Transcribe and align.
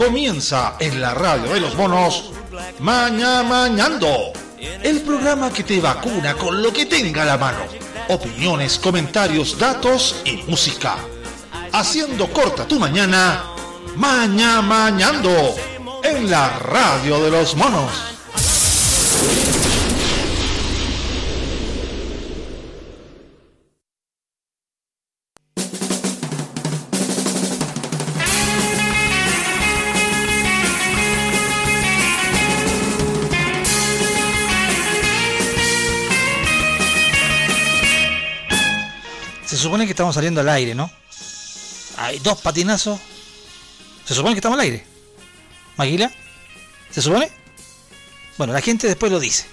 Comienza 0.00 0.76
en 0.80 0.98
la 0.98 1.12
radio 1.12 1.52
de 1.52 1.60
los 1.60 1.76
monos 1.76 2.32
Maña 2.78 3.42
Mañando, 3.42 4.32
el 4.82 5.02
programa 5.02 5.52
que 5.52 5.62
te 5.62 5.78
vacuna 5.78 6.32
con 6.36 6.62
lo 6.62 6.72
que 6.72 6.86
tenga 6.86 7.22
la 7.26 7.36
mano. 7.36 7.58
Opiniones, 8.08 8.78
comentarios, 8.78 9.58
datos 9.58 10.22
y 10.24 10.38
música. 10.48 10.96
Haciendo 11.72 12.32
corta 12.32 12.66
tu 12.66 12.78
mañana, 12.78 13.44
Maña 13.96 14.62
Mañando, 14.62 15.54
en 16.02 16.30
la 16.30 16.48
radio 16.60 17.22
de 17.22 17.30
los 17.32 17.54
monos. 17.54 17.92
Estamos 40.00 40.14
saliendo 40.14 40.40
al 40.40 40.48
aire, 40.48 40.74
¿no? 40.74 40.90
Hay 41.98 42.20
dos 42.20 42.40
patinazos. 42.40 42.98
Se 44.06 44.14
supone 44.14 44.32
que 44.34 44.38
estamos 44.38 44.58
al 44.58 44.64
aire. 44.64 44.86
¿Maguila? 45.76 46.10
¿Se 46.90 47.02
supone? 47.02 47.30
Bueno, 48.38 48.54
la 48.54 48.62
gente 48.62 48.86
después 48.86 49.12
lo 49.12 49.20
dice. 49.20 49.44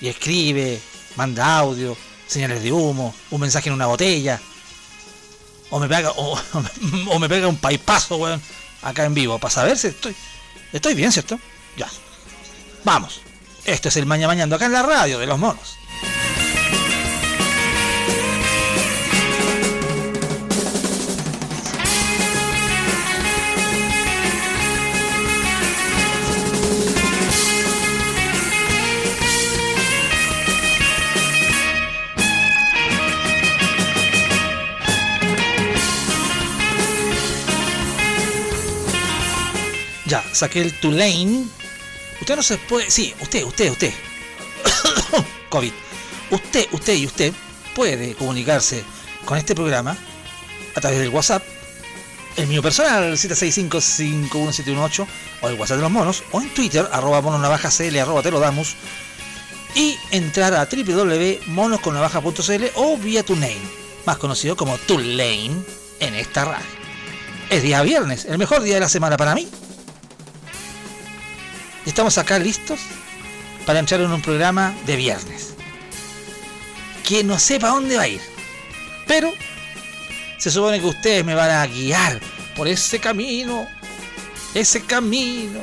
Y 0.00 0.06
escribe, 0.06 0.80
manda 1.16 1.58
audio, 1.58 1.96
señales 2.28 2.62
de 2.62 2.70
humo, 2.70 3.12
un 3.32 3.40
mensaje 3.40 3.68
en 3.68 3.74
una 3.74 3.86
botella. 3.86 4.40
O 5.70 5.80
me 5.80 5.88
pega, 5.88 6.12
o, 6.12 6.38
me 7.18 7.28
pega 7.28 7.48
un 7.48 7.56
paipazo, 7.56 8.16
weón, 8.16 8.40
acá 8.82 9.06
en 9.06 9.14
vivo, 9.14 9.40
para 9.40 9.52
saber 9.52 9.76
si 9.76 9.88
estoy. 9.88 10.14
Estoy 10.72 10.94
bien, 10.94 11.10
¿cierto? 11.10 11.36
Ya. 11.76 11.90
Vamos. 12.84 13.22
Esto 13.64 13.88
es 13.88 13.96
el 13.96 14.06
Maña 14.06 14.28
Mañando 14.28 14.54
acá 14.54 14.66
en 14.66 14.72
la 14.72 14.84
radio 14.84 15.18
de 15.18 15.26
los 15.26 15.36
monos. 15.36 15.78
Saqué 40.32 40.62
el 40.62 40.78
Tulane. 40.80 41.44
Usted 42.20 42.36
no 42.36 42.42
se 42.42 42.58
puede. 42.58 42.90
Sí, 42.90 43.14
usted, 43.20 43.44
usted, 43.44 43.70
usted. 43.70 43.92
COVID. 45.50 45.72
Usted, 46.30 46.66
usted 46.72 46.94
y 46.94 47.06
usted 47.06 47.32
puede 47.74 48.14
comunicarse 48.14 48.84
con 49.24 49.38
este 49.38 49.54
programa 49.54 49.96
a 50.74 50.80
través 50.80 50.98
del 50.98 51.10
WhatsApp. 51.10 51.42
El 52.36 52.46
mío 52.46 52.62
personal, 52.62 53.14
765-51718, 53.14 55.06
o 55.42 55.48
el 55.48 55.58
WhatsApp 55.58 55.76
de 55.78 55.82
los 55.82 55.90
monos, 55.90 56.22
o 56.30 56.40
en 56.40 56.54
Twitter, 56.54 56.88
arroba 56.92 57.20
mononavaja 57.20 57.68
cl, 57.70 57.98
arroba 57.98 58.22
te 58.22 58.30
lo 58.30 58.38
damos, 58.38 58.76
y 59.74 59.98
entrar 60.12 60.54
a 60.54 60.64
www.monosconnavaja.cl 60.66 62.64
o 62.74 62.96
vía 62.96 63.24
TuneIn, 63.24 63.58
más 64.06 64.18
conocido 64.18 64.56
como 64.56 64.78
Tulane 64.78 65.50
en 66.00 66.14
esta 66.14 66.44
radio. 66.44 66.78
Es 67.50 67.62
día 67.62 67.82
viernes, 67.82 68.24
el 68.26 68.38
mejor 68.38 68.62
día 68.62 68.74
de 68.74 68.80
la 68.80 68.88
semana 68.88 69.16
para 69.16 69.34
mí. 69.34 69.48
Estamos 71.88 72.18
acá 72.18 72.38
listos 72.38 72.80
para 73.64 73.78
entrar 73.78 74.02
en 74.02 74.10
un 74.10 74.20
programa 74.20 74.76
de 74.84 74.94
viernes. 74.94 75.54
Que 77.02 77.24
no 77.24 77.38
sepa 77.38 77.68
dónde 77.68 77.96
va 77.96 78.02
a 78.02 78.08
ir. 78.08 78.20
Pero 79.06 79.32
se 80.36 80.50
supone 80.50 80.80
que 80.80 80.86
ustedes 80.86 81.24
me 81.24 81.34
van 81.34 81.50
a 81.50 81.66
guiar 81.66 82.20
por 82.54 82.68
ese 82.68 82.98
camino. 82.98 83.66
Ese 84.52 84.82
camino 84.82 85.60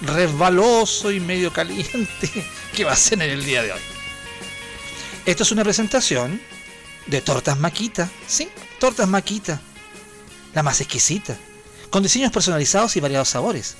resbaloso 0.00 1.12
y 1.12 1.20
medio 1.20 1.52
caliente 1.52 2.30
que 2.74 2.84
va 2.84 2.92
a 2.92 2.96
ser 2.96 3.20
en 3.20 3.30
el 3.30 3.44
día 3.44 3.62
de 3.62 3.72
hoy. 3.72 3.80
Esto 5.26 5.42
es 5.42 5.52
una 5.52 5.62
presentación 5.62 6.40
de 7.04 7.20
tortas 7.20 7.58
maquita. 7.58 8.08
Sí, 8.26 8.48
tortas 8.80 9.08
maquita. 9.08 9.60
La 10.54 10.62
más 10.62 10.80
exquisita. 10.80 11.36
Con 11.90 12.02
diseños 12.02 12.32
personalizados 12.32 12.96
y 12.96 13.00
variados 13.00 13.28
sabores 13.28 13.76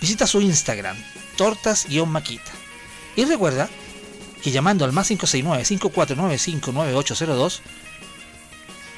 visita 0.00 0.26
su 0.26 0.40
Instagram, 0.40 0.96
tortas-maquita. 1.36 2.50
Y 3.16 3.24
recuerda 3.24 3.68
que 4.42 4.50
llamando 4.50 4.84
al 4.84 4.92
más 4.92 5.10
569-5495-9802 5.10 7.60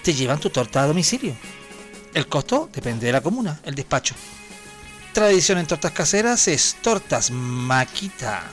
te 0.03 0.15
llevan 0.15 0.41
tu 0.41 0.50
torta 0.50 0.83
a 0.83 0.87
domicilio. 0.87 1.34
El 2.15 2.27
costo 2.27 2.69
depende 2.72 3.06
de 3.06 3.12
la 3.12 3.21
comuna, 3.21 3.60
el 3.65 3.75
despacho. 3.75 4.15
Tradición 5.12 5.59
en 5.59 5.66
tortas 5.66 5.93
caseras 5.93 6.49
es 6.49 6.77
Tortas 6.83 7.31
Maquita. 7.31 8.44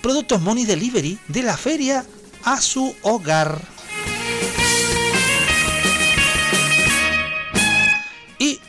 Productos 0.00 0.40
Money 0.40 0.64
Delivery 0.64 1.18
de 1.28 1.42
la 1.42 1.56
feria 1.56 2.04
a 2.46 2.60
su 2.60 2.94
hogar. 3.02 3.60
Y 8.38 8.60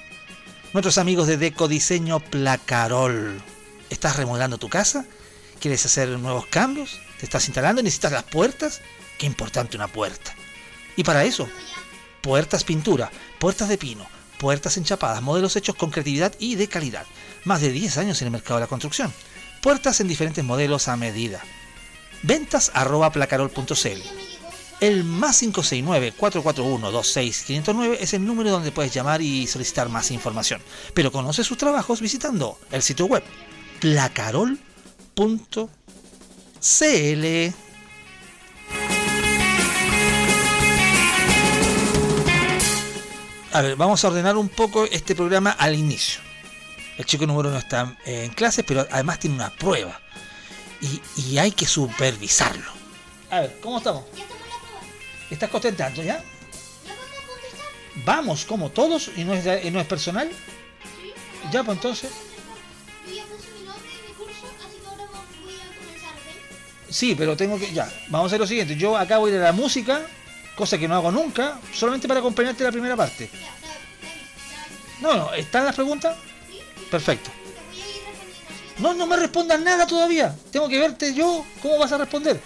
nuestros 0.74 0.98
amigos 0.98 1.28
de 1.28 1.38
Decodiseño 1.38 2.20
Placarol. 2.20 3.40
¿Estás 3.92 4.16
remodelando 4.16 4.58
tu 4.58 4.68
casa? 4.68 5.06
¿Quieres 5.60 5.86
hacer 5.86 6.10
nuevos 6.10 6.48
cambios? 6.48 7.00
¿Te 7.20 7.26
estás 7.26 7.48
instalando? 7.48 7.84
¿Necesitas 7.84 8.12
las 8.12 8.24
puertas? 8.24 8.82
Qué 9.20 9.28
importante 9.28 9.78
una 9.78 9.88
puerta. 9.88 10.34
Y 10.96 11.04
para 11.04 11.24
eso, 11.24 11.48
puertas 12.22 12.64
pintura, 12.64 13.12
puertas 13.38 13.70
de 13.70 13.78
pino, 13.78 14.08
puertas 14.40 14.78
enchapadas, 14.78 15.22
modelos 15.22 15.56
hechos 15.56 15.76
con 15.76 15.92
creatividad 15.92 16.34
y 16.40 16.56
de 16.56 16.68
calidad. 16.68 17.06
Más 17.44 17.62
de 17.62 17.72
10 17.72 18.00
años 18.00 18.22
en 18.24 18.28
el 18.30 18.32
mercado 18.32 18.56
de 18.56 18.62
la 18.62 18.70
construcción. 18.70 19.14
Puertas 19.62 20.00
en 20.02 20.08
diferentes 20.08 20.44
modelos 20.44 20.88
a 20.88 20.98
medida 20.98 21.44
ventas 22.24 22.72
arroba 22.74 23.12
placarol.cl 23.12 24.02
El 24.80 25.04
más 25.04 25.44
569-441-26509 25.44 27.98
es 28.00 28.14
el 28.14 28.26
número 28.26 28.52
donde 28.52 28.72
puedes 28.72 28.94
llamar 28.94 29.22
y 29.22 29.48
solicitar 29.48 29.90
más 29.90 30.12
información. 30.12 30.62
Pero 30.94 31.12
conoce 31.12 31.44
sus 31.44 31.58
trabajos 31.58 32.00
visitando 32.02 32.58
el 32.72 32.82
sitio 32.82 33.08
web 33.08 33.24
lacarol.cl. 33.82 34.58
A 43.54 43.62
ver, 43.62 43.76
vamos 43.76 44.04
a 44.04 44.08
ordenar 44.10 44.38
un 44.38 44.50
poco 44.50 44.86
este 44.86 45.16
programa 45.16 45.50
al 45.50 45.74
inicio. 45.74 46.22
El 46.98 47.06
chico 47.06 47.26
número 47.26 47.50
uno 47.50 47.58
está 47.58 47.98
en 48.06 48.32
clases, 48.32 48.64
pero 48.68 48.86
además 48.92 49.20
tiene 49.20 49.36
una 49.36 49.50
prueba. 49.50 50.00
Y, 50.82 51.02
y 51.22 51.38
hay 51.40 51.52
que 51.52 51.66
supervisarlo. 51.66 52.72
A 53.32 53.42
ver, 53.42 53.58
¿cómo 53.62 53.78
estamos? 53.80 54.04
Ya 54.16 54.22
la 54.24 54.28
prueba. 54.28 54.82
¿Estás 55.30 55.50
contentando 55.50 56.04
ya? 56.04 56.18
¿Ya 56.86 56.94
vamos 56.94 57.12
a 57.12 57.28
contestar? 57.28 58.06
Vamos, 58.06 58.46
como 58.46 58.70
todos, 58.70 59.10
y 59.18 59.24
no 59.24 59.34
es, 59.34 59.66
y 59.66 59.72
no 59.72 59.80
es 59.80 59.88
personal. 59.88 60.30
Sí. 60.30 61.14
Ya, 61.52 61.64
pues 61.64 61.78
entonces. 61.78 62.12
Yo 63.08 63.14
ya 63.16 63.24
puse 63.24 63.48
mi 63.60 63.66
nombre 63.66 63.90
en 63.92 64.06
mi 64.08 64.14
curso, 64.14 64.46
así 64.66 64.78
que 64.82 64.88
ahora 64.88 65.06
voy 65.44 65.54
a. 66.88 66.94
Sí, 66.94 67.16
pero 67.16 67.36
tengo 67.36 67.58
que. 67.60 67.74
Ya, 67.74 67.92
vamos 68.10 68.26
a 68.26 68.28
hacer 68.28 68.40
lo 68.40 68.48
siguiente. 68.48 68.76
Yo 68.76 68.96
acá 68.98 69.18
voy 69.18 69.32
a 69.32 69.36
ir 69.36 69.42
a 69.42 69.46
la 69.46 69.52
música, 69.54 70.02
cosa 70.56 70.78
que 70.78 70.88
no 70.88 70.96
hago 70.96 71.12
nunca, 71.12 71.60
solamente 71.74 72.08
para 72.08 72.20
acompañarte 72.20 72.64
la 72.64 72.72
primera 72.72 72.96
parte. 72.96 73.30
Ya, 73.34 73.50
No, 75.02 75.14
no, 75.16 75.34
¿están 75.34 75.66
las 75.66 75.76
preguntas? 75.76 76.16
sí, 76.50 76.54
sí. 76.60 76.86
Perfecto. 76.92 77.32
No, 78.80 78.94
no 78.94 79.08
me 79.08 79.18
respondas 79.18 79.60
nada 79.60 79.88
todavía. 79.88 80.36
Tengo 80.52 80.70
que 80.70 80.80
verte 80.80 81.14
yo 81.14 81.46
cómo 81.62 81.80
vas 81.80 81.92
a 81.92 81.98
responder. 81.98 82.40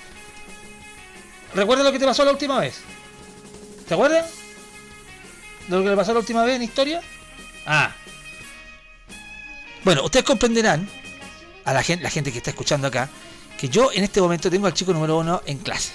¿Recuerdas 1.54 1.86
lo 1.86 1.92
que 1.92 2.00
te 2.00 2.06
pasó 2.06 2.24
la 2.24 2.31
última 2.31 2.60
vez? 2.60 2.80
¿Te 3.88 3.94
acuerdas? 3.94 4.31
¿De 5.68 5.75
lo 5.75 5.83
que 5.83 5.89
le 5.89 5.95
pasó 5.95 6.13
la 6.13 6.19
última 6.19 6.45
vez 6.45 6.56
en 6.56 6.63
historia? 6.63 7.01
Ah. 7.66 7.94
Bueno, 9.83 10.04
ustedes 10.04 10.25
comprenderán, 10.25 10.88
a 11.66 11.74
la 11.74 11.83
gente, 11.83 12.04
la 12.04 12.10
gente 12.10 12.31
que 12.31 12.38
está 12.38 12.51
escuchando 12.51 12.88
acá, 12.88 13.10
que 13.57 13.68
yo 13.68 13.92
en 13.92 14.04
este 14.04 14.22
momento 14.22 14.50
tengo 14.50 14.68
al 14.68 14.74
chico 14.74 14.94
número 14.94 15.18
uno 15.18 15.42
en 15.45 15.57
clase. 15.57 15.92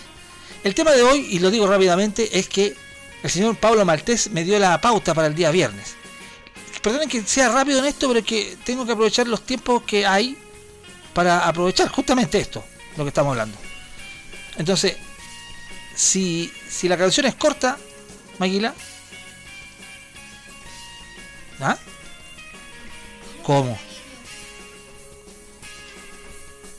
El 0.62 0.74
tema 0.74 0.92
de 0.92 1.02
hoy, 1.02 1.26
y 1.30 1.38
lo 1.38 1.50
digo 1.50 1.66
rápidamente, 1.66 2.38
es 2.38 2.48
que 2.48 2.76
el 3.22 3.30
señor 3.30 3.56
Pablo 3.56 3.84
Maltés 3.84 4.30
me 4.30 4.44
dio 4.44 4.58
la 4.58 4.80
pauta 4.80 5.14
para 5.14 5.28
el 5.28 5.34
día 5.34 5.50
viernes. 5.50 5.96
Perdonen 6.86 7.08
que 7.08 7.20
sea 7.24 7.48
rápido 7.48 7.80
en 7.80 7.86
esto, 7.86 8.06
pero 8.06 8.20
es 8.20 8.24
que 8.24 8.56
tengo 8.64 8.86
que 8.86 8.92
aprovechar 8.92 9.26
los 9.26 9.44
tiempos 9.44 9.82
que 9.82 10.06
hay 10.06 10.38
para 11.12 11.48
aprovechar 11.48 11.88
justamente 11.88 12.38
esto, 12.38 12.64
lo 12.96 13.02
que 13.02 13.08
estamos 13.08 13.32
hablando. 13.32 13.58
Entonces, 14.56 14.96
si, 15.96 16.52
si 16.70 16.88
la 16.88 16.96
canción 16.96 17.26
es 17.26 17.34
corta, 17.34 17.76
Maguila. 18.38 18.72
¿Ah? 21.58 21.76
¿Cómo? 23.42 23.76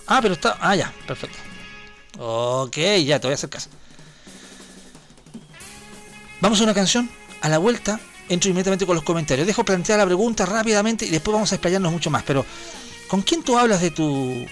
Ah, 0.06 0.20
pero 0.22 0.36
está. 0.36 0.58
Ah, 0.62 0.78
ya, 0.78 0.94
perfecto. 1.06 1.38
Ok, 2.18 2.78
ya, 3.04 3.20
te 3.20 3.28
voy 3.28 3.34
a 3.34 3.36
hacer 3.36 3.50
caso. 3.50 3.70
Vamos 6.40 6.62
a 6.62 6.64
una 6.64 6.74
canción. 6.74 7.10
A 7.42 7.50
la 7.50 7.58
vuelta, 7.58 8.00
entro 8.30 8.50
inmediatamente 8.50 8.86
con 8.86 8.96
los 8.96 9.04
comentarios. 9.04 9.48
Dejo 9.48 9.64
plantear 9.64 10.00
la 10.00 10.06
pregunta 10.06 10.46
rápidamente 10.46 11.06
y 11.06 11.10
después 11.10 11.34
vamos 11.34 11.52
a 11.52 11.56
explayarnos 11.56 11.92
mucho 11.92 12.10
más. 12.10 12.24
Pero, 12.24 12.46
¿con 13.08 13.22
quién 13.22 13.44
tú 13.44 13.58
hablas 13.58 13.82
de 13.82 13.92
tu. 13.92 14.46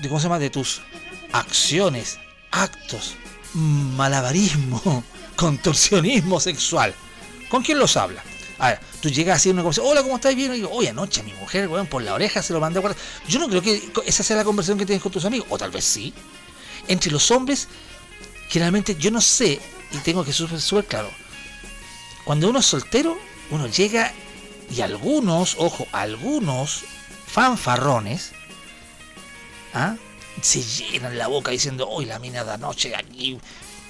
de 0.00 0.08
cómo 0.08 0.20
se 0.20 0.24
llama? 0.24 0.38
de 0.38 0.50
tus 0.50 0.82
acciones, 1.32 2.18
actos, 2.50 3.14
malabarismo, 3.54 5.04
contorsionismo 5.36 6.40
sexual? 6.40 6.94
¿Con 7.48 7.62
quién 7.62 7.78
los 7.78 7.96
hablas? 7.96 8.24
A 8.58 8.70
ver, 8.70 8.80
tú 9.00 9.08
llegas 9.08 9.36
así 9.36 9.50
a 9.50 9.52
una 9.52 9.62
conversación, 9.62 9.92
hola, 9.92 10.02
¿cómo 10.02 10.16
estás? 10.16 10.34
Bien, 10.34 10.52
y 10.52 10.56
digo, 10.56 10.70
oye, 10.72 10.88
anoche 10.88 11.22
mi 11.22 11.32
mujer, 11.34 11.68
weón, 11.68 11.86
por 11.86 12.02
la 12.02 12.14
oreja 12.14 12.42
se 12.42 12.52
lo 12.52 12.60
mandé 12.60 12.78
a 12.78 12.82
guardar. 12.82 13.00
Yo 13.28 13.38
no 13.38 13.48
creo 13.48 13.62
que 13.62 13.90
esa 14.04 14.24
sea 14.24 14.36
la 14.36 14.44
conversación 14.44 14.78
que 14.78 14.84
tienes 14.84 15.02
con 15.02 15.12
tus 15.12 15.24
amigos, 15.24 15.46
o 15.50 15.56
tal 15.56 15.70
vez 15.70 15.84
sí. 15.84 16.12
Entre 16.88 17.12
los 17.12 17.30
hombres, 17.30 17.68
generalmente 18.48 18.96
yo 18.96 19.12
no 19.12 19.20
sé, 19.20 19.60
y 19.92 19.98
tengo 19.98 20.24
que 20.24 20.32
ser 20.32 20.60
súper 20.60 20.86
claro, 20.86 21.10
cuando 22.28 22.50
uno 22.50 22.58
es 22.58 22.66
soltero, 22.66 23.16
uno 23.50 23.68
llega 23.68 24.12
y 24.70 24.82
algunos, 24.82 25.56
ojo, 25.58 25.86
algunos 25.92 26.84
fanfarrones, 27.26 28.32
¿ah? 29.72 29.96
se 30.42 30.62
llenan 30.62 31.16
la 31.16 31.26
boca 31.28 31.50
diciendo, 31.52 31.88
hoy 31.88 32.04
la 32.04 32.18
mina 32.18 32.44
de 32.44 32.52
anoche 32.52 32.94
aquí. 32.94 33.38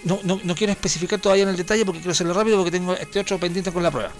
No, 0.04 0.20
no, 0.22 0.40
no 0.44 0.54
quiero 0.54 0.72
especificar 0.72 1.18
todavía 1.20 1.42
en 1.42 1.48
el 1.48 1.56
detalle 1.56 1.84
porque 1.84 1.98
quiero 1.98 2.12
hacerlo 2.12 2.32
rápido 2.32 2.56
porque 2.58 2.70
tengo 2.70 2.94
este 2.94 3.18
otro 3.18 3.40
pendiente 3.40 3.72
con 3.72 3.82
la 3.82 3.90
prueba. 3.90 4.12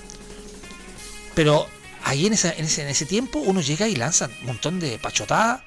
Pero 1.37 1.69
ahí 2.03 2.23
en, 2.26 2.32
en, 2.32 2.64
ese, 2.64 2.82
en 2.82 2.88
ese 2.88 3.06
tiempo 3.06 3.38
uno 3.38 3.61
llega 3.61 3.87
y 3.87 3.94
lanza 3.94 4.29
un 4.41 4.47
montón 4.47 4.81
de 4.81 4.99
pachotadas 4.99 5.61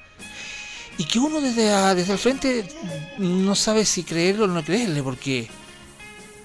y 0.98 1.06
que 1.06 1.18
uno 1.18 1.40
desde, 1.40 1.72
a- 1.72 1.94
desde 1.94 2.12
el 2.12 2.18
frente 2.18 2.68
no 3.16 3.54
sabe 3.54 3.86
si 3.86 4.04
creerlo 4.04 4.44
o 4.44 4.48
no 4.48 4.62
creerle 4.62 5.02
porque 5.02 5.48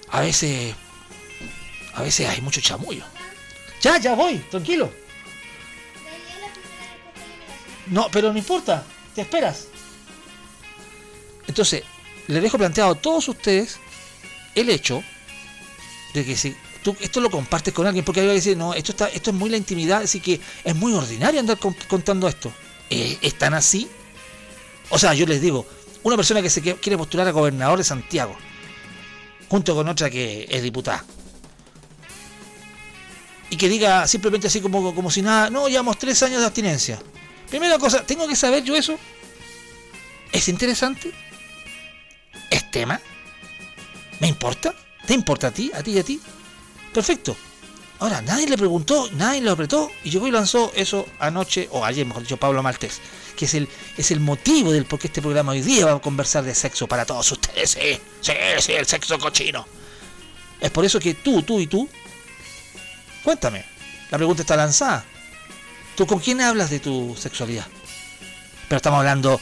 a 0.10 0.22
veces 0.22 0.74
a 1.98 2.04
veces 2.04 2.30
hay 2.30 2.42
mucho 2.42 2.62
chamullo. 2.62 3.04
Ya, 3.82 3.98
ya 3.98 4.14
voy, 4.16 4.38
tranquilo. 4.52 4.92
No, 7.88 8.08
pero 8.12 8.32
no 8.32 8.38
importa, 8.38 8.84
te 9.16 9.22
esperas. 9.22 9.68
Entonces, 11.48 11.84
les 12.28 12.42
dejo 12.42 12.58
planteado 12.58 12.92
a 12.92 12.96
todos 12.96 13.28
ustedes 13.30 13.80
el 14.56 14.70
hecho 14.70 15.04
de 16.14 16.26
que 16.26 16.36
si 16.36 16.56
tú 16.84 16.96
esto 17.00 17.20
lo 17.20 17.32
compartes 17.32 17.74
con 17.74 17.88
alguien, 17.88 18.04
porque 18.06 18.20
alguien 18.20 18.32
va 18.32 18.34
a 18.34 18.42
decir, 18.44 18.58
no, 18.58 18.74
esto, 18.74 18.92
está, 18.92 19.08
esto 19.08 19.30
es 19.32 19.36
muy 19.36 19.50
la 19.50 19.58
intimidad, 19.58 20.02
así 20.04 20.20
que 20.20 20.40
es 20.64 20.76
muy 20.76 20.94
ordinario 20.94 21.40
andar 21.40 21.58
con- 21.58 21.76
contando 21.88 22.28
esto. 22.28 22.52
¿Es, 22.90 23.18
es 23.22 23.34
tan 23.38 23.54
así? 23.54 23.88
O 24.90 25.00
sea, 25.00 25.14
yo 25.14 25.26
les 25.26 25.42
digo, 25.42 25.66
una 26.04 26.16
persona 26.16 26.42
que 26.42 26.50
se 26.50 26.62
quiere 26.62 26.98
postular 26.98 27.28
a 27.28 27.32
gobernador 27.32 27.78
de 27.78 27.84
Santiago, 27.86 28.36
junto 29.50 29.74
con 29.76 29.88
otra 29.88 30.10
que 30.10 30.46
es 30.50 30.62
diputada, 30.62 31.06
y 33.50 33.58
que 33.58 33.70
diga 33.70 34.08
simplemente 34.08 34.48
así 34.48 34.62
como, 34.62 34.94
como 34.94 35.10
si 35.10 35.22
nada, 35.22 35.50
no, 35.50 35.68
llevamos 35.68 35.98
tres 35.98 36.22
años 36.24 36.40
de 36.40 36.46
abstinencia. 36.46 37.00
Primera 37.50 37.78
cosa, 37.78 38.04
¿tengo 38.06 38.28
que 38.28 38.36
saber 38.36 38.64
yo 38.64 38.76
eso? 38.76 38.98
¿Es 40.32 40.50
interesante? 40.50 41.14
¿Es 42.50 42.70
tema? 42.72 43.00
¿Me 44.20 44.28
importa? 44.28 44.74
¿Te 45.06 45.14
importa 45.14 45.48
a 45.48 45.52
ti? 45.52 45.72
¿A 45.74 45.82
ti 45.82 45.92
y 45.92 46.00
a 46.00 46.04
ti? 46.04 46.20
Perfecto. 46.94 47.38
Ahora, 48.00 48.22
nadie 48.22 48.48
le 48.48 48.58
preguntó, 48.58 49.10
nadie 49.14 49.42
lo 49.42 49.52
apretó 49.52 49.90
y 50.04 50.12
llegó 50.12 50.28
y 50.28 50.32
lanzó 50.32 50.72
eso 50.76 51.08
anoche, 51.20 51.68
o 51.72 51.84
ayer, 51.84 52.06
mejor 52.06 52.24
dicho, 52.24 52.38
Pablo 52.38 52.62
Maltés, 52.62 53.02
que 53.36 53.46
es 53.46 53.54
el, 53.56 53.68
es 53.98 54.12
el 54.12 54.20
motivo 54.20 54.72
del 54.72 54.86
por 54.86 55.00
qué 55.00 55.08
este 55.08 55.22
programa 55.22 55.54
hoy 55.54 55.62
día 55.62 55.86
va 55.86 55.94
a 55.94 56.00
conversar 56.00 56.44
de 56.44 56.54
sexo 56.54 56.88
para 56.88 57.06
todos 57.06 57.32
ustedes. 57.32 57.72
Sí, 57.72 58.00
sí, 58.22 58.34
sí, 58.60 58.74
el 58.74 58.86
sexo 58.86 59.18
cochino. 59.18 59.66
Es 60.60 60.70
por 60.70 60.86
eso 60.86 61.00
que 61.00 61.16
tú, 61.16 61.42
tú 61.42 61.60
y 61.60 61.66
tú, 61.66 61.90
cuéntame, 63.28 63.66
la 64.10 64.18
pregunta 64.18 64.42
está 64.42 64.56
lanzada. 64.56 65.04
¿Tú 65.98 66.08
con 66.08 66.20
quién 66.20 66.40
hablas 66.40 66.70
de 66.70 66.80
tu 66.80 67.14
sexualidad? 67.20 67.68
Pero 68.70 68.78
estamos 68.78 69.00
hablando, 69.00 69.42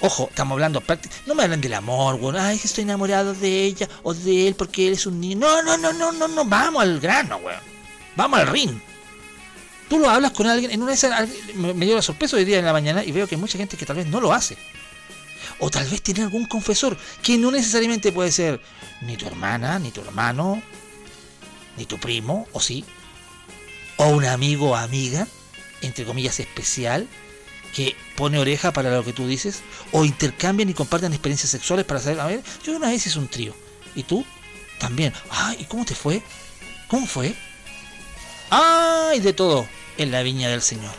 ojo, 0.00 0.28
estamos 0.30 0.54
hablando 0.54 0.82
No 1.26 1.34
me 1.34 1.42
hablan 1.42 1.60
del 1.60 1.74
amor, 1.74 2.14
weón. 2.14 2.36
Ay, 2.36 2.58
que 2.58 2.66
estoy 2.66 2.84
enamorado 2.84 3.34
de 3.34 3.64
ella 3.64 3.86
o 4.02 4.14
de 4.14 4.48
él 4.48 4.54
porque 4.54 4.86
él 4.86 4.94
es 4.94 5.04
un 5.04 5.20
niño. 5.20 5.40
No, 5.40 5.62
no, 5.62 5.76
no, 5.76 5.92
no, 5.92 6.10
no, 6.12 6.26
no. 6.26 6.46
Vamos 6.46 6.82
al 6.82 6.98
grano, 6.98 7.36
weón. 7.36 7.60
Vamos 8.16 8.40
al 8.40 8.46
ring. 8.46 8.80
Tú 9.90 9.98
lo 9.98 10.08
hablas 10.08 10.32
con 10.32 10.46
alguien. 10.46 10.70
En 10.70 10.80
una 10.80 10.92
de 10.92 10.96
esas, 10.96 11.28
me 11.54 11.84
dio 11.84 11.96
la 11.96 12.00
sorpresa 12.00 12.38
hoy 12.38 12.46
día 12.46 12.60
en 12.60 12.64
la 12.64 12.72
mañana 12.72 13.04
y 13.04 13.12
veo 13.12 13.26
que 13.26 13.34
hay 13.34 13.40
mucha 13.42 13.58
gente 13.58 13.76
que 13.76 13.84
tal 13.84 13.96
vez 13.96 14.06
no 14.06 14.22
lo 14.22 14.32
hace. 14.32 14.56
O 15.58 15.68
tal 15.68 15.86
vez 15.86 16.00
tiene 16.00 16.22
algún 16.22 16.46
confesor 16.46 16.96
que 17.22 17.36
no 17.36 17.50
necesariamente 17.50 18.10
puede 18.10 18.32
ser 18.32 18.58
ni 19.02 19.18
tu 19.18 19.26
hermana, 19.26 19.78
ni 19.78 19.90
tu 19.90 20.00
hermano, 20.00 20.62
ni 21.76 21.86
tu 21.86 21.98
primo, 21.98 22.46
o 22.52 22.60
sí. 22.60 22.84
O 23.96 24.08
un 24.08 24.24
amigo 24.24 24.70
o 24.70 24.76
amiga, 24.76 25.26
entre 25.82 26.04
comillas, 26.04 26.40
especial, 26.40 27.08
que 27.74 27.96
pone 28.16 28.38
oreja 28.38 28.72
para 28.72 28.90
lo 28.90 29.04
que 29.04 29.12
tú 29.12 29.26
dices, 29.26 29.62
o 29.92 30.04
intercambian 30.04 30.68
y 30.68 30.74
comparten 30.74 31.12
experiencias 31.12 31.50
sexuales 31.50 31.84
para 31.84 32.00
saber, 32.00 32.20
a 32.20 32.26
ver, 32.26 32.42
yo 32.64 32.76
una 32.76 32.88
vez 32.88 33.06
hice 33.06 33.18
un 33.18 33.28
trío, 33.28 33.54
y 33.94 34.02
tú 34.02 34.24
también, 34.78 35.12
ah, 35.30 35.54
¿y 35.58 35.64
cómo 35.64 35.84
te 35.84 35.94
fue? 35.94 36.22
¿Cómo 36.88 37.06
fue? 37.06 37.34
¡Ay! 38.50 39.20
De 39.20 39.32
todo 39.32 39.66
en 39.98 40.10
la 40.10 40.22
viña 40.22 40.48
del 40.48 40.62
Señor. 40.62 40.94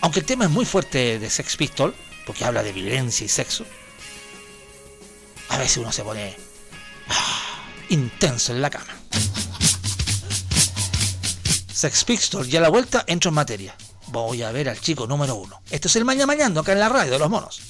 Aunque 0.00 0.20
el 0.20 0.26
tema 0.26 0.44
es 0.44 0.50
muy 0.50 0.64
fuerte 0.64 1.18
de 1.18 1.30
Sex 1.30 1.56
Pistol, 1.56 1.94
porque 2.26 2.44
habla 2.44 2.62
de 2.62 2.72
violencia 2.72 3.24
y 3.24 3.28
sexo, 3.28 3.64
a 5.48 5.58
veces 5.58 5.76
uno 5.78 5.92
se 5.92 6.02
pone 6.02 6.36
ah, 7.08 7.41
intenso 7.92 8.52
en 8.52 8.62
la 8.62 8.70
cama. 8.70 8.86
Sex 11.72 12.04
Pistol 12.04 12.48
y 12.48 12.56
a 12.56 12.60
la 12.60 12.70
vuelta 12.70 13.04
entro 13.06 13.28
en 13.28 13.34
materia. 13.34 13.76
Voy 14.06 14.42
a 14.42 14.50
ver 14.50 14.70
al 14.70 14.80
chico 14.80 15.06
número 15.06 15.34
uno. 15.34 15.60
Esto 15.70 15.88
es 15.88 15.96
el 15.96 16.04
Maña 16.04 16.26
Mañando 16.26 16.60
acá 16.60 16.72
en 16.72 16.80
la 16.80 16.88
radio 16.88 17.12
de 17.12 17.18
los 17.18 17.28
monos. 17.28 17.60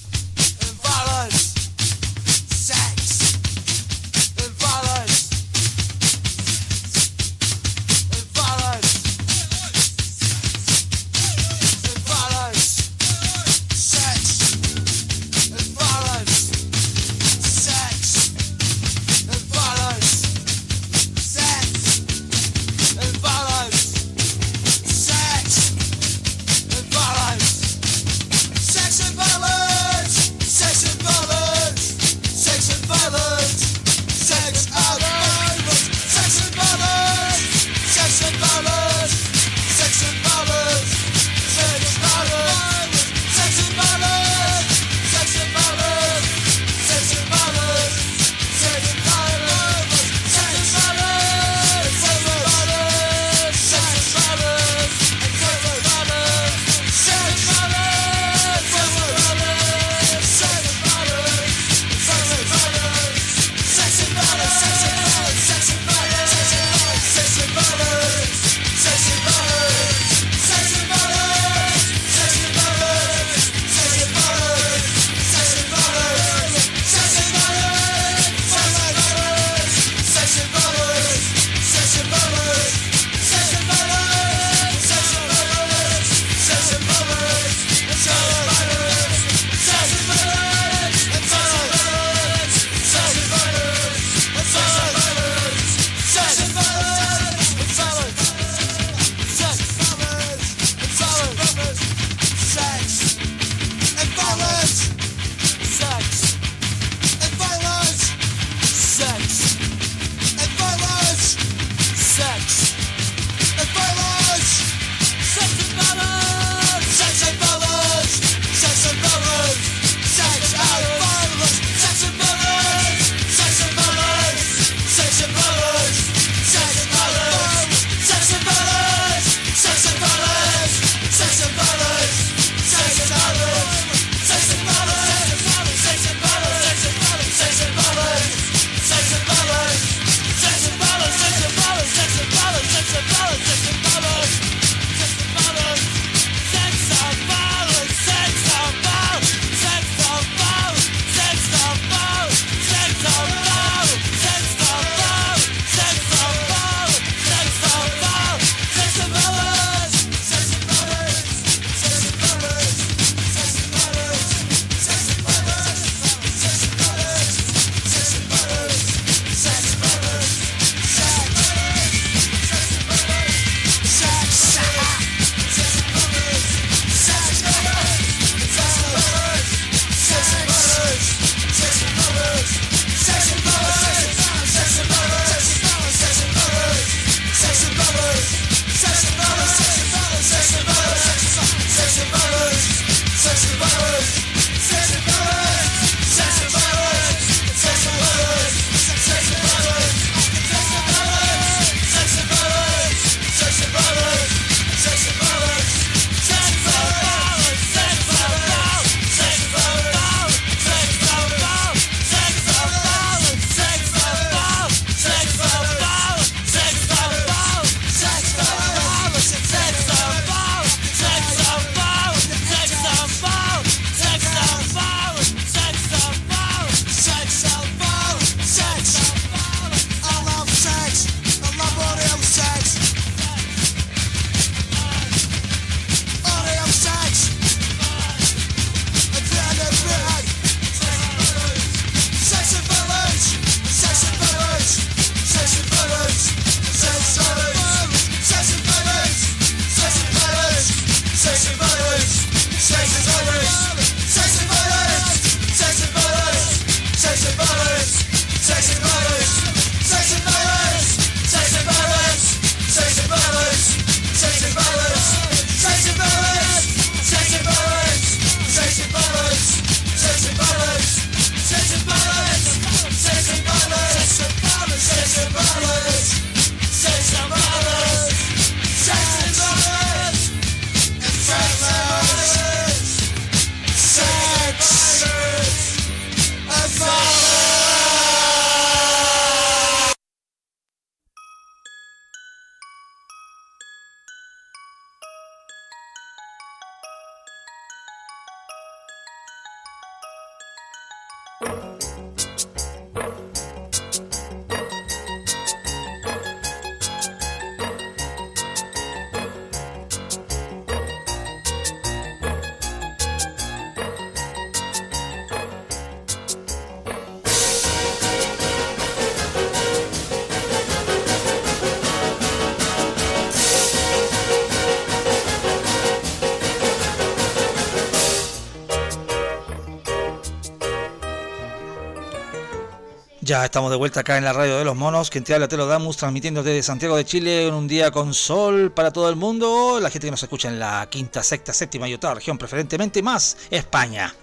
Ya 333.33 333.45
estamos 333.45 333.71
de 333.71 333.77
vuelta 333.77 334.01
acá 334.01 334.19
en 334.19 334.25
la 334.25 334.31
radio 334.31 334.59
de 334.59 334.63
los 334.63 334.75
monos. 334.75 335.09
Quien 335.09 335.23
te 335.23 335.33
habla 335.33 335.47
te 335.47 335.57
lo 335.57 335.65
damos, 335.65 335.97
transmitiendo 335.97 336.43
desde 336.43 336.61
Santiago 336.61 336.95
de 336.95 337.03
Chile 337.03 337.47
en 337.47 337.55
un 337.55 337.67
día 337.67 337.89
con 337.89 338.13
sol 338.13 338.71
para 338.71 338.93
todo 338.93 339.09
el 339.09 339.15
mundo. 339.15 339.79
La 339.81 339.89
gente 339.89 340.05
que 340.05 340.11
nos 340.11 340.21
escucha 340.21 340.49
en 340.49 340.59
la 340.59 340.87
quinta, 340.87 341.23
sexta, 341.23 341.51
séptima 341.51 341.89
y 341.89 341.95
otra 341.95 342.13
región, 342.13 342.37
preferentemente 342.37 343.01
más 343.01 343.35
España. 343.49 344.13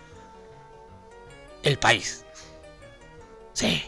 El 1.64 1.76
país. 1.80 2.24
Sí. 3.52 3.82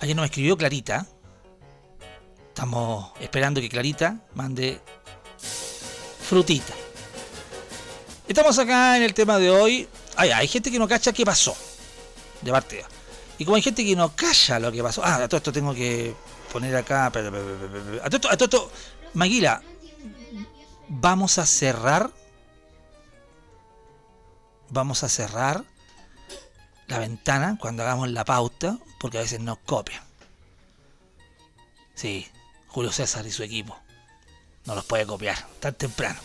Ayer 0.00 0.14
nos 0.14 0.26
escribió 0.26 0.54
Clarita. 0.58 1.06
Estamos 2.48 3.12
esperando 3.18 3.62
que 3.62 3.70
Clarita 3.70 4.18
mande 4.34 4.78
frutita. 6.20 6.74
Estamos 8.28 8.58
acá 8.58 8.98
en 8.98 9.04
el 9.04 9.14
tema 9.14 9.38
de 9.38 9.48
hoy. 9.48 9.88
Ay, 10.16 10.32
hay 10.32 10.48
gente 10.48 10.70
que 10.70 10.78
no 10.78 10.86
cacha 10.86 11.14
qué 11.14 11.24
pasó 11.24 11.56
de 12.42 12.52
partida. 12.52 12.86
Y 13.42 13.44
como 13.44 13.56
hay 13.56 13.62
gente 13.62 13.84
que 13.84 13.96
no 13.96 14.14
calla 14.14 14.60
lo 14.60 14.70
que 14.70 14.84
pasó. 14.84 15.04
Ah, 15.04 15.16
a 15.16 15.26
todo 15.26 15.38
esto 15.38 15.52
tengo 15.52 15.74
que 15.74 16.14
poner 16.52 16.76
acá. 16.76 17.06
A 17.06 17.10
todo 17.10 17.26
esto, 18.04 18.30
a 18.30 18.34
esto. 18.34 18.70
Maguila, 19.14 19.60
vamos 20.88 21.38
a 21.38 21.44
cerrar. 21.44 22.12
Vamos 24.68 25.02
a 25.02 25.08
cerrar 25.08 25.64
la 26.86 27.00
ventana 27.00 27.58
cuando 27.60 27.82
hagamos 27.82 28.10
la 28.10 28.24
pauta, 28.24 28.78
porque 29.00 29.18
a 29.18 29.22
veces 29.22 29.40
nos 29.40 29.58
copian. 29.58 30.04
Sí, 31.96 32.28
Julio 32.68 32.92
César 32.92 33.26
y 33.26 33.32
su 33.32 33.42
equipo. 33.42 33.76
No 34.66 34.76
los 34.76 34.84
puede 34.84 35.04
copiar 35.04 35.36
tan 35.58 35.74
temprano. 35.74 36.20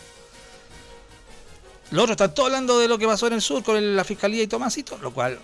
Los 1.90 2.04
otros 2.04 2.14
están 2.14 2.36
todos 2.36 2.50
hablando 2.50 2.78
de 2.78 2.88
lo 2.88 3.00
que 3.00 3.08
pasó 3.08 3.26
en 3.26 3.34
el 3.34 3.42
sur 3.42 3.64
con 3.64 3.96
la 3.96 4.04
fiscalía 4.04 4.44
y 4.44 4.48
Tomasito, 4.48 5.00
lo 5.00 5.12
cual 5.12 5.40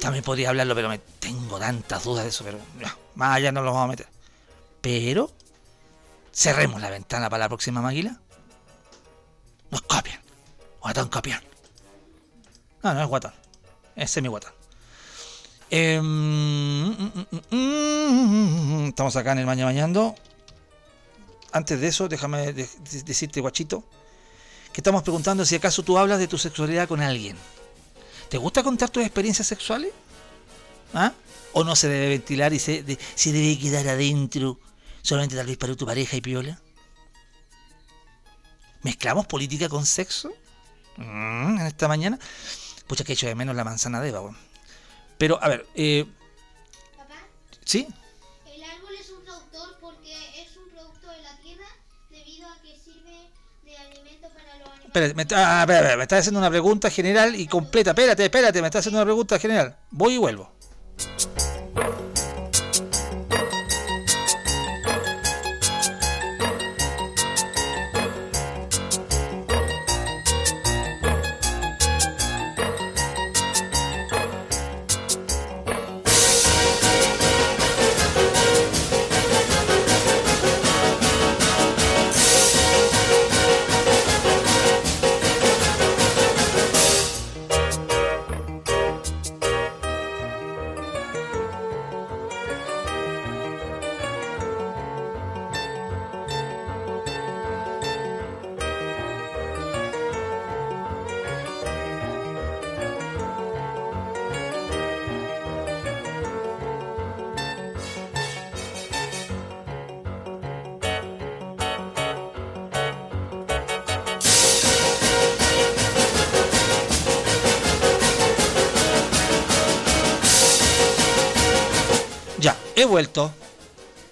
también 0.00 0.24
podría 0.24 0.48
hablarlo, 0.48 0.74
pero 0.74 0.88
me 0.88 0.98
tengo 0.98 1.58
tantas 1.58 2.04
dudas 2.04 2.24
de 2.24 2.30
eso, 2.30 2.44
pero 2.44 2.58
ya, 2.80 2.96
más 3.14 3.36
allá 3.36 3.52
no 3.52 3.62
lo 3.62 3.72
vamos 3.72 3.84
a 3.84 3.88
meter. 3.88 4.08
Pero 4.80 5.30
cerremos 6.32 6.80
la 6.80 6.90
ventana 6.90 7.28
para 7.28 7.44
la 7.44 7.48
próxima 7.48 7.80
maguila. 7.80 8.18
Nos 9.70 9.82
copian. 9.82 10.20
Guatón 10.80 11.08
copian. 11.08 11.42
No, 12.82 12.94
no 12.94 13.02
es 13.02 13.08
guatón. 13.08 13.32
Es 13.94 14.10
semi 14.10 14.28
guatón. 14.28 14.52
estamos 18.88 19.16
acá 19.16 19.32
en 19.32 19.38
el 19.38 19.46
Maña 19.46 19.66
Mañando. 19.66 20.14
Antes 21.52 21.80
de 21.80 21.88
eso, 21.88 22.08
déjame 22.08 22.52
decirte, 22.52 23.40
guachito, 23.40 23.84
que 24.72 24.80
estamos 24.80 25.02
preguntando 25.02 25.44
si 25.44 25.56
acaso 25.56 25.82
tú 25.82 25.98
hablas 25.98 26.18
de 26.18 26.28
tu 26.28 26.38
sexualidad 26.38 26.88
con 26.88 27.02
alguien. 27.02 27.36
¿Te 28.30 28.38
gusta 28.38 28.62
contar 28.62 28.88
tus 28.88 29.02
experiencias 29.02 29.48
sexuales? 29.48 29.92
¿Ah? 30.94 31.12
¿O 31.52 31.64
no 31.64 31.74
se 31.74 31.88
debe 31.88 32.10
ventilar 32.10 32.52
y 32.52 32.60
se, 32.60 32.84
debe 32.84 33.58
quedar 33.58 33.88
adentro 33.88 34.60
solamente 35.02 35.34
tal 35.34 35.46
vez 35.46 35.56
para 35.56 35.74
tu 35.74 35.84
pareja 35.84 36.16
y 36.16 36.20
piola? 36.20 36.60
¿Mezclamos 38.82 39.26
política 39.26 39.68
con 39.68 39.84
sexo? 39.84 40.32
Mm, 40.96 41.58
en 41.58 41.66
esta 41.66 41.88
mañana. 41.88 42.20
Pucha 42.86 43.02
que 43.02 43.12
he 43.12 43.14
hecho 43.14 43.26
de 43.26 43.34
menos 43.34 43.56
la 43.56 43.64
manzana 43.64 44.00
de 44.00 44.10
Eva. 44.10 44.30
Pero, 45.18 45.42
a 45.42 45.48
ver, 45.48 45.66
eh, 45.74 46.06
¿Papá? 46.96 47.16
¿Sí? 47.64 47.88
Está, 54.92 55.60
ah, 55.60 55.62
espérate, 55.62 55.96
me 55.96 56.02
estás 56.02 56.20
haciendo 56.20 56.40
una 56.40 56.50
pregunta 56.50 56.90
general 56.90 57.34
y 57.34 57.46
completa. 57.46 57.90
Espérate, 57.90 58.24
espérate, 58.24 58.60
me 58.60 58.68
estás 58.68 58.80
haciendo 58.80 58.98
una 58.98 59.04
pregunta 59.04 59.38
general. 59.38 59.76
Voy 59.90 60.14
y 60.14 60.18
vuelvo. 60.18 60.52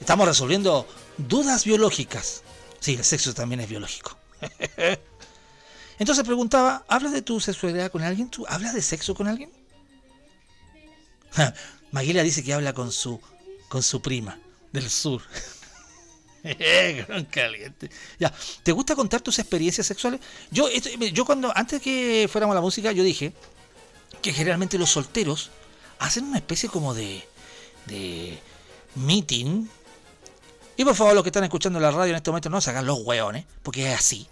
Estamos 0.01 0.27
resolviendo 0.27 0.87
dudas 1.19 1.65
biológicas. 1.65 2.43
Sí, 2.81 2.95
el 2.95 3.05
sexo 3.05 3.35
también 3.35 3.61
es 3.61 3.69
biológico. 3.69 4.17
Entonces 5.99 6.25
preguntaba, 6.25 6.85
¿hablas 6.89 7.13
de 7.13 7.23
tu 7.23 7.41
sexualidad 7.41 7.91
con 7.91 8.03
alguien? 8.03 8.31
¿Tú 8.31 8.47
hablas 8.49 8.73
de 8.75 8.81
sexo 8.83 9.15
con 9.15 9.27
alguien? 9.29 9.51
Maguila 11.93 12.23
dice 12.23 12.43
que 12.43 12.53
habla 12.55 12.73
con 12.73 12.93
su 12.93 13.21
con 13.69 13.83
su 13.83 14.01
prima 14.01 14.39
del 14.73 14.89
sur. 14.89 15.21
Caliente. 17.31 17.91
Ya, 18.19 18.33
¿te 18.63 18.73
gusta 18.73 18.95
contar 18.95 19.21
tus 19.21 19.39
experiencias 19.39 19.87
sexuales? 19.87 20.21
Yo 20.51 20.69
esto- 20.69 20.89
yo 20.91 21.25
cuando 21.25 21.53
antes 21.57 21.83
que 21.83 22.29
fuéramos 22.31 22.55
a 22.55 22.57
la 22.57 22.61
música 22.63 22.93
yo 22.93 23.03
dije 23.03 23.33
que 24.23 24.33
generalmente 24.33 24.79
los 24.79 24.91
solteros 24.91 25.51
hacen 25.99 26.25
una 26.25 26.39
especie 26.39 26.69
como 26.69 26.95
de 26.95 27.27
de 27.87 28.39
meeting. 28.95 29.69
Y 30.77 30.85
por 30.85 30.95
favor, 30.95 31.15
los 31.15 31.23
que 31.25 31.31
están 31.31 31.45
escuchando 31.45 31.81
la 31.81 31.91
radio 31.91 32.11
en 32.11 32.17
este 32.17 32.31
momento, 32.31 32.51
no 32.51 32.61
se 32.61 32.71
hagan 32.71 32.87
los 32.87 33.01
hueones, 33.01 33.47
porque 33.63 33.93
es 33.93 33.99
así. 33.99 34.29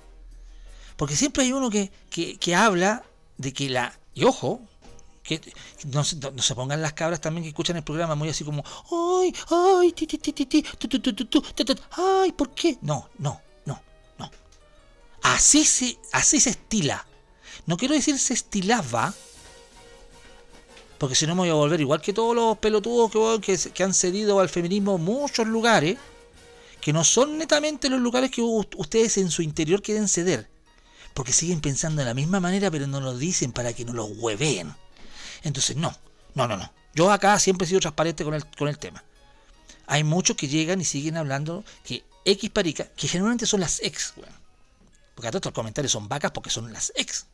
Porque 0.97 1.17
siempre 1.17 1.45
hay 1.45 1.53
uno 1.53 1.71
que, 1.71 1.91
que, 2.09 2.37
que 2.39 2.55
habla 2.55 3.05
de 3.37 3.53
que 3.53 3.69
la. 3.69 3.99
Y 4.15 4.25
ojo, 4.25 4.61
que 5.23 5.41
no, 5.93 6.05
se- 6.05 6.55
pongan 6.55 6.81
las 6.81 6.93
cabras 6.93 7.21
también 7.21 7.43
que 7.43 7.49
escuchan 7.49 7.77
el 7.77 7.83
programa 7.83 8.15
muy 8.15 8.29
así 8.29 8.45
como. 8.45 8.65
¡Ay! 9.21 9.35
¡Ay! 9.51 9.93
Ti, 9.93 10.07
ti, 10.07 10.19
ti, 10.33 10.65
¡Ay! 11.97 12.33
¿Por 12.33 12.55
qué? 12.55 12.79
No, 12.81 13.11
no, 13.19 13.41
no, 13.67 13.83
no. 14.19 14.31
Así 15.23 15.65
se, 15.65 15.99
así 16.13 16.41
se 16.41 16.51
estila. 16.51 17.05
No 17.67 17.77
quiero 17.77 17.95
decir 17.95 18.19
se 18.19 18.33
estilaba, 18.35 19.13
porque 20.99 21.15
si 21.15 21.27
no 21.27 21.35
me 21.35 21.43
voy 21.43 21.51
a 21.51 21.55
volver 21.55 21.81
igual 21.81 22.01
que 22.01 22.13
todos 22.13 22.35
los 22.35 22.59
pelotudos 22.59 23.11
que, 23.11 23.41
que, 23.57 23.71
que 23.71 23.83
han 23.83 23.95
cedido 23.95 24.41
al 24.41 24.49
feminismo 24.49 24.99
muchos 24.99 25.47
lugares, 25.47 25.99
que 26.81 26.93
no 26.93 27.05
son 27.05 27.39
netamente 27.39 27.91
los 27.91 28.01
lugares 28.01 28.31
que 28.31 28.43
ustedes 28.43 29.19
en 29.19 29.31
su 29.31 29.43
interior 29.43 29.83
quieren 29.83 30.09
ceder. 30.09 30.49
Porque 31.15 31.33
siguen 31.33 31.61
pensando 31.61 32.01
de 32.01 32.05
la 32.07 32.15
misma 32.15 32.41
manera, 32.41 32.71
pero 32.71 32.87
no 32.87 33.01
lo 33.01 33.17
dicen 33.17 33.53
para 33.53 33.73
que 33.73 33.85
no 33.85 33.93
los 33.93 34.11
hueveen. 34.19 34.75
Entonces, 35.43 35.77
no, 35.77 35.97
no, 36.35 36.47
no, 36.47 36.57
no. 36.57 36.73
Yo 36.95 37.11
acá 37.11 37.39
siempre 37.39 37.65
he 37.65 37.69
sido 37.69 37.81
transparente 37.81 38.23
con 38.25 38.35
el, 38.35 38.47
con 38.47 38.69
el 38.69 38.79
tema. 38.79 39.03
Hay 39.87 40.05
muchos 40.05 40.37
que 40.37 40.49
llegan 40.49 40.81
y 40.81 40.85
siguen 40.85 41.17
hablando 41.17 41.65
que 41.85 42.05
X 42.25 42.51
parica, 42.51 42.85
que 42.97 43.09
generalmente 43.09 43.47
son 43.47 43.61
las 43.61 43.81
ex, 43.83 44.15
weón. 44.17 44.35
Porque 45.15 45.29
a 45.29 45.31
todos 45.31 45.47
los 45.47 45.55
comentarios 45.55 45.93
son 45.93 46.09
vacas 46.09 46.33
porque 46.33 46.51
son 46.51 46.73
las 46.73 46.93
ex. 46.97 47.27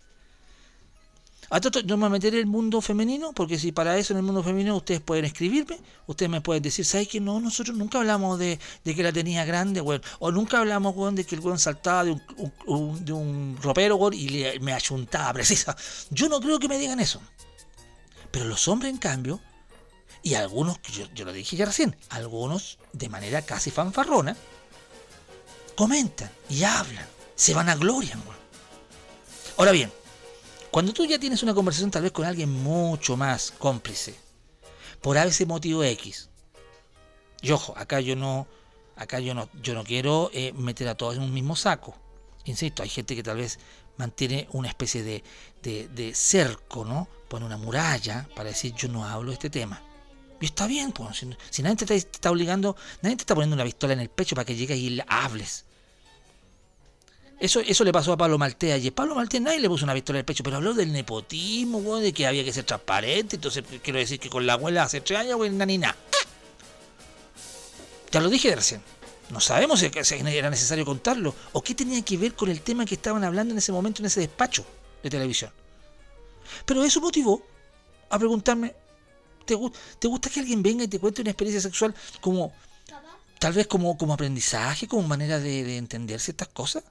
A 1.55 1.61
todo 1.61 1.81
esto, 1.81 1.87
no 1.87 1.99
me 1.99 2.09
meteré 2.09 2.39
en 2.39 2.45
el 2.45 2.47
mundo 2.47 2.81
femenino, 2.81 3.35
porque 3.35 3.59
si 3.59 3.73
para 3.73 3.99
eso 3.99 4.15
en 4.15 4.17
el 4.17 4.23
mundo 4.23 4.43
femenino 4.43 4.75
ustedes 4.75 5.03
pueden 5.03 5.27
escribirme, 5.27 5.79
ustedes 6.07 6.31
me 6.31 6.41
pueden 6.41 6.63
decir, 6.63 6.83
¿sabes 6.87 7.09
que 7.09 7.21
no? 7.21 7.41
Nosotros 7.41 7.77
nunca 7.77 7.99
hablamos 7.99 8.39
de, 8.39 8.59
que 8.83 9.03
la 9.03 9.13
tenía 9.13 9.45
grande, 9.45 9.83
weón. 9.83 10.01
O 10.19 10.33
nunca 10.33 10.59
hablamos, 10.61 10.97
weón, 10.97 11.15
de 11.15 11.25
que 11.27 11.35
el 11.35 11.43
weón 11.43 11.59
saltaba 11.59 12.05
de 12.05 12.13
un, 12.13 12.53
un- 12.67 13.59
ropero, 13.61 13.97
weón, 13.97 14.15
y 14.15 14.31
le- 14.31 14.61
me 14.61 14.73
achuntaba 14.73 15.31
precisa. 15.35 15.77
Yo 16.11 16.31
no 16.31 16.41
creo 16.41 16.59
que 16.59 16.69
me 16.69 16.79
digan 16.79 17.01
eso. 17.01 17.21
Pero 18.31 18.47
los 18.47 18.67
hombres, 18.69 18.91
en 18.91 18.99
cambio, 18.99 19.39
y 20.23 20.35
algunos, 20.35 20.81
yo, 20.91 21.05
yo 21.15 21.27
lo 21.27 21.33
dije 21.35 21.55
ya 21.55 21.67
recién, 21.67 21.95
algunos 22.09 22.79
de 22.95 23.11
manera 23.11 23.43
casi 23.43 23.71
fanfarrona, 23.71 24.35
comentan 25.75 26.31
y 26.49 26.63
hablan, 26.65 27.07
se 27.35 27.53
van 27.53 27.69
a 27.69 27.75
gloria, 27.75 28.17
Ahora 29.59 29.73
bien, 29.73 29.93
cuando 30.73 30.93
tú 30.93 31.05
ya 31.05 31.19
tienes 31.19 31.43
una 31.43 31.55
conversación 31.55 31.91
tal 31.91 32.03
vez 32.03 32.13
con 32.13 32.25
alguien 32.25 32.51
mucho 32.51 33.17
más 33.17 33.53
cómplice, 33.59 34.17
por 35.01 35.17
ese 35.17 35.47
motivo 35.47 35.85
X, 35.85 36.31
y 37.43 37.51
ojo, 37.51 37.75
acá 37.77 38.01
yo 38.01 38.17
no, 38.17 38.47
acá 38.97 39.21
yo 39.21 39.35
no, 39.35 39.51
yo 39.63 39.75
no 39.75 39.85
quiero 39.85 40.31
eh, 40.33 40.53
meter 40.55 40.89
a 40.89 40.95
todos 40.95 41.17
en 41.17 41.23
un 41.23 41.35
mismo 41.35 41.57
saco. 41.57 41.95
Insisto, 42.47 42.83
hay 42.83 42.89
gente 42.89 43.15
que 43.15 43.23
tal 43.23 43.37
vez 43.37 43.59
mantiene 43.99 44.49
una 44.53 44.69
especie 44.69 45.03
de, 45.03 46.13
cerco, 46.15 46.85
¿no? 46.87 47.07
Pone 47.29 47.45
una 47.45 47.59
muralla 47.59 48.29
para 48.35 48.49
decir 48.49 48.75
yo 48.75 48.89
no 48.89 49.05
hablo 49.05 49.31
de 49.31 49.35
este 49.35 49.51
tema. 49.51 49.83
Y 50.41 50.47
está 50.47 50.67
bien, 50.67 50.91
pues, 50.93 51.25
si, 51.51 51.63
nadie 51.63 51.77
te 51.77 51.95
está, 51.95 52.31
obligando, 52.31 52.77
nadie 53.03 53.17
te 53.17 53.23
está 53.23 53.35
poniendo 53.35 53.55
una 53.55 53.65
pistola 53.65 53.93
en 53.93 54.01
el 54.01 54.09
pecho 54.09 54.35
para 54.35 54.47
que 54.47 54.57
llegues 54.57 54.79
y 54.79 54.91
le 54.91 55.05
hables. 55.07 55.67
Eso, 57.43 57.59
eso 57.59 57.83
le 57.83 57.91
pasó 57.91 58.13
a 58.13 58.17
Pablo 58.17 58.39
Maltea. 58.39 58.77
Y 58.77 58.87
a 58.87 58.95
Pablo 58.95 59.17
Maltea 59.17 59.41
nadie 59.41 59.59
le 59.59 59.69
puso 59.69 59.85
una 59.85 59.95
pistola 59.95 60.19
en 60.19 60.21
el 60.21 60.25
pecho, 60.25 60.45
pero 60.45 60.59
habló 60.59 60.75
del 60.75 60.93
nepotismo, 60.93 61.79
weón, 61.79 62.01
de 62.01 62.13
que 62.13 62.25
había 62.25 62.45
que 62.45 62.53
ser 62.53 62.63
transparente. 62.63 63.35
Entonces, 63.35 63.65
quiero 63.83 63.99
decir 63.99 64.21
que 64.21 64.31
con 64.31 64.47
la 64.47 64.53
abuela 64.53 64.85
hace 64.85 65.01
tres 65.01 65.19
años, 65.19 65.41
weón, 65.41 65.59
nada. 65.59 65.97
Ya 68.13 68.21
lo 68.21 68.31
dije 68.31 68.55
recién. 68.55 68.81
No 69.31 69.41
sabemos 69.41 69.81
si 69.81 69.91
era 69.93 70.51
necesario 70.51 70.85
contarlo 70.85 71.35
o 71.51 71.65
qué 71.65 71.75
tenía 71.75 72.01
que 72.03 72.17
ver 72.17 72.35
con 72.35 72.49
el 72.49 72.61
tema 72.61 72.85
que 72.85 72.95
estaban 72.95 73.25
hablando 73.25 73.51
en 73.51 73.59
ese 73.59 73.73
momento 73.73 74.03
en 74.03 74.07
ese 74.07 74.21
despacho 74.21 74.65
de 75.03 75.11
televisión. 75.11 75.51
Pero 76.65 76.85
eso 76.85 77.01
motivó 77.01 77.43
a 78.09 78.21
preguntarme, 78.21 78.73
¿te, 79.45 79.59
te 79.99 80.07
gusta 80.07 80.31
que 80.31 80.39
alguien 80.39 80.63
venga 80.63 80.85
y 80.85 80.89
te 80.89 81.01
cuente 81.01 81.23
una 81.23 81.33
experiencia 81.33 81.61
sexual 81.61 81.93
como, 82.21 82.53
tal 83.41 83.53
vez 83.53 83.67
como, 83.67 83.99
como 83.99 84.15
aprendizaje, 84.15 84.87
como 84.87 85.09
manera 85.09 85.41
de, 85.41 85.65
de 85.65 85.77
entender 85.77 86.21
ciertas 86.21 86.47
cosas? 86.47 86.85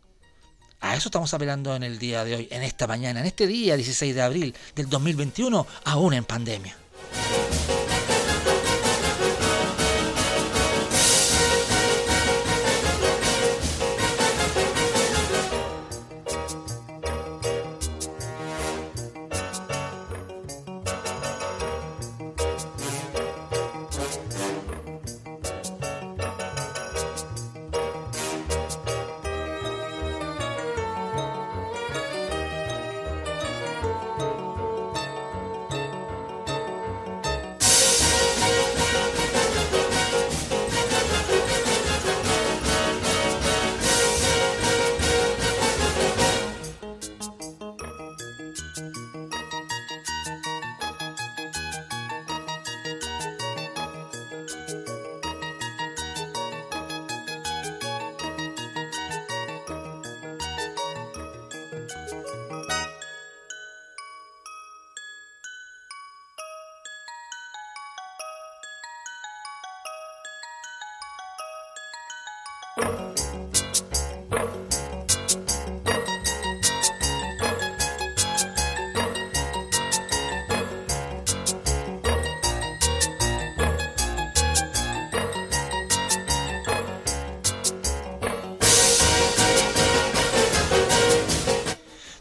A 0.82 0.96
eso 0.96 1.10
estamos 1.10 1.32
apelando 1.34 1.76
en 1.76 1.84
el 1.84 2.00
día 2.00 2.24
de 2.26 2.36
hoy, 2.36 2.48
en 2.50 2.64
esta 2.64 2.88
mañana, 2.88 3.20
en 3.20 3.28
este 3.28 3.46
día 3.46 3.76
16 3.76 4.16
de 4.16 4.22
abril 4.22 4.56
del 4.76 4.90
2021, 4.90 5.68
aún 5.86 6.14
en 6.14 6.26
pandemia. 6.26 6.76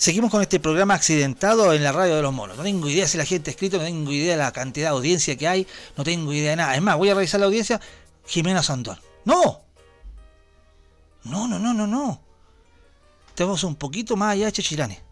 Seguimos 0.00 0.30
con 0.30 0.40
este 0.40 0.58
programa 0.58 0.94
accidentado 0.94 1.74
en 1.74 1.82
la 1.82 1.92
radio 1.92 2.16
de 2.16 2.22
los 2.22 2.32
monos. 2.32 2.56
No 2.56 2.62
tengo 2.62 2.88
idea 2.88 3.06
si 3.06 3.18
la 3.18 3.26
gente 3.26 3.50
ha 3.50 3.52
escrito, 3.52 3.76
no 3.76 3.84
tengo 3.84 4.10
idea 4.10 4.32
de 4.32 4.38
la 4.38 4.50
cantidad 4.50 4.88
de 4.88 4.96
audiencia 4.96 5.36
que 5.36 5.46
hay, 5.46 5.66
no 5.94 6.04
tengo 6.04 6.32
idea 6.32 6.52
de 6.52 6.56
nada. 6.56 6.74
Es 6.74 6.80
más, 6.80 6.96
voy 6.96 7.10
a 7.10 7.14
revisar 7.14 7.38
la 7.38 7.44
audiencia. 7.44 7.78
Jimena 8.26 8.62
Sandón. 8.62 8.98
¡No! 9.26 9.60
No, 11.24 11.46
no, 11.46 11.58
no, 11.58 11.74
no, 11.74 11.86
no. 11.86 12.18
Estamos 13.28 13.62
un 13.62 13.74
poquito 13.74 14.16
más 14.16 14.32
allá 14.32 14.46
de 14.46 14.52
Chechirane. 14.52 15.02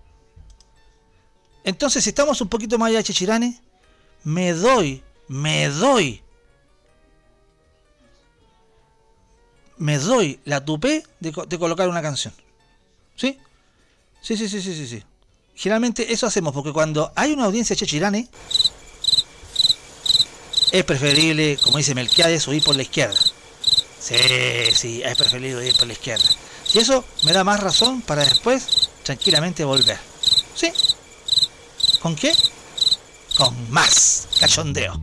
Entonces, 1.64 2.02
si 2.02 2.08
estamos 2.08 2.40
un 2.40 2.48
poquito 2.48 2.78
más 2.78 2.88
allá 2.88 2.98
de 2.98 3.04
Chechirane, 3.04 3.60
me 4.24 4.54
doy, 4.54 5.04
me 5.28 5.68
doy, 5.68 6.22
me 9.76 9.98
doy 9.98 10.40
la 10.46 10.64
tupé 10.64 11.04
de, 11.20 11.30
de 11.46 11.58
colocar 11.58 11.90
una 11.90 12.00
canción. 12.00 12.32
¿Sí? 13.16 13.38
Sí, 14.28 14.36
sí, 14.36 14.46
sí, 14.46 14.60
sí, 14.60 14.74
sí, 14.74 14.86
sí. 14.86 15.02
Generalmente 15.54 16.12
eso 16.12 16.26
hacemos 16.26 16.52
porque 16.52 16.70
cuando 16.70 17.10
hay 17.16 17.32
una 17.32 17.46
audiencia 17.46 17.74
chechirane, 17.74 18.28
es 20.70 20.84
preferible, 20.84 21.58
como 21.64 21.78
dice 21.78 21.94
Melquiades, 21.94 22.46
huir 22.46 22.62
por 22.62 22.76
la 22.76 22.82
izquierda. 22.82 23.18
Sí, 23.98 24.16
sí, 24.74 25.02
es 25.02 25.16
preferible 25.16 25.66
ir 25.66 25.74
por 25.78 25.86
la 25.86 25.94
izquierda. 25.94 26.26
Y 26.74 26.78
eso 26.78 27.06
me 27.24 27.32
da 27.32 27.42
más 27.42 27.58
razón 27.60 28.02
para 28.02 28.22
después 28.22 28.90
tranquilamente 29.02 29.64
volver. 29.64 29.98
¿Sí? 30.54 30.74
¿Con 32.02 32.14
qué? 32.14 32.34
Con 33.38 33.70
más 33.70 34.28
cachondeo. 34.38 35.00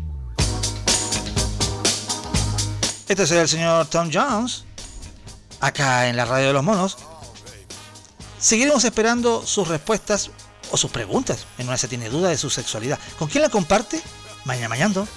Este 3.07 3.23
es 3.23 3.31
el 3.31 3.49
señor 3.49 3.87
Tom 3.87 4.11
Jones, 4.13 4.65
acá 5.61 6.09
en 6.09 6.15
la 6.15 6.25
radio 6.25 6.45
de 6.45 6.53
los 6.53 6.63
monos, 6.63 6.97
Seguiremos 8.45 8.83
esperando 8.83 9.43
sus 9.43 9.67
respuestas 9.67 10.29
o 10.69 10.77
sus 10.77 10.91
preguntas 10.91 11.47
en 11.57 11.67
una 11.67 11.77
se 11.77 11.87
tiene 11.87 12.09
duda 12.09 12.29
de 12.29 12.37
su 12.37 12.51
sexualidad. 12.51 12.99
¿Con 13.17 13.27
quién 13.27 13.41
la 13.41 13.49
comparte? 13.49 13.99
Mañana 14.43 14.69
mañana. 14.69 15.07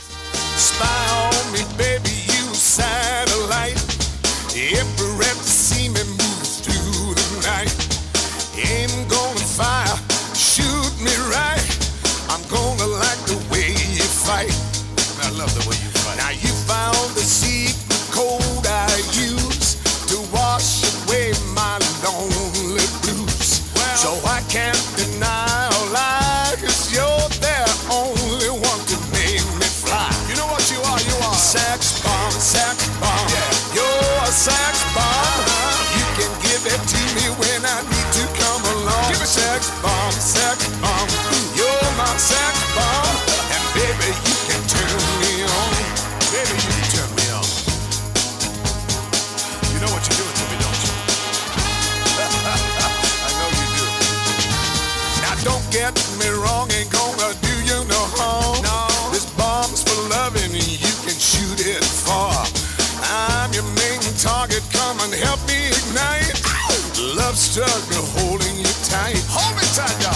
Struggle 67.58 68.06
holding 68.22 68.54
you 68.54 68.70
tight. 68.86 69.18
Hold 69.34 69.58
me 69.58 69.66
tight, 69.74 69.90
y'all. 69.98 70.14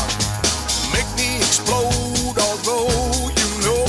Make 0.95 1.11
me 1.19 1.43
explode, 1.43 2.39
although 2.39 2.87
you 3.35 3.49
know 3.67 3.83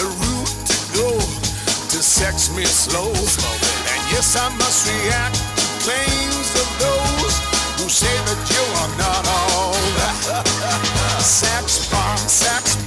the 0.00 0.08
route 0.08 0.56
to 0.64 0.76
go 0.96 1.12
to 1.92 1.98
sex 2.00 2.48
me 2.56 2.64
slow. 2.64 3.12
And 3.12 4.00
yes, 4.08 4.32
I 4.34 4.48
must 4.56 4.88
react 4.88 5.36
to 5.60 5.66
claims 5.84 6.50
of 6.56 6.68
those 6.80 7.36
who 7.76 7.86
say 7.92 8.16
that 8.16 8.40
you 8.48 8.64
are 8.80 8.92
not 8.96 9.28
all 9.28 9.76
that. 10.00 11.20
sex 11.20 11.84
bomb, 11.92 12.16
sex 12.16 12.76
bomb. 12.76 12.79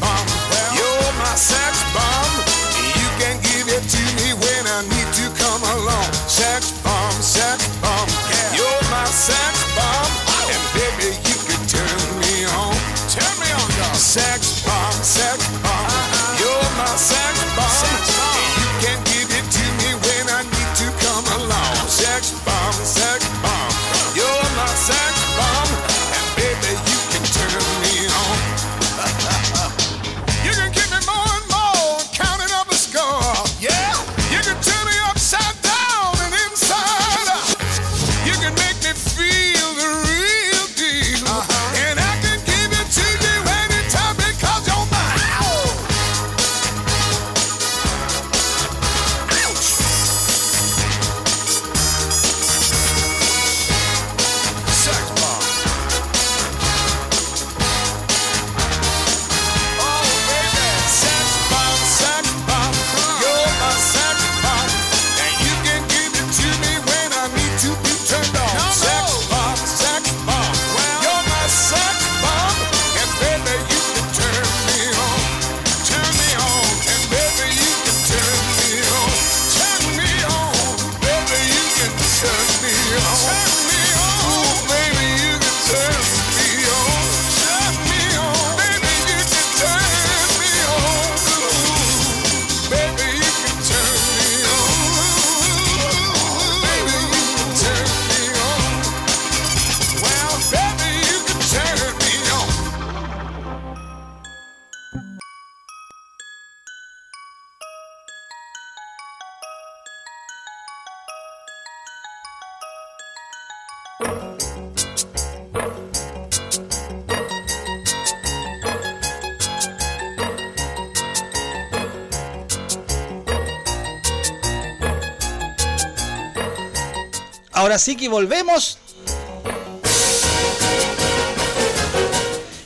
Ahora 127.84 127.92
sí 127.92 127.98
que 127.98 128.08
volvemos. 128.08 128.78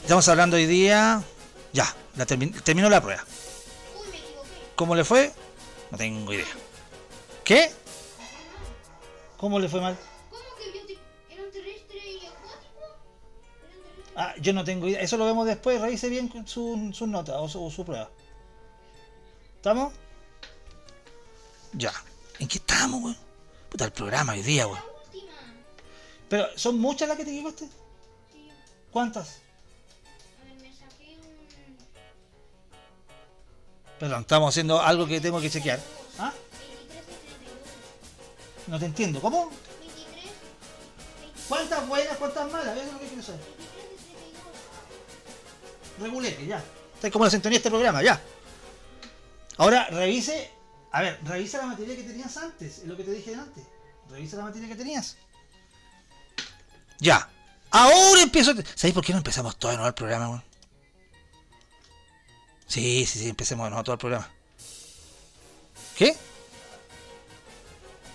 Estamos 0.04 0.28
hablando 0.28 0.58
hoy 0.58 0.68
día. 0.68 1.24
Ya, 1.74 1.92
la 2.18 2.28
termi- 2.28 2.62
terminó 2.62 2.88
la 2.88 3.02
prueba. 3.02 3.26
¿Cómo 4.76 4.94
le 4.94 5.04
fue? 5.04 5.34
No 5.90 5.98
tengo 5.98 6.32
idea. 6.34 6.46
¿Qué? 7.44 7.72
¿Cómo 9.38 9.60
le 9.60 9.68
fue 9.68 9.82
mal? 9.82 9.98
¿Cómo 10.30 10.44
que 10.60 10.86
bio- 10.86 11.00
eran 11.32 11.50
terrestre 11.52 11.98
y 11.98 12.18
acuático? 12.28 12.78
Eran 13.60 13.82
terrestre. 13.82 14.14
Ah, 14.18 14.36
yo 14.40 14.54
no 14.54 14.64
tengo 14.64 14.88
idea. 14.88 15.02
Eso 15.02 15.18
lo 15.18 15.26
vemos 15.26 15.48
después. 15.48 15.82
Revise 15.82 16.10
bien 16.10 16.28
con 16.28 16.48
su, 16.48 16.92
su 16.94 17.08
nota 17.08 17.40
o 17.40 17.50
su, 17.50 17.72
su 17.72 17.84
prueba. 17.84 18.12
¿Estamos? 19.56 19.94
Ya. 21.74 21.92
¿En 22.38 22.48
qué 22.48 22.60
estamos, 22.60 23.02
weón? 23.02 23.18
Puta, 23.70 23.86
el 23.86 23.92
programa 23.92 24.34
hoy 24.34 24.44
día, 24.44 24.68
weón. 24.68 24.96
Pero, 26.30 26.48
¿son 26.58 26.78
muchas 26.80 27.08
las 27.08 27.18
que 27.18 27.24
te 27.24 27.32
equivocaste? 27.32 27.66
Sí. 28.32 28.50
¿Cuántas? 28.92 29.40
A 30.42 30.46
ver, 30.46 30.56
me 30.62 30.74
saqué 30.74 31.18
un. 31.18 31.78
Perdón, 34.00 34.22
estamos 34.22 34.50
haciendo 34.50 34.82
algo 34.82 35.08
que 35.08 35.22
tengo 35.22 35.40
que 35.40 35.50
chequear. 35.50 35.80
¿Ah? 36.20 36.34
23 36.60 37.06
de 37.06 37.14
32. 37.14 38.68
No 38.68 38.80
te 38.80 38.86
entiendo. 38.86 39.22
¿Cómo? 39.22 39.50
23. 39.80 40.06
23 40.06 40.32
¿Cuántas 41.48 41.88
buenas, 41.88 42.18
cuántas 42.18 42.52
malas? 42.52 42.76
Eso 42.78 42.88
es 42.88 42.94
lo 42.94 43.00
que 43.00 43.08
quiero 43.08 43.24
saber. 43.24 43.40
de 43.40 43.46
32. 43.56 43.68
Regulete, 46.02 46.46
ya. 46.46 46.64
Está 46.96 47.10
como 47.12 47.24
la 47.26 47.32
sintonía 47.32 47.56
de 47.56 47.60
este 47.60 47.70
programa, 47.70 48.04
ya. 48.04 48.22
Ahora, 49.58 49.88
revise. 49.88 50.52
A 50.92 51.02
ver, 51.02 51.20
revisa 51.24 51.60
la 51.60 51.68
materia 51.68 51.96
que 51.96 52.04
tenías 52.04 52.36
antes. 52.38 52.80
Es 52.80 52.86
lo 52.86 52.98
que 52.98 53.04
te 53.04 53.12
dije 53.12 53.36
antes. 53.36 53.64
Revisa 54.10 54.38
la 54.38 54.44
materia 54.44 54.68
que 54.68 54.76
tenías. 54.76 55.18
Ya. 57.00 57.30
Ahora 57.72 58.22
empiezo. 58.22 58.54
¿Sabéis 58.76 58.94
por 58.94 59.04
qué 59.04 59.12
no 59.14 59.20
empezamos 59.20 59.58
todo 59.58 59.72
de 59.72 59.78
nuevo 59.78 59.88
el 59.88 59.94
programa, 59.94 60.30
weón? 60.30 60.44
Sí, 62.68 63.06
sí, 63.06 63.20
sí, 63.20 63.30
empecemos 63.30 63.66
de 63.66 63.70
nuevo 63.72 63.84
todo 63.84 63.94
el 63.94 64.00
programa. 64.00 64.30
¿Qué? 65.96 66.16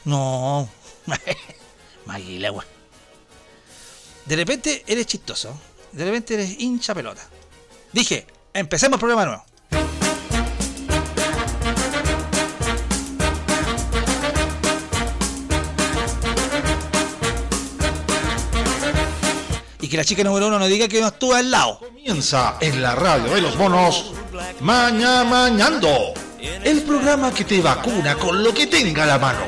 No. 0.05 0.68
Maguila, 2.07 2.53
weón. 2.53 2.66
De 4.27 4.37
repente 4.37 4.85
eres 4.87 5.07
chistoso. 5.07 5.59
De 5.92 6.05
repente 6.05 6.35
eres 6.35 6.59
hincha 6.59 6.95
pelota. 6.95 7.23
Dije, 7.92 8.27
empecemos 8.55 8.97
el 8.97 9.01
programa 9.01 9.27
nuevo. 9.27 10.02
Que 19.92 19.98
la 19.98 20.05
chica 20.07 20.24
número 20.24 20.46
uno 20.46 20.59
no 20.59 20.66
diga 20.66 20.88
que 20.88 21.02
no 21.02 21.09
estuvo 21.09 21.35
al 21.35 21.50
lado. 21.50 21.78
Comienza 21.78 22.57
en 22.62 22.81
la 22.81 22.94
radio 22.94 23.35
de 23.35 23.42
los 23.42 23.57
monos 23.57 24.14
Maña 24.61 25.22
Mañando, 25.22 26.14
el 26.64 26.81
programa 26.81 27.31
que 27.31 27.44
te 27.44 27.61
vacuna 27.61 28.14
con 28.14 28.42
lo 28.42 28.55
que 28.55 28.66
tenga 28.68 29.05
la 29.05 29.18
mano. 29.18 29.40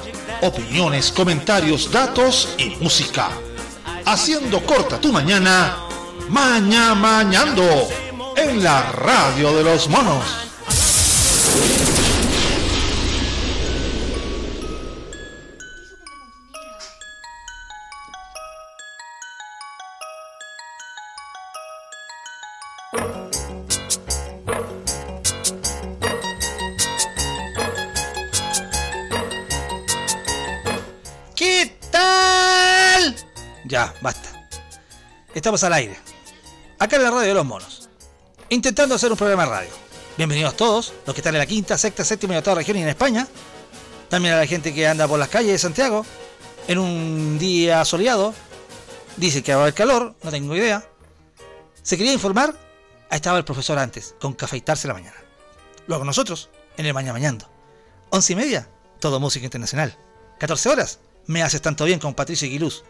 Opiniones, 0.43 1.11
comentarios, 1.13 1.91
datos 1.91 2.51
y 2.59 2.77
música. 2.77 3.31
Haciendo 4.05 4.63
corta 4.67 5.01
tu 5.01 5.15
mañana, 5.15 5.79
Maña 6.29 6.95
Mañando, 6.95 7.89
en 8.37 8.63
la 8.63 8.93
radio 8.93 9.51
de 9.57 9.65
los 9.65 9.89
monos. 9.89 10.25
Estamos 35.35 35.65
al 35.65 35.73
aire. 35.73 35.99
acá 36.79 36.95
en 36.95 37.03
la 37.03 37.11
radio 37.11 37.29
de 37.29 37.35
los 37.35 37.45
monos, 37.45 37.89
intentando 38.51 38.95
hacer 38.95 39.11
un 39.11 39.19
programa 39.19 39.45
de 39.45 39.51
radio. 39.51 39.71
Bienvenidos 40.17 40.57
todos, 40.57 40.95
los 41.05 41.13
que 41.13 41.21
están 41.21 41.35
en 41.35 41.41
la 41.41 41.47
quinta, 41.47 41.77
sexta, 41.77 42.05
séptima 42.05 42.35
y 42.35 42.37
octava 42.37 42.59
región 42.59 42.77
y 42.77 42.83
en 42.83 42.89
España. 42.89 43.27
También 44.09 44.35
a 44.35 44.39
la 44.39 44.47
gente 44.47 44.73
que 44.73 44.87
anda 44.87 45.09
por 45.09 45.19
las 45.19 45.29
calles 45.29 45.51
de 45.51 45.59
Santiago 45.59 46.07
en 46.69 46.79
un 46.79 47.37
día 47.41 47.85
soleado. 47.85 48.33
Dice 49.17 49.43
que 49.43 49.53
va 49.53 49.59
a 49.59 49.63
haber 49.63 49.75
calor, 49.75 50.15
no 50.23 50.31
tengo 50.31 50.55
idea. 50.55 50.89
Se 51.83 51.97
quería 51.97 52.13
informar, 52.13 52.55
ahí 53.11 53.17
estaba 53.17 53.37
el 53.37 53.45
profesor 53.45 53.77
antes, 53.77 54.15
con 54.21 54.35
cafeitarse 54.35 54.87
la 54.87 54.95
mañana. 54.95 55.17
Luego 55.89 56.05
nosotros, 56.05 56.49
en 56.77 56.87
el 56.87 56.95
Mañana 56.95 57.15
Mañando. 57.15 57.51
Once 58.11 58.33
y 58.33 58.37
media, 58.37 58.69
todo 59.01 59.19
música 59.19 59.45
internacional. 59.45 59.99
14 60.39 60.69
horas, 60.69 61.01
me 61.27 61.43
haces 61.43 61.61
tanto 61.61 61.87
bien 61.87 61.99
con 61.99 62.15
Patricio 62.15 62.47
Aguiluz. 62.47 62.85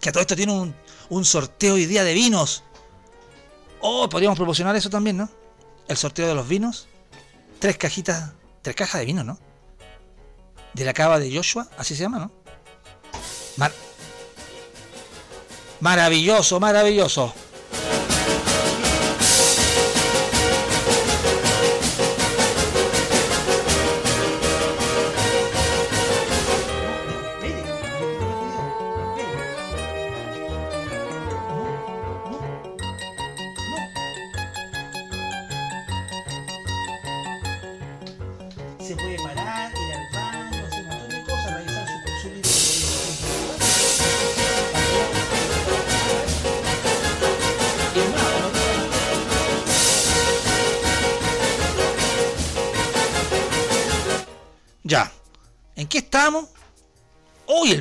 Que 0.00 0.08
a 0.08 0.12
todo 0.12 0.22
esto 0.22 0.36
tiene 0.36 0.52
un, 0.52 0.74
un 1.10 1.24
sorteo 1.24 1.74
hoy 1.74 1.86
día 1.86 2.04
de 2.04 2.14
vinos. 2.14 2.62
Oh, 3.80 4.08
podríamos 4.08 4.36
proporcionar 4.38 4.74
eso 4.76 4.90
también, 4.90 5.16
¿no? 5.18 5.28
El 5.88 5.96
sorteo 5.96 6.26
de 6.26 6.34
los 6.34 6.48
vinos. 6.48 6.88
Tres 7.58 7.76
cajitas, 7.76 8.32
tres 8.62 8.74
cajas 8.76 9.00
de 9.00 9.06
vino, 9.06 9.24
¿no? 9.24 9.38
De 10.74 10.84
la 10.84 10.92
cava 10.94 11.18
de 11.18 11.34
Joshua, 11.34 11.68
así 11.76 11.94
se 11.94 12.02
llama, 12.02 12.18
¿no? 12.18 12.32
Mar- 13.56 13.72
maravilloso, 15.80 16.60
maravilloso. 16.60 17.34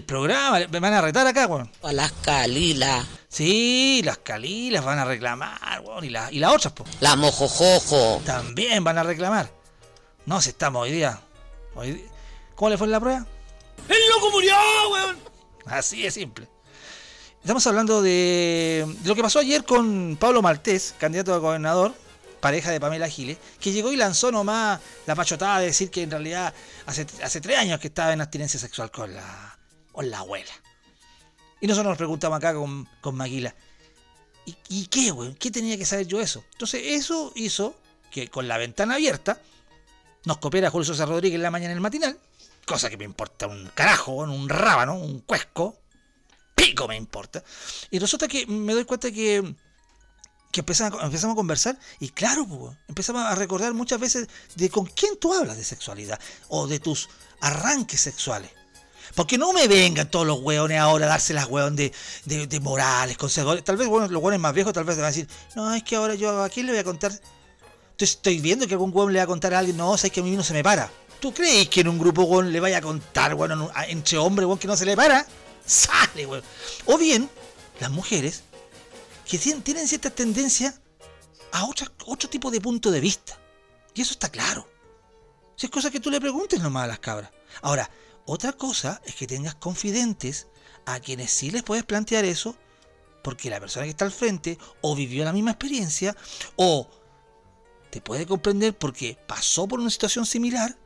Programa. 0.09 0.59
Me 0.69 0.79
van 0.79 0.93
a 0.93 1.01
retar 1.01 1.25
acá, 1.27 1.45
weón. 1.47 1.71
A 1.83 1.93
las 1.93 2.11
Calila, 2.11 3.05
Sí, 3.29 4.01
las 4.03 4.17
calilas 4.17 4.83
van 4.83 4.97
a 4.97 5.05
reclamar, 5.05 5.81
weón. 5.81 6.03
Y, 6.03 6.09
la- 6.09 6.31
y 6.31 6.39
las 6.39 6.51
otras, 6.53 6.73
po. 6.73 6.83
la 6.99 7.15
Mojojojo, 7.15 8.21
También 8.25 8.83
van 8.83 8.97
a 8.97 9.03
reclamar. 9.03 9.51
No, 10.25 10.41
si 10.41 10.49
estamos 10.49 10.81
hoy 10.83 10.91
día. 10.91 11.19
hoy 11.75 12.03
¿Cómo 12.55 12.69
le 12.71 12.77
fue 12.77 12.87
en 12.87 12.91
la 12.91 12.99
prueba? 12.99 13.25
¡El 13.87 14.09
loco 14.09 14.31
murió, 14.31 14.55
weón! 14.91 15.17
Así 15.67 16.01
de 16.01 16.11
simple. 16.11 16.47
Estamos 17.41 17.65
hablando 17.67 18.01
de, 18.01 18.85
de 19.01 19.07
lo 19.07 19.15
que 19.15 19.21
pasó 19.21 19.39
ayer 19.39 19.63
con 19.63 20.17
Pablo 20.19 20.41
Maltés, 20.41 20.93
candidato 20.99 21.33
a 21.33 21.37
gobernador, 21.37 21.93
pareja 22.41 22.71
de 22.71 22.79
Pamela 22.81 23.07
Giles, 23.07 23.37
que 23.61 23.71
llegó 23.71 23.93
y 23.93 23.95
lanzó 23.95 24.31
nomás 24.31 24.79
la 25.05 25.15
pachotada 25.15 25.59
de 25.59 25.67
decir 25.67 25.89
que 25.89 26.03
en 26.03 26.11
realidad 26.11 26.53
hace, 26.85 27.05
hace 27.23 27.39
tres 27.39 27.57
años 27.59 27.79
que 27.79 27.87
estaba 27.87 28.11
en 28.11 28.19
abstinencia 28.21 28.59
sexual 28.59 28.91
con 28.91 29.13
la, 29.13 29.57
con 29.99 30.09
la 30.09 30.19
abuela. 30.19 30.53
Y 31.59 31.67
nosotros 31.67 31.91
nos 31.91 31.97
preguntamos 31.97 32.37
acá 32.37 32.53
con, 32.53 32.87
con 33.01 33.15
Maguila, 33.15 33.53
¿y, 34.45 34.85
qué, 34.85 35.11
güey? 35.11 35.35
¿Qué 35.35 35.51
tenía 35.51 35.77
que 35.77 35.83
saber 35.83 36.07
yo 36.07 36.21
eso? 36.21 36.41
Entonces 36.53 36.81
eso 36.85 37.33
hizo 37.35 37.75
que 38.09 38.29
con 38.29 38.47
la 38.47 38.57
ventana 38.57 38.93
abierta 38.93 39.41
nos 40.23 40.37
copiara 40.37 40.69
Julio 40.69 40.85
Sosa 40.85 41.05
Rodríguez 41.05 41.35
en 41.35 41.41
la 41.41 41.51
mañana 41.51 41.71
en 41.71 41.79
el 41.79 41.81
matinal, 41.81 42.17
cosa 42.65 42.89
que 42.89 42.95
me 42.95 43.03
importa 43.03 43.47
un 43.47 43.69
carajo, 43.75 44.13
weón, 44.13 44.29
un 44.29 44.47
rábano, 44.47 44.97
un 44.97 45.19
cuesco, 45.19 45.75
pico 46.55 46.87
me 46.87 46.95
importa. 46.95 47.43
Y 47.91 47.99
resulta 47.99 48.29
que 48.29 48.47
me 48.47 48.71
doy 48.71 48.85
cuenta 48.85 49.11
que, 49.11 49.53
que 50.49 50.61
empezamos, 50.61 51.03
empezamos 51.03 51.33
a 51.33 51.35
conversar 51.35 51.77
y 51.99 52.07
claro, 52.07 52.47
pues, 52.47 52.61
weón, 52.61 52.79
empezamos 52.87 53.23
a 53.23 53.35
recordar 53.35 53.73
muchas 53.73 53.99
veces 53.99 54.29
de 54.55 54.69
con 54.69 54.85
quién 54.85 55.19
tú 55.19 55.33
hablas 55.33 55.57
de 55.57 55.65
sexualidad 55.65 56.21
o 56.47 56.67
de 56.67 56.79
tus 56.79 57.09
arranques 57.41 57.99
sexuales. 57.99 58.58
Porque 59.15 59.37
no 59.37 59.53
me 59.53 59.67
vengan 59.67 60.09
todos 60.09 60.25
los 60.27 60.39
hueones 60.39 60.79
ahora 60.79 61.05
a 61.07 61.09
darse 61.09 61.33
las 61.33 61.47
hueón 61.47 61.75
de, 61.75 61.91
de, 62.25 62.59
morales, 62.59 63.17
conservadores. 63.17 63.63
Tal 63.63 63.77
vez 63.77 63.87
bueno, 63.87 64.07
los 64.07 64.21
hueones 64.21 64.39
más 64.39 64.53
viejos 64.53 64.73
tal 64.73 64.83
vez 64.83 64.95
van 64.97 65.05
a 65.05 65.07
decir, 65.09 65.27
no, 65.55 65.73
es 65.73 65.83
que 65.83 65.95
ahora 65.95 66.15
yo 66.15 66.43
a 66.43 66.49
quién 66.49 66.65
le 66.67 66.73
voy 66.73 66.79
a 66.79 66.83
contar. 66.83 67.11
Entonces 67.11 68.15
estoy 68.15 68.39
viendo 68.39 68.67
que 68.67 68.73
algún 68.75 68.91
hueón 68.95 69.11
le 69.11 69.19
va 69.19 69.23
a 69.23 69.27
contar 69.27 69.53
a 69.53 69.59
alguien, 69.59 69.75
no, 69.77 69.97
sabes 69.97 70.11
que 70.11 70.19
a 70.19 70.23
mí 70.23 70.31
no 70.31 70.43
se 70.43 70.53
me 70.53 70.63
para. 70.63 70.89
¿Tú 71.19 71.33
crees 71.33 71.67
que 71.67 71.81
en 71.81 71.89
un 71.89 71.99
grupo 71.99 72.23
hueón 72.23 72.51
le 72.53 72.59
vaya 72.59 72.77
a 72.77 72.81
contar, 72.81 73.35
a- 73.73 73.85
entre 73.87 74.17
hombres, 74.17 74.45
hueón, 74.45 74.57
que 74.59 74.67
no 74.67 74.77
se 74.77 74.85
le 74.85 74.95
para? 74.95 75.25
Sale, 75.65 76.25
hueón. 76.25 76.43
O 76.85 76.97
bien, 76.97 77.29
las 77.79 77.91
mujeres 77.91 78.43
que 79.27 79.37
tienen, 79.37 79.61
tienen 79.61 79.87
cierta 79.87 80.09
tendencia 80.09 80.73
a 81.51 81.65
otra- 81.65 81.91
otro 82.05 82.29
tipo 82.29 82.49
de 82.51 82.61
punto 82.61 82.89
de 82.89 82.99
vista. 83.01 83.37
Y 83.93 84.01
eso 84.01 84.13
está 84.13 84.29
claro. 84.29 84.65
Si 85.57 85.65
es 85.65 85.71
cosa 85.71 85.91
que 85.91 85.99
tú 85.99 86.09
le 86.09 86.21
preguntes 86.21 86.61
nomás 86.61 86.85
a 86.85 86.87
las 86.87 86.99
cabras. 86.99 87.31
Ahora, 87.61 87.89
otra 88.29 88.53
cosa 88.53 89.01
es 89.05 89.15
que 89.15 89.27
tengas 89.27 89.55
confidentes 89.55 90.47
a 90.85 90.99
quienes 90.99 91.31
sí 91.31 91.51
les 91.51 91.63
puedes 91.63 91.83
plantear 91.83 92.25
eso, 92.25 92.55
porque 93.23 93.49
la 93.49 93.59
persona 93.59 93.85
que 93.85 93.89
está 93.91 94.05
al 94.05 94.11
frente 94.11 94.57
o 94.81 94.95
vivió 94.95 95.23
la 95.25 95.33
misma 95.33 95.51
experiencia 95.51 96.15
o 96.55 96.87
te 97.89 98.01
puede 98.01 98.25
comprender 98.27 98.77
porque 98.77 99.17
pasó 99.27 99.67
por 99.67 99.79
una 99.79 99.89
situación 99.89 100.25
similar. 100.25 100.77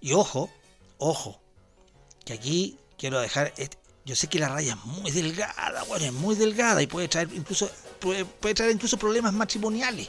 Y 0.00 0.12
ojo, 0.12 0.48
ojo, 0.98 1.40
que 2.24 2.32
aquí 2.32 2.78
quiero 2.96 3.20
dejar, 3.20 3.52
este- 3.56 3.78
yo 4.04 4.14
sé 4.16 4.28
que 4.28 4.38
la 4.38 4.48
raya 4.48 4.74
es 4.74 4.84
muy 4.84 5.10
delgada, 5.10 5.82
bueno, 5.84 6.06
es 6.06 6.12
muy 6.12 6.36
delgada 6.36 6.80
y 6.80 6.86
puede 6.86 7.08
traer 7.08 7.28
incluso, 7.34 7.68
puede, 7.98 8.24
puede 8.24 8.54
traer 8.54 8.72
incluso 8.72 8.96
problemas 8.98 9.32
matrimoniales. 9.32 10.08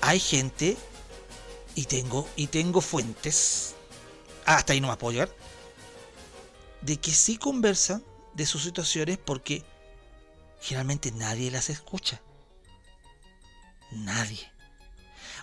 Hay 0.00 0.18
gente 0.18 0.76
y 1.74 1.84
tengo 1.84 2.28
y 2.36 2.48
tengo 2.48 2.80
fuentes. 2.80 3.74
Hasta 4.44 4.72
ahí 4.72 4.80
no 4.80 4.88
me 4.88 4.96
puedo 4.96 5.28
de 6.80 6.96
que 6.96 7.12
sí 7.12 7.36
conversan 7.36 8.02
de 8.34 8.46
sus 8.46 8.64
situaciones 8.64 9.18
porque 9.18 9.64
generalmente 10.60 11.12
nadie 11.12 11.50
las 11.50 11.70
escucha. 11.70 12.20
Nadie. 13.92 14.50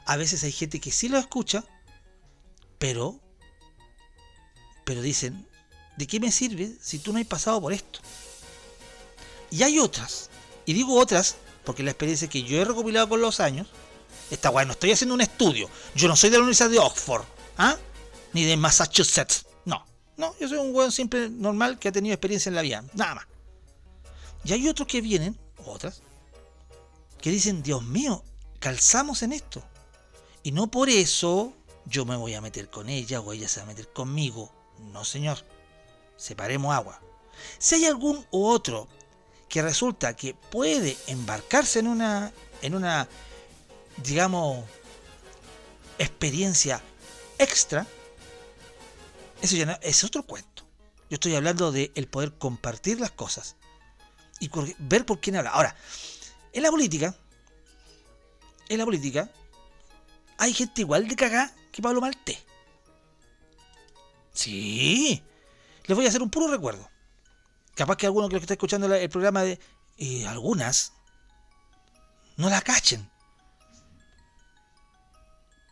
A 0.06 0.18
veces 0.18 0.44
hay 0.44 0.52
gente 0.52 0.80
que 0.80 0.92
sí 0.92 1.08
lo 1.08 1.18
escucha 1.18 1.64
pero 2.80 3.20
pero 4.86 5.02
dicen 5.02 5.48
de 5.98 6.08
qué 6.08 6.20
me 6.20 6.32
sirve 6.32 6.76
si 6.82 6.98
tú 6.98 7.14
no 7.14 7.20
has 7.20 7.26
pasado 7.28 7.62
por 7.62 7.74
esto 7.74 8.00
y 9.52 9.62
hay 9.62 9.78
otras 9.78 10.32
y 10.66 10.74
digo 10.74 10.98
otras 10.98 11.36
porque 11.66 11.84
la 11.84 11.92
experiencia 11.92 12.30
que 12.30 12.42
yo 12.42 12.60
he 12.60 12.66
recopilado 12.66 13.10
con 13.10 13.22
los 13.22 13.40
años 13.40 13.68
Está 14.30 14.50
bueno, 14.50 14.74
estoy 14.74 14.92
haciendo 14.92 15.16
un 15.16 15.22
estudio. 15.22 15.70
Yo 15.96 16.08
no 16.08 16.16
soy 16.16 16.30
de 16.30 16.38
la 16.38 16.44
Universidad 16.44 16.70
de 16.70 16.80
Oxford, 16.80 17.24
¿ah? 17.58 17.78
Ni 18.34 18.46
de 18.46 18.58
Massachusetts. 18.58 19.46
No, 19.66 19.86
no, 20.18 20.36
yo 20.40 20.48
soy 20.48 20.58
un 20.58 20.74
weón 20.74 20.92
simple, 20.92 21.30
normal, 21.30 21.80
que 21.80 21.88
ha 21.88 21.92
tenido 21.92 22.14
experiencia 22.14 22.50
en 22.50 22.56
la 22.56 22.62
vida. 22.62 22.84
Nada 22.94 23.16
más. 23.16 23.28
Y 24.44 24.54
hay 24.54 24.68
otros 24.68 24.88
que 24.88 25.02
vienen, 25.02 25.38
otras, 25.66 26.02
que 27.20 27.32
dicen, 27.32 27.64
Dios 27.64 27.84
mío, 27.84 28.24
calzamos 28.60 29.24
en 29.24 29.34
esto. 29.34 29.64
Y 30.44 30.52
no 30.52 30.68
por 30.68 30.90
eso 30.90 31.54
yo 31.86 32.06
me 32.06 32.16
voy 32.16 32.36
a 32.36 32.42
meter 32.42 32.70
con 32.70 32.90
ella 32.90 33.20
o 33.20 33.34
ella 33.34 33.48
se 33.48 33.60
va 33.60 33.66
a 33.66 33.68
meter 33.68 33.92
conmigo. 33.92 34.52
No, 34.94 35.04
señor. 35.04 35.40
Separemos 36.16 36.74
agua. 36.74 37.02
Si 37.58 37.76
hay 37.76 37.86
algún 37.86 38.26
u 38.32 38.46
otro 38.46 38.88
que 39.48 39.62
resulta 39.62 40.16
que 40.16 40.34
puede 40.34 40.98
embarcarse 41.08 41.80
en 41.80 41.88
una, 41.88 42.32
en 42.62 42.76
una 42.76 43.08
digamos, 44.04 44.66
experiencia 45.98 46.82
extra, 47.38 47.86
eso 49.42 49.56
es 49.82 50.04
otro 50.04 50.24
cuento. 50.24 50.64
Yo 51.10 51.16
estoy 51.16 51.36
hablando 51.36 51.72
de 51.72 51.92
el 51.96 52.08
poder 52.08 52.34
compartir 52.38 53.00
las 53.00 53.12
cosas 53.12 53.56
y 54.40 54.50
ver 54.80 55.06
por 55.06 55.20
quién 55.20 55.36
habla. 55.36 55.52
Ahora, 55.52 55.76
en 56.54 56.64
la 56.64 56.70
política, 56.70 57.16
en 58.68 58.78
la 58.78 58.86
política, 58.86 59.30
hay 60.38 60.54
gente 60.54 60.82
igual 60.82 61.08
de 61.08 61.16
cagá 61.16 61.54
que 61.72 61.82
Pablo 61.82 62.02
Maltés. 62.02 62.38
Sí, 64.34 65.22
les 65.86 65.96
voy 65.96 66.06
a 66.06 66.10
hacer 66.10 66.22
un 66.22 66.30
puro 66.30 66.48
recuerdo. 66.48 66.90
Capaz 67.76 67.98
que 67.98 68.06
alguno 68.06 68.30
que 68.30 68.38
está 68.38 68.54
escuchando 68.54 68.94
el 68.94 69.10
programa 69.10 69.44
de. 69.44 69.60
Y 69.98 70.24
algunas 70.26 70.94
no 72.38 72.50
la 72.50 72.62
cachen. 72.62 73.10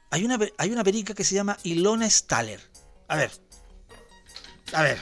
Hay 0.09 0.23
una, 0.23 0.39
hay 0.57 0.71
una 0.71 0.83
perica 0.83 1.13
que 1.13 1.23
se 1.23 1.35
llama 1.35 1.57
Ilona 1.63 2.09
Staller. 2.09 2.61
A 3.07 3.15
ver. 3.15 3.31
A 4.73 4.81
ver. 4.81 5.01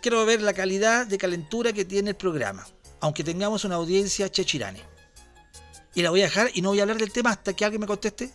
quiero 0.00 0.24
ver 0.26 0.42
la 0.42 0.52
calidad 0.52 1.06
de 1.06 1.18
calentura 1.18 1.72
que 1.72 1.84
tiene 1.84 2.10
el 2.10 2.16
programa, 2.16 2.66
aunque 3.00 3.24
tengamos 3.24 3.64
una 3.64 3.76
audiencia 3.76 4.30
chechirane. 4.30 4.82
Y 5.94 6.02
la 6.02 6.10
voy 6.10 6.22
a 6.22 6.24
dejar 6.24 6.50
y 6.54 6.62
no 6.62 6.70
voy 6.70 6.80
a 6.80 6.82
hablar 6.82 6.98
del 6.98 7.12
tema 7.12 7.30
hasta 7.30 7.54
que 7.54 7.64
alguien 7.64 7.80
me 7.80 7.86
conteste 7.86 8.32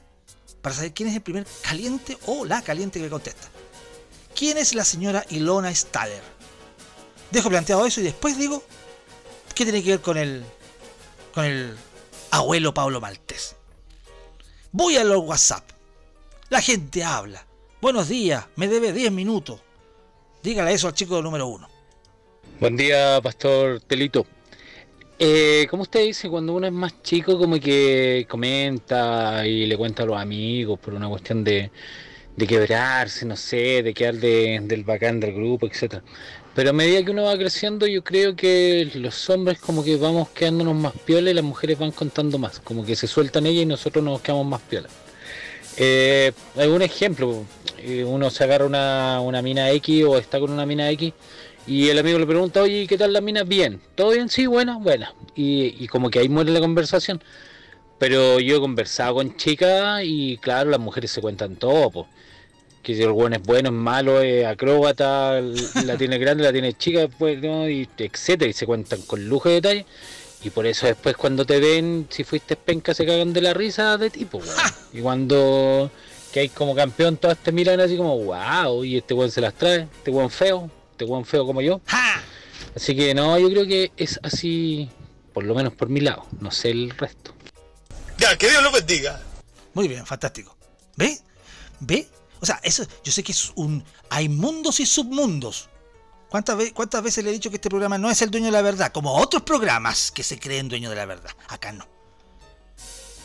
para 0.62 0.76
saber 0.76 0.94
quién 0.94 1.10
es 1.10 1.16
el 1.16 1.22
primer 1.22 1.46
caliente 1.62 2.18
o 2.26 2.46
la 2.46 2.62
caliente 2.62 3.00
que 3.00 3.10
contesta. 3.10 3.48
¿Quién 4.36 4.58
es 4.58 4.76
la 4.76 4.86
señora 4.86 5.26
Ilona 5.30 5.74
Staller? 5.74 6.22
Dejo 7.32 7.50
planteado 7.50 7.86
eso 7.86 8.00
y 8.02 8.04
después 8.04 8.38
digo 8.38 8.64
qué 9.56 9.64
tiene 9.64 9.84
que 9.84 9.92
ver 9.92 10.02
con 10.02 10.18
el 10.18 10.46
con 11.34 11.46
el 11.46 11.76
abuelo 12.32 12.74
Pablo 12.74 13.02
Maltés. 13.02 13.56
Voy 14.80 14.96
a 14.96 15.04
los 15.04 15.24
WhatsApp. 15.26 15.64
La 16.50 16.62
gente 16.62 17.04
habla. 17.04 17.44
Buenos 17.82 18.10
días, 18.10 18.46
me 18.58 18.68
debe 18.68 18.94
10 18.94 19.12
minutos. 19.12 19.60
Dígale 20.44 20.72
eso 20.72 20.88
al 20.88 20.94
chico 20.94 21.20
número 21.20 21.48
uno. 21.48 21.68
Buen 22.60 22.78
día, 22.78 23.20
Pastor 23.24 23.82
Telito. 23.82 24.28
Eh, 25.18 25.66
como 25.68 25.82
usted 25.82 26.02
dice, 26.06 26.30
cuando 26.30 26.54
uno 26.54 26.68
es 26.68 26.74
más 26.74 27.02
chico, 27.02 27.40
como 27.40 27.60
que 27.60 28.28
comenta 28.30 29.48
y 29.48 29.66
le 29.66 29.76
cuenta 29.76 30.04
a 30.04 30.06
los 30.06 30.16
amigos 30.22 30.78
por 30.78 30.94
una 30.94 31.10
cuestión 31.10 31.44
de, 31.44 31.72
quebrarse, 32.48 33.26
no 33.26 33.36
sé, 33.36 33.82
de 33.82 33.96
quedar 33.96 34.14
de- 34.14 34.60
del 34.62 34.84
bacán 34.84 35.20
del 35.20 35.34
grupo, 35.34 35.66
etcétera. 35.66 36.04
Pero 36.58 36.72
a 36.72 36.74
medida 36.74 37.06
que 37.06 37.12
uno 37.12 37.26
va 37.26 37.38
creciendo, 37.38 37.86
yo 37.86 38.04
creo 38.04 38.36
que 38.36 38.90
los 38.96 39.30
hombres 39.30 39.60
como 39.60 39.84
que 39.84 39.96
vamos 39.96 40.30
quedándonos 40.30 40.74
más 40.74 40.94
piola 41.06 41.30
y 41.30 41.36
las 41.36 41.44
mujeres 41.44 41.78
van 41.78 41.92
contando 41.92 42.40
más, 42.40 42.60
como 42.62 42.84
que 42.84 42.96
se 42.96 43.06
sueltan 43.06 43.46
ellas 43.46 43.62
y 43.62 43.66
nosotros 43.68 44.04
nos 44.04 44.22
quedamos 44.22 44.48
más 44.48 44.62
piola. 44.62 44.88
Eh, 45.78 46.32
algún 46.56 46.82
ejemplo, 46.82 47.46
eh, 47.78 48.04
uno 48.04 48.32
se 48.32 48.44
agarra 48.44 48.66
una, 48.66 49.42
mina 49.44 49.70
X 49.70 50.04
o 50.06 50.18
está 50.18 50.40
con 50.40 50.50
una 50.50 50.66
mina 50.66 50.90
X 50.90 51.14
y 51.68 51.90
el 51.90 52.00
amigo 52.00 52.18
le 52.18 52.26
pregunta, 52.26 52.64
oye, 52.64 52.82
¿y 52.82 52.88
¿qué 52.88 52.98
tal 52.98 53.14
la 53.14 53.22
mina? 53.22 53.44
Bien, 53.44 53.80
¿todo 53.94 54.10
bien? 54.10 54.28
Sí, 54.28 54.48
buena, 54.48 54.78
buena. 54.78 55.14
Y, 55.36 55.76
y 55.78 55.88
como 55.88 56.10
que 56.10 56.18
ahí 56.18 56.28
muere 56.28 56.50
la 56.50 56.60
conversación. 56.60 57.22
Pero 58.00 58.40
yo 58.40 58.58
he 58.58 58.60
conversado 58.60 59.14
con 59.14 59.38
chicas 59.38 60.02
y 60.04 60.38
claro, 60.38 60.72
las 60.72 60.80
mujeres 60.80 61.12
se 61.12 61.22
cuentan 61.22 61.56
todo, 61.56 61.92
po. 61.92 62.08
Que 62.88 62.96
si 62.96 63.04
el 63.04 63.12
bueno 63.12 63.36
es 63.36 63.44
bueno, 63.44 63.68
es 63.68 63.76
malo, 63.76 64.22
es 64.22 64.46
acróbata, 64.46 65.42
la 65.84 65.98
tiene 65.98 66.18
grande, 66.20 66.46
la 66.46 66.54
tiene 66.54 66.72
chica, 66.72 67.10
pues, 67.10 67.38
¿no? 67.42 67.68
y 67.68 67.90
etcétera, 67.98 68.50
y 68.50 68.54
se 68.54 68.66
cuentan 68.66 69.02
con 69.02 69.28
lujo 69.28 69.50
de 69.50 69.56
detalle. 69.56 69.86
Y 70.42 70.52
por 70.52 70.66
eso 70.66 70.88
después 70.88 71.18
cuando 71.18 71.46
te 71.46 71.60
ven, 71.60 72.08
si 72.10 72.24
fuiste 72.24 72.56
penca, 72.56 72.94
se 72.94 73.06
cagan 73.06 73.34
de 73.34 73.42
la 73.42 73.54
risa 73.54 73.98
de 73.98 74.10
tipo, 74.10 74.38
weón. 74.38 74.56
Y 74.94 75.02
cuando 75.02 75.92
que 76.32 76.40
hay 76.40 76.48
como 76.48 76.76
campeón, 76.76 77.18
todas 77.18 77.38
te 77.38 77.52
miran 77.52 77.82
así 77.82 77.98
como, 77.98 78.20
wow, 78.20 78.86
y 78.86 78.96
este 78.96 79.14
weón 79.14 79.32
se 79.32 79.42
las 79.42 79.54
trae, 79.54 79.90
este 79.98 80.10
weón 80.10 80.30
feo, 80.30 80.72
este 80.92 81.04
weón 81.04 81.26
feo 81.26 81.46
como 81.46 81.62
yo. 81.62 81.82
Así 82.74 82.96
que 82.96 83.14
no, 83.14 83.38
yo 83.38 83.50
creo 83.50 83.68
que 83.68 83.92
es 83.98 84.18
así, 84.24 84.90
por 85.34 85.44
lo 85.44 85.54
menos 85.56 85.74
por 85.74 85.90
mi 85.90 86.00
lado, 86.00 86.26
no 86.40 86.52
sé 86.52 86.72
el 86.72 86.92
resto. 86.92 87.34
Ya, 88.18 88.38
que 88.38 88.50
Dios 88.50 88.64
lo 88.64 88.72
bendiga. 88.72 89.22
Muy 89.74 89.90
bien, 89.90 90.06
fantástico. 90.06 90.56
¿Ve? 90.96 91.18
¿Ve? 91.82 92.08
O 92.42 92.46
sea, 92.46 92.60
eso, 92.64 92.84
yo 93.04 93.12
sé 93.12 93.24
que 93.24 93.32
es 93.32 93.52
un. 93.56 93.84
Hay 94.10 94.30
mundos 94.30 94.80
y 94.80 94.86
submundos. 94.86 95.70
¿Cuántas, 96.30 96.58
ve- 96.58 96.74
¿Cuántas 96.74 97.02
veces 97.02 97.24
le 97.24 97.30
he 97.30 97.34
dicho 97.34 97.50
que 97.50 97.56
este 97.56 97.70
programa 97.70 97.98
no 97.98 98.10
es 98.10 98.22
el 98.22 98.30
dueño 98.32 98.48
de 98.48 98.52
la 98.52 98.62
verdad? 98.62 98.92
Como 98.92 99.16
otros 99.16 99.44
programas 99.44 100.12
que 100.12 100.24
se 100.24 100.38
creen 100.40 100.68
dueño 100.70 100.90
de 100.90 100.96
la 100.98 101.06
verdad. 101.06 101.32
Acá 101.48 101.72
no. 101.72 101.86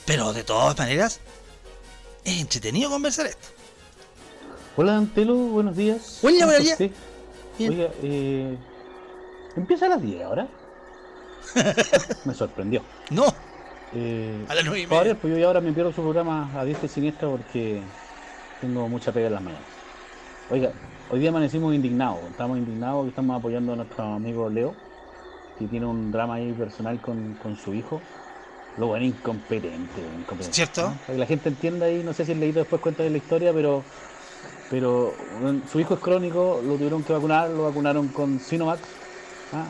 Pero 0.06 0.32
de 0.32 0.44
todas 0.44 0.76
maneras, 0.78 1.20
es 2.24 2.40
entretenido 2.40 2.90
conversar 2.90 3.26
esto. 3.26 3.48
Hola 4.76 4.96
Antelo, 4.96 5.34
buenos 5.34 5.76
días. 5.76 6.18
Hola, 6.22 6.34
¿Cómo 6.40 6.46
buenos 6.52 6.78
días. 6.78 6.92
Oiga, 7.60 7.90
eh, 8.02 8.56
empieza 9.56 9.86
a 9.86 9.88
las 9.90 10.02
10 10.02 10.22
ahora. 10.24 10.48
me 12.24 12.34
sorprendió. 12.34 12.82
No, 13.10 13.26
Eh, 13.94 14.46
a 14.48 14.54
las 14.54 14.64
nueve 14.64 14.80
y 14.80 14.86
para 14.86 15.02
media. 15.02 15.14
pues 15.20 15.36
yo 15.38 15.46
ahora 15.46 15.60
me 15.60 15.70
pierdo 15.72 15.92
su 15.92 16.00
programa 16.02 16.50
a 16.58 16.64
10 16.64 16.80
de 16.82 16.88
siniestra 16.88 17.28
porque 17.28 17.82
tengo 18.62 18.88
mucha 18.88 19.12
pega 19.12 19.26
en 19.26 19.34
las 19.34 19.42
mañanas. 19.42 19.66
Oiga, 20.48 20.70
hoy 21.10 21.18
día 21.18 21.30
amanecimos 21.30 21.74
indignados. 21.74 22.20
Estamos 22.30 22.56
indignados 22.56 23.06
y 23.06 23.08
estamos 23.08 23.36
apoyando 23.36 23.72
a 23.72 23.76
nuestro 23.76 24.04
amigo 24.04 24.48
Leo, 24.48 24.74
que 25.58 25.66
tiene 25.66 25.84
un 25.84 26.12
drama 26.12 26.34
ahí 26.34 26.52
personal 26.52 27.00
con, 27.00 27.34
con 27.42 27.56
su 27.56 27.74
hijo. 27.74 28.00
Lo 28.78 28.86
bueno, 28.86 29.04
incompetente, 29.04 30.00
incompetente. 30.00 30.54
¿Cierto? 30.54 30.82
¿no? 30.82 30.94
Para 30.94 31.12
que 31.12 31.18
la 31.18 31.26
gente 31.26 31.48
entienda 31.48 31.86
ahí, 31.86 32.02
no 32.04 32.12
sé 32.12 32.24
si 32.24 32.32
el 32.32 32.40
leído 32.40 32.60
después 32.60 32.80
cuenta 32.80 33.02
de 33.02 33.10
la 33.10 33.18
historia, 33.18 33.52
pero 33.52 33.82
pero 34.70 35.12
su 35.70 35.80
hijo 35.80 35.94
es 35.94 36.00
crónico, 36.00 36.62
lo 36.64 36.76
tuvieron 36.76 37.02
que 37.02 37.12
vacunar, 37.12 37.50
lo 37.50 37.64
vacunaron 37.64 38.08
con 38.08 38.40
Sinovac, 38.40 38.80
¿ah? 39.52 39.66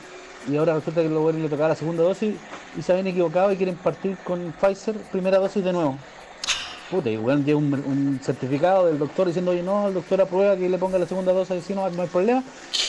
y 0.49 0.57
ahora 0.57 0.75
resulta 0.75 1.03
que 1.03 1.09
lo 1.09 1.23
bueno 1.23 1.41
le 1.41 1.49
tocaba 1.49 1.71
la 1.71 1.75
segunda 1.75 2.05
dosis 2.05 2.37
y 2.79 2.83
se 2.83 2.93
habían 2.93 3.09
equivocado 3.09 3.51
y 3.51 3.57
quieren 3.57 3.75
partir 3.75 4.17
con 4.19 4.53
Pfizer, 4.61 4.95
primera 5.11 5.39
dosis 5.39 5.65
de 5.65 5.73
nuevo. 5.73 5.97
Puta, 6.93 7.09
y 7.09 7.17
weón 7.17 7.43
llega 7.43 7.57
un, 7.57 7.73
un 7.73 8.21
certificado 8.23 8.85
del 8.87 8.99
doctor 8.99 9.27
diciendo, 9.27 9.53
oye, 9.53 9.63
no, 9.63 9.89
el 9.89 9.95
doctor 9.95 10.21
aprueba 10.21 10.55
que 10.59 10.69
le 10.69 10.77
ponga 10.77 10.99
la 10.99 11.07
segunda 11.07 11.33
dosis 11.33 11.57
de 11.57 11.63
Sinovac, 11.63 11.95
no 11.95 12.03
hay 12.03 12.09
problema. 12.09 12.45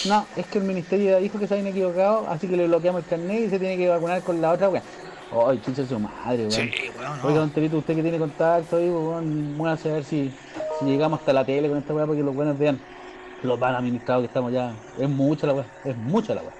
No, 0.05 0.25
es 0.35 0.45
que 0.47 0.57
el 0.57 0.65
ministerio 0.65 1.11
ya 1.11 1.17
dijo 1.19 1.39
que 1.39 1.47
se 1.47 1.53
habían 1.53 1.67
equivocado, 1.67 2.27
así 2.27 2.49
que 2.49 2.57
le 2.57 2.67
bloqueamos 2.67 3.03
el 3.03 3.09
carnet 3.09 3.47
y 3.47 3.49
se 3.49 3.59
tiene 3.59 3.77
que 3.77 3.87
vacunar 3.87 4.21
con 4.21 4.41
la 4.41 4.51
otra, 4.51 4.67
weón. 4.67 4.83
Ay, 5.47 5.61
chucha 5.65 5.85
su 5.85 5.97
madre, 5.97 6.39
weón. 6.39 6.51
Sí, 6.51 6.69
bueno, 6.97 7.15
no. 7.15 7.27
Oiga, 7.29 7.39
don 7.39 7.49
Telito, 7.51 7.77
usted 7.77 7.95
que 7.95 8.01
tiene 8.01 8.19
contacto 8.19 8.75
ahí, 8.75 8.89
weón, 8.89 9.55
a 9.65 9.75
ver 9.75 10.03
si, 10.03 10.33
si 10.79 10.85
llegamos 10.85 11.21
hasta 11.21 11.31
la 11.31 11.45
tele 11.45 11.69
con 11.69 11.77
esta 11.77 11.93
weá 11.93 12.05
para 12.05 12.17
que 12.17 12.25
los 12.25 12.35
buenos 12.35 12.59
vean 12.59 12.77
los 13.41 13.57
van 13.57 13.75
administrados 13.75 14.23
que 14.23 14.27
estamos 14.27 14.51
ya. 14.51 14.73
Es 14.99 15.07
mucha 15.07 15.47
la 15.47 15.53
weá, 15.53 15.65
es 15.85 15.95
mucha 15.95 16.35
la 16.35 16.41
weá. 16.41 16.53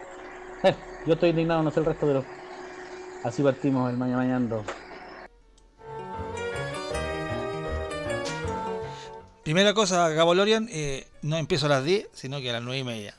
Eh, 0.64 0.76
yo 1.06 1.14
estoy 1.16 1.32
indignado, 1.32 1.62
no 1.62 1.72
sé 1.72 1.82
el 1.82 1.88
resto, 1.88 2.08
pero 2.08 2.24
así 3.26 3.44
partimos 3.44 3.90
el 3.90 3.98
mañana 3.98 4.18
mañana. 4.20 4.64
Primera 9.44 9.74
cosa, 9.74 10.08
Gabo 10.10 10.34
Lorian, 10.34 10.70
eh, 10.72 11.06
no 11.22 11.38
empiezo 11.38 11.66
a 11.66 11.70
las 11.70 11.84
10, 11.84 12.08
sino 12.14 12.40
que 12.40 12.50
a 12.50 12.54
las 12.54 12.64
9 12.64 12.80
y 12.80 12.84
media. 12.86 13.16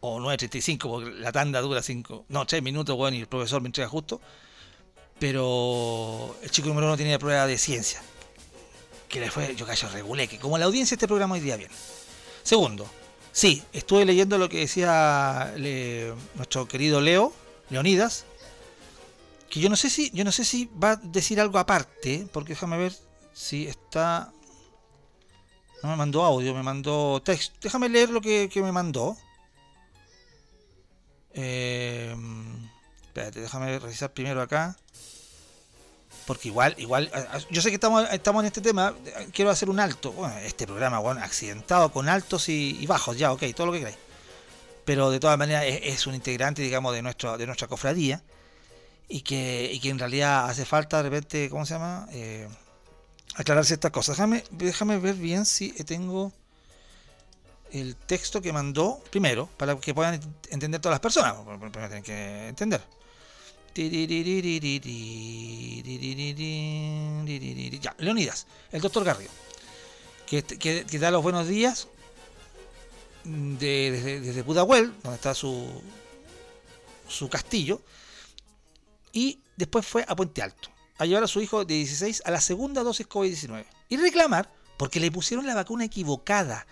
O 0.00 0.18
9.35, 0.18 0.78
porque 0.90 1.10
la 1.12 1.30
tanda 1.30 1.60
dura 1.60 1.82
5, 1.82 2.26
no, 2.28 2.44
3 2.44 2.62
minutos, 2.62 2.96
bueno, 2.96 3.16
y 3.16 3.20
el 3.20 3.28
profesor 3.28 3.62
me 3.62 3.68
entrega 3.68 3.88
justo. 3.88 4.20
Pero 5.20 6.34
el 6.42 6.50
chico 6.50 6.66
número 6.66 6.88
uno 6.88 6.96
tenía 6.96 7.16
prueba 7.20 7.46
de 7.46 7.58
ciencia. 7.58 8.02
Que 9.08 9.20
le 9.20 9.30
fue, 9.30 9.54
yo 9.54 9.64
callo, 9.64 9.88
regulé, 9.90 10.26
que 10.26 10.40
como 10.40 10.58
la 10.58 10.64
audiencia 10.64 10.96
este 10.96 11.06
programa 11.06 11.34
hoy 11.34 11.40
día 11.40 11.56
bien. 11.56 11.70
Segundo, 12.42 12.88
sí, 13.30 13.62
estuve 13.72 14.04
leyendo 14.04 14.38
lo 14.38 14.48
que 14.48 14.60
decía 14.60 15.54
nuestro 16.34 16.66
querido 16.66 17.00
Leo, 17.00 17.32
Leonidas, 17.70 18.24
que 19.48 19.60
yo 19.60 19.68
no 19.68 19.76
sé 19.76 19.90
si, 19.90 20.10
yo 20.10 20.24
no 20.24 20.32
sé 20.32 20.44
si 20.44 20.68
va 20.82 20.92
a 20.92 20.96
decir 20.96 21.40
algo 21.40 21.58
aparte, 21.58 22.26
porque 22.32 22.54
déjame 22.54 22.78
ver 22.78 22.92
si 23.32 23.68
está 23.68 24.32
no 25.82 25.90
me 25.90 25.96
mandó 25.96 26.24
audio, 26.24 26.54
me 26.54 26.62
mandó 26.62 27.20
texto. 27.24 27.56
Déjame 27.60 27.88
leer 27.88 28.10
lo 28.10 28.20
que, 28.20 28.48
que 28.48 28.62
me 28.62 28.72
mandó. 28.72 29.16
Eh, 31.34 32.14
espérate, 33.02 33.40
déjame 33.40 33.78
revisar 33.78 34.12
primero 34.12 34.40
acá. 34.42 34.76
Porque 36.26 36.48
igual, 36.48 36.74
igual, 36.78 37.10
yo 37.50 37.60
sé 37.60 37.70
que 37.70 37.74
estamos, 37.74 38.08
estamos 38.12 38.42
en 38.42 38.46
este 38.46 38.60
tema. 38.60 38.94
eh, 39.06 39.28
Quiero 39.32 39.50
hacer 39.50 39.68
un 39.68 39.80
alto. 39.80 40.12
Bueno, 40.12 40.36
este 40.38 40.66
programa, 40.66 41.00
bueno, 41.00 41.20
accidentado 41.20 41.90
con 41.90 42.08
altos 42.08 42.48
y, 42.48 42.86
bajos, 42.86 43.18
ya, 43.18 43.32
ok, 43.32 43.42
todo 43.56 43.66
lo 43.66 43.72
que 43.72 43.80
queráis. 43.80 43.98
Pero 44.84 45.10
de 45.10 45.18
todas 45.18 45.36
maneras 45.36 45.64
es, 45.66 45.80
es 45.82 46.06
un 46.06 46.14
integrante, 46.14 46.62
digamos, 46.62 46.94
de, 46.94 47.02
nuestro, 47.02 47.36
de 47.38 47.46
nuestra 47.46 47.66
cofradía. 47.66 48.22
Y 49.08 49.22
que, 49.22 49.68
y 49.72 49.80
que 49.80 49.90
en 49.90 49.98
realidad 49.98 50.48
hace 50.48 50.64
falta 50.64 50.98
de 51.02 51.10
repente, 51.10 51.50
¿cómo 51.50 51.66
se 51.66 51.74
llama? 51.74 52.06
Eh, 52.12 52.48
aclarar 53.34 53.64
ciertas 53.64 53.90
cosas. 53.90 54.16
Déjame, 54.16 54.44
déjame 54.50 54.98
ver 54.98 55.14
bien 55.14 55.44
si 55.46 55.70
tengo 55.84 56.32
el 57.70 57.96
texto 57.96 58.42
que 58.42 58.52
mandó 58.52 59.02
primero, 59.10 59.48
para 59.56 59.76
que 59.76 59.94
puedan 59.94 60.20
ent- 60.20 60.28
entender 60.50 60.80
todas 60.80 60.94
las 60.94 61.00
personas. 61.00 61.34
Primero 61.44 61.70
tienen 61.88 62.02
que 62.02 62.48
entender. 62.48 62.82
Ya, 67.80 67.94
Leonidas, 67.98 68.46
el 68.70 68.80
doctor 68.82 69.04
Garrido, 69.04 69.30
que 70.26 70.98
da 70.98 71.10
los 71.10 71.22
buenos 71.22 71.48
días 71.48 71.88
de- 73.24 73.90
desde, 73.92 74.20
desde 74.20 74.44
Pudahuel, 74.44 74.92
donde 75.02 75.16
está 75.16 75.34
su, 75.34 75.82
su 77.08 77.30
castillo, 77.30 77.80
y 79.12 79.40
después 79.56 79.86
fue 79.86 80.04
a 80.06 80.14
Puente 80.16 80.42
Alto 80.42 80.68
a 81.02 81.06
llevar 81.06 81.24
a 81.24 81.28
su 81.28 81.40
hijo 81.40 81.64
de 81.64 81.74
16 81.74 82.22
a 82.24 82.30
la 82.30 82.40
segunda 82.40 82.82
dosis 82.82 83.08
COVID-19 83.08 83.64
y 83.88 83.96
reclamar 83.96 84.50
porque 84.76 85.00
le 85.00 85.10
pusieron 85.10 85.46
la 85.46 85.54
vacuna 85.54 85.84
equivocada 85.84 86.66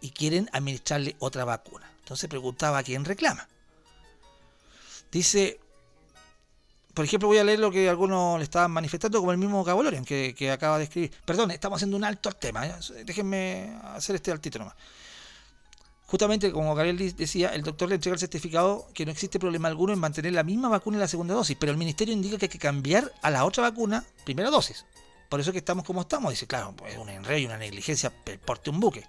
y 0.00 0.10
quieren 0.10 0.48
administrarle 0.52 1.16
otra 1.18 1.44
vacuna. 1.44 1.90
Entonces 2.00 2.28
preguntaba 2.28 2.78
a 2.78 2.82
quién 2.82 3.04
reclama. 3.04 3.48
Dice, 5.10 5.60
por 6.94 7.04
ejemplo, 7.04 7.28
voy 7.28 7.38
a 7.38 7.44
leer 7.44 7.58
lo 7.58 7.70
que 7.70 7.88
algunos 7.88 8.38
le 8.38 8.44
estaban 8.44 8.70
manifestando, 8.70 9.20
como 9.20 9.32
el 9.32 9.38
mismo 9.38 9.64
Cabo 9.64 9.82
Lorian, 9.82 10.04
que, 10.04 10.34
que 10.36 10.50
acaba 10.50 10.78
de 10.78 10.84
escribir. 10.84 11.12
Perdón, 11.24 11.50
estamos 11.50 11.78
haciendo 11.78 11.96
un 11.96 12.04
alto 12.04 12.28
al 12.28 12.36
tema, 12.36 12.66
¿eh? 12.66 12.74
déjenme 13.04 13.78
hacer 13.84 14.16
este 14.16 14.30
altito 14.30 14.58
nomás. 14.58 14.74
Justamente, 16.12 16.52
como 16.52 16.74
Gabriel 16.74 17.16
decía, 17.16 17.54
el 17.54 17.62
doctor 17.62 17.88
le 17.88 17.94
entrega 17.94 18.12
el 18.12 18.20
certificado 18.20 18.86
que 18.92 19.06
no 19.06 19.12
existe 19.12 19.38
problema 19.38 19.68
alguno 19.68 19.94
en 19.94 19.98
mantener 19.98 20.34
la 20.34 20.42
misma 20.42 20.68
vacuna 20.68 20.98
en 20.98 21.00
la 21.00 21.08
segunda 21.08 21.32
dosis, 21.32 21.56
pero 21.58 21.72
el 21.72 21.78
ministerio 21.78 22.12
indica 22.12 22.36
que 22.36 22.44
hay 22.44 22.50
que 22.50 22.58
cambiar 22.58 23.10
a 23.22 23.30
la 23.30 23.46
otra 23.46 23.62
vacuna 23.62 24.04
primera 24.22 24.50
dosis. 24.50 24.84
Por 25.30 25.40
eso 25.40 25.52
que 25.52 25.58
estamos 25.58 25.86
como 25.86 26.02
estamos. 26.02 26.30
Dice, 26.30 26.46
claro, 26.46 26.74
es 26.86 26.98
un 26.98 27.08
enredo 27.08 27.38
y 27.38 27.46
una 27.46 27.56
negligencia, 27.56 28.12
porte 28.44 28.68
un 28.68 28.78
buque. 28.78 29.08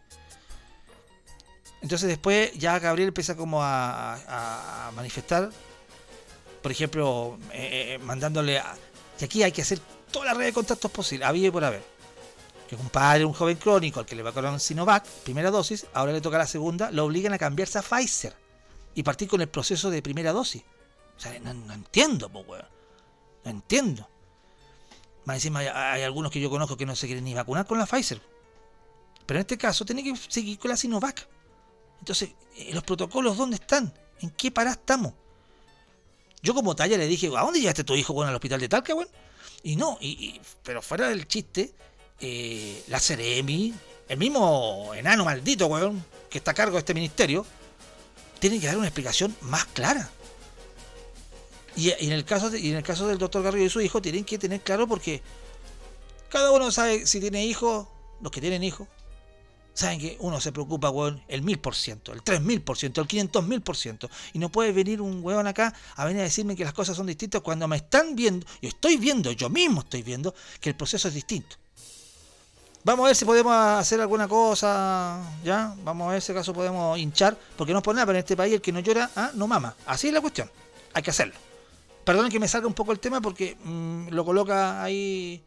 Entonces 1.82 2.08
después 2.08 2.54
ya 2.54 2.80
Gabriel 2.80 3.10
empieza 3.10 3.36
como 3.36 3.60
a 3.62 4.90
manifestar, 4.96 5.52
por 6.62 6.72
ejemplo, 6.72 7.38
eh, 7.52 7.96
eh, 7.96 7.98
mandándole 7.98 8.60
a... 8.60 8.78
Y 9.20 9.26
aquí 9.26 9.44
hay 9.44 9.52
que 9.52 9.62
hacer 9.62 9.80
toda 10.10 10.28
la 10.28 10.34
red 10.36 10.46
de 10.46 10.54
contactos 10.54 10.90
posible, 10.90 11.26
había 11.26 11.50
y 11.50 11.52
por 11.52 11.66
haber. 11.66 11.84
Que 12.70 12.76
un 12.76 12.90
padre, 12.90 13.26
un 13.26 13.34
joven 13.34 13.58
crónico 13.58 14.00
al 14.00 14.06
que 14.06 14.16
le 14.16 14.24
vacunaron 14.24 14.60
Sinovac, 14.60 15.06
primera 15.06 15.52
dosis, 15.52 15.86
ahora 15.94 16.12
le 16.14 16.22
toca 16.22 16.38
la 16.38 16.48
segunda, 16.48 16.92
lo 16.92 17.06
obligan 17.06 17.34
a 17.34 17.38
cambiarse 17.38 17.78
a 17.78 17.82
Pfizer 17.82 18.34
y 18.96 19.04
partir 19.04 19.28
con 19.28 19.42
el 19.42 19.50
proceso 19.50 19.90
de 19.90 20.02
primera 20.02 20.32
dosis. 20.32 20.64
O 21.18 21.20
sea, 21.20 21.38
no, 21.40 21.54
no 21.54 21.74
entiendo, 21.74 22.30
po, 22.30 22.40
weón. 22.40 22.66
No 23.44 23.52
entiendo. 23.52 24.08
Más 25.26 25.36
encima 25.38 25.60
hay, 25.60 26.02
algunos 26.04 26.32
que 26.32 26.40
yo 26.40 26.50
conozco 26.50 26.76
que 26.78 26.86
no 26.86 26.96
se 26.96 27.08
quieren 27.08 27.24
ni 27.24 27.34
vacunar 27.34 27.66
con 27.66 27.78
la 27.78 27.86
Pfizer. 27.86 28.22
Pero 29.26 29.38
en 29.40 29.42
este 29.42 29.58
caso 29.58 29.86
tiene 29.86 30.04
que 30.04 30.16
seguir 30.16 30.58
con 30.60 30.70
la 30.70 30.78
Sinovac. 30.78 31.28
Entonces, 32.00 32.32
eh, 32.58 32.72
¿los 32.74 32.84
protocolos 32.84 33.38
dónde 33.38 33.56
están? 33.56 33.94
¿En 34.20 34.30
qué 34.32 34.52
pará 34.52 34.72
estamos? 34.72 35.14
Yo 36.42 36.54
como 36.54 36.76
talla 36.76 36.98
le 36.98 37.08
dije, 37.08 37.28
¿a 37.28 37.42
dónde 37.42 37.62
llevaste 37.62 37.84
tu 37.84 37.96
hijo, 37.96 38.14
weón, 38.14 38.28
al 38.30 38.36
hospital 38.36 38.60
de 38.60 38.68
Talca, 38.70 38.94
weón? 38.96 39.08
Y 39.64 39.76
no, 39.78 39.98
y- 40.02 40.42
pero 40.62 40.82
fuera 40.82 41.08
del 41.08 41.26
chiste, 41.28 41.74
eh, 42.20 42.84
la 42.88 43.00
Ceremi, 43.00 43.74
el 44.08 44.18
mismo 44.18 44.94
enano 44.96 45.26
maldito, 45.26 45.68
weón, 45.68 46.04
que 46.30 46.38
está 46.38 46.52
a 46.52 46.54
cargo 46.54 46.74
de 46.74 46.80
este 46.80 46.94
ministerio, 46.94 47.46
tiene 48.40 48.60
que 48.60 48.68
dar 48.68 48.78
una 48.78 48.88
explicación 48.88 49.36
más 49.42 49.66
clara. 49.66 50.10
Y, 51.76 51.90
en 51.92 52.12
el 52.12 52.26
caso 52.26 52.56
y 52.56 52.70
en 52.70 52.78
el 52.78 52.84
caso 52.84 53.08
del 53.08 53.18
doctor 53.18 53.42
Garrido 53.44 53.66
y 53.66 53.70
su 53.70 53.82
hijo, 53.82 54.02
tienen 54.02 54.26
que 54.26 54.38
tener 54.38 54.62
claro 54.62 54.88
porque 54.88 55.22
cada 56.30 56.52
uno 56.52 56.72
sabe 56.72 57.06
si 57.08 57.20
tiene 57.20 57.46
hijos, 57.46 57.88
los 58.22 58.32
que 58.32 58.42
tienen 58.42 58.64
hijos, 58.64 58.88
saben 59.74 60.00
que 60.00 60.18
uno 60.20 60.40
se 60.40 60.52
preocupa, 60.52 60.90
weón, 60.90 61.24
el 61.28 61.42
mil 61.42 61.60
por 61.60 61.76
ciento, 61.76 62.14
el 62.14 62.22
tres 62.22 62.42
mil 62.42 62.62
por 62.62 62.78
ciento, 62.78 63.02
el 63.02 63.08
quinientos 63.08 63.46
mil 63.46 63.62
por 63.62 63.76
ciento. 63.76 64.10
Y 64.34 64.40
no 64.40 64.50
puede 64.50 64.72
venir 64.72 65.02
un 65.02 65.24
weón 65.24 65.48
acá 65.48 65.74
a 65.96 66.06
venir 66.06 66.22
a 66.22 66.26
decirme 66.26 66.56
que 66.56 66.64
las 66.64 66.74
cosas 66.74 66.96
son 66.96 67.08
distintas 67.08 67.42
cuando 67.42 67.68
me 67.68 67.78
están 67.78 68.16
viendo, 68.16 68.46
yo 68.62 68.70
estoy 68.70 68.98
viendo, 68.98 69.32
yo 69.32 69.50
mismo 69.50 69.82
estoy 69.82 70.04
viendo 70.04 70.34
que 70.60 70.70
el 70.70 70.76
proceso 70.76 71.08
es 71.08 71.14
distinto. 71.14 71.56
Vamos 72.86 73.06
a 73.06 73.08
ver 73.08 73.16
si 73.16 73.24
podemos 73.24 73.54
hacer 73.54 74.02
alguna 74.02 74.28
cosa, 74.28 75.18
¿ya? 75.42 75.74
Vamos 75.86 76.10
a 76.10 76.12
ver 76.12 76.22
si 76.22 76.34
acaso 76.34 76.54
podemos 76.54 77.00
hinchar, 77.00 77.38
porque 77.56 77.72
no 77.72 77.80
es 77.80 77.84
por 77.84 77.96
nada, 77.96 78.06
pero 78.06 78.18
en 78.18 78.24
este 78.24 78.36
país 78.36 78.54
el 78.54 78.62
que 78.62 78.74
no 78.74 78.82
llora, 78.82 79.10
ah, 79.16 79.32
no 79.36 79.48
mama. 79.48 79.74
Así 79.86 80.08
es 80.08 80.14
la 80.14 80.20
cuestión, 80.20 80.52
hay 80.94 81.02
que 81.02 81.12
hacerlo. 81.12 81.36
Perdonen 82.04 82.30
que 82.30 82.42
me 82.42 82.48
salga 82.50 82.68
un 82.68 82.74
poco 82.74 82.92
el 82.92 83.00
tema 83.00 83.22
porque 83.22 83.56
mm, 83.64 84.10
lo 84.10 84.26
coloca 84.26 84.84
ahí 84.84 85.42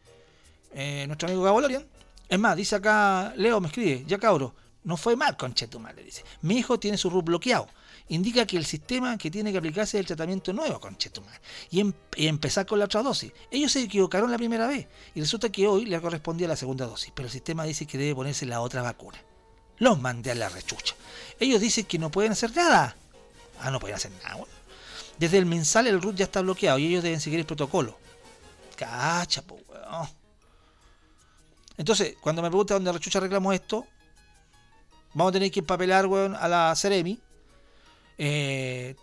eh, 0.73 1.05
nuestro 1.05 1.27
amigo 1.27 1.43
Gabo 1.43 1.61
Lorian. 1.61 1.85
Es 2.27 2.39
más, 2.39 2.55
dice 2.55 2.75
acá, 2.75 3.31
Leo 3.35 3.61
me 3.61 3.67
escribe, 3.67 4.03
ya 4.07 4.17
cabro, 4.17 4.55
no 4.83 4.97
fue 4.97 5.15
mal, 5.15 5.37
conchetumare, 5.37 6.01
dice. 6.01 6.23
Mi 6.41 6.57
hijo 6.57 6.79
tiene 6.79 6.97
su 6.97 7.07
RUT 7.11 7.25
bloqueado. 7.25 7.67
Indica 8.09 8.45
que 8.45 8.55
el 8.55 8.65
sistema 8.65 9.17
que 9.17 9.29
tiene 9.29 9.51
que 9.51 9.57
aplicarse 9.57 9.97
es 9.97 10.01
el 10.01 10.07
tratamiento 10.07 10.53
nuevo, 10.53 10.79
conchetumare. 10.79 11.41
Y, 11.69 11.81
em- 11.81 11.93
y 12.15 12.27
empezar 12.27 12.65
con 12.65 12.79
la 12.79 12.85
otra 12.85 13.03
dosis. 13.03 13.33
Ellos 13.51 13.71
se 13.71 13.81
equivocaron 13.81 14.31
la 14.31 14.37
primera 14.37 14.65
vez. 14.67 14.87
Y 15.13 15.19
resulta 15.19 15.49
que 15.49 15.67
hoy 15.67 15.85
le 15.85 15.99
correspondía 15.99 16.47
la 16.47 16.55
segunda 16.55 16.85
dosis. 16.85 17.11
Pero 17.13 17.27
el 17.27 17.31
sistema 17.31 17.65
dice 17.65 17.85
que 17.85 17.97
debe 17.97 18.15
ponerse 18.15 18.45
la 18.45 18.61
otra 18.61 18.81
vacuna. 18.81 19.21
Los 19.79 19.99
mandé 19.99 20.31
a 20.31 20.35
la 20.35 20.47
rechucha. 20.49 20.95
Ellos 21.39 21.59
dicen 21.59 21.85
que 21.85 21.99
no 21.99 22.09
pueden 22.09 22.31
hacer 22.31 22.55
nada. 22.55 22.95
Ah, 23.59 23.71
no 23.71 23.79
pueden 23.79 23.95
hacer 23.97 24.11
nada, 24.23 24.35
bueno. 24.35 24.53
Desde 25.19 25.37
el 25.37 25.45
mensal 25.45 25.87
el 25.87 26.01
RUT 26.01 26.15
ya 26.15 26.25
está 26.25 26.41
bloqueado 26.41 26.77
y 26.77 26.87
ellos 26.87 27.03
deben 27.03 27.19
seguir 27.19 27.39
el 27.39 27.45
protocolo. 27.45 27.97
Cacha, 28.75 29.41
po, 29.41 29.59
weón. 29.67 30.07
Entonces, 31.77 32.15
cuando 32.21 32.41
me 32.41 32.49
preguntan 32.49 32.77
dónde 32.77 32.91
rechucha 32.93 33.19
reclamo 33.19 33.51
esto, 33.51 33.85
vamos 35.13 35.31
a 35.31 35.33
tener 35.33 35.51
que 35.51 35.59
empapelar, 35.59 36.05
weón, 36.05 36.35
a 36.35 36.47
la 36.47 36.73
Ceremi. 36.75 37.19
Eh, 38.17 38.95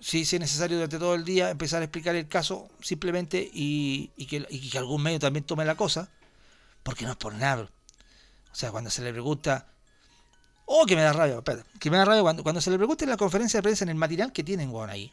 si, 0.00 0.22
es 0.22 0.32
necesario 0.38 0.76
durante 0.76 0.98
todo 0.98 1.14
el 1.14 1.24
día 1.24 1.50
empezar 1.50 1.80
a 1.82 1.84
explicar 1.84 2.14
el 2.14 2.28
caso 2.28 2.68
simplemente 2.80 3.50
y, 3.52 4.12
y 4.16 4.26
que, 4.26 4.78
algún 4.78 5.02
medio 5.02 5.18
también 5.18 5.44
tome 5.44 5.64
la 5.64 5.74
cosa, 5.74 6.10
porque 6.82 7.04
no 7.04 7.12
es 7.12 7.16
por 7.16 7.34
nada. 7.34 7.68
O 8.52 8.54
sea, 8.54 8.70
cuando 8.70 8.90
se 8.90 9.02
le 9.02 9.12
pregunta, 9.12 9.68
oh, 10.64 10.86
que 10.86 10.96
me 10.96 11.02
da 11.02 11.12
rabia, 11.12 11.36
espérate, 11.36 11.68
que 11.78 11.90
me 11.90 11.96
da 11.96 12.04
rabia 12.04 12.22
cuando, 12.22 12.42
cuando 12.42 12.60
se 12.60 12.70
le 12.70 12.76
pregunta 12.76 13.04
en 13.04 13.10
la 13.10 13.16
conferencia 13.16 13.58
de 13.58 13.62
prensa 13.62 13.84
en 13.84 13.90
el 13.90 13.96
matinal 13.96 14.32
que 14.32 14.44
tienen, 14.44 14.72
ahí, 14.88 15.12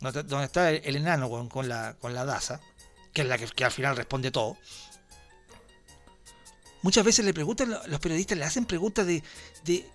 donde 0.00 0.44
está 0.44 0.70
el, 0.70 0.96
enano, 0.96 1.28
con 1.48 1.68
la, 1.68 1.94
con 1.94 2.14
la 2.14 2.24
daza, 2.24 2.60
que 3.12 3.22
es 3.22 3.28
la 3.28 3.36
que, 3.36 3.46
que 3.46 3.64
al 3.64 3.72
final 3.72 3.96
responde 3.96 4.30
todo. 4.30 4.56
Muchas 6.82 7.04
veces 7.04 7.24
le 7.24 7.34
preguntan, 7.34 7.76
los 7.86 8.00
periodistas 8.00 8.38
le 8.38 8.44
hacen 8.44 8.64
preguntas 8.64 9.04
de, 9.04 9.22
de 9.64 9.90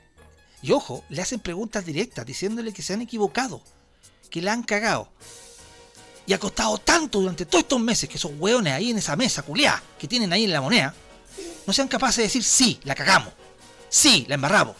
y 0.64 0.72
ojo, 0.72 1.04
le 1.10 1.22
hacen 1.22 1.40
preguntas 1.40 1.86
directas 1.86 2.26
diciéndole 2.26 2.74
que 2.74 2.82
se 2.82 2.94
han 2.94 3.02
equivocado, 3.02 3.62
que 4.32 4.42
la 4.42 4.54
han 4.54 4.64
cagado. 4.64 5.10
Y 6.26 6.34
ha 6.34 6.40
costado 6.40 6.78
tanto 6.78 7.20
durante 7.20 7.46
todos 7.46 7.64
estos 7.64 7.80
meses 7.82 8.10
que 8.10 8.16
esos 8.18 8.32
hueones 8.40 8.74
ahí 8.74 8.90
en 8.92 8.98
esa 8.98 9.16
mesa 9.16 9.42
culiá 9.44 9.84
que 10.00 10.08
tienen 10.08 10.32
ahí 10.34 10.46
en 10.46 10.54
la 10.54 10.62
moneda 10.62 10.96
no 11.68 11.74
sean 11.74 11.88
capaces 11.90 12.18
de 12.18 12.24
decir 12.24 12.44
sí, 12.44 12.80
la 12.84 12.96
cagamos. 12.96 13.34
Sí, 13.90 14.26
la 14.30 14.36
embarramos. 14.36 14.76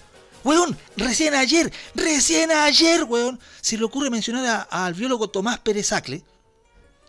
Weón, 0.46 0.78
recién 0.98 1.34
ayer, 1.36 1.72
recién 1.96 2.52
ayer, 2.52 3.04
weón, 3.04 3.40
se 3.62 3.78
le 3.78 3.84
ocurre 3.84 4.10
mencionar 4.10 4.46
a- 4.72 4.86
al 4.86 4.94
biólogo 4.94 5.30
Tomás 5.30 5.60
Pérez 5.60 5.92
Acle, 5.94 6.24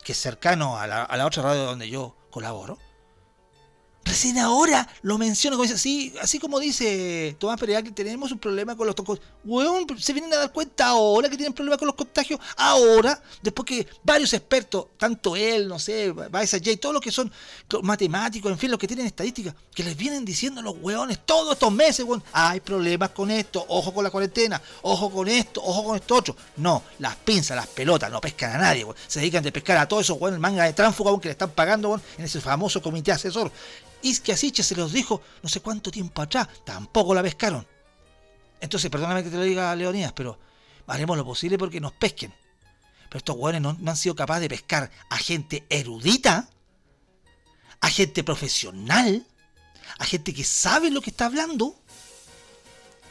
que 0.04 0.12
es 0.12 0.18
cercano 0.20 0.78
a 0.78 0.86
la, 0.86 1.02
a 1.02 1.16
la 1.16 1.26
otra 1.26 1.42
radio 1.42 1.64
donde 1.64 1.88
yo 1.88 2.16
colaboro. 2.30 2.78
Recién 4.04 4.38
ahora 4.38 4.86
lo 5.00 5.16
menciono, 5.16 5.56
como 5.56 5.66
dice, 5.66 5.78
sí, 5.78 6.14
así 6.20 6.38
como 6.38 6.60
dice 6.60 7.34
Tomás 7.38 7.58
Pereira 7.58 7.82
que 7.82 7.90
tenemos 7.90 8.30
un 8.30 8.38
problema 8.38 8.76
con 8.76 8.86
los 8.86 8.94
tocos. 8.94 9.18
Weón, 9.44 9.86
se 9.98 10.12
vienen 10.12 10.32
a 10.34 10.36
dar 10.36 10.52
cuenta 10.52 10.88
ahora 10.88 11.30
que 11.30 11.36
tienen 11.36 11.54
problemas 11.54 11.78
con 11.78 11.86
los 11.86 11.94
contagios. 11.94 12.38
Ahora, 12.56 13.20
después 13.42 13.64
que 13.64 13.86
varios 14.02 14.34
expertos, 14.34 14.88
tanto 14.98 15.34
él, 15.36 15.66
no 15.68 15.78
sé, 15.78 16.12
Baeza 16.12 16.58
J, 16.58 16.76
todos 16.76 16.92
los 16.92 17.02
que 17.02 17.10
son 17.10 17.32
matemáticos, 17.82 18.52
en 18.52 18.58
fin, 18.58 18.70
los 18.70 18.78
que 18.78 18.86
tienen 18.86 19.06
estadísticas, 19.06 19.54
que 19.74 19.82
les 19.82 19.96
vienen 19.96 20.22
diciendo 20.24 20.60
los 20.60 20.76
weones 20.82 21.20
todos 21.24 21.54
estos 21.54 21.72
meses, 21.72 22.04
weón, 22.04 22.22
hay 22.32 22.60
problemas 22.60 23.10
con 23.10 23.30
esto, 23.30 23.64
ojo 23.68 23.94
con 23.94 24.04
la 24.04 24.10
cuarentena, 24.10 24.60
ojo 24.82 25.10
con 25.10 25.28
esto, 25.28 25.62
ojo 25.64 25.82
con 25.82 25.96
esto 25.96 26.14
otro. 26.14 26.36
No, 26.58 26.82
las 26.98 27.16
pinzas, 27.16 27.56
las 27.56 27.68
pelotas, 27.68 28.10
no 28.10 28.20
pescan 28.20 28.52
a 28.52 28.58
nadie, 28.58 28.84
weón. 28.84 28.96
Se 29.06 29.20
dedican 29.20 29.42
de 29.42 29.50
pescar 29.50 29.78
a 29.78 29.88
todos 29.88 30.02
esos 30.04 30.20
weones, 30.20 30.38
manga 30.38 30.64
de 30.64 30.74
tránsfuga, 30.74 31.10
weón, 31.10 31.22
que 31.22 31.28
le 31.28 31.32
están 31.32 31.50
pagando, 31.52 31.98
en 32.18 32.24
ese 32.24 32.40
famoso 32.42 32.82
comité 32.82 33.10
asesor. 33.10 33.50
Así 34.32 34.50
se 34.50 34.76
los 34.76 34.92
dijo 34.92 35.22
no 35.42 35.48
sé 35.48 35.60
cuánto 35.60 35.90
tiempo 35.90 36.20
atrás, 36.20 36.48
tampoco 36.64 37.14
la 37.14 37.22
pescaron. 37.22 37.66
Entonces, 38.60 38.90
perdóname 38.90 39.22
que 39.22 39.30
te 39.30 39.36
lo 39.36 39.42
diga 39.42 39.74
Leonidas, 39.74 40.12
pero 40.12 40.38
haremos 40.86 41.16
lo 41.16 41.24
posible 41.24 41.58
porque 41.58 41.80
nos 41.80 41.92
pesquen. 41.92 42.32
Pero 43.08 43.18
estos 43.18 43.36
hueones 43.36 43.62
no, 43.62 43.76
no 43.78 43.90
han 43.90 43.96
sido 43.96 44.14
capaces 44.14 44.42
de 44.42 44.48
pescar 44.48 44.90
a 45.08 45.16
gente 45.16 45.64
erudita, 45.68 46.48
a 47.80 47.88
gente 47.88 48.24
profesional, 48.24 49.26
a 49.98 50.04
gente 50.04 50.34
que 50.34 50.44
sabe 50.44 50.90
lo 50.90 51.00
que 51.00 51.10
está 51.10 51.26
hablando. 51.26 51.76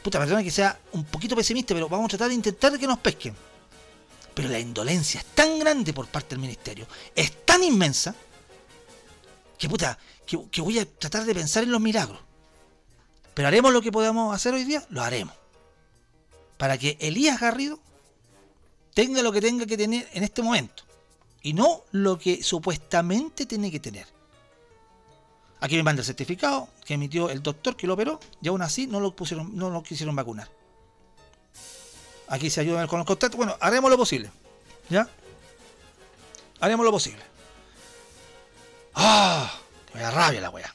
Puta, 0.02 0.18
perdóname 0.18 0.44
que 0.44 0.50
sea 0.50 0.78
un 0.92 1.04
poquito 1.04 1.34
pesimista, 1.34 1.74
pero 1.74 1.88
vamos 1.88 2.06
a 2.06 2.08
tratar 2.10 2.28
de 2.28 2.34
intentar 2.34 2.78
que 2.78 2.86
nos 2.86 2.98
pesquen. 2.98 3.34
Pero 4.34 4.48
la 4.48 4.58
indolencia 4.58 5.20
es 5.20 5.26
tan 5.26 5.58
grande 5.58 5.92
por 5.92 6.08
parte 6.08 6.30
del 6.30 6.40
ministerio, 6.40 6.86
es 7.14 7.44
tan 7.46 7.62
inmensa, 7.62 8.14
que 9.56 9.68
puta, 9.68 9.96
que, 10.26 10.60
voy 10.60 10.78
a 10.78 10.90
tratar 10.90 11.24
de 11.24 11.34
pensar 11.34 11.64
en 11.64 11.72
los 11.72 11.80
milagros. 11.80 12.18
Pero 13.34 13.48
haremos 13.48 13.72
lo 13.72 13.82
que 13.82 13.92
podamos 13.92 14.34
hacer 14.34 14.54
hoy 14.54 14.64
día, 14.64 14.84
lo 14.90 15.02
haremos. 15.02 15.34
Para 16.56 16.78
que 16.78 16.96
Elías 17.00 17.40
Garrido 17.40 17.80
tenga 18.94 19.22
lo 19.22 19.32
que 19.32 19.40
tenga 19.40 19.66
que 19.66 19.76
tener 19.76 20.08
en 20.12 20.22
este 20.22 20.42
momento. 20.42 20.84
Y 21.42 21.52
no 21.52 21.82
lo 21.90 22.18
que 22.18 22.42
supuestamente 22.42 23.44
tiene 23.44 23.70
que 23.70 23.80
tener. 23.80 24.06
Aquí 25.60 25.76
me 25.76 25.82
manda 25.82 26.00
el 26.00 26.06
certificado 26.06 26.68
que 26.84 26.94
emitió 26.94 27.30
el 27.30 27.42
doctor 27.42 27.76
que 27.76 27.86
lo 27.86 27.94
operó 27.94 28.20
y 28.40 28.48
aún 28.48 28.62
así 28.62 28.86
no 28.86 29.00
lo 29.00 29.16
pusieron, 29.16 29.56
no 29.56 29.70
lo 29.70 29.82
quisieron 29.82 30.14
vacunar. 30.14 30.48
Aquí 32.28 32.50
se 32.50 32.60
ayuda 32.60 32.86
con 32.86 32.98
los 32.98 33.06
contactos. 33.06 33.36
Bueno, 33.36 33.56
haremos 33.60 33.90
lo 33.90 33.96
posible. 33.96 34.30
¿Ya? 34.88 35.08
Haremos 36.60 36.84
lo 36.84 36.92
posible. 36.92 37.22
¡Ah! 38.94 39.63
Me 39.94 40.00
da 40.00 40.10
rabia 40.10 40.40
la 40.40 40.50
weá. 40.50 40.74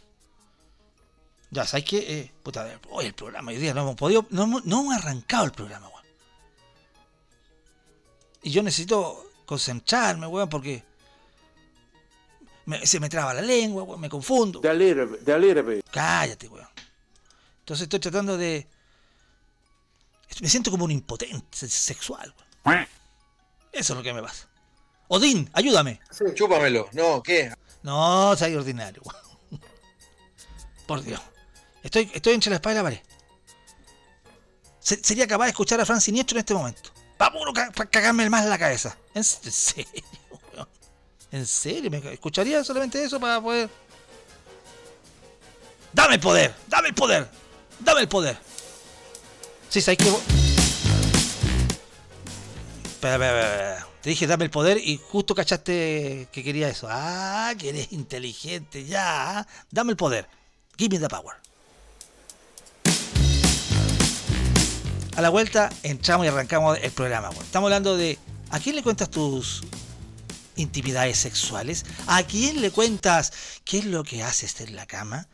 Ya, 1.51 1.65
¿sabes 1.65 1.85
qué? 1.85 1.97
Eh, 2.19 2.31
puta, 2.43 2.79
hoy 2.89 3.05
el 3.07 3.13
programa, 3.13 3.51
hoy 3.51 3.57
día 3.57 3.73
no 3.73 3.81
hemos 3.81 3.95
podido, 3.95 4.25
no 4.29 4.43
hemos, 4.43 4.65
no 4.65 4.81
hemos 4.81 4.95
arrancado 4.95 5.45
el 5.45 5.51
programa, 5.51 5.87
weón. 5.89 6.03
Y 8.43 8.51
yo 8.51 8.63
necesito 8.63 9.31
concentrarme, 9.45 10.27
weón, 10.27 10.47
porque 10.47 10.83
me- 12.65 12.85
se 12.85 12.99
me 12.99 13.09
traba 13.09 13.33
la 13.33 13.41
lengua, 13.41 13.83
weón, 13.83 13.99
me 13.99 14.09
confundo. 14.09 14.59
De 14.59 14.73
little, 14.73 15.07
de 15.21 15.39
little 15.39 15.61
bit. 15.63 15.85
Cállate, 15.91 16.47
weón. 16.47 16.67
Entonces 17.59 17.83
estoy 17.83 17.99
tratando 17.99 18.37
de, 18.37 18.67
Me 20.41 20.47
siento 20.47 20.69
como 20.71 20.85
un 20.85 20.91
impotente 20.91 21.67
sexual. 21.67 22.33
weón. 22.63 22.87
Eso 23.71 23.93
es 23.93 23.97
lo 23.97 24.03
que 24.03 24.13
me 24.13 24.21
pasa. 24.21 24.47
Odín, 25.07 25.49
ayúdame. 25.53 25.99
Chúpamelo. 26.35 26.87
No, 26.93 27.21
¿qué? 27.23 27.51
No, 27.83 28.35
soy 28.35 28.55
ordinario. 28.55 29.01
Por 30.87 31.01
Dios. 31.03 31.19
Estoy, 31.83 32.09
estoy 32.13 32.33
entre 32.33 32.49
la 32.49 32.55
espada 32.57 32.73
y 32.73 32.77
la 32.77 32.83
pared. 32.83 32.99
Se- 34.79 35.03
sería 35.03 35.27
capaz 35.27 35.45
de 35.45 35.49
escuchar 35.51 35.79
a 35.79 35.85
Fran 35.85 36.01
Siniestro 36.01 36.35
en 36.37 36.39
este 36.39 36.53
momento. 36.53 36.89
Va 37.21 37.31
puro 37.31 37.53
ca- 37.53 37.71
pa 37.71 37.85
cagarme 37.85 38.29
más 38.29 38.45
la 38.45 38.57
cabeza. 38.57 38.97
En, 39.13 39.23
serio. 39.23 39.85
En 41.31 41.45
serio, 41.45 41.91
escucharía 42.11 42.63
solamente 42.63 43.03
eso 43.03 43.19
para 43.19 43.39
poder. 43.41 43.69
Dame 45.93 46.15
el 46.15 46.19
poder, 46.19 46.55
dame 46.67 46.87
el 46.89 46.93
poder, 46.93 47.29
dame 47.79 48.01
el 48.01 48.07
poder. 48.07 48.37
Sí, 49.69 49.81
sabes 49.81 49.97
que. 49.97 50.07
espera, 52.85 53.13
espera, 53.15 53.73
espera. 53.75 53.87
Dije 54.09 54.25
dame 54.25 54.45
el 54.45 54.49
poder 54.49 54.79
y 54.79 54.97
justo 54.97 55.35
cachaste 55.35 56.27
que 56.31 56.43
quería 56.43 56.67
eso. 56.67 56.87
Ah, 56.89 57.53
que 57.55 57.69
eres 57.69 57.91
inteligente, 57.91 58.83
ya. 58.83 59.45
Dame 59.69 59.91
el 59.91 59.97
poder. 59.97 60.27
Give 60.79 60.97
me 60.97 60.99
the 60.99 61.07
power. 61.07 61.35
A 65.15 65.21
la 65.21 65.29
vuelta 65.29 65.69
entramos 65.83 66.25
y 66.25 66.29
arrancamos 66.29 66.79
el 66.81 66.89
programa. 66.91 67.29
Estamos 67.29 67.67
hablando 67.67 67.97
de 67.97 68.17
¿a 68.49 68.59
quién 68.59 68.75
le 68.75 68.81
cuentas 68.81 69.11
tus 69.11 69.61
intimidades 70.55 71.19
sexuales? 71.19 71.85
¿A 72.07 72.23
quién 72.23 72.61
le 72.61 72.71
cuentas 72.71 73.31
qué 73.63 73.77
es 73.77 73.85
lo 73.85 74.03
que 74.03 74.23
haces 74.23 74.59
en 74.61 74.75
la 74.75 74.87
cama? 74.87 75.27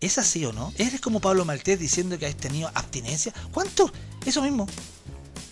¿Es 0.00 0.16
así 0.16 0.46
o 0.46 0.52
no? 0.54 0.72
¿Eres 0.78 1.02
como 1.02 1.20
Pablo 1.20 1.44
Maltés 1.44 1.78
diciendo 1.78 2.18
que 2.18 2.24
has 2.24 2.36
tenido 2.36 2.70
abstinencia? 2.72 3.34
¿Cuánto? 3.52 3.92
Eso 4.24 4.40
mismo. 4.40 4.66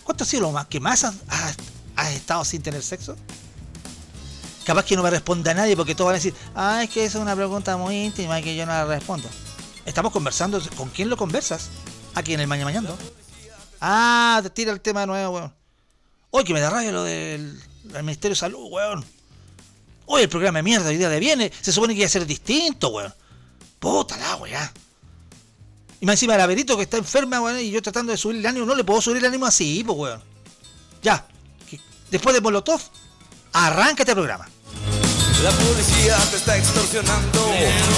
¿Cuánto 0.03 0.23
ha 0.23 0.27
sido 0.27 0.41
lo 0.41 0.51
más 0.51 0.65
que 0.65 0.79
más 0.79 1.03
has- 1.03 1.13
has 1.95 2.11
estado 2.11 2.43
sin 2.45 2.61
tener 2.61 2.81
sexo? 2.81 3.15
Capaz 4.65 4.85
que 4.85 4.95
no 4.95 5.03
me 5.03 5.09
responda 5.09 5.53
nadie 5.53 5.75
porque 5.75 5.93
todos 5.93 6.07
van 6.07 6.15
a 6.15 6.17
decir, 6.17 6.33
ah, 6.55 6.83
es 6.83 6.89
que 6.89 7.03
esa 7.03 7.17
es 7.17 7.21
una 7.21 7.35
pregunta 7.35 7.75
muy 7.75 7.97
íntima 8.05 8.39
y 8.39 8.43
que 8.43 8.55
yo 8.55 8.65
no 8.65 8.71
la 8.71 8.85
respondo. 8.85 9.27
Estamos 9.85 10.13
conversando, 10.13 10.61
¿con 10.77 10.89
quién 10.89 11.09
lo 11.09 11.17
conversas? 11.17 11.69
Aquí 12.15 12.33
en 12.33 12.39
el 12.39 12.47
Maña 12.47 12.63
Mañando. 12.63 12.97
Ah, 13.81 14.39
te 14.41 14.49
tira 14.49 14.71
el 14.71 14.79
tema 14.79 15.01
de 15.01 15.07
nuevo, 15.07 15.35
weón. 15.35 15.53
Hoy 16.31 16.43
que 16.45 16.53
me 16.53 16.61
da 16.61 16.69
rabia 16.69 16.91
lo 16.91 17.03
del, 17.03 17.61
Ministerio 18.01 18.31
de 18.31 18.39
Salud, 18.39 18.67
weón. 18.71 19.03
Hoy 20.05 20.23
el 20.23 20.29
programa 20.29 20.59
de 20.59 20.63
mierda, 20.63 20.89
hoy 20.89 20.97
día 20.97 21.09
de 21.09 21.19
viene, 21.19 21.51
se 21.61 21.73
supone 21.73 21.93
que 21.93 21.99
iba 21.99 22.07
a 22.07 22.09
ser 22.09 22.25
distinto, 22.25 22.89
weón. 22.89 23.13
Puta 23.79 24.15
la 24.17 24.37
weá. 24.37 24.71
Y 25.99 26.05
más 26.05 26.13
encima 26.13 26.37
la 26.37 26.47
Verito 26.47 26.77
que 26.77 26.83
está 26.83 26.97
enferma, 26.97 27.41
weón, 27.41 27.59
y 27.59 27.71
yo 27.71 27.81
tratando 27.81 28.13
de 28.13 28.17
subir 28.17 28.37
el 28.37 28.45
ánimo, 28.45 28.65
no 28.65 28.75
le 28.75 28.85
puedo 28.85 29.01
subir 29.01 29.17
el 29.17 29.25
ánimo 29.25 29.45
así, 29.45 29.83
pues, 29.83 29.97
weón. 29.97 30.23
Ya. 31.01 31.27
Después 32.13 32.35
de 32.35 32.41
Molotov, 32.41 32.79
arráncate 33.53 34.11
el 34.11 34.17
programa. 34.17 34.47
La 35.43 35.51
policía 35.51 36.15
te 36.31 36.37
está 36.37 36.55
extorsionando, 36.55 37.51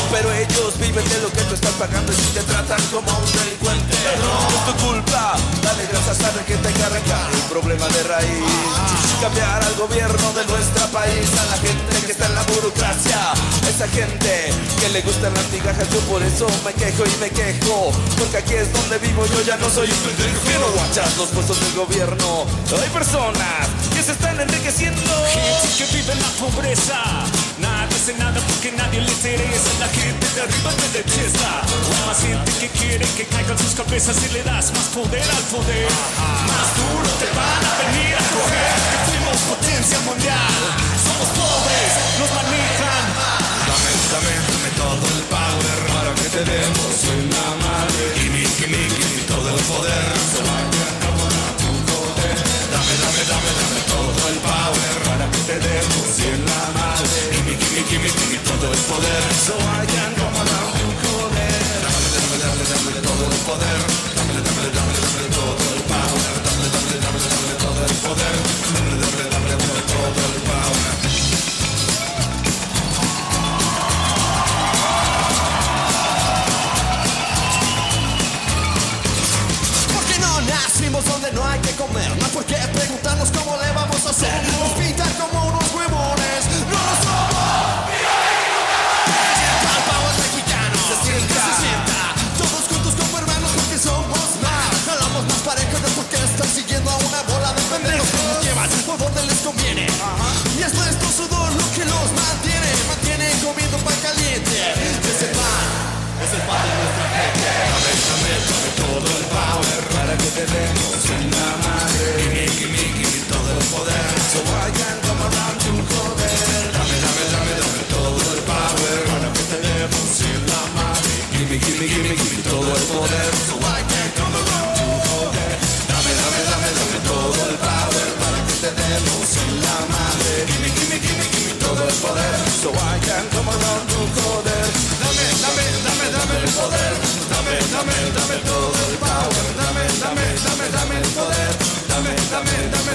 pero 0.10 0.34
ellos 0.34 0.80
viven 0.80 1.08
de 1.08 1.20
lo 1.22 1.30
que 1.30 1.42
tú 1.44 1.54
estás 1.54 1.74
pagando 1.74 2.12
y 2.12 2.16
si 2.16 2.34
te 2.34 2.42
tratan 2.42 2.82
como 2.90 3.06
un 3.06 3.32
delincuente. 3.38 3.96
No 4.18 4.50
es 4.50 4.66
tu 4.66 4.88
culpa, 4.88 5.36
dale 5.62 5.86
gracias 5.86 6.26
a 6.26 6.44
que 6.44 6.56
te 6.56 6.84
arrancar 6.84 7.30
el 7.32 7.42
problema 7.54 7.88
de 7.90 8.02
raíz. 8.02 8.50
Cambiar 9.22 9.64
al 9.64 9.76
gobierno 9.76 10.34
de 10.34 10.44
nuestro 10.46 10.88
país, 10.88 11.30
a 11.38 11.46
la 11.46 11.58
gente 11.58 12.06
que 12.08 12.12
está 12.14 12.26
en 12.26 12.34
la 12.34 12.42
burocracia, 12.44 13.34
esa 13.70 13.88
gente 13.90 14.50
que 14.80 14.90
le 14.90 15.02
gustan 15.04 15.32
las 15.36 15.48
migajas, 15.52 15.88
yo 15.94 16.00
por 16.10 16.24
eso 16.24 16.48
me 16.66 16.74
quejo 16.74 17.04
y 17.06 17.16
me 17.22 17.30
quejo, 17.30 17.92
porque 18.18 18.38
aquí 18.38 18.56
es 18.56 18.74
donde 18.74 18.98
vivo, 18.98 19.24
yo 19.28 19.42
ya 19.44 19.58
no 19.58 19.70
soy 19.70 19.90
un 19.92 19.98
pendejo. 19.98 20.42
Que 20.46 20.58
no 20.58 20.72
guachas 20.72 21.16
los 21.18 21.30
puestos 21.30 21.60
del 21.60 21.74
gobierno, 21.74 22.46
hay 22.74 22.90
personas 22.90 23.70
que 23.94 24.02
se 24.02 24.14
están 24.14 24.40
enriqueciendo. 24.40 25.12
Gente 25.30 25.70
que 25.78 25.86
vive 25.96 26.14
en 26.14 26.22
la 26.22 26.30
pobreza. 26.40 27.35
Nadie 27.60 27.96
hace 27.96 28.14
nada 28.18 28.40
porque 28.48 28.72
nadie 28.72 29.02
le 29.02 29.12
interesa. 29.12 29.70
La 29.80 29.88
gente 29.88 30.26
de 30.36 30.42
arriba 30.42 30.72
te 30.72 30.88
detesta. 30.98 31.62
Más 32.06 32.20
gente 32.22 32.52
que 32.60 32.70
quiere 32.70 33.06
que 33.18 33.26
caigan 33.26 33.58
sus 33.58 33.74
cabezas 33.76 34.18
y 34.28 34.34
le 34.34 34.44
das 34.44 34.72
más 34.74 34.88
poder 34.94 35.24
al 35.24 35.46
poder. 35.54 35.90
Más 36.50 36.70
duro 36.78 37.10
te 37.22 37.28
van 37.38 37.62
a 37.66 37.74
venir 37.84 38.14
a 38.16 38.24
coger. 38.36 38.76
Que 38.92 38.98
fuimos 39.08 39.38
potencia 39.52 40.00
mundial. 40.08 40.62
Somos 41.06 41.30
pobres, 41.40 41.92
nos 42.20 42.32
manejan. 42.38 43.04
Dame, 43.70 43.92
dame, 44.12 44.34
dame 44.52 44.70
todo 44.78 45.06
el 45.16 45.22
power 45.32 45.78
para 45.94 46.12
que 46.16 46.28
te 46.36 46.42
demos 46.44 46.96
en 47.14 47.24
la 47.34 47.50
madre. 47.66 48.04
Gimme, 48.20 48.44
gimme, 48.58 48.82
gimme 48.96 49.22
todo 49.28 49.50
el 49.50 49.64
poder. 49.64 50.75
Dame, 52.76 52.92
dame, 53.00 53.24
dame, 53.32 53.52
dame 53.56 53.82
todo 53.88 54.28
el 54.28 54.38
power 54.44 54.96
para 55.08 55.32
que 55.32 55.40
te 55.48 55.60
demos 55.64 56.20
en 56.28 56.44
la 56.44 56.62
madre. 56.76 57.08
Gimme, 57.32 57.56
gimme, 57.56 57.82
gimme, 57.88 58.10
gimme 58.10 58.38
todo 58.44 58.68
el 58.68 58.82
poder. 58.92 59.24
So 59.48 59.56
I 59.56 59.88
can 59.88 60.12
on 60.20 60.36
to 60.76 60.88
joder. 61.00 61.56
Dame, 61.88 62.08
dame, 62.12 62.36
dame, 62.44 62.64
dame 62.68 62.92
todo 63.00 63.24
el 63.32 63.40
poder. 63.48 63.80
Dame, 64.12 64.34
dame, 64.44 64.68
dame, 64.76 64.94
dame 65.00 65.24
todo 65.32 65.64
el 65.72 65.82
power. 65.88 66.36
Dame, 66.44 66.68
dame, 66.76 66.96
dame, 67.00 67.20
dame 67.32 67.54
todo 67.64 67.82
el 67.88 67.96
poder. 68.04 68.36
Dame, 68.76 68.94
dame, 69.00 69.24
dame, 69.32 69.50
dame 69.56 69.82
todo 69.88 70.22
el 70.36 70.42
power. 70.44 71.15
Comer 81.88 82.12
por 82.34 82.44
qué 82.46 82.56
preguntarnos 82.74 83.30
cómo 83.32 83.58
le 83.58 83.68
a 84.06 84.10
hacer 84.10 84.85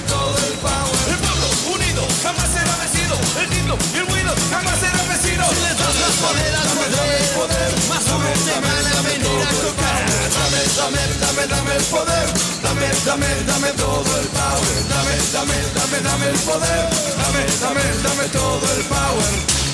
el. 0.01 1.12
El 1.12 1.18
pueblo 1.18 1.48
unido 1.74 2.03
jamás 2.22 2.48
será 2.48 2.74
vencido. 2.76 3.16
El 3.40 3.53
himno 3.53 3.76
y 3.94 3.98
el 3.98 4.07
ruido 4.07 4.32
jamás 4.51 4.78
será 4.80 5.03
vencido. 5.09 5.44
Si 5.51 5.61
les 5.61 5.76
das 5.76 5.94
más 6.01 6.14
poder 6.24 6.55
al 6.57 6.68
poder, 7.36 7.70
más 7.88 8.05
duro 8.07 8.28
te 8.44 8.57
van 8.61 8.86
a 8.86 9.03
venir 9.03 9.40
a 9.44 9.53
tocar. 9.61 10.03
Dame, 10.40 10.62
dame, 10.76 11.03
dame, 11.20 11.46
dame 11.46 11.76
el 11.76 11.84
poder. 11.84 12.26
Dame, 12.62 12.86
dame, 13.05 13.30
dame 13.46 13.70
todo 13.72 14.11
el 14.20 14.26
power. 14.28 14.76
Dame, 14.88 15.14
dame, 15.32 15.57
dame, 15.74 15.98
dame 16.01 16.26
el 16.30 16.38
poder. 16.48 16.84
Dame, 17.20 17.42
dame, 17.61 17.84
dame 18.03 18.24
todo 18.28 18.66
el 18.76 18.82
power. 18.84 19.69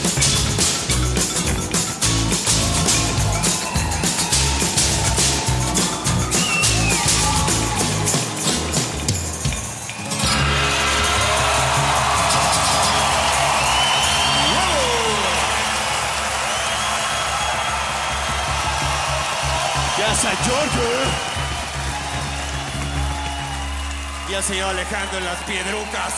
Y 24.37 24.39
al 24.39 24.45
señor 24.45 24.69
Alejandro 24.69 25.17
en 25.17 25.25
las 25.25 25.43
piedrucas. 25.45 26.13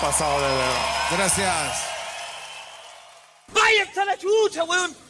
Pasado 0.00 0.40
de 0.40 0.48
verdad. 0.48 0.86
Gracias. 1.10 1.84
¡Váyanse 3.48 4.00
a 4.00 4.04
la 4.06 4.16
chucha, 4.16 4.64
weón! 4.64 5.01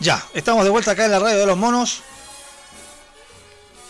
Ya, 0.00 0.26
estamos 0.32 0.64
de 0.64 0.70
vuelta 0.70 0.92
acá 0.92 1.04
en 1.04 1.10
la 1.10 1.18
radio 1.18 1.38
de 1.38 1.46
los 1.46 1.58
monos. 1.58 2.00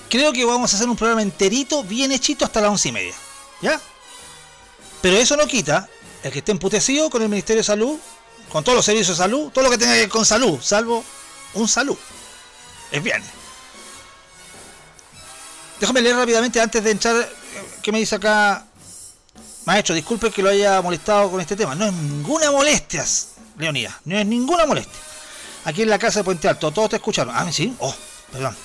Creo 0.08 0.32
que 0.32 0.44
vamos 0.44 0.72
a 0.72 0.76
hacer 0.76 0.88
un 0.88 0.96
programa 0.96 1.22
enterito, 1.22 1.84
bien 1.84 2.10
hechito, 2.10 2.44
hasta 2.44 2.60
las 2.60 2.70
once 2.70 2.88
y 2.88 2.92
media. 2.92 3.14
¿Ya? 3.62 3.80
Pero 5.00 5.16
eso 5.16 5.36
no 5.36 5.46
quita 5.46 5.88
el 6.22 6.32
que 6.32 6.40
esté 6.40 6.50
emputecido 6.50 7.08
con 7.10 7.22
el 7.22 7.28
Ministerio 7.28 7.60
de 7.60 7.64
Salud, 7.64 7.96
con 8.50 8.64
todos 8.64 8.76
los 8.76 8.84
servicios 8.84 9.16
de 9.16 9.22
salud, 9.22 9.50
todo 9.52 9.64
lo 9.64 9.70
que 9.70 9.78
tenga 9.78 9.94
que 9.94 10.00
ver 10.00 10.08
con 10.08 10.26
salud, 10.26 10.60
salvo 10.60 11.04
un 11.54 11.68
salud. 11.68 11.96
Es 12.90 13.02
bien. 13.02 13.22
Déjame 15.78 16.02
leer 16.02 16.16
rápidamente 16.16 16.60
antes 16.60 16.82
de 16.82 16.90
entrar. 16.90 17.16
eh, 17.16 17.28
¿Qué 17.80 17.92
me 17.92 18.00
dice 18.00 18.16
acá? 18.16 18.66
Maestro, 19.64 19.94
disculpe 19.94 20.30
que 20.32 20.42
lo 20.42 20.50
haya 20.50 20.82
molestado 20.82 21.30
con 21.30 21.40
este 21.40 21.54
tema. 21.54 21.74
No 21.76 21.86
es 21.86 21.92
ninguna 21.92 22.50
molestia, 22.50 23.04
Leonidas. 23.56 23.94
No 24.04 24.18
es 24.18 24.26
ninguna 24.26 24.66
molestia. 24.66 24.92
Aquí 25.64 25.82
en 25.82 25.90
la 25.90 25.98
casa 25.98 26.20
de 26.20 26.24
Puente 26.24 26.48
Alto, 26.48 26.70
todos 26.70 26.90
te 26.90 26.96
escucharon. 26.96 27.34
Ah, 27.36 27.50
sí. 27.52 27.74
Oh, 27.78 27.94
perdón. 28.32 28.56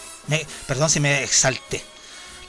Perdón 0.68 0.90
si 0.90 1.00
me 1.00 1.24
exalté. 1.24 1.84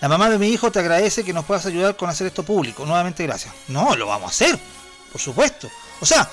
La 0.00 0.08
mamá 0.08 0.28
de 0.30 0.38
mi 0.38 0.48
hijo 0.48 0.70
te 0.70 0.78
agradece 0.78 1.24
que 1.24 1.32
nos 1.32 1.44
puedas 1.44 1.66
ayudar 1.66 1.96
con 1.96 2.08
hacer 2.08 2.26
esto 2.26 2.42
público. 2.42 2.84
Nuevamente 2.84 3.22
gracias. 3.24 3.54
No, 3.68 3.96
lo 3.96 4.06
vamos 4.06 4.28
a 4.28 4.30
hacer. 4.30 4.58
Por 5.10 5.20
supuesto. 5.20 5.70
O 6.00 6.06
sea, 6.06 6.28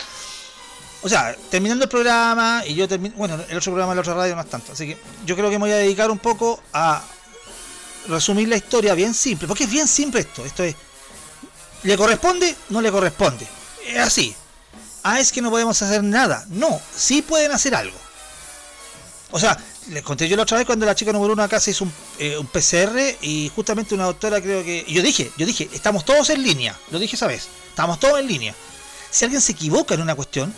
o 1.01 1.09
sea, 1.09 1.35
terminando 1.49 1.85
el 1.85 1.89
programa 1.89 2.63
y 2.65 2.75
yo 2.75 2.87
termino. 2.87 3.15
Bueno, 3.15 3.35
el 3.35 3.57
otro 3.57 3.71
programa 3.71 3.91
de 3.91 3.95
la 3.95 4.01
otra 4.01 4.13
radio 4.13 4.35
no 4.35 4.41
es 4.41 4.49
tanto. 4.49 4.73
Así 4.73 4.87
que 4.87 4.97
yo 5.25 5.35
creo 5.35 5.49
que 5.49 5.57
me 5.57 5.65
voy 5.65 5.71
a 5.71 5.77
dedicar 5.77 6.11
un 6.11 6.19
poco 6.19 6.61
a 6.73 7.01
resumir 8.07 8.47
la 8.47 8.57
historia 8.57 8.93
bien 8.93 9.13
simple. 9.13 9.47
Porque 9.47 9.63
es 9.63 9.69
bien 9.69 9.87
simple 9.87 10.21
esto. 10.21 10.45
Esto 10.45 10.63
es. 10.63 10.75
¿Le 11.83 11.97
corresponde? 11.97 12.55
No 12.69 12.81
le 12.81 12.91
corresponde. 12.91 13.47
Es 13.85 13.99
así. 13.99 14.35
Ah, 15.03 15.19
es 15.19 15.31
que 15.31 15.41
no 15.41 15.49
podemos 15.49 15.81
hacer 15.81 16.03
nada. 16.03 16.45
No, 16.49 16.79
sí 16.95 17.21
pueden 17.21 17.51
hacer 17.51 17.75
algo. 17.75 18.02
O 19.35 19.39
sea, 19.39 19.57
les 19.89 20.03
conté 20.03 20.29
yo 20.29 20.37
la 20.37 20.43
otra 20.43 20.57
vez 20.57 20.67
cuando 20.67 20.85
la 20.85 20.93
chica 20.93 21.11
número 21.11 21.33
uno 21.33 21.41
acá 21.41 21.59
se 21.59 21.71
hizo 21.71 21.85
un, 21.85 21.93
eh, 22.19 22.37
un 22.37 22.45
PCR 22.45 23.17
y 23.21 23.51
justamente 23.55 23.95
una 23.95 24.05
doctora 24.05 24.39
creo 24.39 24.63
que... 24.63 24.85
y 24.85 24.93
yo 24.93 25.01
dije, 25.01 25.31
yo 25.37 25.47
dije, 25.47 25.67
estamos 25.73 26.05
todos 26.05 26.29
en 26.29 26.43
línea. 26.43 26.79
Lo 26.91 26.99
dije 26.99 27.15
esa 27.15 27.25
vez. 27.25 27.47
Estamos 27.69 27.99
todos 27.99 28.19
en 28.19 28.27
línea. 28.27 28.53
Si 29.09 29.25
alguien 29.25 29.41
se 29.41 29.53
equivoca 29.53 29.95
en 29.95 30.01
una 30.01 30.13
cuestión, 30.13 30.53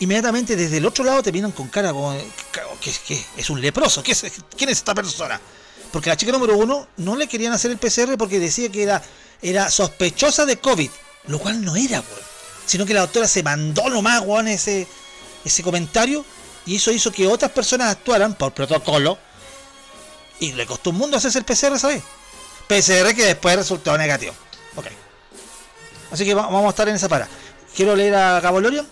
inmediatamente 0.00 0.56
desde 0.56 0.78
el 0.78 0.86
otro 0.86 1.04
lado 1.04 1.22
te 1.22 1.30
vienen 1.30 1.52
con 1.52 1.68
cara 1.68 1.92
como... 1.92 2.18
que 2.80 3.24
es 3.36 3.50
un 3.50 3.60
leproso. 3.60 4.02
¿Qué 4.02 4.12
¿Quién 4.56 4.70
es 4.70 4.78
esta 4.78 4.92
persona? 4.92 5.40
Porque 5.92 6.10
la 6.10 6.16
chica 6.16 6.32
número 6.32 6.56
uno 6.56 6.88
no 6.96 7.14
le 7.14 7.28
querían 7.28 7.52
hacer 7.52 7.70
el 7.70 7.78
PCR 7.78 8.18
porque 8.18 8.40
decía 8.40 8.70
que 8.70 8.82
era, 8.82 9.00
era 9.40 9.70
sospechosa 9.70 10.44
de 10.46 10.56
COVID. 10.56 10.90
Lo 11.28 11.38
cual 11.38 11.64
no 11.64 11.76
era, 11.76 12.00
weón. 12.00 12.24
Sino 12.66 12.86
que 12.86 12.94
la 12.94 13.02
doctora 13.02 13.28
se 13.28 13.44
mandó 13.44 13.88
nomás, 13.88 14.20
weón, 14.26 14.48
ese, 14.48 14.88
ese 15.44 15.62
comentario. 15.62 16.24
Y 16.66 16.76
eso 16.76 16.90
hizo 16.90 17.12
que 17.12 17.26
otras 17.26 17.50
personas 17.52 17.88
actuaran 17.90 18.34
por 18.34 18.52
protocolo. 18.52 19.18
Y 20.40 20.52
le 20.52 20.66
costó 20.66 20.90
un 20.90 20.96
mundo 20.96 21.16
hacerse 21.16 21.38
el 21.38 21.44
PCR, 21.44 21.78
¿sabes? 21.78 22.02
PCR 22.66 23.14
que 23.14 23.24
después 23.26 23.56
resultó 23.56 23.96
negativo. 23.98 24.34
Ok. 24.76 24.86
Así 26.10 26.24
que 26.24 26.34
va- 26.34 26.42
vamos 26.46 26.66
a 26.66 26.70
estar 26.70 26.88
en 26.88 26.96
esa 26.96 27.08
para. 27.08 27.28
Quiero 27.74 27.94
leer 27.94 28.14
a 28.14 28.40
Gabolorian. 28.40 28.86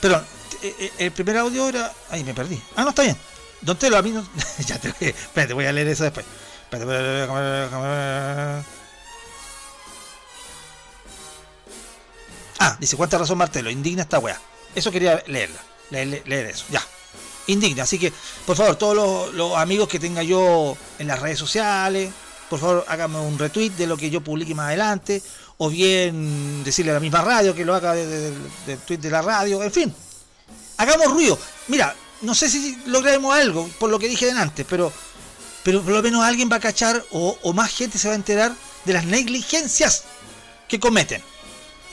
Perdón, 0.00 0.26
eh, 0.62 0.74
eh, 0.78 0.92
el 0.98 1.12
primer 1.12 1.36
audio 1.38 1.68
era. 1.68 1.92
Ay, 2.10 2.24
me 2.24 2.34
perdí. 2.34 2.60
Ah, 2.76 2.82
no, 2.82 2.90
está 2.90 3.02
bien. 3.02 3.16
Don 3.60 3.76
Telo, 3.76 3.96
a 3.96 4.02
mí 4.02 4.10
no. 4.10 4.26
ya 4.66 4.78
te 4.78 4.88
Espérate, 5.00 5.52
voy 5.54 5.66
a 5.66 5.72
leer 5.72 5.88
eso 5.88 6.04
después. 6.04 6.24
Espérate. 6.70 8.64
Ah, 12.58 12.76
dice, 12.80 12.96
¿cuánta 12.96 13.18
razón 13.18 13.38
Martelo? 13.38 13.70
Indigna 13.70 14.02
esta 14.02 14.18
weá. 14.18 14.40
Eso 14.76 14.92
quería 14.92 15.22
leerla. 15.26 15.60
Leer, 15.90 16.22
leer 16.26 16.46
eso. 16.46 16.64
Ya. 16.70 16.82
Indigna. 17.48 17.82
Así 17.84 17.98
que, 17.98 18.12
por 18.44 18.56
favor, 18.56 18.76
todos 18.76 19.32
los, 19.34 19.56
amigos 19.56 19.88
que 19.88 19.98
tenga 19.98 20.22
yo 20.22 20.76
en 20.98 21.06
las 21.06 21.18
redes 21.20 21.38
sociales, 21.38 22.10
por 22.50 22.60
favor, 22.60 22.84
háganme 22.88 23.18
un 23.20 23.38
retweet 23.38 23.70
de 23.70 23.86
lo 23.86 23.96
que 23.96 24.10
yo 24.10 24.20
publique 24.20 24.54
más 24.54 24.66
adelante. 24.68 25.22
O 25.58 25.70
bien 25.70 26.62
decirle 26.64 26.90
a 26.90 26.94
la 26.94 27.00
misma 27.00 27.22
radio 27.22 27.54
que 27.54 27.64
lo 27.64 27.74
haga 27.74 27.94
de- 27.94 28.32
de- 28.66 28.76
tweet 28.86 28.98
de 28.98 29.10
la 29.10 29.22
radio. 29.22 29.62
En 29.62 29.72
fin, 29.72 29.94
hagamos 30.76 31.06
ruido. 31.12 31.38
Mira, 31.68 31.94
no 32.20 32.34
sé 32.34 32.48
si 32.50 32.76
lograremos 32.86 33.34
algo 33.34 33.68
por 33.78 33.88
lo 33.88 33.98
que 33.98 34.08
dije 34.08 34.30
antes, 34.30 34.66
pero, 34.68 34.92
pero 35.62 35.82
por 35.82 35.92
lo 35.94 36.02
menos 36.02 36.22
alguien 36.24 36.50
va 36.52 36.56
a 36.56 36.60
cachar 36.60 37.02
o 37.10 37.52
más 37.54 37.70
gente 37.72 37.96
se 37.98 38.08
va 38.08 38.12
a 38.12 38.16
enterar 38.16 38.52
de 38.84 38.92
las 38.92 39.06
negligencias 39.06 40.04
que 40.68 40.78
cometen. 40.78 41.22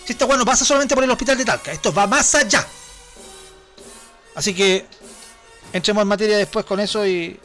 Si 0.06 0.14
esta 0.14 0.26
weá 0.26 0.38
no 0.38 0.45
pasa 0.45 0.66
solamente 0.66 0.95
por 0.95 1.04
el 1.04 1.12
hospital 1.12 1.38
de 1.38 1.45
Talca, 1.45 1.72
esto 1.72 1.93
va 1.93 2.08
más 2.08 2.36
allá. 2.36 2.68
Así 4.36 4.54
que 4.54 4.86
entremos 5.72 6.01
en 6.01 6.08
materia 6.08 6.38
después 6.38 6.66
con 6.66 6.80
eso 6.80 7.06
y 7.06 7.39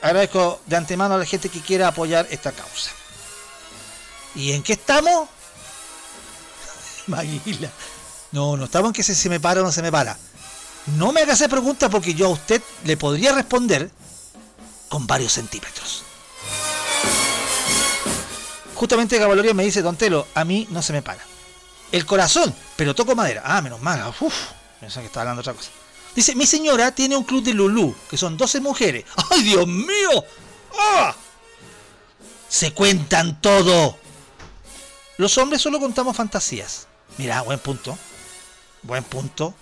agradezco 0.00 0.60
de 0.66 0.76
antemano 0.76 1.14
a 1.14 1.18
la 1.18 1.24
gente 1.24 1.48
que 1.48 1.60
quiera 1.60 1.88
apoyar 1.88 2.26
esta 2.30 2.52
causa. 2.52 2.90
¿Y 4.34 4.52
en 4.52 4.62
qué 4.62 4.74
estamos? 4.74 5.28
Maguila. 7.06 7.70
No, 8.32 8.56
no 8.56 8.66
estamos 8.66 8.90
en 8.90 8.92
que 8.92 9.02
se 9.02 9.28
me 9.28 9.40
para 9.40 9.62
o 9.62 9.64
no 9.64 9.72
se 9.72 9.82
me 9.82 9.90
para. 9.90 10.16
No 10.96 11.12
me 11.12 11.22
haga 11.22 11.32
esa 11.32 11.48
pregunta 11.48 11.88
porque 11.88 12.14
yo 12.14 12.26
a 12.26 12.30
usted 12.30 12.62
le 12.84 12.96
podría 12.96 13.32
responder 13.32 13.90
con 14.88 15.06
varios 15.06 15.32
centímetros. 15.32 16.04
Justamente 18.74 19.18
Gabaloria 19.18 19.54
me 19.54 19.64
dice, 19.64 19.82
Don 19.82 19.96
Telo, 19.96 20.28
a 20.34 20.44
mí 20.44 20.68
no 20.70 20.82
se 20.82 20.92
me 20.92 21.02
para. 21.02 21.35
El 21.92 22.04
corazón, 22.04 22.54
pero 22.76 22.94
toco 22.94 23.14
madera. 23.14 23.42
Ah, 23.44 23.60
menos 23.62 23.80
mal. 23.80 24.12
Uf, 24.20 24.34
pensé 24.80 25.00
que 25.00 25.06
estaba 25.06 25.22
hablando 25.22 25.40
otra 25.40 25.54
cosa. 25.54 25.70
Dice, 26.14 26.34
mi 26.34 26.46
señora 26.46 26.92
tiene 26.92 27.16
un 27.16 27.24
club 27.24 27.42
de 27.42 27.52
Lulú, 27.54 27.94
que 28.10 28.16
son 28.16 28.36
12 28.36 28.60
mujeres. 28.60 29.04
¡Ay, 29.30 29.42
Dios 29.42 29.66
mío! 29.66 30.24
¡Ah! 30.78 31.14
Se 32.48 32.72
cuentan 32.72 33.40
todo. 33.40 33.98
Los 35.18 35.36
hombres 35.38 35.62
solo 35.62 35.78
contamos 35.78 36.16
fantasías. 36.16 36.86
Mira, 37.18 37.42
buen 37.42 37.58
punto. 37.58 37.98
Buen 38.82 39.04
punto. 39.04 39.54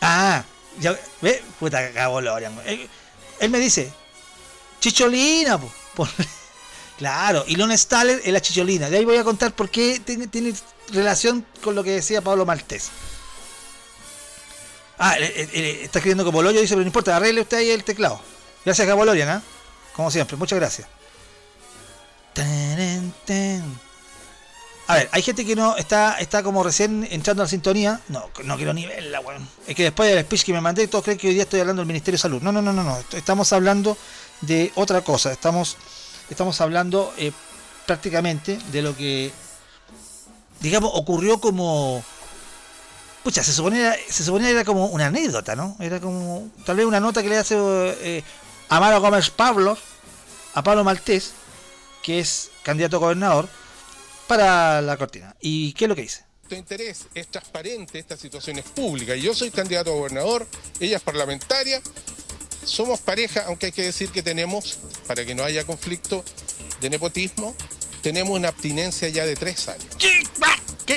Ah, 0.00 0.44
ya, 0.80 0.98
ve, 1.20 1.42
puta 1.60 1.80
Gabolorian. 1.90 2.58
Él, 2.66 2.88
él 3.38 3.50
me 3.50 3.58
dice, 3.58 3.92
chicholina, 4.80 5.58
po, 5.58 5.70
por- 5.94 6.08
Claro, 6.98 7.44
y 7.48 7.56
Lon 7.56 7.76
Staller 7.76 8.20
es 8.24 8.32
la 8.32 8.40
chicholina. 8.40 8.88
De 8.88 8.98
ahí 8.98 9.04
voy 9.04 9.16
a 9.16 9.24
contar 9.24 9.52
por 9.54 9.70
qué 9.70 10.00
tiene, 10.04 10.54
relación 10.92 11.44
con 11.62 11.74
lo 11.74 11.82
que 11.82 11.90
decía 11.92 12.20
Pablo 12.20 12.46
Maltés. 12.46 12.90
Ah, 14.98 15.16
eh, 15.18 15.32
eh, 15.34 15.48
eh, 15.52 15.80
está 15.84 15.98
escribiendo 15.98 16.24
como 16.24 16.38
Boloyo, 16.38 16.60
dice, 16.60 16.74
pero 16.74 16.82
no 16.82 16.86
importa, 16.86 17.16
arregle 17.16 17.40
usted 17.40 17.56
ahí 17.56 17.70
el 17.70 17.82
teclado. 17.82 18.20
Gracias, 18.64 18.86
Gabolorian, 18.86 19.28
¿ah? 19.28 19.42
Como 19.96 20.10
siempre, 20.10 20.36
muchas 20.36 20.58
gracias. 20.58 20.86
A 24.88 24.94
ver, 24.96 25.08
hay 25.12 25.22
gente 25.22 25.44
que 25.44 25.56
no 25.56 25.76
está 25.76 26.18
está 26.18 26.42
como 26.42 26.62
recién 26.62 27.06
entrando 27.10 27.42
a 27.42 27.46
la 27.46 27.50
sintonía. 27.50 28.00
No, 28.08 28.28
no 28.44 28.56
quiero 28.56 28.74
ni 28.74 28.86
verla, 28.86 29.20
weón. 29.20 29.48
Es 29.66 29.74
que 29.74 29.84
después 29.84 30.08
del 30.12 30.24
speech 30.24 30.44
que 30.44 30.52
me 30.52 30.60
mandé, 30.60 30.86
todos 30.88 31.04
creen 31.04 31.18
que 31.18 31.28
hoy 31.28 31.34
día 31.34 31.44
estoy 31.44 31.60
hablando 31.60 31.80
del 31.80 31.86
Ministerio 31.86 32.16
de 32.16 32.22
Salud. 32.22 32.42
No, 32.42 32.52
no, 32.52 32.60
no, 32.62 32.72
no, 32.72 32.82
no. 32.82 32.98
Est- 32.98 33.14
Estamos 33.14 33.52
hablando 33.52 33.96
de 34.40 34.72
otra 34.74 35.00
cosa. 35.02 35.32
Estamos, 35.32 35.76
estamos 36.32 36.60
hablando 36.60 37.12
eh, 37.16 37.32
prácticamente 37.86 38.58
de 38.72 38.82
lo 38.82 38.96
que, 38.96 39.30
digamos, 40.60 40.90
ocurrió 40.94 41.40
como. 41.40 42.02
Pucha, 43.22 43.44
se 43.44 43.52
suponía, 43.52 43.94
se 44.08 44.24
suponía 44.24 44.50
era 44.50 44.64
como 44.64 44.86
una 44.86 45.06
anécdota, 45.06 45.54
¿no? 45.54 45.76
Era 45.78 46.00
como 46.00 46.50
tal 46.64 46.76
vez 46.76 46.86
una 46.86 46.98
nota 46.98 47.22
que 47.22 47.28
le 47.28 47.38
hace 47.38 47.54
eh, 47.56 48.24
Amaro 48.68 49.00
Gómez 49.00 49.30
Pablo 49.30 49.78
a 50.54 50.62
Pablo 50.62 50.82
Maltés, 50.82 51.32
que 52.02 52.18
es 52.18 52.50
candidato 52.64 52.96
a 52.96 53.00
gobernador, 53.00 53.48
para 54.26 54.82
la 54.82 54.96
cortina. 54.96 55.36
¿Y 55.40 55.72
qué 55.74 55.84
es 55.84 55.88
lo 55.88 55.94
que 55.94 56.02
dice? 56.02 56.24
Interés 56.56 57.06
es 57.14 57.28
transparente, 57.28 57.98
esta 57.98 58.16
situación 58.16 58.58
es 58.58 58.64
pública. 58.64 59.14
Yo 59.14 59.34
soy 59.34 59.50
candidato 59.50 59.90
a 59.90 59.94
gobernador, 59.94 60.46
ella 60.80 60.96
es 60.96 61.02
parlamentaria, 61.02 61.80
somos 62.64 63.00
pareja, 63.00 63.44
aunque 63.46 63.66
hay 63.66 63.72
que 63.72 63.82
decir 63.82 64.10
que 64.10 64.22
tenemos, 64.22 64.78
para 65.06 65.24
que 65.24 65.34
no 65.34 65.44
haya 65.44 65.64
conflicto 65.64 66.24
de 66.80 66.90
nepotismo, 66.90 67.54
tenemos 68.02 68.36
una 68.36 68.48
abstinencia 68.48 69.08
ya 69.08 69.24
de 69.24 69.36
tres 69.36 69.68
años. 69.68 69.86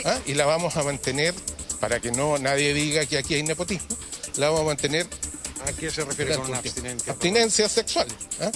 ¿Ah? 0.05 0.19
Y 0.25 0.33
la 0.33 0.45
vamos 0.45 0.75
a 0.77 0.83
mantener, 0.83 1.33
para 1.79 1.99
que 1.99 2.11
no 2.11 2.37
nadie 2.37 2.73
diga 2.73 3.05
que 3.05 3.17
aquí 3.17 3.35
hay 3.35 3.43
nepotismo, 3.43 3.87
la 4.37 4.49
vamos 4.49 4.61
a 4.61 4.65
mantener. 4.65 5.07
¿A 5.65 5.71
qué 5.71 5.89
se 5.89 6.03
refiere 6.03 6.35
con 6.35 6.47
una 6.47 6.57
abstinencia? 6.57 7.11
Abstinencia 7.11 7.69
sexual. 7.69 8.07
¿ah? 8.41 8.51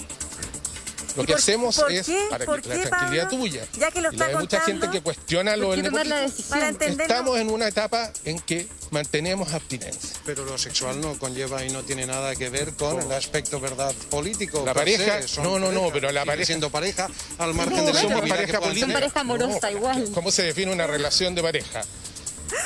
Lo 1.16 1.22
¿Y 1.22 1.26
que 1.26 1.32
por- 1.32 1.40
hacemos 1.40 1.76
por 1.76 1.92
es 1.92 2.06
qué? 2.06 2.26
para 2.30 2.44
¿Por 2.44 2.62
que 2.62 2.68
la 2.68 2.74
qué, 2.76 2.86
tranquilidad 2.86 3.24
Pablo? 3.24 3.38
tuya. 3.38 3.66
Ya 3.78 3.90
que 3.90 4.00
lo 4.00 4.12
y 4.12 4.16
la 4.16 4.24
está 4.24 4.26
de 4.28 4.34
mucha 4.36 4.58
contando, 4.58 4.66
gente 4.86 4.90
que 4.98 5.02
cuestiona 5.02 5.56
lo 5.56 5.66
¿por 5.68 5.76
del 5.82 6.08
la. 6.08 6.24
Estamos 6.24 7.38
en 7.38 7.50
una 7.50 7.68
etapa 7.68 8.12
en 8.24 8.38
que 8.40 8.68
mantenemos 8.90 9.52
abstinencia. 9.52 10.10
Pero 10.24 10.44
lo 10.44 10.56
sexual 10.58 11.00
no 11.00 11.18
conlleva 11.18 11.64
y 11.64 11.70
no 11.70 11.82
tiene 11.82 12.06
nada 12.06 12.34
que 12.36 12.48
ver 12.48 12.74
con 12.74 13.00
el 13.00 13.12
aspecto 13.12 13.60
verdad 13.60 13.94
político. 14.10 14.62
La 14.64 14.74
pareja, 14.74 15.22
se, 15.22 15.28
son 15.28 15.44
no, 15.44 15.58
no, 15.58 15.72
no, 15.72 15.80
pareja, 15.80 15.92
pero 15.94 16.12
la 16.12 16.24
pareja- 16.24 16.46
siendo 16.46 16.70
pareja 16.70 17.08
al 17.38 17.54
margen 17.54 17.76
No, 17.78 17.84
de 17.86 17.92
la 17.92 18.00
somos 18.02 18.20
pareja 18.28 18.60
política. 18.60 18.86
tener. 18.86 18.94
pareja 19.00 19.20
amorosa 19.20 19.70
igual. 19.70 20.08
¿Cómo 20.14 20.30
se 20.30 20.42
define 20.44 20.72
una 20.72 20.86
relación 20.86 21.34
de 21.34 21.42
pareja? 21.42 21.82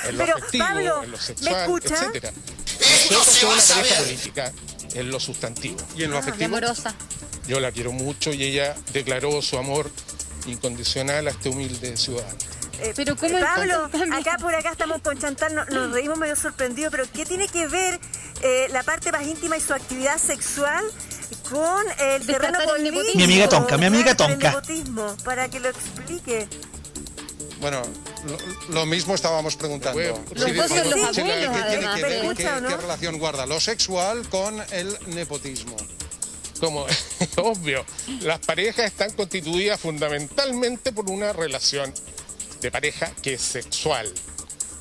en 0.09 0.17
lo 0.17 0.25
Pero, 0.25 0.37
afectivo, 0.39 0.65
Pablo, 0.65 1.03
en 1.03 1.11
lo 1.11 1.17
¿me 1.19 1.23
sexual, 1.23 1.81
etcétera. 1.85 2.33
Nosotros 3.11 3.37
somos 3.37 3.55
una 3.69 3.75
pareja 3.77 3.97
política 4.03 4.53
en 4.95 5.11
lo 5.11 5.21
sustantivo 5.21 5.77
y 5.97 6.05
en 6.05 6.11
lo 6.11 6.17
Ah, 6.17 6.21
afectivo. 6.21 6.47
amorosa. 6.57 6.95
Yo 7.47 7.61
la 7.61 7.73
quiero 7.73 7.93
mucho 7.93 8.33
y 8.33 8.43
ella 8.45 8.75
declaró 8.93 9.41
su 9.43 9.59
amor 9.59 9.91
incondicional 10.47 11.27
a 11.29 11.31
este 11.31 11.49
humilde 11.49 11.97
ciudadano. 11.97 12.39
Eh, 12.81 12.93
Pero 12.97 13.17
¿cómo 13.17 13.39
Pablo, 13.39 13.89
acá 14.13 14.37
por 14.39 14.55
acá 14.55 14.73
estamos 14.73 15.01
con 15.01 15.19
Chantal, 15.19 15.55
no- 15.55 15.65
nos 15.67 15.93
reímos 15.93 16.19
medio 16.19 16.35
sorprendidos, 16.37 16.91
pero 16.91 17.05
¿qué 17.13 17.25
tiene 17.25 17.47
que 17.49 17.67
ver 17.69 18.01
eh, 18.43 18.67
la 18.71 18.83
parte 18.83 19.13
más 19.13 19.23
íntima 19.27 19.57
y 19.57 19.61
su 19.61 19.73
actividad 19.73 20.19
sexual 20.19 20.85
con 21.49 21.85
el 22.01 22.27
terreno 22.27 22.59
político? 22.65 22.83
nepotismo. 22.97 23.17
Mi 23.19 23.25
amiga 23.25 23.49
Tonka, 23.49 23.79
mi 23.79 23.87
amiga 23.87 24.15
Claro, 24.17 24.33
el 24.35 24.39
Tonka. 24.41 24.49
nepotismo, 24.61 25.17
para 25.25 25.49
que 25.49 25.61
lo 25.61 25.69
explique. 25.69 26.49
Bueno, 27.61 27.83
lo, 28.69 28.75
lo 28.75 28.87
mismo 28.87 29.15
estábamos 29.15 29.57
preguntando. 29.57 30.01
Los 30.35 30.45
Sí, 30.45 30.57
socios, 30.57 30.69
Pablo, 30.89 30.97
los 30.97 31.17
¿qué 31.17 31.21
abuelos, 31.21 31.23
tiene 31.23 31.31
que 31.41 31.47
además. 31.47 31.95
ver? 31.95 32.03
¿Me 32.03 32.09
¿Qué, 32.09 32.21
escucha 32.27 32.57
o 32.57 32.61
no? 32.61 32.69
qué 32.69 32.77
relación 32.77 33.19
guarda 33.19 33.47
lo 33.47 33.61
sexual 33.61 34.29
con 34.29 34.61
el 34.73 34.99
nepotismo? 35.15 35.77
Como 36.65 36.87
obvio, 37.37 37.85
las 38.23 38.41
parejas 38.41 38.87
están 38.87 39.11
constituidas 39.13 39.81
fundamentalmente 39.81 40.93
por 40.93 41.11
una 41.11 41.33
relación 41.33 41.93
de 42.61 42.71
pareja 42.71 43.13
que 43.23 43.35
es 43.35 43.43
sexual. 43.43 44.13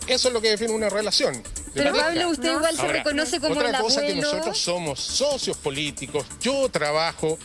Eso 0.08 0.28
es 0.28 0.34
lo 0.34 0.42
que 0.42 0.50
define 0.50 0.72
una 0.74 0.90
relación. 0.90 1.34
de 1.42 1.50
Pero 1.74 1.92
pareja. 1.92 2.08
Pablo, 2.08 2.30
usted 2.30 2.52
igual 2.54 2.76
se 2.78 2.88
reconoce 2.88 3.40
como 3.40 3.56
otra 3.56 3.70
el 3.70 3.78
cosa 3.78 4.02
que 4.02 4.12
abuelo. 4.12 4.22
nosotros 4.34 4.58
somos 4.58 5.00
socios 5.00 5.58
políticos. 5.58 6.26
Yo 6.42 6.68
trabajo 6.70 7.38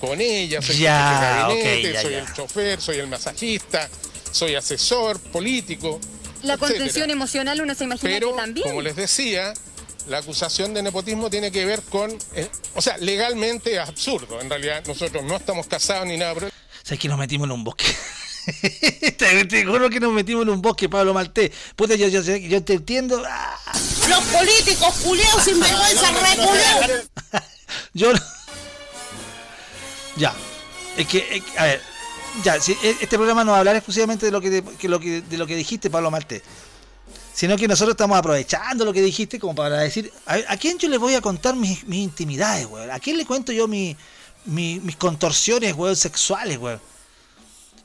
con 0.00 0.20
ella, 0.20 0.60
soy 0.62 0.78
Ya, 0.78 1.48
de 1.48 1.60
gabinete, 1.60 1.92
ya, 1.92 2.02
soy 2.02 2.12
ya. 2.12 2.18
el 2.20 2.32
chofer, 2.32 2.80
soy 2.80 2.96
el 2.98 3.06
masajista, 3.08 3.88
soy 4.30 4.54
asesor 4.54 5.18
político. 5.20 5.98
La 6.42 6.54
etcétera. 6.54 6.58
contención 6.58 7.10
emocional 7.10 7.60
uno 7.60 7.74
se 7.74 7.84
imagina 7.84 8.12
Pero, 8.12 8.30
que 8.32 8.36
también. 8.40 8.68
como 8.68 8.82
les 8.82 8.96
decía, 8.96 9.54
la 10.08 10.18
acusación 10.18 10.74
de 10.74 10.82
nepotismo 10.82 11.30
tiene 11.30 11.50
que 11.50 11.64
ver 11.64 11.82
con... 11.82 12.10
eh, 12.34 12.48
o 12.74 12.82
sea, 12.82 12.96
legalmente 12.98 13.72
es 13.74 13.78
absurdo. 13.78 14.40
En 14.40 14.48
realidad, 14.50 14.82
nosotros 14.86 15.24
no 15.24 15.36
estamos 15.36 15.66
casados 15.66 16.06
ni 16.06 16.16
nada, 16.16 16.34
pero 16.34 16.48
¿Sabes 16.82 16.98
que 17.00 17.08
nos 17.08 17.18
metimos 17.18 17.46
en 17.46 17.52
un 17.52 17.64
bosque? 17.64 17.86
te, 19.16 19.44
te 19.46 19.64
juro 19.64 19.88
que 19.88 20.00
nos 20.00 20.12
metimos 20.12 20.42
en 20.42 20.50
un 20.50 20.60
bosque, 20.60 20.88
Pablo 20.88 21.14
Maltés. 21.14 21.50
Puta, 21.76 21.94
yo, 21.94 22.08
yo, 22.08 22.20
yo, 22.20 22.36
yo 22.36 22.62
te 22.62 22.74
entiendo. 22.74 23.22
Ah, 23.26 23.56
Los 24.08 24.20
políticos 24.24 24.94
culeados 25.02 25.42
sin 25.44 25.58
vergüenza, 25.60 26.10
reculeados. 26.12 26.90
Yo 27.94 28.12
no- 28.12 28.20
Ya. 30.16 30.34
Es 30.96 31.06
que, 31.08 31.18
es 31.36 31.42
que, 31.42 31.58
a 31.58 31.64
ver. 31.64 31.80
Ya, 32.44 32.60
si, 32.60 32.72
e- 32.72 32.96
este 33.00 33.16
programa 33.16 33.44
no 33.44 33.52
va 33.52 33.56
a 33.58 33.60
hablar 33.60 33.76
exclusivamente 33.76 34.26
de 34.26 34.32
lo 34.32 34.40
que, 34.40 34.50
de, 34.50 34.62
que 34.62 34.88
lo 34.88 35.00
que, 35.00 35.22
de 35.22 35.38
lo 35.38 35.46
que 35.46 35.56
dijiste, 35.56 35.88
Pablo 35.90 36.10
Maltés. 36.10 36.42
Sino 37.34 37.56
que 37.56 37.66
nosotros 37.66 37.94
estamos 37.94 38.16
aprovechando 38.16 38.84
lo 38.84 38.92
que 38.92 39.02
dijiste 39.02 39.40
como 39.40 39.54
para 39.56 39.78
decir, 39.80 40.12
a, 40.26 40.36
ver, 40.36 40.44
¿a 40.48 40.56
quién 40.56 40.78
yo 40.78 40.88
le 40.88 40.98
voy 40.98 41.14
a 41.14 41.20
contar 41.20 41.56
mis, 41.56 41.84
mis 41.84 42.00
intimidades, 42.04 42.66
weón? 42.66 42.90
¿A 42.92 43.00
quién 43.00 43.16
le 43.18 43.26
cuento 43.26 43.50
yo 43.52 43.66
mi- 43.66 43.96
mi- 44.44 44.78
mis 44.80 44.96
contorsiones, 44.96 45.74
weón, 45.74 45.96
sexuales, 45.96 46.58
weón? 46.58 46.80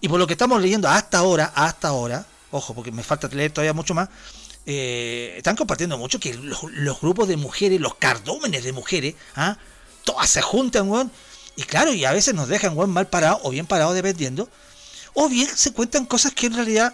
Y 0.02 0.08
por 0.08 0.20
lo 0.20 0.28
que 0.28 0.34
estamos 0.34 0.62
leyendo 0.62 0.88
hasta 0.88 1.18
ahora, 1.18 1.52
hasta 1.56 1.88
ahora, 1.88 2.26
ojo, 2.52 2.76
porque 2.76 2.92
me 2.92 3.02
falta 3.04 3.28
leer 3.30 3.52
todavía 3.52 3.74
mucho 3.74 3.94
más, 3.96 4.10
eh, 4.68 5.34
están 5.38 5.56
compartiendo 5.56 5.98
mucho 5.98 6.20
que 6.20 6.34
los, 6.36 6.64
los 6.72 7.02
grupos 7.02 7.28
de 7.28 7.36
mujeres, 7.36 7.82
los 7.82 7.96
cardúmenes 7.96 8.64
de 8.64 8.72
mujeres, 8.72 9.16
¿ah? 9.36 9.58
todas 10.04 10.30
se 10.30 10.42
juntan, 10.44 10.88
weón, 10.90 11.12
y 11.56 11.64
claro, 11.64 11.92
y 11.92 12.06
a 12.06 12.12
veces 12.14 12.36
nos 12.36 12.48
dejan, 12.50 12.78
weón, 12.78 12.92
mal 12.92 13.08
parados 13.08 13.40
o 13.44 13.50
bien 13.50 13.66
parados 13.66 13.96
dependiendo, 13.96 14.48
o 15.16 15.28
bien 15.28 15.50
se 15.54 15.74
cuentan 15.74 16.06
cosas 16.06 16.34
que 16.34 16.46
en 16.46 16.54
realidad 16.54 16.94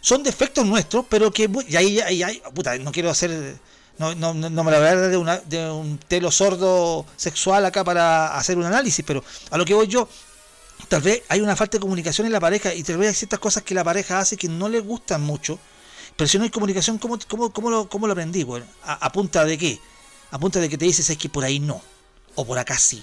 son 0.00 0.22
defectos 0.22 0.64
nuestros, 0.64 1.04
pero 1.08 1.32
que, 1.32 1.50
y 1.68 1.76
ahí, 1.76 2.00
ahí, 2.00 2.42
puta, 2.54 2.76
no 2.78 2.92
quiero 2.92 3.10
hacer, 3.10 3.56
no, 3.98 4.14
no, 4.14 4.34
no 4.34 4.48
no 4.48 4.64
me 4.64 4.70
la 4.70 4.78
voy 4.78 4.86
a 4.86 4.94
dar 4.94 5.10
de, 5.10 5.16
una, 5.16 5.38
de 5.38 5.70
un 5.70 5.98
telo 5.98 6.30
sordo 6.30 7.04
sexual 7.16 7.64
acá 7.66 7.84
para 7.84 8.36
hacer 8.36 8.58
un 8.58 8.64
análisis, 8.64 9.04
pero 9.06 9.24
a 9.50 9.58
lo 9.58 9.64
que 9.64 9.74
voy 9.74 9.88
yo, 9.88 10.08
tal 10.88 11.02
vez 11.02 11.22
hay 11.28 11.40
una 11.40 11.56
falta 11.56 11.78
de 11.78 11.80
comunicación 11.80 12.26
en 12.26 12.32
la 12.32 12.40
pareja 12.40 12.72
y 12.74 12.82
tal 12.82 12.98
vez 12.98 13.08
hay 13.08 13.14
ciertas 13.14 13.40
cosas 13.40 13.62
que 13.62 13.74
la 13.74 13.84
pareja 13.84 14.18
hace 14.18 14.36
que 14.36 14.48
no 14.48 14.68
le 14.68 14.80
gustan 14.80 15.22
mucho, 15.22 15.58
pero 16.16 16.28
si 16.28 16.38
no 16.38 16.44
hay 16.44 16.50
comunicación, 16.50 16.98
¿cómo, 16.98 17.18
cómo, 17.28 17.52
cómo, 17.52 17.70
lo, 17.70 17.88
cómo 17.88 18.06
lo 18.06 18.12
aprendí? 18.12 18.44
Bueno, 18.44 18.66
a, 18.84 18.94
a 18.94 19.12
punta 19.12 19.44
de 19.44 19.58
qué? 19.58 19.80
A 20.30 20.38
punta 20.38 20.60
de 20.60 20.68
que 20.68 20.78
te 20.78 20.84
dices 20.84 21.08
es 21.10 21.16
que 21.18 21.28
por 21.28 21.44
ahí 21.44 21.58
no, 21.58 21.80
o 22.34 22.44
por 22.44 22.58
acá 22.58 22.78
sí, 22.78 23.02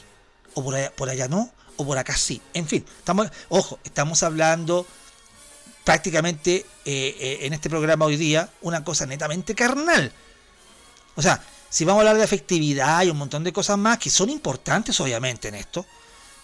o 0.54 0.64
por 0.64 0.76
allá, 0.76 0.92
por 0.96 1.10
allá 1.10 1.28
no, 1.28 1.52
o 1.78 1.86
por 1.86 1.98
acá 1.98 2.16
sí. 2.16 2.42
En 2.54 2.68
fin, 2.68 2.86
estamos, 3.00 3.28
ojo, 3.50 3.80
estamos 3.84 4.24
hablando 4.24 4.86
prácticamente 5.86 6.66
eh, 6.84 7.16
eh, 7.20 7.38
en 7.44 7.54
este 7.54 7.70
programa 7.70 8.06
hoy 8.06 8.18
día 8.18 8.50
una 8.64 8.84
cosa 8.84 9.06
netamente 9.06 9.56
carnal. 9.56 10.12
O 11.16 11.22
sea, 11.22 11.42
si 11.70 11.86
vamos 11.86 12.00
a 12.00 12.02
hablar 12.02 12.18
de 12.18 12.24
afectividad 12.24 13.04
y 13.04 13.10
un 13.12 13.18
montón 13.18 13.44
de 13.44 13.54
cosas 13.54 13.78
más 13.78 14.00
que 14.00 14.10
son 14.10 14.30
importantes 14.30 15.00
obviamente 15.00 15.48
en 15.48 15.56
esto, 15.56 15.86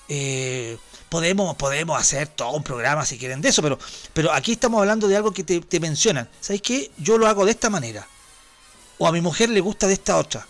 eh, 0.08 0.78
podemos, 1.10 1.56
podemos 1.56 2.00
hacer 2.00 2.28
todo 2.28 2.52
un 2.52 2.64
programa 2.64 3.04
si 3.04 3.18
quieren 3.18 3.42
de 3.42 3.50
eso, 3.50 3.62
pero, 3.64 3.80
pero 4.14 4.32
aquí 4.32 4.54
estamos 4.54 4.80
hablando 4.80 5.08
de 5.08 5.18
algo 5.18 5.34
que 5.34 5.44
te, 5.44 5.80
mencionan. 5.80 6.30
¿Sabes 6.40 6.62
qué? 6.62 6.92
Yo 6.98 7.18
lo 7.18 7.28
hago 7.28 7.44
de 7.44 7.52
esta 7.52 7.70
manera. 7.70 8.08
O 9.00 9.08
a 9.08 9.12
mi 9.12 9.22
mujer 9.22 9.50
le 9.50 9.60
gusta 9.60 9.88
de 9.88 9.94
esta 9.94 10.18
otra. 10.18 10.46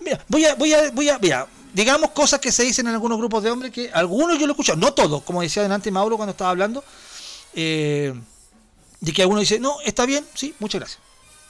Mira, 0.00 0.24
voy 0.28 0.46
a, 0.46 0.54
voy 0.54 0.72
a, 0.72 0.90
voy 0.90 1.08
a, 1.10 1.18
mira, 1.18 1.46
digamos 1.74 2.10
cosas 2.12 2.40
que 2.40 2.50
se 2.50 2.62
dicen 2.62 2.86
en 2.86 2.94
algunos 2.94 3.18
grupos 3.18 3.42
de 3.42 3.50
hombres 3.50 3.70
que 3.70 3.90
algunos 3.92 4.38
yo 4.38 4.46
lo 4.46 4.52
escucho, 4.52 4.74
no 4.76 4.94
todos, 4.94 5.22
como 5.22 5.42
decía 5.42 5.62
delante 5.62 5.90
Mauro 5.90 6.16
cuando 6.16 6.30
estaba 6.30 6.50
hablando, 6.50 6.82
eh, 7.54 8.14
de 9.00 9.12
que 9.12 9.22
alguno 9.22 9.40
dice, 9.40 9.58
no, 9.58 9.80
está 9.80 10.06
bien, 10.06 10.26
sí, 10.34 10.54
muchas 10.58 10.80
gracias. 10.80 11.00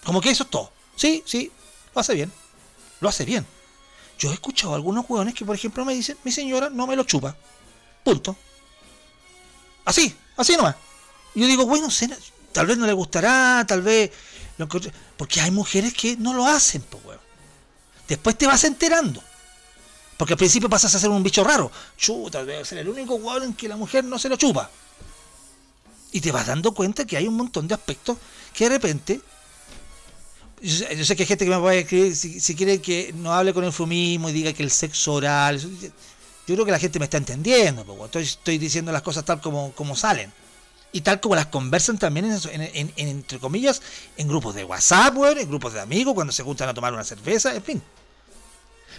Como 0.04 0.20
que 0.20 0.30
eso 0.30 0.44
es 0.44 0.50
todo. 0.50 0.72
Sí, 0.96 1.22
sí, 1.26 1.50
lo 1.94 2.00
hace 2.00 2.14
bien. 2.14 2.32
Lo 3.00 3.08
hace 3.08 3.24
bien. 3.24 3.46
Yo 4.18 4.30
he 4.30 4.34
escuchado 4.34 4.74
algunos 4.74 5.04
hueones 5.08 5.34
que, 5.34 5.44
por 5.44 5.56
ejemplo, 5.56 5.84
me 5.84 5.94
dicen, 5.94 6.16
mi 6.24 6.32
señora 6.32 6.70
no 6.70 6.86
me 6.86 6.96
lo 6.96 7.04
chupa. 7.04 7.36
Punto. 8.04 8.36
Así, 9.84 10.14
así 10.36 10.56
nomás. 10.56 10.76
Y 11.34 11.40
yo 11.40 11.46
digo, 11.46 11.66
bueno, 11.66 11.88
tal 12.52 12.66
vez 12.66 12.78
no 12.78 12.86
le 12.86 12.92
gustará, 12.92 13.64
tal 13.66 13.82
vez... 13.82 14.12
lo 14.58 14.68
Porque 15.16 15.40
hay 15.40 15.50
mujeres 15.50 15.92
que 15.94 16.16
no 16.16 16.34
lo 16.34 16.46
hacen, 16.46 16.82
pues, 16.82 17.04
weón. 17.04 17.20
Después 18.06 18.36
te 18.36 18.46
vas 18.46 18.64
enterando. 18.64 19.22
Porque 20.16 20.34
al 20.34 20.38
principio 20.38 20.68
pasas 20.68 20.94
a 20.94 20.98
ser 20.98 21.10
un 21.10 21.22
bicho 21.22 21.42
raro. 21.42 21.70
Chuta, 21.96 22.44
debe 22.44 22.64
ser 22.64 22.78
el 22.78 22.88
único 22.88 23.14
hueón 23.16 23.42
en 23.42 23.54
que 23.54 23.68
la 23.68 23.76
mujer 23.76 24.04
no 24.04 24.18
se 24.18 24.28
lo 24.28 24.36
chupa. 24.36 24.70
Y 26.12 26.20
te 26.20 26.30
vas 26.30 26.46
dando 26.46 26.72
cuenta 26.74 27.06
que 27.06 27.16
hay 27.16 27.26
un 27.26 27.34
montón 27.36 27.66
de 27.66 27.74
aspectos 27.74 28.18
que 28.54 28.64
de 28.64 28.70
repente. 28.70 29.20
Yo 30.60 31.04
sé, 31.04 31.16
que 31.16 31.22
hay 31.24 31.26
gente 31.26 31.44
que 31.44 31.50
me 31.50 31.58
puede 31.58 31.80
escribir 31.80 32.14
si, 32.14 32.38
si 32.38 32.54
quiere 32.54 32.80
que 32.80 33.12
no 33.16 33.32
hable 33.32 33.52
con 33.52 33.64
eufemismo 33.64 34.28
y 34.28 34.32
diga 34.32 34.52
que 34.52 34.62
el 34.62 34.70
sexo 34.70 35.14
oral. 35.14 35.58
Yo 35.60 36.54
creo 36.54 36.64
que 36.64 36.70
la 36.70 36.78
gente 36.78 36.98
me 36.98 37.06
está 37.06 37.16
entendiendo. 37.16 37.84
pues, 37.84 38.28
estoy, 38.28 38.58
diciendo 38.58 38.92
las 38.92 39.02
cosas 39.02 39.24
tal 39.24 39.40
como, 39.40 39.72
como 39.72 39.96
salen. 39.96 40.32
Y 40.92 41.00
tal 41.00 41.20
como 41.20 41.34
las 41.34 41.46
conversan 41.46 41.98
también, 41.98 42.26
en, 42.26 42.32
en- 42.52 42.60
en- 42.62 42.92
en- 42.96 43.08
entre 43.08 43.38
comillas, 43.40 43.80
en 44.18 44.28
grupos 44.28 44.54
de 44.54 44.62
WhatsApp, 44.64 45.16
en 45.38 45.48
grupos 45.48 45.72
de 45.72 45.80
amigos, 45.80 46.12
cuando 46.14 46.32
se 46.32 46.42
juntan 46.42 46.68
a 46.68 46.74
tomar 46.74 46.92
una 46.92 47.02
cerveza, 47.02 47.54
en 47.54 47.62
fin. 47.64 47.82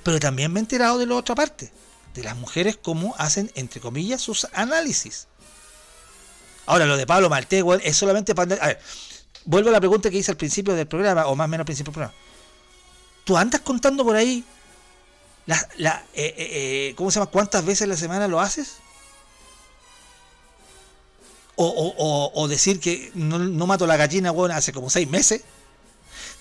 Pero 0.03 0.19
también 0.19 0.51
me 0.51 0.59
he 0.59 0.61
enterado 0.61 0.97
de 0.97 1.05
la 1.05 1.15
otra 1.15 1.35
parte, 1.35 1.71
de 2.15 2.23
las 2.23 2.35
mujeres 2.35 2.77
cómo 2.81 3.13
hacen, 3.19 3.51
entre 3.53 3.79
comillas, 3.79 4.21
sus 4.21 4.47
análisis. 4.53 5.27
Ahora, 6.65 6.85
lo 6.85 6.97
de 6.97 7.05
Pablo 7.05 7.29
Maltés, 7.29 7.63
weón, 7.63 7.81
es 7.83 7.97
solamente 7.97 8.33
para... 8.35 8.55
A 8.55 8.67
ver, 8.67 8.79
vuelvo 9.45 9.69
a 9.69 9.73
la 9.73 9.79
pregunta 9.79 10.09
que 10.09 10.17
hice 10.17 10.31
al 10.31 10.37
principio 10.37 10.73
del 10.75 10.87
programa, 10.87 11.27
o 11.27 11.35
más 11.35 11.45
o 11.45 11.47
menos 11.49 11.61
al 11.61 11.65
principio 11.65 11.91
del 11.91 11.93
programa. 11.93 12.17
¿Tú 13.25 13.37
andas 13.37 13.61
contando 13.61 14.03
por 14.03 14.15
ahí 14.15 14.43
eh, 15.47 15.53
eh, 16.13 16.33
eh, 16.37 16.93
¿cómo 16.95 17.11
se 17.11 17.19
llama? 17.19 17.31
¿Cuántas 17.31 17.65
veces 17.65 17.87
la 17.87 17.97
semana 17.97 18.27
lo 18.27 18.39
haces? 18.39 18.75
O 21.55 22.47
decir 22.47 22.79
que 22.79 23.11
no, 23.13 23.37
no 23.37 23.67
mato 23.67 23.85
la 23.85 23.95
gallina, 23.95 24.31
weón, 24.31 24.51
hace 24.51 24.73
como 24.73 24.89
seis 24.89 25.07
meses. 25.07 25.43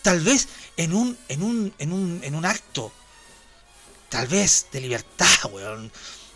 Tal 0.00 0.20
vez 0.20 0.48
en 0.76 0.94
un, 0.94 1.18
en 1.28 1.42
un, 1.42 1.74
en 1.78 1.92
un, 1.92 2.20
en 2.22 2.34
un 2.34 2.44
acto, 2.44 2.90
tal 4.08 4.26
vez 4.26 4.66
de 4.72 4.80
libertad, 4.80 5.26
weón, 5.52 5.92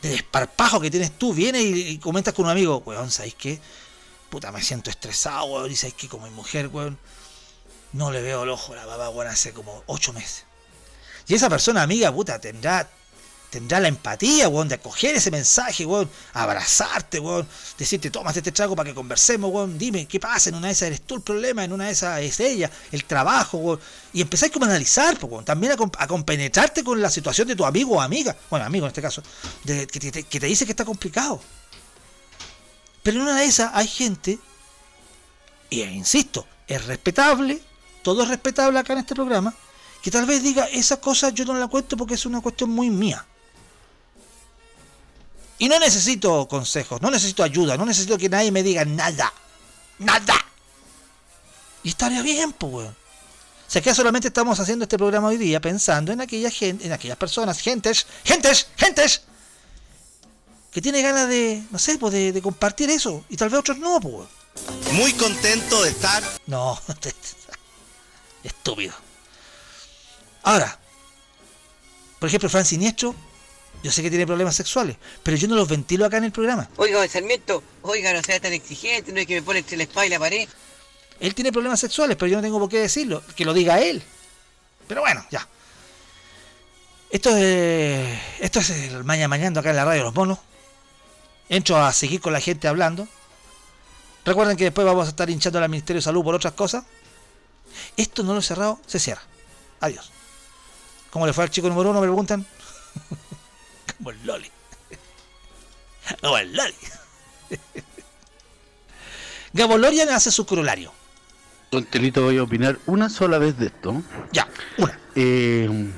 de 0.07 0.13
desparpajo 0.13 0.81
que 0.81 0.91
tienes 0.91 1.13
tú, 1.19 1.35
vienes 1.35 1.63
y, 1.63 1.99
comentas 1.99 2.35
con 2.35 2.47
un 2.47 2.51
amigo, 2.51 2.83
weón, 2.85 3.11
¿sabes 3.11 3.35
qué? 3.35 3.61
Puta, 4.31 4.53
me 4.53 4.63
siento 4.63 4.91
estresado, 4.91 5.45
weón, 5.47 5.71
y 5.71 5.77
sabes 5.77 5.95
que 5.95 6.09
como 6.09 6.27
mi 6.27 6.33
mujer, 6.33 6.69
weón, 6.69 6.99
no 7.93 8.11
le 8.11 8.23
veo 8.23 8.45
el 8.45 8.51
ojo 8.51 8.73
a 8.73 8.77
la 8.77 8.87
baba, 8.87 9.11
weón, 9.11 9.29
hace 9.29 9.53
como 9.53 9.83
ocho 9.87 10.13
meses. 10.13 10.45
Y 11.29 11.35
esa 11.35 11.49
persona 11.49 11.83
amiga, 11.83 12.13
puta, 12.13 12.41
tendrá, 12.41 12.89
tendrá 13.51 13.81
la 13.81 13.89
empatía, 13.89 14.49
weón, 14.49 14.69
de 14.69 14.75
acoger 14.75 15.15
ese 15.17 15.31
mensaje, 15.31 15.87
weón, 15.87 16.11
abrazarte, 16.35 17.19
weón, 17.21 17.47
decirte, 17.79 18.11
tómate 18.11 18.41
este 18.41 18.53
trago 18.53 18.77
para 18.77 18.89
que 18.91 18.95
conversemos, 18.95 19.51
weón, 19.51 19.79
dime, 19.79 20.07
¿qué 20.07 20.21
pasa? 20.21 20.51
En 20.51 20.57
una 20.57 20.67
de 20.67 20.73
esas 20.75 20.89
eres 20.89 21.03
tú 21.03 21.15
el 21.17 21.23
problema, 21.23 21.65
en 21.65 21.73
una 21.73 21.87
de 21.87 21.93
esas 21.93 22.21
es 22.21 22.39
ella, 22.41 22.71
el 22.93 23.05
trabajo, 23.05 23.59
weón. 23.59 23.81
Y 24.13 24.21
empezáis 24.21 24.53
como 24.53 24.67
a 24.67 24.69
analizar, 24.69 25.17
weón, 25.25 25.45
también 25.45 25.73
a 25.99 26.07
compenetrarte 26.07 26.85
con 26.85 27.01
la 27.01 27.11
situación 27.11 27.49
de 27.49 27.57
tu 27.57 27.65
amigo 27.65 27.97
o 27.97 28.01
amiga, 28.01 28.37
bueno, 28.51 28.67
amigo 28.67 28.85
en 28.87 28.89
este 28.89 29.03
caso, 29.03 29.23
de- 29.65 29.87
que, 29.87 30.01
te, 30.01 30.23
que 30.25 30.41
te 30.41 30.47
dice 30.47 30.65
que 30.67 30.73
está 30.73 30.85
complicado. 30.85 31.41
Pero 33.03 33.19
en 33.19 33.23
una 33.23 33.37
de 33.39 33.45
esas 33.45 33.71
hay 33.73 33.87
gente, 33.87 34.39
y 35.71 35.83
insisto, 35.83 36.47
es 36.67 36.85
respetable, 36.87 37.61
todo 38.03 38.23
es 38.25 38.29
respetable 38.29 38.79
acá 38.79 38.93
en 38.95 39.01
este 39.01 39.15
programa, 39.15 39.55
que 40.03 40.11
tal 40.11 40.27
vez 40.27 40.43
diga 40.43 40.65
esa 40.67 41.01
cosa 41.01 41.31
yo 41.31 41.45
no 41.45 41.55
la 41.55 41.69
cuento 41.69 41.97
porque 41.97 42.15
es 42.15 42.27
una 42.27 42.41
cuestión 42.41 42.71
muy 42.71 42.91
mía. 42.91 43.25
Y 45.59 45.69
no 45.69 45.79
necesito 45.79 46.47
consejos, 46.49 47.01
no 47.01 47.11
necesito 47.11 47.43
ayuda, 47.43 47.77
no 47.77 47.87
necesito 47.87 48.19
que 48.19 48.29
nadie 48.29 48.53
me 48.53 48.63
diga 48.63 48.85
nada. 48.85 49.33
Nada. 49.99 50.35
Y 51.83 51.91
estaría 51.91 52.23
bien, 52.23 52.53
pues, 52.53 52.73
weón. 52.73 52.97
O 53.67 53.71
sea, 53.71 53.83
que 53.83 53.95
solamente 53.95 54.29
estamos 54.29 54.61
haciendo 54.61 54.85
este 54.85 54.97
programa 54.97 55.29
hoy 55.29 55.39
día 55.39 55.61
pensando 55.61 56.13
en 56.13 56.21
aquella 56.21 56.51
gente, 56.51 56.87
en 56.87 56.93
aquellas 56.93 57.17
personas, 57.17 57.59
gentes, 57.61 58.07
gentes, 58.25 58.69
gentes, 58.77 59.23
que 60.71 60.81
tiene 60.81 61.03
ganas 61.03 61.29
de, 61.29 61.65
no 61.71 61.79
sé, 61.79 61.99
pues 61.99 62.13
de, 62.13 62.33
de 62.33 62.43
compartir 62.43 62.91
eso. 62.91 63.25
Y 63.29 63.37
tal 63.37 63.49
vez 63.49 63.61
otros 63.61 63.79
no, 63.79 63.99
pues. 64.01 64.15
weón. 64.15 64.29
Muy 64.93 65.13
contento 65.15 65.83
de 65.83 65.91
estar. 65.91 66.23
No, 66.47 66.81
estúpido. 68.43 68.95
Ahora, 70.43 70.79
por 72.19 72.29
ejemplo, 72.29 72.49
Fran 72.49 72.65
Siniestro, 72.65 73.15
yo 73.87 73.93
sé 73.93 74.03
que 74.03 74.11
tiene 74.11 74.27
problemas 74.27 74.57
sexuales, 74.57 74.97
pero 75.23 75.37
yo 75.37 75.47
no 75.47 75.55
los 75.55 75.69
ventilo 75.69 76.05
acá 76.05 76.17
en 76.17 76.25
el 76.25 76.33
programa. 76.33 76.69
Oiga, 76.77 76.99
don 76.99 77.09
Sarmiento, 77.09 77.63
oiga, 77.83 78.13
no 78.13 78.21
sea 78.21 78.41
tan 78.41 78.53
exigente, 78.53 79.13
no 79.13 79.21
es 79.21 79.29
que 79.29 79.37
me 79.37 79.43
pone 79.43 79.61
entre 79.61 79.77
la 79.77 79.85
espada 79.85 80.07
y 80.07 80.09
la 80.09 80.19
pared. 80.19 80.49
Él 81.21 81.37
tiene 81.37 81.53
problemas 81.53 81.79
sexuales, 81.79 82.17
pero 82.17 82.29
yo 82.29 82.37
no 82.37 82.43
tengo 82.43 82.59
por 82.59 82.69
qué 82.69 82.81
decirlo, 82.81 83.23
que 83.37 83.45
lo 83.45 83.55
diga 83.55 83.79
él. 83.79 84.03
Pero 84.89 85.03
bueno, 85.03 85.25
ya. 85.31 85.47
Esto 87.11 87.37
es, 87.37 88.19
esto 88.41 88.59
es 88.59 88.71
el 88.71 89.05
mañana 89.05 89.29
mañana 89.29 89.61
acá 89.61 89.71
en 89.71 89.77
la 89.77 89.85
radio 89.85 90.01
de 90.01 90.05
los 90.07 90.15
monos. 90.17 90.41
Entro 91.49 91.77
a 91.77 91.93
seguir 91.93 92.21
con 92.21 92.33
la 92.33 92.41
gente 92.41 92.67
hablando. 92.67 93.07
Recuerden 94.25 94.57
que 94.57 94.65
después 94.65 94.85
vamos 94.85 95.07
a 95.07 95.11
estar 95.11 95.31
hinchando 95.31 95.61
al 95.61 95.69
Ministerio 95.69 95.99
de 95.99 96.03
Salud 96.03 96.25
por 96.25 96.35
otras 96.35 96.55
cosas. 96.55 96.83
Esto 97.97 98.25
no 98.25 98.33
lo 98.33 98.41
he 98.41 98.43
cerrado, 98.43 98.81
se 98.85 98.99
cierra. 98.99 99.23
Adiós. 99.79 100.11
¿Cómo 101.11 101.25
le 101.25 101.33
fue 101.33 101.45
al 101.45 101.51
chico 101.51 101.69
número 101.69 101.91
uno? 101.91 102.01
Me 102.01 102.09
preguntan. 102.09 102.45
Como 103.99 104.11
el 104.11 104.27
Loli. 104.27 104.51
Como 106.21 106.39
el 106.39 106.53
Loli. 106.53 106.75
Gabo 109.53 109.79
Lorian 109.79 110.09
hace 110.11 110.31
su 110.31 110.45
corolario. 110.45 110.93
Don 111.71 111.85
Telito, 111.85 112.23
voy 112.23 112.39
a 112.39 112.43
opinar 112.43 112.79
una 112.87 113.09
sola 113.09 113.39
vez 113.39 113.59
de 113.59 113.67
esto. 113.67 114.03
Ya, 114.33 114.49
una. 114.79 114.99
Eh, 115.15 115.91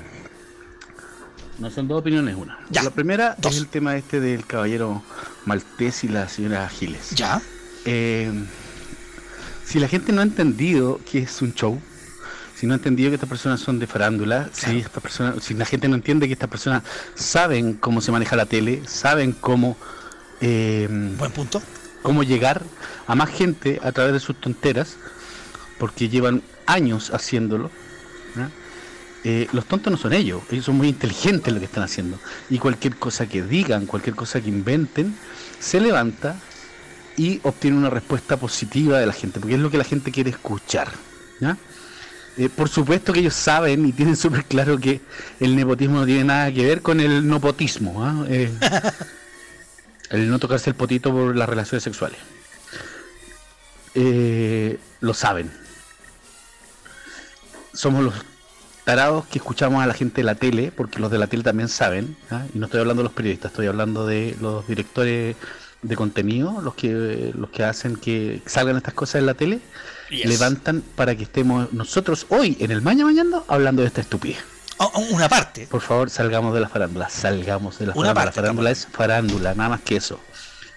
no 1.59 1.69
son 1.69 1.87
dos 1.87 1.99
opiniones, 1.99 2.35
una. 2.35 2.57
La 2.71 2.89
primera 2.89 3.35
es 3.43 3.57
el 3.57 3.67
tema 3.67 3.97
este 3.97 4.19
del 4.21 4.45
caballero 4.45 5.03
Maltés 5.45 6.05
y 6.05 6.07
la 6.07 6.29
señora 6.29 6.69
Giles. 6.69 7.11
Ya. 7.11 7.41
Eh, 7.85 8.31
si 9.65 9.79
la 9.79 9.87
gente 9.87 10.13
no 10.13 10.21
ha 10.21 10.23
entendido 10.23 11.01
que 11.09 11.19
es 11.19 11.41
un 11.41 11.53
show, 11.53 11.81
si 12.59 12.67
no 12.67 12.73
ha 12.73 12.75
entendido 12.75 13.09
que 13.09 13.15
estas 13.15 13.29
personas 13.29 13.61
son 13.61 13.79
de 13.79 13.87
farándula, 13.87 14.49
si, 14.51 14.79
esta 14.79 14.99
persona, 14.99 15.35
si 15.39 15.53
la 15.53 15.63
gente 15.63 15.87
no 15.87 15.95
entiende 15.95 16.27
que 16.27 16.33
estas 16.33 16.49
personas 16.49 16.83
saben 17.15 17.75
cómo 17.75 18.01
se 18.01 18.11
maneja 18.11 18.35
la 18.35 18.47
tele, 18.47 18.81
saben 18.85 19.31
cómo... 19.31 19.77
eh, 20.41 20.89
Buen 21.17 21.31
punto. 21.31 21.61
Cómo 22.01 22.21
llegar 22.23 22.61
a 23.07 23.15
más 23.15 23.29
gente 23.29 23.79
a 23.81 23.93
través 23.93 24.11
de 24.11 24.19
sus 24.19 24.35
tonteras, 24.41 24.97
porque 25.77 26.09
llevan 26.09 26.43
años 26.65 27.11
haciéndolo. 27.13 27.71
Eh, 29.23 29.47
los 29.53 29.65
tontos 29.65 29.91
no 29.91 29.97
son 29.97 30.11
ellos, 30.11 30.41
ellos 30.51 30.65
son 30.65 30.75
muy 30.75 30.89
inteligentes 30.89 31.47
en 31.47 31.53
lo 31.53 31.59
que 31.61 31.65
están 31.65 31.83
haciendo. 31.83 32.19
Y 32.49 32.57
cualquier 32.57 32.97
cosa 32.97 33.25
que 33.25 33.41
digan, 33.41 33.85
cualquier 33.85 34.17
cosa 34.17 34.41
que 34.41 34.49
inventen, 34.49 35.15
se 35.61 35.79
levanta 35.79 36.35
y 37.15 37.39
obtiene 37.43 37.77
una 37.77 37.89
respuesta 37.89 38.35
positiva 38.35 38.99
de 38.99 39.05
la 39.05 39.13
gente, 39.13 39.39
porque 39.39 39.55
es 39.55 39.61
lo 39.61 39.71
que 39.71 39.77
la 39.77 39.85
gente 39.85 40.11
quiere 40.11 40.29
escuchar. 40.29 40.89
¿ya? 41.39 41.57
Eh, 42.39 42.47
por 42.47 42.69
supuesto 42.69 43.11
que 43.11 43.19
ellos 43.19 43.33
saben 43.33 43.85
y 43.85 43.91
tienen 43.91 44.15
súper 44.15 44.45
claro 44.45 44.77
que 44.77 45.01
el 45.41 45.57
nepotismo 45.57 45.99
no 45.99 46.05
tiene 46.05 46.23
nada 46.23 46.49
que 46.53 46.65
ver 46.65 46.81
con 46.81 47.01
el 47.01 47.27
nopotismo. 47.27 48.01
¿ah? 48.05 48.25
Eh, 48.29 48.49
el 50.09 50.29
no 50.29 50.39
tocarse 50.39 50.69
el 50.69 50.75
potito 50.77 51.11
por 51.11 51.35
las 51.35 51.49
relaciones 51.49 51.83
sexuales. 51.83 52.17
Eh, 53.93 54.79
lo 55.01 55.13
saben. 55.13 55.51
Somos 57.73 58.05
los 58.05 58.13
tarados 58.85 59.25
que 59.25 59.39
escuchamos 59.39 59.83
a 59.83 59.85
la 59.85 59.93
gente 59.93 60.21
de 60.21 60.23
la 60.23 60.35
tele, 60.35 60.71
porque 60.71 60.99
los 60.99 61.11
de 61.11 61.17
la 61.17 61.27
tele 61.27 61.43
también 61.43 61.67
saben, 61.67 62.15
¿ah? 62.31 62.45
y 62.53 62.57
no 62.57 62.67
estoy 62.67 62.79
hablando 62.79 63.01
de 63.01 63.09
los 63.09 63.13
periodistas, 63.13 63.51
estoy 63.51 63.67
hablando 63.67 64.07
de 64.07 64.37
los 64.39 64.65
directores 64.65 65.35
de 65.81 65.95
contenido, 65.97 66.61
los 66.61 66.73
que 66.75 67.33
los 67.35 67.49
que 67.49 67.65
hacen 67.65 67.97
que 67.97 68.41
salgan 68.45 68.77
estas 68.77 68.93
cosas 68.93 69.15
en 69.15 69.25
la 69.25 69.33
tele, 69.33 69.59
Yes. 70.09 70.25
levantan 70.25 70.81
para 70.95 71.15
que 71.15 71.23
estemos 71.23 71.71
nosotros 71.73 72.25
hoy 72.29 72.57
en 72.59 72.71
el 72.71 72.81
Maña 72.81 73.05
Mañando 73.05 73.45
hablando 73.47 73.81
de 73.83 73.87
esta 73.87 74.01
estupidez. 74.01 74.39
una 75.11 75.29
parte. 75.29 75.67
Por 75.67 75.81
favor, 75.81 76.09
salgamos 76.09 76.53
de 76.53 76.61
la 76.61 76.69
farándula, 76.69 77.09
salgamos 77.09 77.77
de 77.79 77.87
la 77.87 77.93
Una 77.93 78.07
farándula. 78.13 78.25
la 78.25 78.31
farándula 78.31 78.71
es 78.71 78.87
farándula, 78.91 79.53
nada 79.55 79.69
más 79.69 79.81
que 79.81 79.97
eso. 79.97 80.19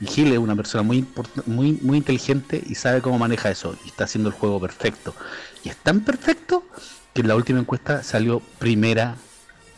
Y 0.00 0.06
Gil 0.06 0.32
es 0.32 0.38
una 0.38 0.56
persona 0.56 0.82
muy, 0.82 1.06
muy, 1.46 1.78
muy 1.80 1.98
inteligente 1.98 2.60
y 2.66 2.74
sabe 2.74 3.00
cómo 3.00 3.18
maneja 3.18 3.50
eso. 3.50 3.76
Y 3.84 3.88
está 3.88 4.04
haciendo 4.04 4.28
el 4.30 4.34
juego 4.34 4.60
perfecto. 4.60 5.14
Y 5.62 5.68
es 5.68 5.76
tan 5.76 6.00
perfecto 6.00 6.64
que 7.14 7.20
en 7.20 7.28
la 7.28 7.36
última 7.36 7.60
encuesta 7.60 8.02
salió 8.02 8.40
primera 8.58 9.14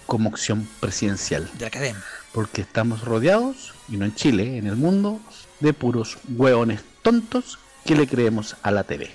como 0.06 0.30
opción 0.30 0.66
presidencial. 0.80 1.50
De 1.54 1.60
la 1.60 1.66
academia. 1.68 2.02
Porque 2.32 2.62
estamos 2.62 3.02
rodeados, 3.02 3.74
y 3.88 3.96
no 3.98 4.04
en 4.06 4.14
Chile, 4.14 4.56
en 4.56 4.66
el 4.66 4.76
mundo, 4.76 5.20
de 5.60 5.72
puros 5.74 6.16
hueones 6.36 6.80
tontos 7.02 7.58
que 7.84 7.94
le 7.94 8.06
creemos 8.08 8.56
a 8.62 8.70
la 8.70 8.84
TV. 8.84 9.10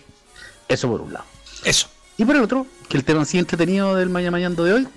Eso 0.69 0.87
por 0.87 1.01
un 1.01 1.11
lado. 1.11 1.25
Eso. 1.65 1.87
Y 2.17 2.25
por 2.25 2.35
el 2.35 2.43
otro, 2.43 2.67
que 2.87 2.95
el 2.95 3.03
tema 3.03 3.23
así 3.23 3.39
entretenido 3.39 3.95
del 3.95 4.09
Mañana 4.09 4.31
Mañando 4.31 4.63
de 4.63 4.73
hoy, 4.73 4.87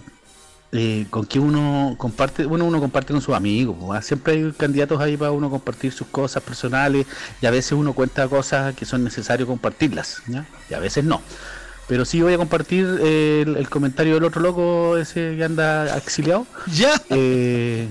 eh, 0.72 1.06
con 1.10 1.24
que 1.24 1.38
uno 1.38 1.94
comparte, 1.98 2.44
bueno, 2.44 2.66
uno 2.66 2.78
comparte 2.78 3.12
con 3.12 3.22
sus 3.22 3.34
amigos, 3.34 3.76
siempre 4.04 4.34
hay 4.34 4.52
candidatos 4.52 5.00
ahí 5.00 5.16
para 5.16 5.30
uno 5.30 5.50
compartir 5.50 5.92
sus 5.92 6.06
cosas 6.08 6.42
personales, 6.42 7.06
y 7.40 7.46
a 7.46 7.50
veces 7.50 7.72
uno 7.72 7.94
cuenta 7.94 8.28
cosas 8.28 8.74
que 8.74 8.84
son 8.84 9.02
necesarias 9.02 9.46
compartirlas, 9.46 10.22
¿ya? 10.26 10.46
y 10.68 10.74
a 10.74 10.78
veces 10.78 11.04
no. 11.04 11.22
Pero 11.88 12.04
sí 12.04 12.22
voy 12.22 12.34
a 12.34 12.38
compartir 12.38 12.86
eh, 13.00 13.42
el, 13.46 13.56
el 13.56 13.68
comentario 13.68 14.14
del 14.14 14.24
otro 14.24 14.40
loco, 14.40 14.96
ese 14.96 15.36
que 15.36 15.44
anda 15.44 15.96
exiliado. 15.96 16.46
Ya. 16.72 16.98
que 17.08 17.88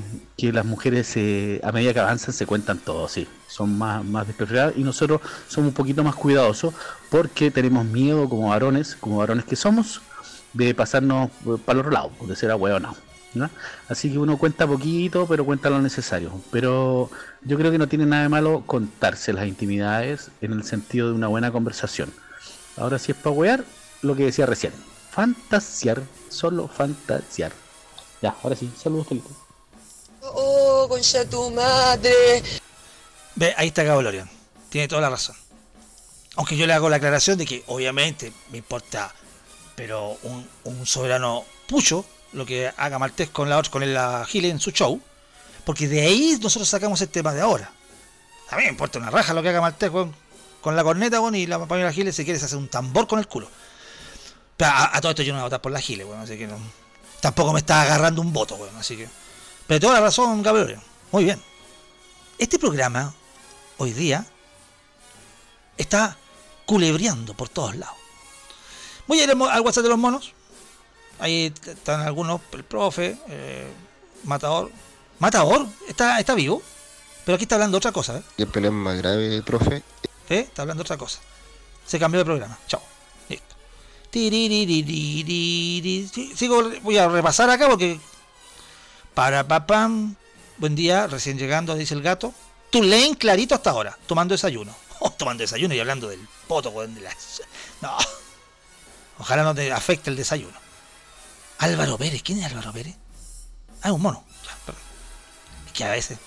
las 0.51 0.65
mujeres 0.65 1.11
eh, 1.17 1.61
a 1.63 1.71
medida 1.71 1.93
que 1.93 1.99
avanzan 1.99 2.33
se 2.33 2.45
cuentan 2.45 2.79
todo, 2.79 3.07
sí. 3.07 3.27
Son 3.47 3.77
más, 3.77 4.03
más 4.03 4.25
despreciadas 4.25 4.73
y 4.77 4.83
nosotros 4.83 5.21
somos 5.47 5.69
un 5.69 5.73
poquito 5.73 6.03
más 6.03 6.15
cuidadosos 6.15 6.73
porque 7.09 7.51
tenemos 7.51 7.85
miedo 7.85 8.27
como 8.29 8.49
varones, 8.49 8.95
como 8.95 9.17
varones 9.17 9.45
que 9.45 9.55
somos, 9.55 10.01
de 10.53 10.73
pasarnos 10.73 11.29
eh, 11.45 11.57
para 11.63 11.73
el 11.73 11.79
otro 11.81 11.91
lado, 11.91 12.11
de 12.21 12.35
ser 12.35 12.49
ahueonados. 12.51 12.97
¿no? 13.33 13.49
Así 13.87 14.11
que 14.11 14.17
uno 14.17 14.37
cuenta 14.37 14.67
poquito, 14.67 15.25
pero 15.27 15.45
cuenta 15.45 15.69
lo 15.69 15.81
necesario. 15.81 16.31
Pero 16.51 17.09
yo 17.43 17.57
creo 17.57 17.71
que 17.71 17.77
no 17.77 17.87
tiene 17.87 18.05
nada 18.05 18.23
de 18.23 18.29
malo 18.29 18.63
contarse 18.65 19.33
las 19.33 19.47
intimidades 19.47 20.31
en 20.41 20.53
el 20.53 20.63
sentido 20.63 21.09
de 21.09 21.13
una 21.13 21.27
buena 21.27 21.51
conversación. 21.51 22.09
Ahora 22.77 22.99
si 22.99 23.11
es 23.11 23.17
para 23.17 23.35
huear, 23.35 23.63
lo 24.01 24.15
que 24.15 24.25
decía 24.25 24.45
recién. 24.45 24.73
Fantasear, 25.11 26.01
solo 26.29 26.67
fantasear. 26.67 27.51
Ya, 28.21 28.35
ahora 28.43 28.55
sí, 28.55 28.71
saludos, 28.81 29.07
Felipe. 29.07 29.29
Oh, 30.21 30.85
concha 30.87 31.25
tu 31.25 31.49
madre. 31.51 32.43
Ve, 33.35 33.53
ahí 33.57 33.67
está 33.69 33.83
Gabo 33.83 34.01
Lorian. 34.01 34.29
Tiene 34.69 34.87
toda 34.87 35.01
la 35.01 35.09
razón. 35.09 35.35
Aunque 36.35 36.55
yo 36.55 36.65
le 36.65 36.73
hago 36.73 36.89
la 36.89 36.97
aclaración 36.97 37.37
de 37.37 37.45
que 37.45 37.63
obviamente 37.67 38.31
me 38.51 38.59
importa, 38.59 39.13
pero 39.75 40.17
un, 40.23 40.47
un 40.63 40.85
soberano 40.85 41.43
pucho 41.67 42.05
lo 42.33 42.45
que 42.45 42.71
haga 42.77 42.99
Maltés 42.99 43.29
con 43.29 43.49
la 43.49 43.61
con 43.63 43.83
el 43.83 43.93
la 43.93 44.25
Gile 44.25 44.49
en 44.49 44.59
su 44.59 44.71
show, 44.71 45.01
porque 45.65 45.87
de 45.87 46.01
ahí 46.01 46.37
nosotros 46.41 46.69
sacamos 46.69 47.01
el 47.01 47.09
tema 47.09 47.33
de 47.33 47.41
ahora. 47.41 47.71
A 48.49 48.57
mí 48.57 48.63
me 48.63 48.69
importa 48.69 48.99
una 48.99 49.09
raja 49.09 49.33
lo 49.33 49.41
que 49.41 49.49
haga 49.49 49.61
Maltés 49.61 49.89
con, 49.89 50.13
con 50.61 50.75
la 50.75 50.83
corneta 50.83 51.19
bueno, 51.19 51.37
y 51.37 51.47
la 51.47 51.65
Pamela 51.65 51.91
Giles 51.91 52.15
si 52.15 52.23
quieres 52.23 52.43
hacer 52.43 52.57
un 52.57 52.69
tambor 52.69 53.07
con 53.07 53.19
el 53.19 53.27
culo. 53.27 53.49
Pero 54.61 54.73
a, 54.73 54.95
a 54.95 55.01
todo 55.01 55.09
esto 55.09 55.23
yo 55.23 55.33
no 55.33 55.39
voy 55.39 55.41
a 55.41 55.45
votar 55.45 55.61
por 55.61 55.71
la 55.71 55.81
Giles, 55.81 56.05
bueno, 56.05 56.21
así 56.21 56.37
que 56.37 56.45
no, 56.45 56.55
tampoco 57.19 57.51
me 57.51 57.57
está 57.57 57.81
agarrando 57.81 58.21
un 58.21 58.31
voto, 58.31 58.57
bueno, 58.57 58.77
así 58.77 58.95
que. 58.95 59.09
Pero 59.65 59.79
toda 59.79 59.95
la 59.95 60.01
razón, 60.01 60.43
Gabriel. 60.43 60.79
Muy 61.11 61.23
bien. 61.23 61.41
Este 62.37 62.59
programa, 62.59 63.11
hoy 63.77 63.91
día, 63.91 64.23
está 65.77 66.15
culebreando 66.67 67.33
por 67.33 67.49
todos 67.49 67.75
lados. 67.75 67.95
Voy 69.07 69.21
a 69.21 69.23
ir 69.23 69.31
al 69.31 69.61
WhatsApp 69.61 69.81
de 69.81 69.89
los 69.89 69.97
monos. 69.97 70.31
Ahí 71.17 71.51
están 71.65 72.01
algunos, 72.01 72.39
el 72.51 72.63
profe, 72.63 73.17
eh, 73.29 73.67
Matador. 74.25 74.69
Matador, 75.17 75.65
está, 75.87 76.19
está 76.19 76.35
vivo. 76.35 76.61
Pero 77.25 77.35
aquí 77.37 77.45
está 77.45 77.55
hablando 77.55 77.79
otra 77.79 77.91
cosa, 77.91 78.19
¿eh? 78.19 78.23
El 78.37 78.45
problema 78.45 78.91
más 78.91 78.97
grave, 78.97 79.41
profe, 79.41 79.77
¿Eh? 80.29 80.41
Está 80.41 80.61
hablando 80.61 80.83
otra 80.83 80.97
cosa. 80.97 81.19
Se 81.83 81.97
cambió 81.97 82.19
de 82.19 82.25
programa. 82.25 82.59
Chao. 82.67 82.90
Sigo, 86.35 86.69
voy 86.81 86.97
a 86.97 87.07
repasar 87.07 87.49
acá 87.49 87.67
porque. 87.69 87.99
Para 89.13 89.47
papam. 89.47 90.15
Buen 90.57 90.75
día, 90.75 91.07
recién 91.07 91.37
llegando, 91.39 91.75
dice 91.75 91.93
el 91.93 92.01
gato. 92.01 92.33
Tulane 92.69 93.17
clarito 93.17 93.55
hasta 93.55 93.71
ahora, 93.71 93.97
tomando 94.07 94.33
desayuno. 94.33 94.75
Oh, 95.03 95.09
tomando 95.11 95.41
desayuno 95.41 95.73
y 95.73 95.79
hablando 95.79 96.07
del 96.09 96.19
poto, 96.47 96.69
de 96.85 97.01
la- 97.01 97.15
No. 97.81 97.97
Ojalá 99.17 99.41
no 99.41 99.55
te 99.55 99.71
afecte 99.71 100.11
el 100.11 100.15
desayuno. 100.15 100.55
Álvaro 101.57 101.97
Pérez, 101.97 102.21
¿quién 102.21 102.37
es 102.37 102.45
Álvaro 102.45 102.71
Pérez? 102.71 102.95
Ah, 103.81 103.91
un 103.93 104.01
mono. 104.03 104.23
Es 105.65 105.71
que 105.73 105.83
a 105.83 105.89
veces. 105.89 106.19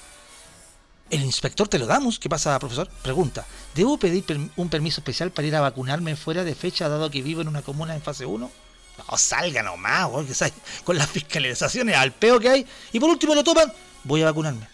El 1.15 1.23
inspector 1.23 1.69
te 1.69 1.79
lo 1.79 1.87
damos. 1.87 2.19
¿Qué 2.19 2.29
pasa, 2.29 2.59
profesor? 2.59 2.89
Pregunta. 3.01 3.47
¿Debo 3.73 3.97
pedir 3.97 4.25
un 4.57 4.69
permiso 4.69 5.01
especial 5.01 5.31
para 5.31 5.47
ir 5.47 5.55
a 5.55 5.61
vacunarme 5.61 6.17
fuera 6.17 6.43
de 6.43 6.57
fecha 6.57 6.89
dado 6.89 7.09
que 7.09 7.23
vivo 7.23 7.41
en 7.41 7.47
una 7.47 7.63
comuna 7.63 7.95
en 7.95 8.03
fase 8.03 8.27
1? 8.27 8.51
No, 8.99 9.17
salga 9.17 9.63
nomás, 9.63 10.11
weón, 10.11 10.27
que 10.27 10.35
salga 10.35 10.57
con 10.85 10.99
las 10.99 11.09
fiscalizaciones 11.09 11.95
al 11.95 12.11
peo 12.11 12.41
que 12.41 12.49
hay. 12.49 12.67
Y 12.93 12.99
por 12.99 13.11
último 13.11 13.33
lo 13.33 13.45
toman, 13.45 13.73
voy 14.03 14.23
a 14.23 14.25
vacunarme. 14.25 14.67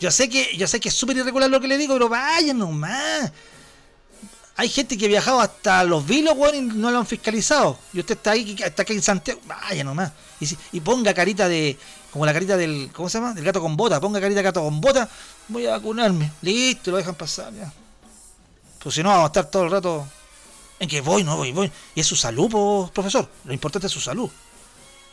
Yo 0.00 0.10
sé 0.10 0.30
que, 0.30 0.56
yo 0.56 0.66
sé 0.66 0.80
que 0.80 0.88
es 0.88 0.94
súper 0.94 1.18
irregular 1.18 1.50
lo 1.50 1.60
que 1.60 1.68
le 1.68 1.76
digo, 1.76 1.92
pero 1.92 2.08
vaya 2.08 2.54
nomás. 2.54 3.30
Hay 4.56 4.70
gente 4.70 4.96
que 4.96 5.04
ha 5.04 5.08
viajado 5.08 5.38
hasta 5.42 5.84
los 5.84 6.06
vilos, 6.06 6.32
weón, 6.34 6.54
y 6.54 6.60
no 6.62 6.90
lo 6.90 6.96
han 6.96 7.06
fiscalizado. 7.06 7.78
Y 7.92 8.00
usted 8.00 8.16
está 8.16 8.30
ahí, 8.30 8.56
está 8.58 8.84
aquí 8.84 8.94
en 8.94 9.02
Santiago. 9.02 9.42
Vaya 9.44 9.84
nomás. 9.84 10.12
Y, 10.40 10.48
y 10.72 10.80
ponga 10.80 11.12
carita 11.12 11.46
de. 11.46 11.76
Como 12.12 12.24
la 12.26 12.32
carita 12.32 12.56
del. 12.56 12.90
¿Cómo 12.92 13.08
se 13.08 13.18
llama? 13.18 13.34
Del 13.34 13.44
gato 13.44 13.60
con 13.60 13.76
bota. 13.76 14.00
Ponga 14.00 14.20
carita 14.20 14.38
de 14.38 14.42
gato 14.44 14.62
con 14.62 14.80
bota. 14.80 15.08
Voy 15.48 15.66
a 15.66 15.72
vacunarme. 15.72 16.30
Listo, 16.42 16.90
lo 16.90 16.96
dejan 16.96 17.14
pasar 17.14 17.52
ya. 17.54 17.70
Pues 18.78 18.94
si 18.94 19.02
no, 19.02 19.10
vamos 19.10 19.24
a 19.24 19.26
estar 19.26 19.50
todo 19.50 19.64
el 19.64 19.70
rato. 19.70 20.06
En 20.80 20.88
que 20.88 21.00
voy, 21.00 21.24
no 21.24 21.36
voy, 21.36 21.52
voy. 21.52 21.70
Y 21.94 22.00
es 22.00 22.06
su 22.06 22.16
salud, 22.16 22.90
profesor. 22.92 23.28
Lo 23.44 23.52
importante 23.52 23.88
es 23.88 23.92
su 23.92 24.00
salud. 24.00 24.30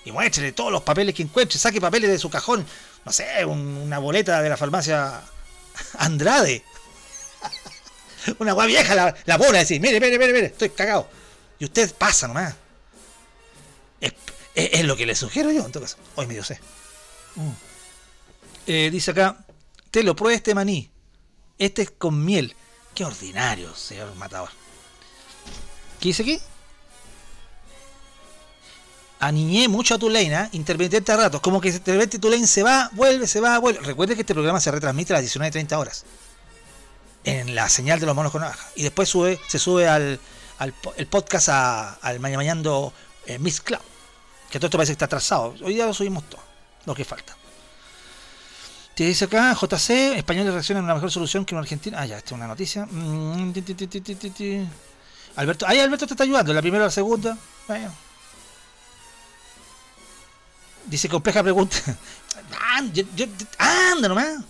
Y 0.06 0.12
muéstrele 0.12 0.52
todos 0.52 0.72
los 0.72 0.84
papeles 0.84 1.16
que 1.16 1.24
encuentre. 1.24 1.58
Saque 1.58 1.82
papeles 1.82 2.10
de 2.10 2.20
su 2.20 2.30
cajón. 2.30 2.66
No 3.04 3.12
sé, 3.12 3.44
un- 3.46 3.78
una 3.78 3.98
boleta 4.00 4.42
de 4.42 4.50
la 4.50 4.58
farmacia 4.58 5.22
Andrade. 5.98 6.64
Una 8.40 8.54
guay 8.54 8.68
vieja 8.70 8.96
la, 8.96 9.16
la 9.26 9.38
bola, 9.38 9.60
decir, 9.60 9.80
mire, 9.80 10.00
mire, 10.00 10.18
mire, 10.18 10.34
mire, 10.34 10.46
estoy 10.48 10.70
cagado. 10.72 11.08
Y 11.60 11.66
usted 11.66 11.94
pasa 11.96 12.28
nomás. 12.28 12.56
Es, 14.56 14.86
lo 14.86 14.96
que 14.96 15.06
le 15.06 15.16
sugiero 15.16 15.52
yo, 15.52 15.66
en 15.66 15.72
todo 15.72 15.84
caso. 15.84 15.98
Hoy 16.16 16.26
medio 16.28 16.44
sé. 16.44 16.60
Eh, 18.68 18.90
dice 18.92 19.12
acá, 19.12 19.46
te 19.92 20.04
lo 20.04 20.16
pruebe 20.16 20.36
este 20.36 20.56
maní. 20.56 20.90
Este 21.58 21.84
es 21.84 21.92
con 21.92 22.24
miel. 22.24 22.56
Qué 22.94 23.06
ordinario, 23.06 23.74
señor 23.76 24.14
matador. 24.16 24.50
¿Qué 26.00 26.10
dice 26.10 26.24
aquí? 26.24 26.40
Aniñé 29.20 29.68
mucho 29.68 29.96
a 29.96 29.98
Tulane, 29.98 30.36
¿ah? 30.36 30.50
intermitente 30.52 31.12
a 31.12 31.18
ratos. 31.18 31.42
Como 31.42 31.62
que 31.62 31.72
de 31.72 31.94
repente 31.94 32.20
Tulane 32.20 32.48
se 32.48 32.64
va, 32.64 32.90
vuelve, 32.94 33.28
se 33.28 33.40
va, 33.40 33.58
vuelve. 33.60 33.80
Recuerde 33.82 34.16
que 34.16 34.22
este 34.22 34.34
programa 34.34 34.60
se 34.60 34.72
retransmite 34.72 35.14
a 35.14 35.22
las 35.22 35.36
19.30 35.36 35.78
horas. 35.78 36.06
En 37.24 37.56
la 37.56 37.70
señal 37.70 38.00
de 38.00 38.06
los 38.06 38.16
monos 38.16 38.32
con 38.32 38.42
navaja. 38.42 38.70
Y 38.76 38.84
después 38.84 39.10
sube, 39.10 39.40
se 39.48 39.58
sube 39.58 39.88
al, 39.88 40.20
al 40.60 40.74
el 40.98 41.08
podcast 41.08 41.50
al 41.50 42.20
Maña 42.20 42.38
Mañando 42.38 42.94
eh, 43.26 43.40
Miss 43.40 43.62
Cloud. 43.62 43.82
Que 44.50 44.60
todo 44.60 44.68
esto 44.68 44.78
parece 44.78 44.92
que 44.92 44.96
está 44.96 45.06
atrasado. 45.06 45.56
Hoy 45.64 45.74
día 45.74 45.86
lo 45.86 45.94
subimos 45.94 46.30
todo. 46.30 46.45
Lo 46.86 46.94
que 46.94 47.06
falta. 47.06 47.36
Te 48.96 49.04
dice 49.04 49.26
acá, 49.26 49.54
JC, 49.54 50.16
españoles 50.16 50.54
reaccionan 50.54 50.84
a 50.84 50.86
una 50.86 50.94
mejor 50.96 51.12
solución 51.12 51.44
que 51.44 51.54
una 51.54 51.64
argentina. 51.64 52.00
Ah, 52.00 52.06
ya, 52.06 52.18
esta 52.18 52.30
es 52.30 52.32
una 52.32 52.48
noticia. 52.48 52.86
Mm. 52.86 53.54
Alberto, 55.36 55.68
ahí 55.68 55.80
Alberto 55.80 56.08
te 56.08 56.14
está 56.14 56.24
ayudando, 56.24 56.54
la 56.54 56.62
primera 56.62 56.86
o 56.86 56.88
la 56.88 56.92
segunda. 56.92 57.38
Bueno. 57.68 57.92
Dice 60.86 61.10
compleja 61.10 61.44
pregunta. 61.44 61.78
Ah, 63.58 63.92
anda 63.94 64.10
nomás. 64.10 64.44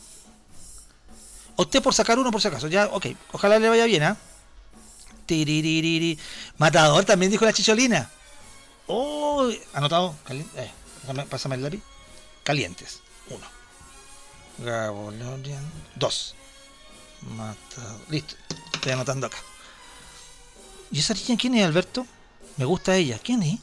Usted 1.56 1.82
por 1.84 1.94
sacar 1.94 2.18
uno 2.18 2.32
por 2.32 2.42
si 2.42 2.48
acaso. 2.48 2.68
Ya, 2.68 2.88
ok. 2.88 3.08
Ojalá 3.32 3.60
le 3.60 3.70
vaya 3.70 3.86
bien, 3.86 4.04
¿ah? 4.04 4.18
Tiriririri. 5.28 6.20
Matador 6.58 7.06
también 7.06 7.32
dijo 7.32 7.46
la 7.46 7.54
chicholina. 7.54 8.10
Oh, 8.88 9.48
anotado. 9.74 10.16
Eh, 10.30 10.72
pásame 11.30 11.56
el 11.56 11.64
lápiz. 11.64 11.82
Calientes. 12.46 13.02
Uno. 13.30 13.46
Gabolorian. 14.60 15.70
Dos. 15.96 16.36
Matador. 17.36 18.00
Listo. 18.10 18.36
Estoy 18.76 18.92
anotando 18.94 19.28
acá. 19.28 19.38
¿Y 20.92 21.00
esa 21.00 21.14
niña 21.14 21.36
quién 21.38 21.56
es, 21.56 21.66
Alberto? 21.66 22.06
Me 22.56 22.64
gusta 22.66 22.96
ella. 22.96 23.20
¿Quién 23.22 23.44
es? 23.44 23.60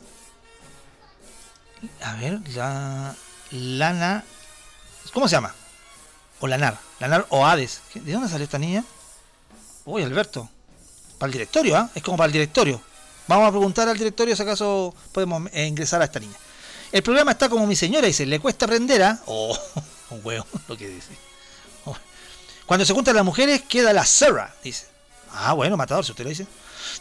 A 2.03 2.15
ver, 2.17 2.41
la. 2.55 3.15
Lana. 3.53 4.25
¿Cómo 5.15 5.29
se 5.29 5.37
llama? 5.37 5.55
O 6.41 6.47
Lanar. 6.49 6.79
Lanar 7.01 7.27
o 7.31 7.47
Hades. 7.47 7.81
¿Qué- 7.93 8.01
¿De 8.01 8.13
dónde 8.13 8.29
salió 8.29 8.45
esta 8.45 8.59
niña? 8.59 8.85
Uy, 9.85 10.03
Alberto. 10.03 10.49
Para 11.19 11.29
el 11.29 11.33
directorio, 11.35 11.77
¿ah? 11.77 11.89
Es 11.95 12.03
como 12.03 12.17
para 12.17 12.27
el 12.27 12.33
directorio. 12.33 12.81
Vamos 13.29 13.47
a 13.47 13.51
preguntar 13.53 13.89
al 13.89 13.97
directorio 13.97 14.35
si 14.35 14.43
acaso 14.43 14.93
podemos 15.13 15.49
eh, 15.53 15.67
ingresar 15.67 16.03
a 16.03 16.07
esta 16.07 16.19
niña. 16.19 16.37
El 16.93 17.03
programa 17.03 17.33
está 17.33 17.49
como 17.49 17.67
mi 17.67 17.75
señora 17.75 18.07
dice, 18.07 18.27
le 18.27 18.39
cuesta 18.39 18.67
aprender 18.67 19.03
a. 19.03 19.19
Oh, 19.25 19.59
un 20.11 20.21
huevo, 20.23 20.47
lo 20.69 20.77
que 20.77 20.89
dice. 20.89 21.17
Oh. 21.87 21.97
Cuando 22.67 22.85
se 22.85 22.93
juntan 22.93 23.17
las 23.17 23.25
mujeres, 23.25 23.63
queda 23.63 23.95
la 23.95 24.05
Sarah, 24.05 24.55
dice. 24.63 24.87
Ah, 25.33 25.55
bueno, 25.55 25.79
matador, 25.79 26.05
si 26.05 26.13
usted 26.13 26.25
lo 26.25 26.31
dice. 26.31 26.47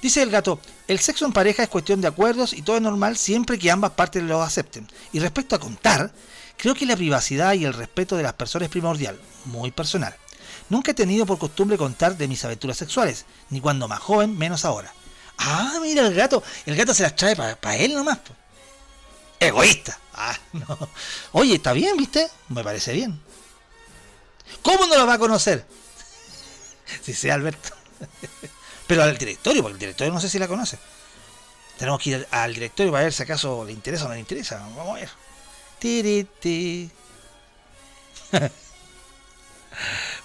Dice 0.02 0.22
el 0.22 0.32
gato, 0.32 0.62
el 0.88 1.00
sexo 1.00 1.26
en 1.26 1.34
pareja 1.34 1.64
es 1.64 1.70
cuestión 1.70 2.00
de 2.00 2.08
acuerdos 2.08 2.54
y 2.54 2.62
todo 2.62 2.78
es 2.78 2.82
normal 2.82 3.18
siempre 3.18 3.60
que 3.60 3.70
ambas 3.70 3.92
partes 3.92 4.24
lo 4.24 4.42
acepten. 4.42 4.88
Y 5.12 5.20
respecto 5.20 5.56
a 5.56 5.60
contar, 5.60 6.12
creo 6.56 6.74
que 6.74 6.86
la 6.86 6.96
privacidad 6.96 7.54
y 7.54 7.66
el 7.66 7.74
respeto 7.74 8.16
de 8.16 8.24
las 8.24 8.34
personas 8.34 8.68
es 8.68 8.72
primordial, 8.72 9.20
muy 9.46 9.72
personal. 9.72 10.16
Nunca 10.70 10.92
he 10.92 10.94
tenido 10.94 11.26
por 11.26 11.38
costumbre 11.38 11.78
contar 11.78 12.16
de 12.16 12.30
mis 12.30 12.46
aventuras 12.46 12.78
sexuales, 12.78 13.26
ni 13.50 13.60
cuando 13.60 13.90
más 13.90 14.00
joven, 14.00 14.38
menos 14.38 14.64
ahora. 14.64 14.94
Ah, 15.38 15.80
mira 15.82 16.08
el 16.08 16.14
gato, 16.14 16.42
el 16.66 16.78
gato 16.78 16.94
se 16.94 17.04
las 17.04 17.16
trae 17.18 17.36
para 17.36 17.76
él 17.76 17.94
nomás. 17.94 18.20
po. 18.20 18.34
Egoísta. 19.42 19.98
Ah, 20.14 20.38
no. 20.54 20.78
Oye, 21.32 21.56
está 21.56 21.74
bien, 21.74 21.98
¿viste? 21.98 22.30
Me 22.50 22.64
parece 22.64 22.94
bien. 22.94 23.20
¿Cómo 24.62 24.86
no 24.86 24.96
lo 24.98 25.06
va 25.08 25.16
a 25.16 25.20
conocer? 25.20 25.66
Si 27.02 27.14
sea 27.14 27.36
Alberto. 27.36 27.70
Pero 28.88 29.04
al 29.04 29.18
directorio, 29.18 29.62
porque 29.64 29.74
el 29.76 29.80
directorio 29.80 30.14
no 30.14 30.20
sé 30.20 30.30
si 30.30 30.38
la 30.38 30.48
conoce. 30.48 30.78
Tenemos 31.78 32.02
que 32.02 32.10
ir 32.12 32.28
al, 32.30 32.54
directorio 32.54 32.92
para 32.92 33.06
ver 33.06 33.14
si 33.14 33.24
acaso 33.24 33.66
le 33.66 33.72
interesa 33.72 34.06
o 34.06 34.08
no 34.10 34.14
le 34.14 34.20
interesa. 34.20 34.60
Vamos 34.76 34.90
a 34.90 35.00
ver. 35.00 35.10
Tiri, 35.80 36.28
ti. 36.40 36.92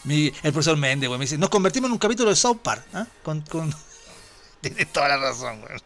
Mi- 0.04 0.26
el 0.42 0.52
profesor 0.52 0.76
Méndez, 0.76 1.08
güey, 1.08 1.18
me 1.18 1.24
dice, 1.24 1.38
nos 1.38 1.48
convertimos 1.48 1.88
en 1.88 1.92
un 1.92 1.98
capítulo 1.98 2.28
de 2.30 2.36
South 2.36 2.58
Park. 2.62 2.84
¿ah? 2.92 3.06
Con, 3.22 3.40
con... 3.42 3.74
Tienes 4.60 4.92
toda 4.92 5.08
la 5.08 5.16
razón, 5.18 5.60
güey. 5.62 5.78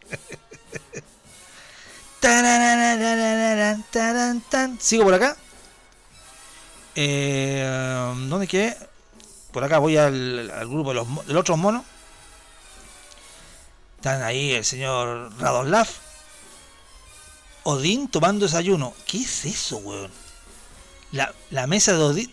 Sigo 4.80 5.04
por 5.04 5.14
acá. 5.14 5.36
Eh, 6.94 7.64
¿Dónde 8.28 8.46
quedé? 8.46 8.76
Por 9.52 9.64
acá 9.64 9.78
voy 9.78 9.96
al, 9.96 10.50
grupo 10.68 10.90
de 10.90 10.94
los, 10.96 11.08
mo- 11.08 11.22
de 11.22 11.32
los 11.32 11.40
otros 11.40 11.58
monos. 11.58 11.84
Están 13.96 14.22
ahí 14.22 14.52
el 14.52 14.64
señor 14.64 15.32
Radoslav. 15.38 15.88
Odín 17.64 18.08
tomando 18.08 18.46
desayuno. 18.46 18.94
¿Qué 19.06 19.18
es 19.18 19.44
eso, 19.44 19.78
weón? 19.78 20.10
La, 21.12 21.34
la 21.50 21.66
mesa 21.66 21.92
de 21.92 21.98
Odín. 22.02 22.32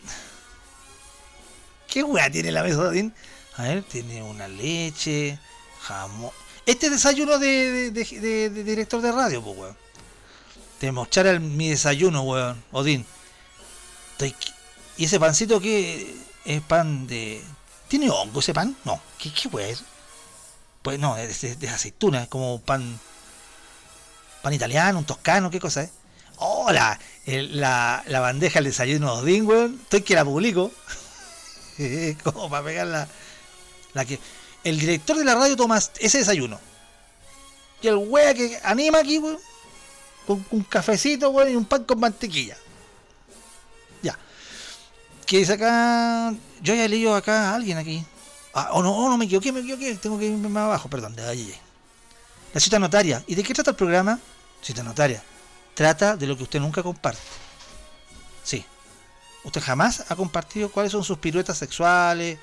¿Qué 1.87 2.03
weá 2.03 2.29
tiene 2.29 2.51
la 2.51 2.63
mesa 2.63 2.83
de 2.83 2.87
Odín? 2.89 3.13
A 3.57 3.63
ver, 3.63 3.83
tiene 3.83 4.21
una 4.23 4.47
leche, 4.47 5.39
jamón. 5.81 6.31
Este 6.67 6.87
es 6.87 6.91
desayuno 6.91 7.39
de, 7.39 7.91
director 8.51 9.01
de 9.01 9.11
radio, 9.13 9.41
pues, 9.41 9.57
weón. 9.57 9.77
Te 10.79 10.91
mostrar 10.91 11.25
el- 11.27 11.39
mi 11.39 11.69
desayuno, 11.69 12.23
weón. 12.23 12.61
Odín. 12.73 13.05
Estoy 14.11 14.35
¿Y 14.97 15.05
ese 15.05 15.17
pancito 15.19 15.61
qué 15.61 16.13
es 16.43 16.61
pan 16.61 17.07
de. 17.07 17.41
¿Tiene 17.87 18.09
hongo 18.09 18.41
ese 18.41 18.53
pan? 18.53 18.75
No. 18.83 18.99
¿Qué, 19.17 19.31
qué 19.31 19.49
es? 19.71 19.83
Pues 20.81 20.99
no, 20.99 21.15
es 21.15 21.59
de, 21.59 21.69
aceituna, 21.69 22.23
es 22.23 22.27
como 22.27 22.59
pan. 22.59 22.99
Pan 24.41 24.53
italiano, 24.53 24.99
un 24.99 25.05
toscano, 25.05 25.49
¿qué 25.49 25.59
cosa 25.59 25.83
es? 25.83 25.91
¡Hola! 26.37 26.99
La, 27.25 28.03
la 28.07 28.19
bandeja 28.19 28.55
del 28.59 28.65
desayuno 28.65 29.15
de 29.15 29.21
Odín, 29.21 29.45
weón. 29.47 29.79
Estoy 29.83 30.01
que 30.01 30.15
la 30.15 30.25
publico. 30.25 30.71
como 32.23 32.49
para 32.49 32.65
pegar 32.65 32.87
la, 32.87 33.07
la 33.93 34.03
que. 34.03 34.19
El 34.67 34.77
director 34.77 35.15
de 35.15 35.23
la 35.23 35.33
radio 35.33 35.55
toma 35.55 35.77
ese 35.77 36.17
desayuno. 36.17 36.59
Y 37.81 37.87
el 37.87 37.95
wea 37.95 38.33
que 38.33 38.59
anima 38.61 38.99
aquí, 38.99 39.17
weón. 39.17 39.39
Con 40.25 40.45
un 40.51 40.61
cafecito, 40.63 41.29
weón, 41.29 41.53
y 41.53 41.55
un 41.55 41.63
pan 41.63 41.85
con 41.85 41.97
mantequilla. 42.01 42.57
Ya. 44.01 44.19
¿Qué 45.25 45.37
dice 45.37 45.53
acá? 45.53 46.35
Yo 46.61 46.75
ya 46.75 46.85
leído 46.85 47.15
acá 47.15 47.51
a 47.51 47.55
alguien 47.55 47.77
aquí. 47.77 48.05
Ah, 48.53 48.71
oh, 48.73 48.83
no, 48.83 48.93
oh, 48.93 49.07
no 49.07 49.17
me 49.17 49.23
equivoqué, 49.23 49.53
me 49.53 49.61
equivoqué. 49.61 49.95
Tengo 49.95 50.19
que 50.19 50.25
irme 50.25 50.49
más 50.49 50.63
abajo, 50.63 50.89
perdón. 50.89 51.15
De 51.15 51.23
ahí. 51.23 51.55
La 52.53 52.59
cita 52.59 52.77
notaria. 52.77 53.23
¿Y 53.25 53.35
de 53.35 53.43
qué 53.43 53.53
trata 53.53 53.71
el 53.71 53.77
programa? 53.77 54.19
Cita 54.61 54.83
notaria. 54.83 55.23
Trata 55.75 56.17
de 56.17 56.27
lo 56.27 56.35
que 56.35 56.43
usted 56.43 56.59
nunca 56.59 56.83
comparte. 56.83 57.21
Sí. 58.43 58.65
Usted 59.45 59.61
jamás 59.61 60.03
ha 60.09 60.15
compartido 60.17 60.69
cuáles 60.69 60.91
son 60.91 61.05
sus 61.05 61.19
piruetas 61.19 61.57
sexuales, 61.57 62.37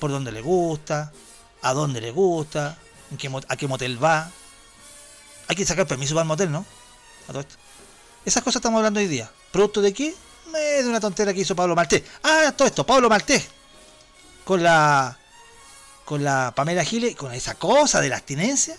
por 0.00 0.10
dónde 0.10 0.32
le 0.32 0.40
gusta, 0.40 1.12
a 1.62 1.72
dónde 1.72 2.00
le 2.00 2.10
gusta, 2.10 2.76
en 3.10 3.16
qué, 3.16 3.30
a 3.48 3.56
qué 3.56 3.66
motel 3.66 4.02
va. 4.02 4.30
Hay 5.48 5.56
que 5.56 5.64
sacar 5.64 5.86
permiso 5.86 6.14
para 6.14 6.22
el 6.22 6.28
motel, 6.28 6.50
¿no? 6.50 6.66
A 7.28 7.28
todo 7.28 7.40
esto. 7.40 7.54
Esas 8.24 8.42
cosas 8.42 8.60
estamos 8.60 8.78
hablando 8.78 9.00
hoy 9.00 9.06
día. 9.06 9.30
¿Producto 9.50 9.80
de 9.80 9.92
qué? 9.92 10.14
Eh, 10.54 10.82
de 10.82 10.88
una 10.88 11.00
tontera 11.00 11.32
que 11.32 11.40
hizo 11.40 11.56
Pablo 11.56 11.74
Maltés. 11.74 12.02
Ah, 12.22 12.52
todo 12.56 12.68
esto, 12.68 12.84
Pablo 12.84 13.08
Maltés. 13.08 13.48
Con 14.44 14.62
la. 14.62 15.18
Con 16.04 16.24
la 16.24 16.52
Pamela 16.54 16.84
Giles, 16.84 17.16
con 17.16 17.32
esa 17.32 17.54
cosa 17.54 18.00
de 18.00 18.08
la 18.08 18.16
abstinencia. 18.16 18.76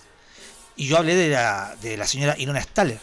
Y 0.76 0.86
yo 0.86 0.98
hablé 0.98 1.14
de 1.14 1.30
la, 1.30 1.76
de 1.80 1.96
la 1.96 2.06
señora 2.06 2.36
Ilona 2.38 2.62
Staller. 2.62 3.00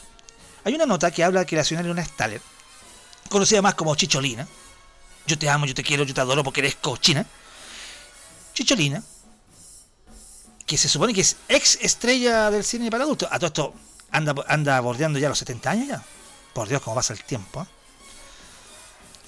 Hay 0.63 0.75
una 0.75 0.85
nota 0.85 1.11
que 1.11 1.23
habla 1.23 1.45
que 1.45 1.55
la 1.55 1.63
señora 1.63 1.85
Ilona 1.85 2.05
Staller, 2.05 2.41
conocida 3.29 3.61
más 3.61 3.75
como 3.75 3.95
Chicholina, 3.95 4.47
yo 5.25 5.37
te 5.37 5.49
amo, 5.49 5.65
yo 5.65 5.73
te 5.73 5.83
quiero, 5.83 6.03
yo 6.03 6.13
te 6.13 6.21
adoro 6.21 6.43
porque 6.43 6.59
eres 6.59 6.75
cochina. 6.75 7.25
Chicholina, 8.53 9.01
que 10.65 10.77
se 10.77 10.87
supone 10.89 11.13
que 11.13 11.21
es 11.21 11.37
ex 11.47 11.77
estrella 11.81 12.49
del 12.51 12.63
cine 12.63 12.89
para 12.91 13.03
adultos. 13.03 13.27
A 13.31 13.37
todo 13.39 13.47
esto 13.47 13.73
anda, 14.11 14.33
anda 14.47 14.79
bordeando 14.79 15.19
ya 15.19 15.29
los 15.29 15.37
70 15.39 15.69
años 15.69 15.87
ya. 15.87 16.03
Por 16.53 16.67
Dios, 16.67 16.81
cómo 16.81 16.95
pasa 16.95 17.13
el 17.13 17.23
tiempo. 17.23 17.61
¿eh? 17.61 17.65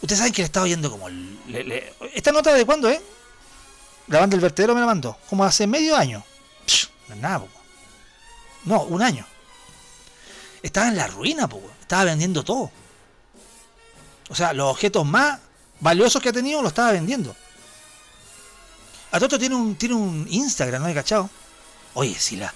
Ustedes 0.01 0.19
saben 0.19 0.33
que 0.33 0.41
le 0.41 0.45
estaba 0.45 0.65
oyendo 0.65 0.91
como... 0.91 1.07
le- 1.09 1.63
le- 1.63 1.93
Esta 2.13 2.31
nota 2.31 2.53
de 2.53 2.65
cuándo, 2.65 2.89
¿eh? 2.89 3.01
La 4.07 4.19
banda 4.19 4.35
del 4.35 4.41
vertedero 4.41 4.73
me 4.75 4.81
la 4.81 4.85
mandó. 4.85 5.17
Como 5.29 5.43
hace 5.45 5.65
medio 5.65 5.95
año. 5.95 6.23
Psh, 6.65 6.87
no 7.07 7.15
es 7.15 7.21
nada, 7.21 7.39
po. 7.39 7.47
No, 8.65 8.83
un 8.83 9.01
año. 9.01 9.25
Estaba 10.61 10.89
en 10.89 10.97
la 10.97 11.07
ruina, 11.07 11.47
po. 11.47 11.61
Estaba 11.79 12.03
vendiendo 12.05 12.43
todo. 12.43 12.69
O 14.29 14.35
sea, 14.35 14.51
los 14.53 14.69
objetos 14.71 15.05
más 15.05 15.39
valiosos 15.79 16.21
que 16.21 16.29
ha 16.29 16.33
tenido 16.33 16.61
los 16.61 16.71
estaba 16.71 16.91
vendiendo. 16.91 17.35
A 19.13 19.17
todo 19.17 19.25
esto 19.27 19.39
tiene 19.39 19.53
un, 19.53 19.75
tiene 19.75 19.93
un 19.93 20.25
Instagram, 20.27 20.81
¿no 20.81 20.87
hay 20.87 20.95
cachado? 20.95 21.29
Oye, 21.93 22.15
si 22.17 22.35
la. 22.35 22.51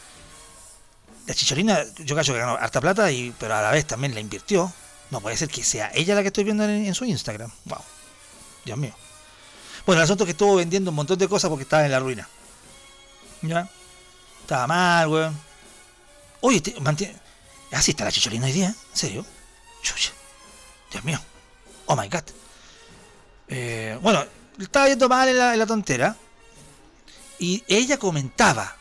La 1.27 1.35
chicholina, 1.35 1.83
yo 1.99 2.15
cacho 2.15 2.33
que 2.33 2.39
ganó 2.39 2.53
harta 2.55 2.81
plata, 2.81 3.11
y, 3.11 3.31
pero 3.37 3.53
a 3.53 3.61
la 3.61 3.69
vez 3.69 3.85
también 3.85 4.15
la 4.15 4.21
invirtió. 4.21 4.73
No 5.11 5.21
puede 5.21 5.37
ser 5.37 5.49
que 5.49 5.63
sea 5.63 5.91
ella 5.93 6.15
la 6.15 6.23
que 6.23 6.27
estoy 6.27 6.45
viendo 6.45 6.63
en, 6.63 6.95
su 6.95 7.05
Instagram. 7.05 7.51
Wow. 7.65 7.81
Dios 8.65 8.75
mío. 8.75 8.91
Bueno, 9.85 10.01
el 10.01 10.05
asunto 10.05 10.23
es 10.23 10.25
que 10.25 10.31
estuvo 10.31 10.55
vendiendo 10.55 10.89
un 10.89 10.95
montón 10.95 11.19
de 11.19 11.27
cosas 11.27 11.47
porque 11.47 11.61
estaba 11.61 11.85
en 11.85 11.91
la 11.91 11.99
ruina. 11.99 12.27
¿Ya? 13.43 13.69
Estaba 14.41 14.65
mal, 14.65 15.07
weón. 15.09 15.39
Oye, 16.41 16.63
mantiene... 16.81 17.15
así 17.71 17.91
está 17.91 18.05
la 18.05 18.11
chicholina 18.11 18.47
hoy 18.47 18.53
día. 18.53 18.69
¿en 18.69 18.97
serio? 18.97 19.25
Chucha. 19.83 20.11
Dios 20.91 21.03
mío. 21.03 21.21
Oh 21.85 21.95
my 21.95 22.07
god. 22.09 22.23
Eh, 23.47 23.99
bueno, 24.01 24.25
estaba 24.59 24.87
yendo 24.87 25.07
mal 25.07 25.29
en 25.29 25.59
la 25.59 25.65
tontera. 25.67 26.17
Y 27.39 27.63
ella 27.67 27.97
comentaba 27.97 28.75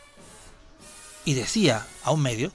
y 1.25 1.35
decía 1.35 1.87
a 2.03 2.13
un 2.13 2.23
medio 2.23 2.53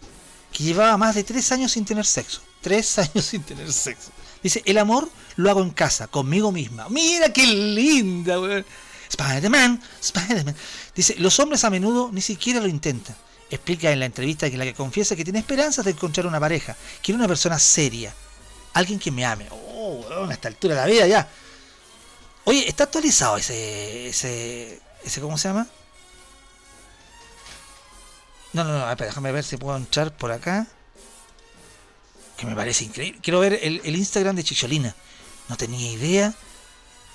que 0.52 0.64
llevaba 0.64 0.98
más 0.98 1.16
de 1.16 1.24
tres 1.24 1.52
años 1.52 1.72
sin 1.72 1.86
tener 1.86 2.06
sexo. 2.06 2.42
Tres 2.62 2.98
años 3.00 3.26
sin 3.26 3.44
tener 3.44 3.72
sexo. 3.72 4.12
Dice, 4.42 4.64
el 4.66 4.78
amor 4.78 5.10
lo 5.36 5.50
hago 5.50 5.62
en 5.62 5.70
casa, 5.70 6.08
conmigo 6.08 6.52
misma. 6.52 6.90
Mira 6.90 7.32
qué 7.32 7.46
linda, 7.46 8.40
weón. 8.40 8.66
Spider-Man, 9.10 9.82
Spider-Man. 10.02 10.56
Dice, 10.96 11.16
los 11.20 11.38
hombres 11.40 11.64
a 11.64 11.70
menudo 11.70 12.10
ni 12.12 12.22
siquiera 12.22 12.60
lo 12.60 12.68
intentan. 12.68 13.16
Explica 13.50 13.92
en 13.92 14.00
la 14.00 14.06
entrevista 14.06 14.50
que 14.50 14.58
la 14.58 14.64
que 14.64 14.74
confiesa 14.74 15.16
que 15.16 15.26
tiene 15.26 15.40
esperanzas 15.40 15.84
de 15.84 15.92
encontrar 15.92 16.26
una 16.26 16.40
pareja. 16.40 16.76
Quiere 17.02 17.18
una 17.18 17.28
persona 17.28 17.60
seria. 17.60 18.14
Alguien 18.74 18.98
que 18.98 19.12
me 19.12 19.26
ame. 19.26 19.48
Oh, 19.52 20.06
weón, 20.08 20.32
a 20.32 20.34
esta 20.34 20.48
altura 20.48 20.76
de 20.76 20.82
la 20.82 20.88
vida 20.88 21.08
ya. 21.08 21.30
Oye, 22.46 22.68
¿está 22.68 22.86
actualizado 22.86 23.38
ese, 23.38 24.08
ese, 24.08 24.80
ese, 25.04 25.22
¿cómo 25.22 25.38
se 25.38 25.50
llama? 25.50 25.68
No, 28.54 28.64
no, 28.64 28.72
no, 28.80 28.90
espera, 28.90 29.10
déjame 29.10 29.32
ver 29.32 29.44
si 29.44 29.58
puedo 29.58 29.78
entrar 29.78 30.16
por 30.16 30.32
acá. 30.32 30.68
Que 32.38 32.46
me 32.46 32.56
parece 32.56 32.86
increíble. 32.86 33.20
Quiero 33.22 33.40
ver 33.40 33.60
el, 33.62 33.82
el 33.84 33.96
Instagram 33.96 34.36
de 34.36 34.44
Chicholina. 34.44 34.96
No 35.48 35.58
tenía 35.58 35.92
idea. 35.92 36.34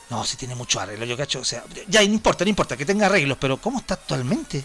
No, 0.08 0.24
si 0.24 0.36
tiene 0.36 0.54
mucho 0.54 0.80
arreglo, 0.80 1.04
yo 1.04 1.16
cacho. 1.16 1.40
O 1.40 1.44
sea, 1.44 1.64
ya, 1.88 2.00
no 2.00 2.12
importa, 2.12 2.44
no 2.44 2.50
importa 2.50 2.76
que 2.76 2.86
tenga 2.86 3.06
arreglos, 3.06 3.38
pero 3.40 3.60
¿cómo 3.60 3.78
está 3.80 3.94
actualmente? 3.94 4.64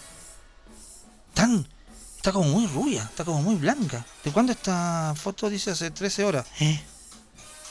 Tan. 1.34 1.68
Está 2.18 2.32
como 2.32 2.50
muy 2.50 2.68
rubia, 2.68 3.02
está 3.04 3.26
como 3.26 3.42
muy 3.42 3.56
blanca. 3.56 4.06
¿De 4.24 4.32
cuándo 4.32 4.52
esta 4.52 5.16
foto 5.16 5.50
dice 5.50 5.72
hace 5.72 5.90
13 5.90 6.24
horas? 6.24 6.46
¿Eh? 6.60 6.80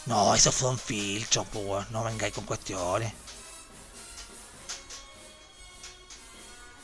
No, 0.06 0.34
eso 0.34 0.50
fue 0.50 0.70
un 0.70 0.78
filtro, 0.78 1.44
pues, 1.44 1.88
no 1.90 2.02
vengáis 2.02 2.34
con 2.34 2.44
cuestiones. 2.44 3.12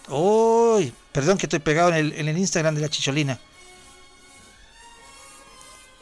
Uy, 0.09 0.93
perdón 1.13 1.39
que 1.39 1.47
estoy 1.47 1.59
pegado 1.59 1.89
en 1.91 1.97
el, 1.97 2.13
en 2.13 2.29
el 2.29 2.39
Instagram 2.39 2.75
de 2.75 2.81
la 2.81 2.89
chicholina. 2.89 3.39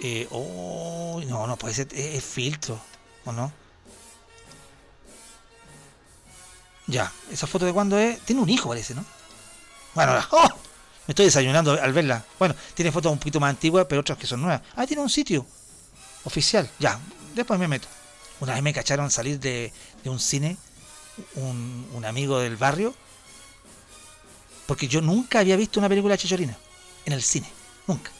Eh, 0.01 0.29
uy, 0.31 1.25
no, 1.27 1.47
no 1.47 1.57
puede 1.57 1.75
ser, 1.75 1.89
es, 1.93 2.23
filtro, 2.23 2.79
¿o 3.25 3.33
no? 3.33 3.53
Ya, 6.87 7.11
esa 7.31 7.47
foto 7.47 7.65
de 7.65 7.73
cuándo 7.73 7.99
es. 7.99 8.21
Tiene 8.21 8.43
un 8.43 8.51
hijo, 8.51 8.69
parece, 8.69 8.95
¿no? 8.95 9.05
Bueno, 9.95 10.19
¡oh! 10.33 10.49
me 11.07 11.13
estoy 11.13 11.25
desayunando 11.27 11.73
al 11.81 11.93
verla. 11.95 12.23
Bueno, 12.39 12.55
tiene 12.75 12.93
fotos 12.93 13.11
un 13.13 13.19
poquito 13.19 13.41
más 13.41 13.51
antiguas, 13.51 13.87
pero 13.89 14.03
otras 14.03 14.19
que 14.19 14.27
son 14.27 14.43
nuevas. 14.43 14.61
Ah, 14.77 14.87
tiene 14.87 15.03
un 15.03 15.09
sitio 15.09 15.47
oficial. 16.25 16.69
Ya, 16.79 17.01
después 17.35 17.59
me 17.59 17.69
meto. 17.69 17.89
Una 18.41 18.55
vez 18.55 18.63
me 18.63 18.75
cacharon 18.75 19.11
salir 19.11 19.41
de, 19.41 19.73
de 20.03 20.11
un 20.11 20.21
cine, 20.21 20.59
un, 21.37 21.89
un 21.95 22.05
amigo 22.05 22.41
del 22.41 22.57
barrio, 22.57 22.95
porque 24.67 24.89
yo 24.89 25.01
nunca 25.01 25.41
había 25.41 25.57
visto 25.57 25.81
una 25.81 25.89
película 25.89 26.17
chicholina 26.17 26.57
en 27.05 27.13
el 27.13 27.23
cine. 27.23 27.51
Nunca. 27.87 28.11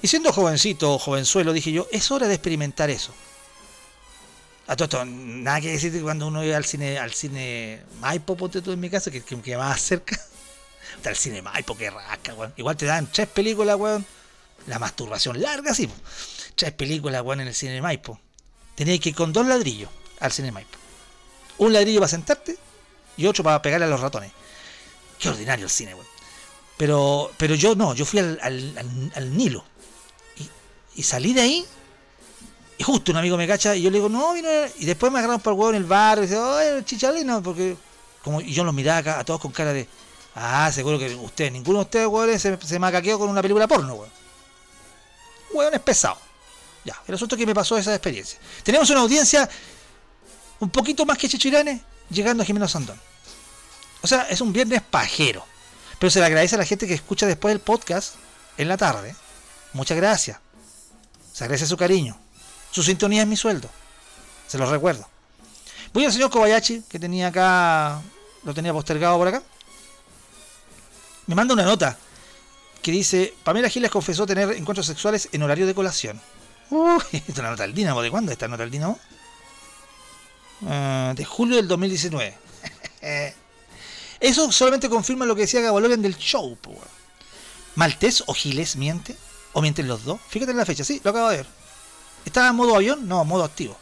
Y 0.00 0.08
siendo 0.08 0.32
jovencito, 0.32 0.98
jovenzuelo, 0.98 1.52
dije 1.52 1.70
yo, 1.70 1.86
es 1.92 2.10
hora 2.10 2.26
de 2.26 2.34
experimentar 2.34 2.90
eso. 2.90 3.12
A 4.66 4.76
todo 4.76 4.84
esto, 4.84 5.04
nada 5.04 5.60
que 5.60 5.72
decir 5.72 5.92
que 5.92 6.00
cuando 6.00 6.26
uno 6.26 6.44
iba 6.44 6.56
al 6.56 6.64
cine, 6.64 6.98
al 6.98 7.12
cine 7.12 7.82
Maipo, 8.00 8.36
ponte 8.36 8.62
tú 8.62 8.72
en 8.72 8.80
mi 8.80 8.90
casa, 8.90 9.10
que, 9.10 9.22
que, 9.22 9.40
que 9.40 9.56
más 9.56 9.80
cerca. 9.80 10.18
Está 10.96 11.10
el 11.10 11.16
cine 11.16 11.42
Maipo, 11.42 11.76
que 11.76 11.90
rasca, 11.90 12.34
weón. 12.34 12.52
Igual 12.56 12.76
te 12.76 12.86
dan 12.86 13.06
tres 13.10 13.28
películas, 13.28 13.76
weón. 13.76 14.04
La 14.66 14.78
masturbación 14.78 15.40
larga, 15.40 15.74
sí. 15.74 15.88
Tres 16.54 16.72
películas, 16.72 17.22
weón, 17.22 17.40
en 17.40 17.48
el 17.48 17.54
cine 17.54 17.80
Maipo. 17.80 18.18
Tenías 18.74 18.98
que 19.00 19.10
ir 19.10 19.14
con 19.14 19.32
dos 19.32 19.46
ladrillos 19.46 19.90
al 20.20 20.32
cine 20.32 20.50
Maipo. 20.50 20.78
Un 21.58 21.72
ladrillo 21.72 22.00
para 22.00 22.08
sentarte 22.08 22.56
y 23.16 23.26
otro 23.26 23.44
para 23.44 23.62
pegarle 23.62 23.86
a 23.86 23.88
los 23.88 24.00
ratones. 24.00 24.32
Qué 25.22 25.28
ordinario 25.28 25.66
el 25.66 25.70
cine, 25.70 25.94
weón. 25.94 26.06
Pero, 26.76 27.30
pero 27.36 27.54
yo 27.54 27.76
no, 27.76 27.94
yo 27.94 28.04
fui 28.04 28.18
al, 28.18 28.40
al, 28.42 29.36
Nilo. 29.36 29.64
Y, 30.96 31.02
salí 31.04 31.32
de 31.32 31.40
ahí. 31.40 31.64
Y 32.76 32.82
justo 32.82 33.12
un 33.12 33.18
amigo 33.18 33.36
me 33.36 33.46
cacha 33.46 33.76
y 33.76 33.82
yo 33.82 33.90
le 33.90 33.98
digo, 33.98 34.08
no. 34.08 34.34
Y 34.36 34.84
después 34.84 35.12
me 35.12 35.20
agarraron 35.20 35.40
por 35.40 35.52
el 35.52 35.58
huevo 35.60 35.70
en 35.70 35.76
el 35.76 35.84
bar. 35.84 36.18
Y 36.18 36.22
dice, 36.22 36.36
oye, 36.36 36.84
chichalino, 36.84 37.40
porque. 37.40 37.76
Como, 38.24 38.40
yo 38.40 38.64
los 38.64 38.74
miraba 38.74 38.98
acá, 38.98 39.20
a 39.20 39.24
todos 39.24 39.40
con 39.40 39.52
cara 39.52 39.72
de. 39.72 39.86
Ah, 40.34 40.72
seguro 40.72 40.98
que 40.98 41.14
ustedes, 41.14 41.52
ninguno 41.52 41.78
de 41.78 41.84
ustedes, 41.84 42.06
weón, 42.08 42.36
se, 42.40 42.58
se 42.60 42.78
macaqueó 42.80 43.16
con 43.16 43.28
una 43.28 43.42
película 43.42 43.68
porno, 43.68 43.94
weón. 43.94 44.10
Weón 45.52 45.74
es 45.74 45.80
pesado. 45.80 46.18
Ya, 46.84 47.00
el 47.06 47.14
asunto 47.14 47.36
que 47.36 47.46
me 47.46 47.54
pasó 47.54 47.78
esa 47.78 47.94
experiencia. 47.94 48.40
Tenemos 48.64 48.90
una 48.90 49.00
audiencia 49.00 49.48
un 50.58 50.70
poquito 50.70 51.06
más 51.06 51.16
que 51.16 51.28
Chichiranes 51.28 51.80
llegando 52.10 52.42
a 52.42 52.46
Jimeno 52.46 52.66
Sandón. 52.66 52.98
O 54.02 54.06
sea, 54.06 54.22
es 54.28 54.40
un 54.40 54.52
viernes 54.52 54.82
pajero. 54.82 55.44
Pero 55.98 56.10
se 56.10 56.20
le 56.20 56.26
agradece 56.26 56.56
a 56.56 56.58
la 56.58 56.64
gente 56.64 56.86
que 56.86 56.94
escucha 56.94 57.26
después 57.26 57.52
el 57.52 57.60
podcast 57.60 58.16
en 58.58 58.68
la 58.68 58.76
tarde. 58.76 59.14
Muchas 59.72 59.96
gracias. 59.96 60.38
Se 61.32 61.44
agradece 61.44 61.66
su 61.66 61.76
cariño. 61.76 62.18
Su 62.70 62.82
sintonía 62.82 63.22
es 63.22 63.28
mi 63.28 63.36
sueldo. 63.36 63.70
Se 64.48 64.58
los 64.58 64.68
recuerdo. 64.68 65.08
Voy 65.92 66.04
al 66.04 66.12
señor 66.12 66.30
Kobayashi, 66.30 66.82
que 66.88 66.98
tenía 66.98 67.28
acá, 67.28 68.00
lo 68.44 68.54
tenía 68.54 68.72
postergado 68.72 69.16
por 69.18 69.28
acá. 69.28 69.42
Me 71.26 71.34
manda 71.34 71.54
una 71.54 71.64
nota 71.64 71.96
que 72.82 72.90
dice, 72.90 73.34
Pamela 73.44 73.68
Giles 73.68 73.90
confesó 73.90 74.26
tener 74.26 74.50
encuentros 74.52 74.86
sexuales 74.86 75.28
en 75.32 75.42
horario 75.42 75.66
de 75.66 75.74
colación. 75.74 76.20
Uy, 76.70 77.02
esta 77.12 77.32
es 77.32 77.38
una 77.38 77.50
nota 77.50 77.64
al 77.64 77.74
Dínamo. 77.74 78.02
¿De 78.02 78.10
cuándo 78.10 78.32
está 78.32 78.48
nota 78.48 78.64
al 78.64 78.70
Dínamo? 78.70 78.98
Ah, 80.66 81.12
de 81.14 81.24
julio 81.24 81.56
del 81.56 81.68
2019. 81.68 82.36
Eso 84.22 84.52
solamente 84.52 84.88
confirma 84.88 85.26
lo 85.26 85.34
que 85.34 85.42
decía 85.42 85.60
Gabolorian 85.60 86.00
del 86.00 86.16
show. 86.16 86.56
po. 86.56 86.72
¿Maltés 87.74 88.22
o 88.26 88.34
Giles 88.34 88.76
miente? 88.76 89.16
¿O 89.52 89.60
mienten 89.60 89.88
los 89.88 90.04
dos? 90.04 90.20
Fíjate 90.28 90.52
en 90.52 90.58
la 90.58 90.64
fecha, 90.64 90.84
sí, 90.84 91.00
lo 91.02 91.10
acabo 91.10 91.28
de 91.28 91.38
ver. 91.38 91.46
¿Estaba 92.24 92.48
en 92.48 92.54
modo 92.54 92.76
avión? 92.76 93.08
No, 93.08 93.24
modo 93.24 93.42
activo. 93.42 93.76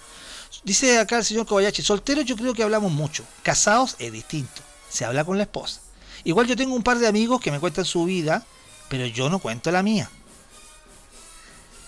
Dice 0.64 0.98
acá 0.98 1.18
el 1.18 1.26
señor 1.26 1.46
Kobayashi, 1.46 1.82
solteros 1.82 2.24
yo 2.24 2.36
creo 2.36 2.54
que 2.54 2.62
hablamos 2.62 2.90
mucho. 2.90 3.22
Casados 3.42 3.96
es 3.98 4.10
distinto. 4.12 4.62
Se 4.88 5.04
habla 5.04 5.24
con 5.24 5.36
la 5.36 5.44
esposa. 5.44 5.82
Igual 6.24 6.46
yo 6.46 6.56
tengo 6.56 6.74
un 6.74 6.82
par 6.82 6.98
de 6.98 7.06
amigos 7.06 7.40
que 7.40 7.50
me 7.50 7.60
cuentan 7.60 7.84
su 7.84 8.04
vida, 8.06 8.44
pero 8.88 9.04
yo 9.04 9.28
no 9.28 9.40
cuento 9.40 9.70
la 9.70 9.82
mía. 9.82 10.10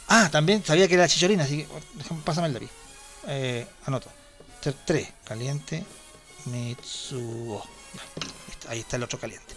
Ah, 0.09 0.29
también 0.31 0.63
sabía 0.63 0.87
que 0.89 0.95
era 0.95 1.09
chicholina, 1.09 1.45
así 1.45 1.65
que 1.65 1.69
pásame 2.23 2.49
el 2.49 2.53
lápiz. 2.53 2.71
Eh, 3.29 3.67
anoto. 3.87 4.11
3, 4.87 5.09
caliente, 5.25 5.85
Mitsuo. 6.45 7.63
Ahí 8.73 8.81
está 8.81 8.97
el 8.97 9.03
otro 9.03 9.21
caliente. 9.21 9.55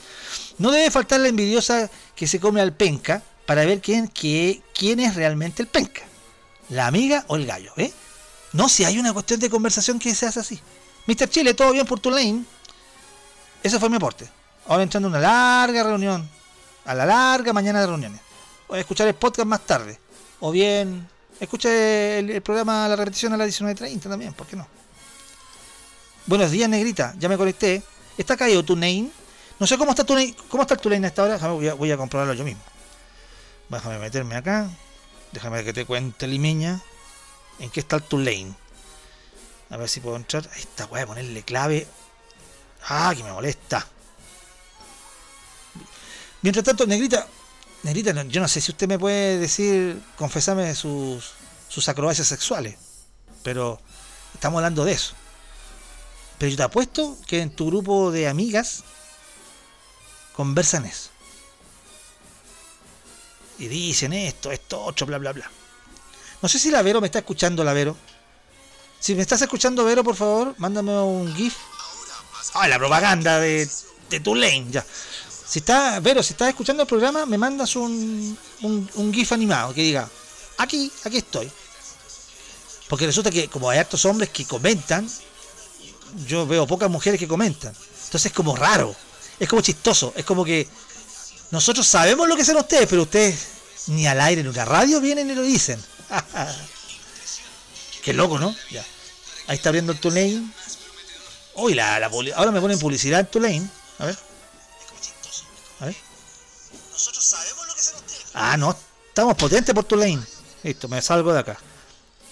No 0.57 0.71
debe 0.71 0.91
faltar 0.91 1.21
la 1.21 1.29
envidiosa 1.29 1.89
que 2.17 2.27
se 2.27 2.37
come 2.37 2.59
al 2.59 2.73
penca 2.73 3.23
para 3.45 3.63
ver 3.63 3.79
quién, 3.79 4.07
quién 4.07 4.99
es 4.99 5.15
realmente 5.15 5.61
el 5.61 5.69
penca. 5.69 6.01
La 6.67 6.87
amiga 6.87 7.23
o 7.27 7.37
el 7.37 7.45
gallo, 7.45 7.71
¿eh? 7.77 7.93
No, 8.51 8.67
si 8.67 8.83
hay 8.83 8.99
una 8.99 9.13
cuestión 9.13 9.39
de 9.39 9.49
conversación 9.49 9.99
que 9.99 10.13
se 10.13 10.25
hace 10.25 10.41
así. 10.41 10.59
Mr. 11.07 11.29
Chile, 11.29 11.53
¿todo 11.53 11.71
bien 11.71 11.85
por 11.85 12.01
tu 12.01 12.11
lane? 12.11 12.43
Ese 13.63 13.79
fue 13.79 13.89
mi 13.89 13.95
aporte. 13.95 14.29
Ahora 14.67 14.83
entrando 14.83 15.07
a 15.07 15.11
una 15.11 15.21
larga 15.21 15.83
reunión. 15.83 16.29
A 16.83 16.93
la 16.93 17.05
larga 17.05 17.53
mañana 17.53 17.79
de 17.79 17.87
reuniones. 17.87 18.19
Voy 18.67 18.79
a 18.79 18.81
escuchar 18.81 19.07
el 19.07 19.15
podcast 19.15 19.47
más 19.47 19.61
tarde. 19.65 19.97
O 20.41 20.51
bien, 20.51 21.07
escuche 21.39 22.19
el, 22.19 22.31
el 22.31 22.41
programa, 22.41 22.85
la 22.89 22.97
repetición 22.97 23.31
a 23.31 23.37
las 23.37 23.47
19.30 23.47 24.09
también, 24.09 24.33
¿por 24.33 24.45
qué 24.45 24.57
no? 24.57 24.67
Buenos 26.25 26.51
días, 26.51 26.67
negrita. 26.67 27.15
Ya 27.17 27.29
me 27.29 27.37
conecté. 27.37 27.81
¿Está 28.17 28.37
caído 28.37 28.63
tu 28.63 28.75
name? 28.75 29.09
No 29.59 29.67
sé 29.67 29.77
cómo 29.77 29.91
está 29.91 30.03
tu 30.03 30.13
name. 30.13 30.35
¿Cómo 30.49 30.63
está 30.63 30.75
tu 30.75 30.89
lane 30.89 31.07
a 31.07 31.09
esta 31.09 31.23
hora? 31.23 31.33
Déjame, 31.33 31.53
voy, 31.53 31.67
a, 31.67 31.73
voy 31.73 31.91
a 31.91 31.97
comprobarlo 31.97 32.33
yo 32.33 32.43
mismo. 32.43 32.61
Déjame 33.69 33.99
meterme 33.99 34.35
acá. 34.35 34.69
Déjame 35.31 35.63
que 35.63 35.73
te 35.73 35.85
cuente, 35.85 36.27
limeña. 36.27 36.81
¿En 37.59 37.69
qué 37.69 37.79
está 37.79 37.97
el 37.97 38.03
tu 38.03 38.17
lane? 38.17 38.53
A 39.69 39.77
ver 39.77 39.89
si 39.89 39.99
puedo 39.99 40.15
entrar. 40.15 40.49
Ahí 40.53 40.61
está, 40.61 40.85
voy 40.85 41.01
a 41.01 41.07
ponerle 41.07 41.43
clave. 41.43 41.87
Ah, 42.87 43.13
que 43.15 43.23
me 43.23 43.31
molesta. 43.31 43.85
Mientras 46.41 46.63
tanto, 46.63 46.85
Negrita, 46.85 47.27
Negrita, 47.83 48.23
yo 48.25 48.39
no 48.39 48.47
sé 48.47 48.61
si 48.61 48.71
usted 48.71 48.87
me 48.87 48.99
puede 48.99 49.39
decir, 49.39 49.99
confesarme 50.15 50.75
sus, 50.75 51.33
sus 51.67 51.89
acrobacias 51.89 52.27
sexuales, 52.27 52.75
pero 53.41 53.79
estamos 54.33 54.59
hablando 54.59 54.85
de 54.85 54.91
eso. 54.91 55.15
Pero 56.37 56.49
yo 56.49 56.57
te 56.57 56.63
apuesto 56.63 57.17
que 57.27 57.41
en 57.41 57.55
tu 57.55 57.67
grupo 57.67 58.11
de 58.11 58.27
amigas 58.27 58.83
conversan 60.35 60.85
eso. 60.85 61.09
Y 63.57 63.67
dicen 63.67 64.11
esto, 64.13 64.51
esto, 64.51 64.81
otro, 64.81 65.07
bla, 65.07 65.17
bla, 65.17 65.31
bla. 65.31 65.49
No 66.41 66.49
sé 66.49 66.59
si 66.59 66.69
la 66.71 66.81
Vero 66.81 66.99
me 66.99 67.07
está 67.07 67.19
escuchando, 67.19 67.63
la 67.63 67.73
Vero. 67.73 67.95
Si 68.99 69.15
me 69.15 69.21
estás 69.21 69.41
escuchando, 69.41 69.85
Vero, 69.85 70.03
por 70.03 70.15
favor, 70.15 70.55
mándame 70.57 70.91
un 70.99 71.33
GIF. 71.33 71.55
Ah, 72.53 72.67
la 72.67 72.77
propaganda 72.77 73.39
de, 73.39 73.69
de 74.09 74.19
Tulane, 74.19 74.67
ya. 74.69 74.85
Si 75.47 75.59
está, 75.59 75.99
Vero, 76.01 76.21
si 76.21 76.33
estás 76.33 76.49
escuchando 76.49 76.83
el 76.83 76.87
programa, 76.87 77.25
me 77.25 77.37
mandas 77.37 77.75
un, 77.75 78.37
un, 78.61 78.89
un 78.95 79.13
GIF 79.13 79.31
animado 79.31 79.73
que 79.73 79.81
diga, 79.81 80.09
aquí, 80.57 80.91
aquí 81.05 81.17
estoy. 81.17 81.49
Porque 82.89 83.05
resulta 83.05 83.31
que 83.31 83.47
como 83.47 83.69
hay 83.69 83.79
hartos 83.79 84.03
hombres 84.05 84.29
que 84.29 84.45
comentan, 84.45 85.09
yo 86.27 86.45
veo 86.47 86.67
pocas 86.67 86.89
mujeres 86.89 87.19
que 87.19 87.27
comentan. 87.27 87.73
Entonces 88.05 88.27
es 88.27 88.33
como 88.33 88.55
raro, 88.55 88.95
es 89.39 89.49
como 89.49 89.61
chistoso, 89.61 90.13
es 90.15 90.25
como 90.25 90.45
que 90.45 90.67
nosotros 91.51 91.85
sabemos 91.85 92.27
lo 92.27 92.35
que 92.35 92.41
hacen 92.41 92.57
ustedes, 92.57 92.87
pero 92.89 93.03
ustedes 93.03 93.47
ni 93.87 94.07
al 94.07 94.19
aire, 94.21 94.43
ni 94.43 94.49
a 94.49 94.53
la 94.53 94.65
radio 94.65 94.99
vienen 94.99 95.29
y 95.29 95.35
lo 95.35 95.41
dicen. 95.41 95.83
Qué 98.03 98.13
loco, 98.13 98.39
¿no? 98.39 98.55
Ya. 98.71 98.85
Ahí 99.47 99.57
está 99.57 99.69
abriendo 99.69 99.91
el 99.91 99.99
Tulane. 99.99 100.51
Uy, 101.55 101.73
la, 101.73 101.99
la 101.99 102.07
ahora 102.35 102.51
me 102.51 102.61
ponen 102.61 102.79
publicidad 102.79 103.19
en 103.19 103.27
Tulane. 103.27 103.69
A 103.99 104.05
ver. 104.05 104.17
A 105.79 105.85
ver. 105.85 105.95
Ah, 108.33 108.57
no. 108.57 108.75
Estamos 109.07 109.35
potentes 109.35 109.73
por 109.73 109.85
Tulane. 109.85 110.21
Listo, 110.63 110.87
me 110.87 111.01
salgo 111.01 111.33
de 111.33 111.39
acá. 111.39 111.57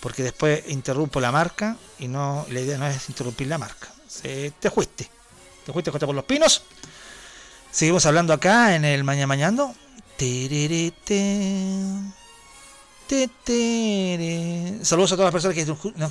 Porque 0.04 0.22
después 0.22 0.66
interrumpo 0.68 1.22
la 1.22 1.32
marca 1.32 1.78
y 1.98 2.10
no 2.10 2.46
la 2.50 2.60
idea 2.60 2.78
no 2.78 2.86
es 2.86 3.08
interrumpir 3.08 3.48
la 3.48 3.58
marca. 3.58 3.88
Se- 4.06 4.52
te 4.60 4.70
fuiste. 4.70 5.10
Te 5.66 5.72
fuiste 5.72 5.92
Jota, 5.92 6.06
por 6.06 6.14
los 6.14 6.26
pinos. 6.26 6.62
Seguimos 7.72 8.06
hablando 8.06 8.34
acá 8.34 8.76
en 8.76 8.84
el 8.84 9.06
Maña 9.06 9.28
Mañando. 9.28 9.74
Saludos 14.84 15.14
a 15.14 15.16
todas 15.16 15.34
las 15.34 15.42
personas 15.42 15.56
que 15.56 15.66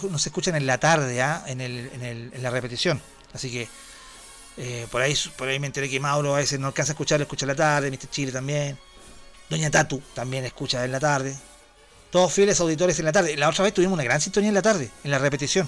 nos, 0.09 0.27
escuchan 0.27 0.57
en 0.57 0.67
la 0.67 0.79
tarde, 0.79 1.21
¿ah? 1.21 1.45
en, 1.47 2.33
la 2.43 2.49
repetición. 2.49 2.99
Así 3.35 3.51
que 3.51 3.69
eh, 4.57 4.87
por 4.91 5.03
ahí 5.03 5.15
por 5.37 5.49
ahí 5.49 5.59
me 5.61 5.67
enteré 5.67 5.91
que 5.91 6.01
Mauro 6.01 6.35
a 6.35 6.39
veces 6.39 6.59
no 6.59 6.69
alcanza 6.69 6.93
a 6.93 6.95
escuchar, 6.95 7.21
escucha 7.21 7.45
en 7.45 7.49
la 7.49 7.57
tarde, 7.57 7.91
Mr. 7.91 8.09
Chile 8.09 8.33
también. 8.33 8.79
Doña 9.51 9.71
Tatu 9.71 10.03
también 10.15 10.47
escucha 10.47 10.83
en 10.83 10.93
la 10.93 11.01
tarde. 11.01 11.37
Todos 12.13 12.31
fieles 12.31 12.61
auditores 12.61 12.99
en 12.99 13.07
la 13.07 13.13
tarde. 13.13 13.39
La 13.39 13.49
otra 13.49 13.65
vez 13.65 13.73
tuvimos 13.73 13.95
una 13.95 14.05
gran 14.05 14.21
sintonía 14.21 14.51
en 14.51 14.55
la 14.55 14.61
tarde, 14.61 14.91
en 15.03 15.11
la 15.11 15.19
repetición. 15.19 15.67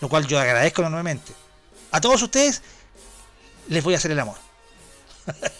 Lo 0.00 0.08
cual 0.08 0.26
yo 0.26 0.40
agradezco 0.40 0.80
enormemente. 0.80 1.34
A 1.90 2.00
todos 2.00 2.22
ustedes 2.22 2.62
les 3.68 3.84
voy 3.84 3.92
a 3.92 3.98
hacer 3.98 4.10
el 4.10 4.18
amor. 4.18 4.36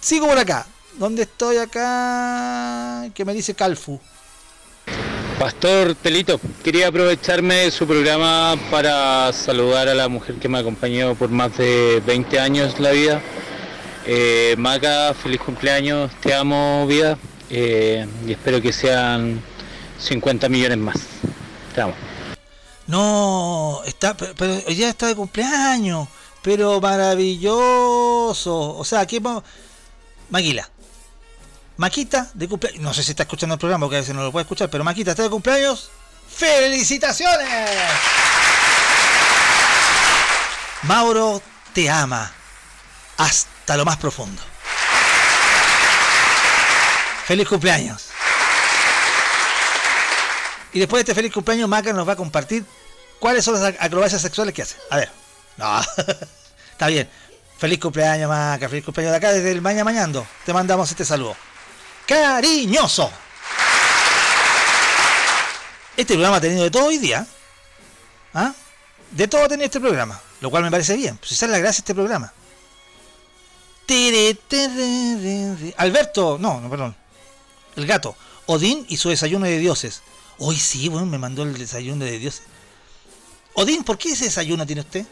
Sigo 0.00 0.26
por 0.26 0.38
acá. 0.38 0.66
¿Dónde 0.94 1.22
estoy 1.22 1.58
acá? 1.58 3.10
Que 3.12 3.26
me 3.26 3.34
dice 3.34 3.52
Calfu. 3.52 4.00
Pastor 5.38 5.94
Telito, 5.96 6.40
quería 6.64 6.88
aprovecharme 6.88 7.54
de 7.56 7.70
su 7.70 7.86
programa 7.86 8.56
para 8.70 9.30
saludar 9.34 9.88
a 9.88 9.94
la 9.94 10.08
mujer 10.08 10.36
que 10.36 10.48
me 10.48 10.58
acompañó 10.58 11.14
por 11.14 11.28
más 11.28 11.54
de 11.58 12.02
20 12.06 12.40
años 12.40 12.80
la 12.80 12.92
vida. 12.92 13.20
Eh, 14.06 14.54
Maca, 14.56 15.12
feliz 15.12 15.38
cumpleaños, 15.38 16.10
te 16.22 16.32
amo 16.32 16.86
vida 16.86 17.18
eh, 17.50 18.06
y 18.26 18.32
espero 18.32 18.60
que 18.60 18.72
sean 18.72 19.42
50 19.98 20.48
millones 20.48 20.78
más. 20.78 20.96
Amo. 21.76 21.94
No, 22.86 23.82
está, 23.86 24.16
pero, 24.16 24.56
día 24.56 24.88
está 24.88 25.06
de 25.06 25.14
cumpleaños. 25.14 26.08
Pero 26.42 26.80
maravilloso. 26.80 28.76
O 28.76 28.84
sea, 28.84 29.00
aquí 29.00 29.18
vamos. 29.18 29.44
Maquila. 30.30 30.68
Maquita 31.76 32.30
de 32.34 32.48
cumpleaños. 32.48 32.82
No 32.82 32.94
sé 32.94 33.02
si 33.02 33.10
está 33.10 33.24
escuchando 33.24 33.54
el 33.54 33.58
programa 33.58 33.86
porque 33.86 33.96
a 33.96 34.00
veces 34.00 34.14
no 34.14 34.22
lo 34.22 34.32
puede 34.32 34.42
escuchar, 34.42 34.70
pero 34.70 34.84
Maquita 34.84 35.10
está 35.12 35.22
de 35.22 35.30
cumpleaños. 35.30 35.90
¡Felicitaciones! 36.28 37.80
Mauro 40.82 41.42
te 41.72 41.90
ama 41.90 42.30
hasta 43.16 43.76
lo 43.76 43.84
más 43.84 43.96
profundo. 43.96 44.40
¡Feliz 47.28 47.46
cumpleaños! 47.46 48.06
Y 50.72 50.78
después 50.80 50.98
de 51.04 51.10
este 51.10 51.14
feliz 51.14 51.30
cumpleaños, 51.32 51.68
Maca 51.68 51.92
nos 51.92 52.08
va 52.08 52.14
a 52.14 52.16
compartir 52.16 52.64
cuáles 53.18 53.44
son 53.44 53.54
las 53.60 53.74
ac- 53.74 53.76
acrobacias 53.80 54.22
sexuales 54.22 54.54
que 54.54 54.62
hace. 54.62 54.76
A 54.90 54.96
ver. 54.96 55.10
No. 55.58 55.80
Está 56.72 56.86
bien. 56.86 57.06
Feliz 57.58 57.78
cumpleaños, 57.80 58.30
Maca. 58.30 58.66
Feliz 58.68 58.82
cumpleaños 58.82 59.12
de 59.12 59.16
acá 59.18 59.32
desde 59.32 59.50
el 59.52 59.60
Maña 59.60 59.84
Mañando. 59.84 60.26
Te 60.46 60.54
mandamos 60.54 60.90
este 60.90 61.04
saludo. 61.04 61.36
Cariñoso. 62.06 63.10
Este 65.98 66.14
programa 66.14 66.36
ha 66.36 66.40
tenido 66.40 66.62
de 66.62 66.70
todo 66.70 66.86
hoy 66.86 66.96
día. 66.96 67.26
¿Ah? 68.32 68.54
De 69.10 69.28
todo 69.28 69.44
ha 69.44 69.48
tenido 69.48 69.66
este 69.66 69.80
programa. 69.80 70.18
Lo 70.40 70.48
cual 70.50 70.62
me 70.62 70.70
parece 70.70 70.96
bien. 70.96 71.18
Pues 71.18 71.32
esa 71.32 71.44
es 71.44 71.52
la 71.52 71.58
gracia 71.58 71.80
este 71.80 71.94
programa. 71.94 72.32
Alberto, 75.76 76.38
no, 76.40 76.60
no, 76.60 76.70
perdón. 76.70 76.96
El 77.78 77.86
gato. 77.86 78.16
Odín 78.46 78.84
y 78.88 78.96
su 78.96 79.08
desayuno 79.08 79.46
de 79.46 79.56
dioses. 79.56 80.02
Hoy 80.38 80.56
sí, 80.56 80.88
bueno, 80.88 81.06
me 81.06 81.16
mandó 81.16 81.44
el 81.44 81.56
desayuno 81.56 82.04
de 82.04 82.18
dioses. 82.18 82.42
Odín, 83.54 83.84
¿por 83.84 83.96
qué 83.96 84.10
ese 84.10 84.24
desayuno 84.24 84.66
tiene 84.66 84.80
usted? 84.80 85.06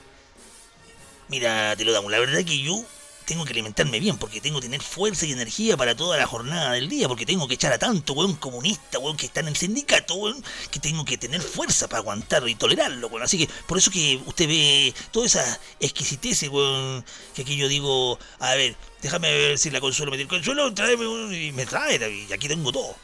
Mira, 1.28 1.76
te 1.76 1.84
lo 1.84 1.92
damos. 1.92 2.10
La 2.10 2.18
verdad 2.18 2.44
que 2.44 2.58
yo 2.58 2.84
tengo 3.26 3.44
que 3.44 3.52
alimentarme 3.52 3.98
bien 3.98 4.16
porque 4.18 4.40
tengo 4.40 4.60
que 4.60 4.68
tener 4.68 4.80
fuerza 4.80 5.26
y 5.26 5.32
energía 5.32 5.76
para 5.76 5.96
toda 5.96 6.16
la 6.16 6.26
jornada 6.26 6.72
del 6.72 6.88
día 6.88 7.08
porque 7.08 7.26
tengo 7.26 7.48
que 7.48 7.54
echar 7.54 7.72
a 7.72 7.78
tanto 7.78 8.12
weón 8.12 8.36
comunista, 8.36 9.00
weón 9.00 9.16
que 9.16 9.26
está 9.26 9.40
en 9.40 9.48
el 9.48 9.56
sindicato, 9.56 10.14
weón, 10.14 10.42
que 10.70 10.78
tengo 10.78 11.04
que 11.04 11.18
tener 11.18 11.42
fuerza 11.42 11.88
para 11.88 11.98
aguantar 11.98 12.48
y 12.48 12.54
tolerarlo, 12.54 13.08
weón. 13.08 13.24
Así 13.24 13.36
que 13.36 13.52
por 13.66 13.78
eso 13.78 13.90
que 13.90 14.22
usted 14.26 14.46
ve 14.46 14.94
toda 15.10 15.26
esa 15.26 15.60
exquisitez, 15.80 16.48
weón, 16.48 17.04
que 17.34 17.42
aquí 17.42 17.56
yo 17.56 17.66
digo, 17.66 18.18
a 18.38 18.54
ver, 18.54 18.76
déjame 19.02 19.30
ver 19.32 19.58
si 19.58 19.70
la 19.70 19.80
consuelo 19.80 20.12
me 20.12 20.18
dice, 20.18 20.28
consuelo, 20.28 20.72
tráeme 20.72 21.06
weón", 21.08 21.34
y 21.34 21.50
me 21.50 21.66
trae, 21.66 21.98
y 22.28 22.32
aquí 22.32 22.46
tengo 22.46 22.70
todo. 22.70 22.94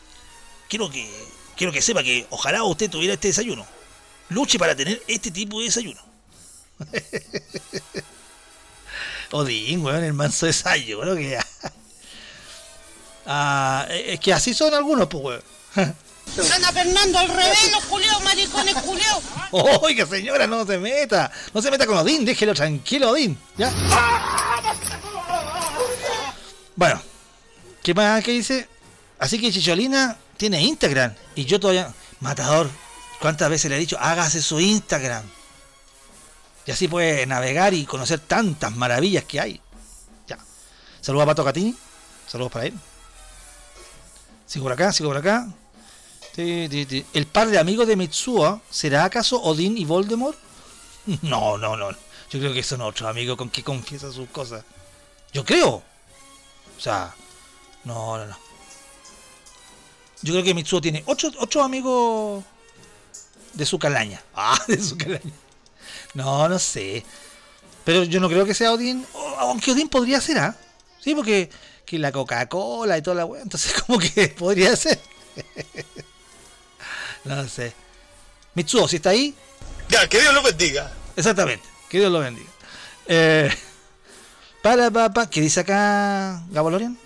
Quiero 0.69 0.89
que, 0.89 1.11
quiero 1.57 1.73
que 1.73 1.83
sepa 1.83 2.05
que 2.05 2.27
ojalá 2.31 2.63
usted 2.63 2.89
tuviera 2.89 3.15
este 3.15 3.29
desayuno. 3.29 3.67
Luche 4.29 4.59
para 4.59 4.77
tener 4.77 5.03
este 5.09 5.33
tipo 5.33 5.59
de 5.59 5.67
desayuno. 5.67 6.01
Odín, 9.33 9.85
weón, 9.85 10.05
el 10.05 10.13
manso 10.13 10.47
de 10.47 10.53
Sayo, 10.53 11.05
¿no? 11.05 11.17
Que, 11.17 11.39
ah, 13.27 13.87
es 13.91 14.21
que 14.21 14.33
así 14.33 14.55
son 14.55 14.73
algunos, 14.75 15.09
pues, 15.09 15.23
weón. 15.25 15.43
Ana 16.55 16.73
Fernando 16.73 17.19
al 17.19 17.29
revés, 17.29 17.73
los 17.73 17.85
culeos, 17.85 18.23
maricones 18.23 18.75
culeos. 18.77 19.23
Oiga, 19.83 20.07
señora, 20.07 20.47
no 20.47 20.65
se 20.65 20.79
meta. 20.79 21.31
No 21.53 21.61
se 21.61 21.71
meta 21.71 21.87
con 21.87 21.99
Odín, 21.99 22.25
déjelo 22.25 22.55
tranquilo, 22.55 23.11
Odín. 23.11 23.39
¿Ya? 23.59 23.71
Bueno, 26.77 27.03
¿qué 27.83 27.93
más 27.93 28.25
que 28.25 28.33
dice? 28.33 28.69
Así 29.19 29.39
que 29.39 29.53
Chicholina 29.53 30.17
tiene 30.37 30.63
Instagram. 30.63 31.15
Y 31.35 31.45
yo 31.45 31.61
todavía. 31.61 31.93
Matador, 32.21 32.71
¿cuántas 33.21 33.51
veces 33.51 33.69
le 33.69 33.77
he 33.77 33.81
dicho? 33.81 33.99
Hágase 34.01 34.41
su 34.41 34.61
Instagram. 34.61 35.25
Y 36.67 36.71
así 36.71 36.89
puede 36.89 37.27
navegar 37.27 37.75
y 37.75 37.85
conocer 37.85 38.21
tantas 38.21 38.75
maravillas 38.77 39.25
que 39.25 39.41
hay. 39.41 39.61
Ya. 40.27 40.39
Saludos 41.01 41.25
a 41.25 41.27
Pato 41.27 41.45
Catini. 41.45 41.75
Saludos 42.27 42.53
para 42.53 42.67
él. 42.67 42.75
Sigo 44.47 44.65
por 44.65 44.73
acá, 44.73 44.93
sigo 44.93 45.09
por 45.09 45.17
acá. 45.17 45.49
¿El 46.37 47.27
par 47.31 47.49
de 47.49 47.59
amigos 47.59 47.87
de 47.87 47.97
Mitsuo 47.97 48.63
será 48.71 49.05
acaso 49.05 49.43
Odín 49.43 49.77
y 49.77 49.85
Voldemort? 49.85 50.39
No, 51.23 51.59
no, 51.59 51.77
no. 51.77 51.91
Yo 51.91 52.39
creo 52.39 52.55
que 52.55 52.63
son 52.63 52.81
otros 52.81 53.11
amigos 53.11 53.37
con 53.37 53.51
que 53.51 53.65
confiesa 53.65 54.13
sus 54.13 54.29
cosas. 54.29 54.65
Yo 55.33 55.45
creo. 55.45 55.83
O 56.77 56.81
sea, 56.81 57.15
no, 57.85 58.17
no, 58.17 58.27
no. 58.27 58.37
Yo 60.23 60.33
creo 60.33 60.45
que 60.45 60.55
Mitsuo 60.55 60.81
tiene 60.81 61.03
ocho, 61.07 61.31
ocho 61.39 61.63
amigos 61.63 62.45
de 63.53 63.67
su 63.67 63.79
calaña. 63.79 64.23
Ah, 64.35 64.59
de 64.69 64.81
su 64.81 64.97
calaña. 64.97 65.33
No, 66.15 66.49
no 66.49 66.59
sé. 66.59 67.05
Pero 67.85 68.05
yo 68.05 68.21
no 68.21 68.29
creo 68.29 68.45
que 68.45 68.55
sea 68.55 68.73
Odín. 68.73 69.07
Aunque 69.39 69.73
Odín 69.73 69.89
podría 69.89 70.21
ser, 70.21 70.39
¿ah? 70.39 70.57
Sí, 71.01 71.15
porque 71.15 71.51
que 71.85 71.99
la 71.99 72.13
Coca-Cola 72.13 72.97
y 72.97 73.03
toda 73.03 73.17
la 73.17 73.25
wea. 73.25 73.43
Entonces, 73.43 73.73
como 73.87 73.99
que 73.99 74.29
podría 74.29 74.75
ser. 74.77 75.01
no 77.25 77.49
sé. 77.49 77.75
Mitsuo, 78.55 78.87
si 78.89 78.97
está 78.97 79.11
ahí. 79.11 79.35
Ya, 79.89 80.09
que 80.09 80.21
Dios 80.21 80.35
lo 80.35 80.43
bendiga. 80.43 80.93
Exactamente. 81.17 81.67
Que 81.89 81.99
Dios 81.99 82.13
lo 82.13 82.21
bendiga. 82.21 82.51
Eh, 83.07 83.51
para, 84.63 84.91
para, 84.91 85.13
para. 85.13 85.31
¿Qué 85.31 85.41
dice 85.41 85.61
acá 85.61 86.43
Gabolorian? 86.51 86.99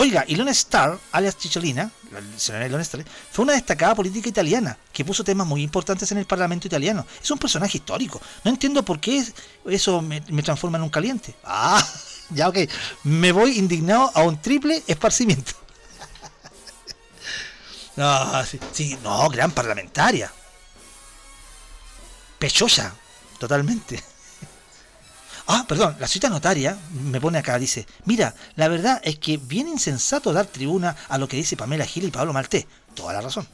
Oiga, 0.00 0.24
Ilona 0.28 0.50
Starr, 0.52 0.98
alias 1.12 1.36
Starr, 1.44 3.04
fue 3.30 3.42
una 3.42 3.52
destacada 3.52 3.94
política 3.94 4.30
italiana 4.30 4.78
que 4.94 5.04
puso 5.04 5.22
temas 5.22 5.46
muy 5.46 5.62
importantes 5.62 6.10
en 6.10 6.16
el 6.16 6.24
Parlamento 6.24 6.66
italiano. 6.66 7.06
Es 7.22 7.30
un 7.30 7.38
personaje 7.38 7.76
histórico. 7.76 8.18
No 8.42 8.50
entiendo 8.50 8.82
por 8.82 8.98
qué 8.98 9.22
eso 9.66 10.00
me, 10.00 10.22
me 10.28 10.42
transforma 10.42 10.78
en 10.78 10.84
un 10.84 10.88
caliente. 10.88 11.34
Ah, 11.44 11.86
ya 12.30 12.48
ok. 12.48 12.60
Me 13.02 13.30
voy 13.30 13.58
indignado 13.58 14.10
a 14.14 14.22
un 14.22 14.40
triple 14.40 14.82
esparcimiento. 14.86 15.52
No, 17.96 18.46
sí, 18.46 18.58
sí, 18.72 18.96
no, 19.02 19.28
gran 19.28 19.50
parlamentaria. 19.50 20.32
Pechosa, 22.38 22.94
totalmente. 23.38 24.02
Ah, 25.52 25.64
perdón, 25.66 25.96
la 25.98 26.06
cita 26.06 26.28
notaria 26.28 26.78
me 26.92 27.20
pone 27.20 27.36
acá, 27.36 27.58
dice, 27.58 27.84
mira, 28.04 28.36
la 28.54 28.68
verdad 28.68 29.00
es 29.02 29.18
que 29.18 29.36
bien 29.36 29.66
insensato 29.66 30.32
dar 30.32 30.46
tribuna 30.46 30.94
a 31.08 31.18
lo 31.18 31.26
que 31.26 31.36
dice 31.36 31.56
Pamela 31.56 31.84
Gil 31.84 32.04
y 32.04 32.12
Pablo 32.12 32.32
Malté. 32.32 32.68
Toda 32.94 33.14
la 33.14 33.20
razón. 33.20 33.48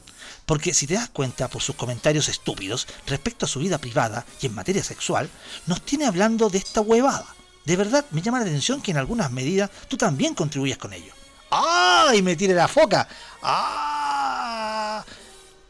Porque 0.45 0.75
si 0.75 0.87
te 0.87 0.93
das 0.93 1.09
cuenta 1.09 1.49
por 1.49 1.63
sus 1.63 1.75
comentarios 1.75 2.29
estúpidos 2.29 2.87
respecto 3.07 3.47
a 3.47 3.49
su 3.49 3.61
vida 3.61 3.79
privada 3.79 4.27
y 4.43 4.47
en 4.47 4.55
materia 4.55 4.85
sexual, 4.85 5.31
nos 5.65 5.81
tiene 5.81 6.05
hablando 6.05 6.51
de 6.51 6.59
esta 6.59 6.83
huevada. 6.83 7.35
De 7.65 7.77
verdad, 7.77 8.05
me 8.11 8.21
llama 8.21 8.41
la 8.41 8.45
atención 8.45 8.83
que 8.83 8.91
en 8.91 8.99
algunas 8.99 9.33
medidas 9.33 9.71
tú 9.89 9.97
también 9.97 10.35
contribuyas 10.35 10.77
con 10.77 10.93
ello. 10.93 11.15
¡Ah! 11.51 12.13
Y 12.15 12.21
me 12.21 12.37
tire 12.37 12.53
la 12.53 12.69
foca. 12.69 13.09
¡Ah! 13.41 15.03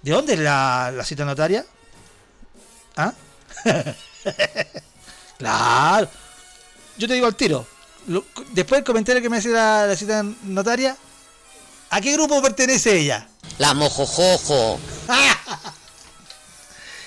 ¿De 0.03 0.11
dónde 0.11 0.33
es 0.35 0.41
la, 0.41 0.91
la 0.93 1.05
cita 1.05 1.25
notaria? 1.25 1.65
¿Ah? 2.97 3.13
claro. 5.39 6.09
Yo 6.97 7.07
te 7.09 7.15
digo 7.15 7.27
al 7.27 7.35
tiro. 7.37 7.67
Lo- 8.07 8.25
después 8.53 8.79
del 8.79 8.85
comentario 8.85 9.21
que 9.23 9.29
me 9.29 9.39
hace 9.39 9.49
la, 9.49 9.87
la 9.87 9.97
cita 9.97 10.23
notaria, 10.45 10.97
¿a 11.91 12.01
qué 12.01 12.13
grupo 12.13 12.41
pertenece 12.43 12.99
ella? 12.99 13.29
La 13.59 13.75
mojojojo. 13.75 14.79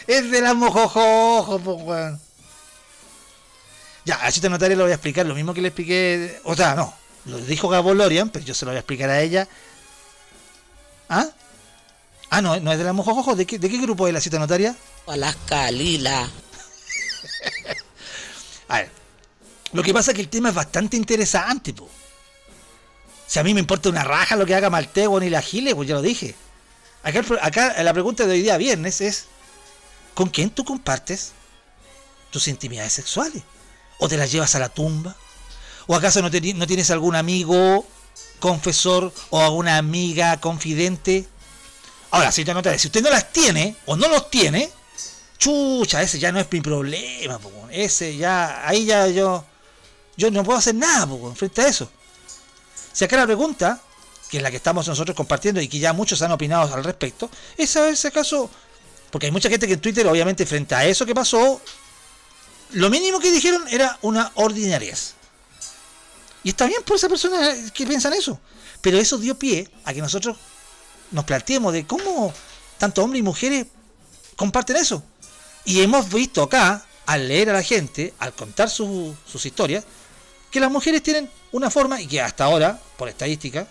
Es 0.08 0.32
de 0.32 0.42
la 0.42 0.56
mojojojo, 0.56 1.60
po, 1.60 1.74
weón. 1.74 2.20
Ya, 4.06 4.16
a 4.16 4.24
la 4.24 4.32
cita 4.32 4.50
notaria 4.50 4.76
lo 4.76 4.84
voy 4.86 4.92
a 4.92 4.96
explicar, 4.96 5.24
lo 5.28 5.36
mismo 5.36 5.54
que 5.54 5.62
le 5.62 5.68
expliqué. 5.68 6.42
O 6.46 6.56
sea, 6.56 6.74
no. 6.74 6.92
Lo 7.26 7.38
dijo 7.38 7.70
Gabo 7.70 7.94
Lorian, 7.94 8.30
pero 8.30 8.44
yo 8.44 8.56
se 8.56 8.66
lo 8.66 8.72
voy 8.72 8.78
a 8.78 8.80
explicar 8.80 9.12
a 9.12 9.22
ella. 9.22 9.48
¿Ah? 11.10 11.28
Ah, 12.32 12.42
no, 12.42 12.60
no 12.60 12.72
es 12.72 12.80
de 12.80 12.86
la 12.86 12.94
mojojojo. 12.94 13.36
¿De 13.36 13.46
qué, 13.46 13.60
de 13.60 13.70
qué 13.70 13.78
grupo 13.78 14.08
es 14.08 14.14
la 14.16 14.20
cita 14.20 14.40
notaria? 14.40 14.76
A 15.06 15.16
las 15.16 15.36
Calila. 15.46 16.28
A 18.70 18.78
ver, 18.78 18.92
lo 19.74 19.84
que 19.84 19.94
pasa 19.94 20.12
es 20.12 20.16
que 20.16 20.22
el 20.22 20.30
tema 20.30 20.50
es 20.50 20.56
bastante 20.56 20.96
interesante, 20.96 21.74
po. 21.74 21.90
Si 23.28 23.38
a 23.38 23.44
mí 23.44 23.54
me 23.54 23.60
importa 23.60 23.90
una 23.90 24.04
raja 24.04 24.36
lo 24.36 24.46
que 24.46 24.56
haga 24.56 24.70
Maltego 24.70 25.20
ni 25.20 25.30
la 25.30 25.42
Gile, 25.42 25.76
pues 25.76 25.88
ya 25.88 25.96
lo 25.96 26.02
dije. 26.02 26.34
Acá, 27.04 27.84
la 27.84 27.94
pregunta 27.94 28.26
de 28.26 28.34
hoy 28.34 28.42
día 28.42 28.58
viernes 28.58 29.02
es, 29.02 29.26
¿con 30.16 30.30
quién 30.30 30.50
tú 30.50 30.66
compartes 30.66 31.34
tus 32.32 32.48
intimidades 32.48 32.94
sexuales? 32.94 33.44
¿O 34.00 34.08
te 34.08 34.18
las 34.18 34.32
llevas 34.32 34.56
a 34.56 34.60
la 34.60 34.70
tumba? 34.70 35.16
¿O 35.86 35.96
acaso 35.96 36.22
no, 36.22 36.32
tienes 36.32 36.90
algún 36.92 37.16
amigo, 37.16 37.86
confesor 38.40 39.14
o 39.30 39.40
alguna 39.40 39.78
amiga 39.78 40.40
confidente? 40.40 41.28
Ahora, 42.12 42.32
si, 42.32 42.44
si 42.44 42.88
usted 42.88 43.04
no 43.04 43.10
las 43.12 43.32
tiene 43.32 43.76
o 43.86 43.96
no 43.96 44.08
los 44.08 44.32
tiene, 44.32 44.72
chucha, 45.40 46.04
ese 46.04 46.20
ya 46.20 46.32
no 46.32 46.40
es 46.40 46.48
mi 46.52 46.62
problema, 46.62 47.40
po, 47.40 47.52
ese 47.72 48.16
ya, 48.16 48.68
ahí 48.68 48.86
ya 48.86 49.08
yo, 49.08 49.44
yo 50.18 50.30
no 50.30 50.44
puedo 50.44 50.60
hacer 50.60 50.76
nada 50.76 51.08
po, 51.08 51.34
frente 51.34 51.62
a 51.62 51.68
eso. 51.68 51.90
Si 52.92 53.06
acá 53.06 53.16
la 53.16 53.26
pregunta, 53.26 53.82
que 54.30 54.38
es 54.38 54.44
la 54.44 54.52
que 54.52 54.58
estamos 54.58 54.88
nosotros 54.88 55.16
compartiendo 55.16 55.62
y 55.62 55.68
que 55.68 55.80
ya 55.80 55.94
muchos 55.94 56.22
han 56.22 56.32
opinado 56.32 56.74
al 56.74 56.84
respecto, 56.84 57.30
es 57.58 57.70
saber 57.70 57.96
si 57.96 58.08
acaso, 58.08 58.50
porque 59.10 59.28
hay 59.28 59.32
mucha 59.32 59.50
gente 59.50 59.66
que 59.66 59.74
en 59.74 59.80
Twitter, 59.80 60.06
obviamente, 60.06 60.46
frente 60.46 60.76
a 60.76 60.86
eso 60.86 61.06
que 61.06 61.16
pasó, 61.16 61.62
lo 62.74 62.90
mínimo 62.90 63.20
que 63.20 63.32
dijeron 63.32 63.68
era 63.70 63.98
una 64.02 64.32
ordinariez. 64.36 65.14
Y 66.44 66.50
está 66.50 66.68
bien 66.68 66.84
por 66.84 66.98
esa 66.98 67.10
persona 67.10 67.54
que 67.74 67.88
piensan 67.88 68.14
eso. 68.14 68.40
Pero 68.82 68.98
eso 68.98 69.18
dio 69.18 69.38
pie 69.38 69.70
a 69.84 69.94
que 69.94 70.02
nosotros 70.02 70.38
nos 71.12 71.26
planteemos 71.26 71.74
de 71.74 71.86
cómo 71.86 72.34
tanto 72.78 73.04
hombres 73.04 73.20
y 73.20 73.24
mujeres 73.24 73.68
comparten 74.36 74.78
eso. 74.78 75.04
Y 75.70 75.82
hemos 75.84 76.10
visto 76.12 76.42
acá, 76.42 76.84
al 77.06 77.28
leer 77.28 77.52
a 77.52 77.54
la 77.54 77.62
gente, 77.62 78.12
al 78.18 78.34
contar 78.34 78.72
su- 78.72 79.16
sus 79.32 79.46
historias, 79.46 79.84
que 80.50 80.60
las 80.60 80.72
mujeres 80.72 81.04
tienen 81.04 81.30
una 81.52 81.70
forma 81.70 82.02
y 82.02 82.08
que 82.08 82.20
hasta 82.20 82.46
ahora, 82.46 82.82
por 82.98 83.08
estadística, 83.08 83.68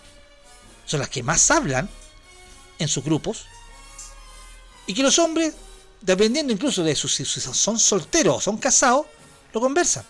son 0.85 1.01
las 1.01 1.09
que 1.09 1.23
más 1.23 1.51
hablan 1.51 1.89
en 2.79 2.87
sus 2.87 3.03
grupos. 3.03 3.47
Y 4.87 4.93
que 4.93 5.03
los 5.03 5.19
hombres, 5.19 5.53
dependiendo 5.99 6.53
incluso 6.53 6.83
de 6.83 6.95
sus- 6.95 7.13
si 7.13 7.25
son 7.25 7.77
solteros 7.77 8.37
o 8.37 8.39
son 8.39 8.57
casados, 8.57 9.05
lo 9.51 9.59
conversan. 9.59 10.05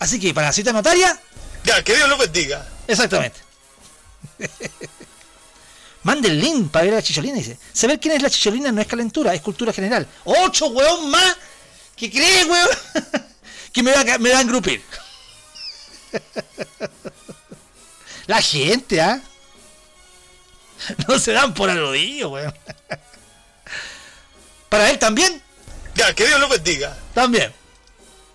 Así 0.00 0.20
que 0.20 0.34
para 0.34 0.48
la 0.48 0.52
cita 0.52 0.70
notaria, 0.72 1.18
Ya, 1.64 1.82
que 1.82 1.94
Dios 1.96 2.08
lo 2.10 2.18
bendiga. 2.18 2.68
Exactamente. 2.88 3.40
Mande 6.02 6.28
el 6.28 6.40
link 6.40 6.70
para 6.70 6.84
ver 6.84 6.94
a 6.94 6.96
la 6.96 7.02
chicholina. 7.02 7.36
Dice: 7.36 7.58
Saber 7.72 8.00
quién 8.00 8.14
es 8.14 8.22
la 8.22 8.30
chicholina 8.30 8.72
no 8.72 8.80
es 8.80 8.86
calentura, 8.86 9.34
es 9.34 9.40
cultura 9.40 9.72
general. 9.72 10.06
¡Ocho, 10.24 10.66
weón, 10.68 11.10
más! 11.10 11.36
¿Qué 11.96 12.10
crees, 12.10 12.46
weón? 12.46 12.68
que 13.72 13.82
me 13.82 13.92
va, 13.92 14.18
me 14.18 14.30
va 14.30 14.38
a 14.38 14.42
engrupir. 14.42 14.82
la 18.26 18.42
gente, 18.42 19.00
¿ah? 19.00 19.22
No 21.08 21.18
se 21.18 21.32
dan 21.32 21.54
por 21.54 21.70
aludido, 21.70 22.30
weón. 22.30 22.54
para 24.68 24.90
él 24.90 24.98
también. 24.98 25.42
Ya, 25.94 26.14
que 26.14 26.26
Dios 26.26 26.40
lo 26.40 26.48
bendiga. 26.48 26.96
También. 27.14 27.52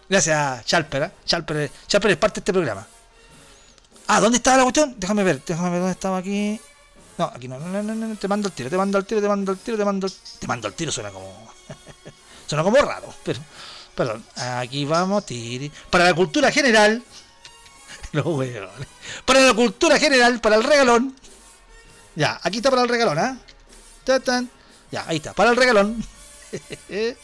Gracias 0.09 0.37
a 0.37 0.63
Chalper, 0.63 1.03
¿eh? 1.03 1.11
Chalper, 1.25 1.71
Chalper 1.87 2.11
es 2.11 2.17
parte 2.17 2.35
de 2.35 2.41
este 2.41 2.53
programa. 2.53 2.87
Ah, 4.07 4.21
¿dónde 4.21 4.37
estaba 4.37 4.57
la 4.57 4.63
cuestión? 4.63 4.95
Déjame 4.97 5.23
ver, 5.23 5.43
déjame 5.45 5.71
ver 5.71 5.79
dónde 5.79 5.91
estaba 5.91 6.17
aquí. 6.17 6.61
No, 7.17 7.25
aquí 7.25 7.47
no, 7.47 7.57
no, 7.59 7.81
no, 7.81 7.95
no, 7.95 8.15
te 8.15 8.27
mando 8.27 8.47
el 8.47 8.53
tiro, 8.53 8.69
te 8.69 8.77
mando 8.77 8.97
el 8.97 9.05
tiro, 9.05 9.21
te 9.21 9.27
mando 9.27 9.51
el 9.51 9.57
tiro, 9.57 9.77
te 9.77 9.85
mando 9.85 10.07
el, 10.07 10.13
te 10.39 10.47
mando 10.47 10.67
el 10.67 10.73
tiro, 10.73 10.91
suena 10.91 11.09
como. 11.09 11.51
suena 12.47 12.63
como 12.63 12.77
raro, 12.77 13.13
pero. 13.23 13.39
Perdón, 13.95 14.23
aquí 14.35 14.85
vamos, 14.85 15.25
tiri. 15.25 15.71
Para 15.89 16.05
la 16.05 16.13
cultura 16.13 16.51
general. 16.51 17.03
Los 18.11 18.25
huevones. 18.25 18.87
Para 19.25 19.39
la 19.39 19.53
cultura 19.55 19.97
general, 19.97 20.39
para 20.39 20.55
el 20.57 20.63
regalón. 20.63 21.15
Ya, 22.15 22.39
aquí 22.43 22.57
está 22.57 22.69
para 22.69 22.83
el 22.83 22.89
regalón, 22.89 23.17
¿ah? 23.17 23.39
Tan. 24.23 24.49
Ya, 24.91 25.03
ahí 25.07 25.17
está, 25.17 25.33
para 25.33 25.49
el 25.49 25.55
regalón. 25.55 26.03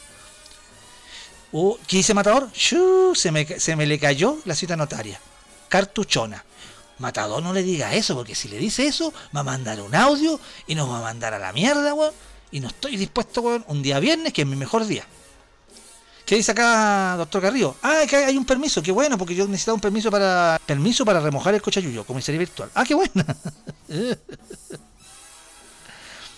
Uh, 1.55 1.77
¿Qué 1.85 1.97
dice 1.97 2.15
Matador? 2.15 2.49
Se, 2.55 3.31
me, 3.31 3.45
se 3.45 3.75
me 3.75 3.85
le 3.85 3.99
cayó 3.99 4.39
la 4.45 4.55
cita 4.55 4.75
notaria. 4.75 5.19
Cartuchona. 5.69 6.43
Matador 6.99 7.41
no 7.41 7.53
le 7.53 7.63
diga 7.63 7.93
eso, 7.93 8.15
porque 8.15 8.35
si 8.35 8.47
le 8.47 8.57
dice 8.57 8.85
eso, 8.85 9.13
va 9.35 9.41
a 9.41 9.43
mandar 9.43 9.81
un 9.81 9.95
audio 9.95 10.39
y 10.67 10.75
nos 10.75 10.89
va 10.89 10.99
a 10.99 11.01
mandar 11.01 11.33
a 11.33 11.39
la 11.39 11.51
mierda, 11.53 11.93
weón. 11.93 12.13
Y 12.51 12.59
no 12.59 12.67
estoy 12.67 12.97
dispuesto, 12.97 13.41
weón, 13.41 13.65
un 13.67 13.81
día 13.81 13.99
viernes, 13.99 14.31
que 14.33 14.43
es 14.43 14.47
mi 14.47 14.55
mejor 14.55 14.85
día. 14.85 15.05
¿Qué 16.25 16.35
dice 16.35 16.51
acá, 16.51 17.15
doctor 17.17 17.41
Carrillo? 17.41 17.75
Ah, 17.81 18.03
que 18.07 18.15
hay 18.15 18.37
un 18.37 18.45
permiso, 18.45 18.81
qué 18.81 18.91
bueno, 18.93 19.17
porque 19.17 19.35
yo 19.35 19.45
necesitaba 19.45 19.75
un 19.75 19.81
permiso 19.81 20.09
para 20.09 20.59
permiso 20.65 21.03
para 21.03 21.19
remojar 21.19 21.53
el 21.53 21.61
cochayuyo, 21.61 22.05
comisaría 22.05 22.39
virtual. 22.39 22.69
Ah, 22.73 22.85
qué 22.85 22.95
buena. 22.95 23.25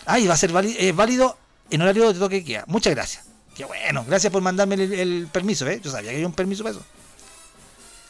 ah, 0.07 0.19
y 0.19 0.25
va 0.25 0.33
a 0.33 0.37
ser 0.37 0.51
válido, 0.51 0.79
eh, 0.79 0.91
válido 0.91 1.37
en 1.69 1.81
horario 1.81 2.11
de 2.11 2.19
toque 2.19 2.35
de 2.37 2.43
queda. 2.43 2.63
Muchas 2.67 2.95
gracias. 2.95 3.25
Qué 3.55 3.63
bueno. 3.65 4.03
Gracias 4.07 4.33
por 4.33 4.41
mandarme 4.41 4.75
el, 4.75 4.93
el 4.93 5.27
permiso, 5.31 5.67
¿eh? 5.67 5.79
Yo 5.83 5.91
sabía 5.91 6.09
que 6.09 6.15
había 6.15 6.27
un 6.27 6.33
permiso 6.33 6.63
para 6.63 6.75
eso. 6.75 6.85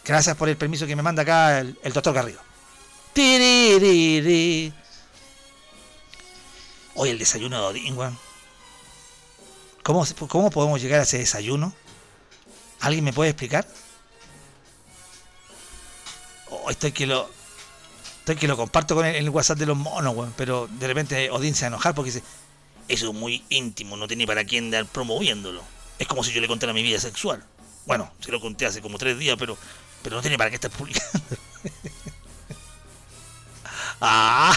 Gracias 0.05 0.37
por 0.37 0.47
el 0.49 0.55
permiso 0.55 0.85
que 0.85 0.95
me 0.95 1.01
manda 1.01 1.23
acá 1.23 1.59
el, 1.59 1.77
el 1.83 1.93
doctor 1.93 2.13
Garrido. 2.13 2.39
Hoy 6.95 7.09
el 7.09 7.17
desayuno 7.17 7.59
de 7.59 7.65
Odín, 7.65 7.97
weón. 7.97 8.17
¿Cómo, 9.81 10.05
¿Cómo 10.27 10.51
podemos 10.51 10.81
llegar 10.81 10.99
a 10.99 11.03
ese 11.03 11.17
desayuno? 11.17 11.73
¿Alguien 12.81 13.03
me 13.03 13.13
puede 13.13 13.31
explicar? 13.31 13.67
Oh, 16.49 16.69
estoy 16.69 16.91
que 16.91 17.07
lo. 17.07 17.29
Estoy 18.19 18.35
que 18.35 18.47
lo 18.47 18.57
comparto 18.57 18.95
con 18.95 19.05
el, 19.05 19.15
el 19.15 19.29
WhatsApp 19.29 19.57
de 19.57 19.65
los 19.65 19.77
monos, 19.77 20.15
weón. 20.15 20.33
Pero 20.37 20.67
de 20.67 20.87
repente 20.87 21.29
Odín 21.31 21.55
se 21.55 21.61
va 21.61 21.67
a 21.67 21.69
enojar 21.69 21.95
porque 21.95 22.11
dice. 22.11 22.23
Eso 22.87 23.09
es 23.09 23.15
muy 23.15 23.43
íntimo, 23.49 23.97
no 23.97 24.07
tiene 24.07 24.27
para 24.27 24.45
quién 24.45 24.69
dar 24.69 24.85
promoviéndolo. 24.85 25.63
Es 25.97 26.07
como 26.07 26.23
si 26.23 26.31
yo 26.31 26.41
le 26.41 26.47
contara 26.47 26.73
mi 26.73 26.83
vida 26.83 26.99
sexual. 26.99 27.43
Bueno, 27.85 28.11
se 28.19 28.31
lo 28.31 28.39
conté 28.39 28.65
hace 28.65 28.81
como 28.81 28.97
tres 28.97 29.17
días, 29.17 29.37
pero, 29.39 29.57
pero 30.05 30.17
no 30.17 30.21
tiene 30.21 30.37
para 30.37 30.51
qué 30.51 30.57
estar 30.57 30.69
publicando. 30.69 31.19
ah, 34.01 34.55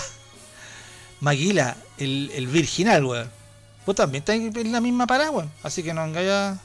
Maguila, 1.21 1.75
el, 1.97 2.31
el 2.35 2.47
virginal, 2.49 3.03
weón. 3.03 3.33
Vos 3.87 3.97
también 3.97 4.21
estás 4.21 4.37
en 4.37 4.73
la 4.73 4.83
misma 4.83 5.07
weón. 5.07 5.51
Así 5.63 5.83
que 5.83 5.95
no 5.95 6.05
engaña. 6.05 6.51
A 6.51 6.59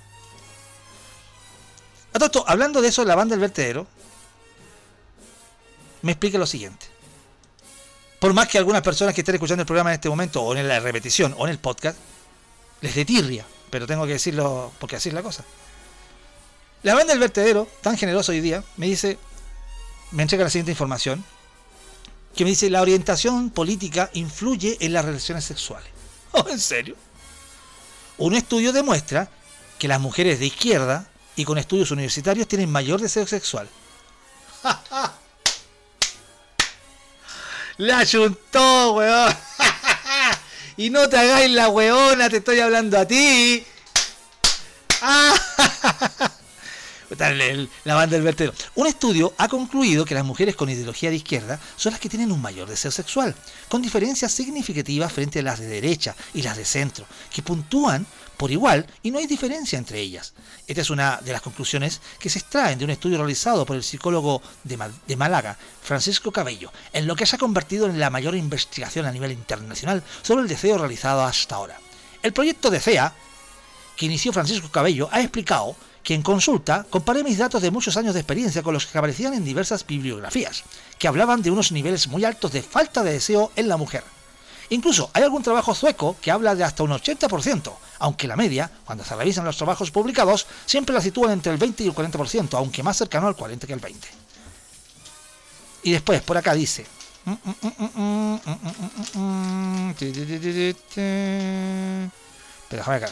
todo 2.15 2.25
esto, 2.25 2.43
hablando 2.45 2.81
de 2.81 2.89
eso, 2.89 3.05
la 3.05 3.15
banda 3.15 3.31
del 3.31 3.39
vertedero 3.39 3.87
me 6.01 6.11
explica 6.11 6.37
lo 6.37 6.45
siguiente. 6.45 6.85
Por 8.19 8.33
más 8.33 8.49
que 8.49 8.57
algunas 8.57 8.81
personas 8.81 9.15
que 9.15 9.21
estén 9.21 9.35
escuchando 9.35 9.61
el 9.61 9.65
programa 9.65 9.91
en 9.91 9.95
este 9.95 10.09
momento, 10.09 10.43
o 10.43 10.53
en 10.53 10.67
la 10.67 10.81
repetición, 10.81 11.33
o 11.37 11.45
en 11.45 11.51
el 11.51 11.59
podcast, 11.59 11.97
les 12.81 12.93
dé 12.93 13.05
tirria, 13.05 13.45
pero 13.69 13.87
tengo 13.87 14.05
que 14.05 14.11
decirlo 14.11 14.73
porque 14.77 14.97
así 14.97 15.07
es 15.07 15.15
la 15.15 15.23
cosa. 15.23 15.45
La 16.83 16.93
banda 16.93 17.13
del 17.13 17.19
vertedero, 17.19 17.67
tan 17.81 17.97
generoso 17.97 18.33
hoy 18.33 18.41
día, 18.41 18.61
me 18.75 18.87
dice, 18.87 19.17
me 20.11 20.23
entrega 20.23 20.43
la 20.43 20.49
siguiente 20.49 20.71
información, 20.71 21.23
que 22.35 22.43
me 22.43 22.49
dice, 22.49 22.69
la 22.69 22.81
orientación 22.81 23.49
política 23.51 24.09
influye 24.13 24.77
en 24.81 24.91
las 24.93 25.05
relaciones 25.05 25.45
sexuales. 25.45 25.89
Oh, 26.35 26.49
¿en 26.49 26.59
serio? 26.59 26.95
Un 28.17 28.33
estudio 28.33 28.73
demuestra 28.73 29.29
que 29.77 29.87
las 29.87 30.01
mujeres 30.01 30.39
de 30.39 30.47
izquierda 30.47 31.05
y 31.35 31.45
con 31.45 31.59
estudios 31.59 31.91
universitarios 31.91 32.47
tienen 32.47 32.71
mayor 32.71 32.99
deseo 32.99 33.27
sexual. 33.27 33.69
La 37.77 37.99
ayuntó, 37.99 38.93
weón. 38.93 39.31
y 40.77 40.89
no 40.89 41.07
te 41.07 41.17
hagáis 41.19 41.51
la 41.51 41.69
weona, 41.69 42.31
te 42.31 42.37
estoy 42.37 42.59
hablando 42.59 42.97
a 42.97 43.05
ti. 43.05 43.63
Ah. 45.03 45.35
La 47.83 47.95
banda 47.95 48.15
del 48.15 48.23
vertedero. 48.23 48.53
Un 48.75 48.87
estudio 48.87 49.33
ha 49.37 49.47
concluido 49.47 50.05
que 50.05 50.15
las 50.15 50.25
mujeres 50.25 50.55
con 50.55 50.69
ideología 50.69 51.09
de 51.09 51.17
izquierda 51.17 51.59
son 51.75 51.91
las 51.91 51.99
que 51.99 52.09
tienen 52.09 52.31
un 52.31 52.41
mayor 52.41 52.67
deseo 52.67 52.91
sexual, 52.91 53.35
con 53.69 53.81
diferencias 53.81 54.31
significativas 54.31 55.11
frente 55.11 55.39
a 55.39 55.43
las 55.43 55.59
de 55.59 55.67
derecha 55.67 56.15
y 56.33 56.41
las 56.41 56.57
de 56.57 56.65
centro, 56.65 57.05
que 57.31 57.41
puntúan 57.41 58.05
por 58.37 58.51
igual 58.51 58.87
y 59.03 59.11
no 59.11 59.19
hay 59.19 59.27
diferencia 59.27 59.77
entre 59.77 59.99
ellas. 59.99 60.33
Esta 60.67 60.81
es 60.81 60.89
una 60.89 61.19
de 61.23 61.31
las 61.31 61.41
conclusiones 61.41 62.01
que 62.19 62.29
se 62.29 62.39
extraen 62.39 62.77
de 62.79 62.85
un 62.85 62.91
estudio 62.91 63.17
realizado 63.17 63.65
por 63.65 63.75
el 63.75 63.83
psicólogo 63.83 64.41
de, 64.63 64.77
de 65.07 65.15
Málaga, 65.15 65.57
Francisco 65.81 66.31
Cabello, 66.31 66.71
en 66.91 67.07
lo 67.07 67.15
que 67.15 67.25
se 67.25 67.35
ha 67.35 67.39
convertido 67.39 67.85
en 67.85 67.99
la 67.99 68.09
mayor 68.09 68.35
investigación 68.35 69.05
a 69.05 69.11
nivel 69.11 69.31
internacional 69.31 70.03
sobre 70.21 70.41
el 70.41 70.47
deseo 70.47 70.77
realizado 70.77 71.23
hasta 71.23 71.55
ahora. 71.55 71.79
El 72.21 72.33
proyecto 72.33 72.69
de 72.69 72.79
CEA, 72.79 73.13
que 73.95 74.05
inició 74.05 74.33
Francisco 74.33 74.69
Cabello, 74.69 75.09
ha 75.11 75.21
explicado 75.21 75.75
que 76.03 76.13
en 76.13 76.21
consulta 76.21 76.85
comparé 76.89 77.23
mis 77.23 77.37
datos 77.37 77.61
de 77.61 77.71
muchos 77.71 77.95
años 77.97 78.13
de 78.13 78.19
experiencia 78.19 78.61
con 78.61 78.73
los 78.73 78.85
que 78.85 78.97
aparecían 78.97 79.33
en 79.33 79.45
diversas 79.45 79.87
bibliografías, 79.87 80.63
que 80.99 81.07
hablaban 81.07 81.41
de 81.41 81.49
unos 81.49 81.71
niveles 81.71 82.07
muy 82.07 82.25
altos 82.25 82.51
de 82.51 82.61
falta 82.61 83.03
de 83.03 83.13
deseo 83.13 83.51
en 83.55 83.69
la 83.69 83.77
mujer. 83.77 84.03
Incluso 84.69 85.09
hay 85.13 85.23
algún 85.23 85.43
trabajo 85.43 85.73
sueco 85.73 86.17
que 86.21 86.31
habla 86.31 86.55
de 86.55 86.63
hasta 86.63 86.83
un 86.83 86.91
80%, 86.91 87.73
aunque 87.99 88.27
la 88.27 88.35
media, 88.35 88.69
cuando 88.85 89.03
se 89.03 89.15
revisan 89.15 89.45
los 89.45 89.57
trabajos 89.57 89.91
publicados, 89.91 90.47
siempre 90.65 90.93
la 90.93 91.01
sitúan 91.01 91.31
entre 91.31 91.51
el 91.51 91.57
20 91.57 91.83
y 91.83 91.87
el 91.87 91.93
40%, 91.93 92.57
aunque 92.57 92.83
más 92.83 92.97
cercano 92.97 93.27
al 93.27 93.35
40 93.35 93.67
que 93.67 93.73
al 93.73 93.79
20. 93.79 94.07
Y 95.83 95.91
después, 95.91 96.21
por 96.21 96.37
acá 96.37 96.53
dice... 96.53 96.85
Pero 102.69 102.81
déjame 102.81 102.97
acá. 102.97 103.09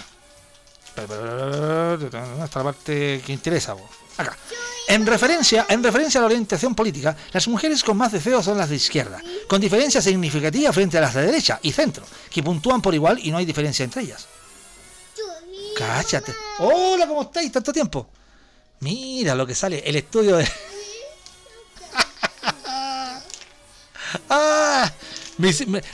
¿Dónde 0.96 2.08
está 2.46 2.64
la 2.64 2.64
parte 2.64 3.22
que 3.26 3.34
interesa? 3.34 3.76
Acá. 4.18 4.38
En 4.88 5.06
referencia, 5.06 5.66
en 5.70 5.84
referencia 5.84 6.20
a 6.20 6.22
la 6.24 6.28
orientación 6.28 6.76
política, 6.76 7.16
las 7.32 7.48
mujeres 7.48 7.84
con 7.84 7.96
más 7.96 8.12
deseo 8.12 8.44
son 8.44 8.58
las 8.58 8.70
de 8.70 8.76
izquierda, 8.76 9.22
con 9.48 9.62
diferencia 9.62 10.02
significativa 10.02 10.74
frente 10.74 10.98
a 10.98 11.02
las 11.02 11.14
de 11.14 11.26
derecha 11.28 11.60
y 11.62 11.72
centro, 11.72 12.04
que 12.30 12.44
puntúan 12.44 12.82
por 12.82 12.94
igual 12.94 13.20
y 13.24 13.32
no 13.32 13.38
hay 13.38 13.46
diferencia 13.46 13.86
entre 13.86 14.02
ellas. 14.02 14.28
Cáchate. 15.78 16.36
Hola, 16.60 17.08
¿cómo 17.08 17.22
estáis? 17.22 17.52
Tanto 17.52 17.72
tiempo. 17.72 18.10
Mira 18.82 19.34
lo 19.36 19.48
que 19.48 19.56
sale, 19.56 19.82
el 19.86 19.96
estudio 19.96 20.38
de... 20.38 20.46
ah, 24.30 24.92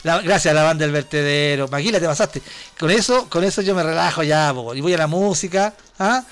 la- 0.04 0.22
gracias 0.22 0.52
a 0.52 0.56
la 0.56 0.64
banda 0.64 0.84
del 0.86 0.92
vertedero. 0.92 1.68
Maquila, 1.68 2.00
te 2.00 2.06
pasaste. 2.06 2.42
Con 2.80 2.92
eso, 2.92 3.30
con 3.30 3.44
eso 3.44 3.62
yo 3.62 3.74
me 3.76 3.84
relajo 3.84 4.24
ya, 4.24 4.52
po, 4.54 4.74
y 4.76 4.82
voy 4.82 4.94
a 4.94 4.98
la 4.98 5.08
música. 5.08 5.74
¿Ah? 6.00 6.24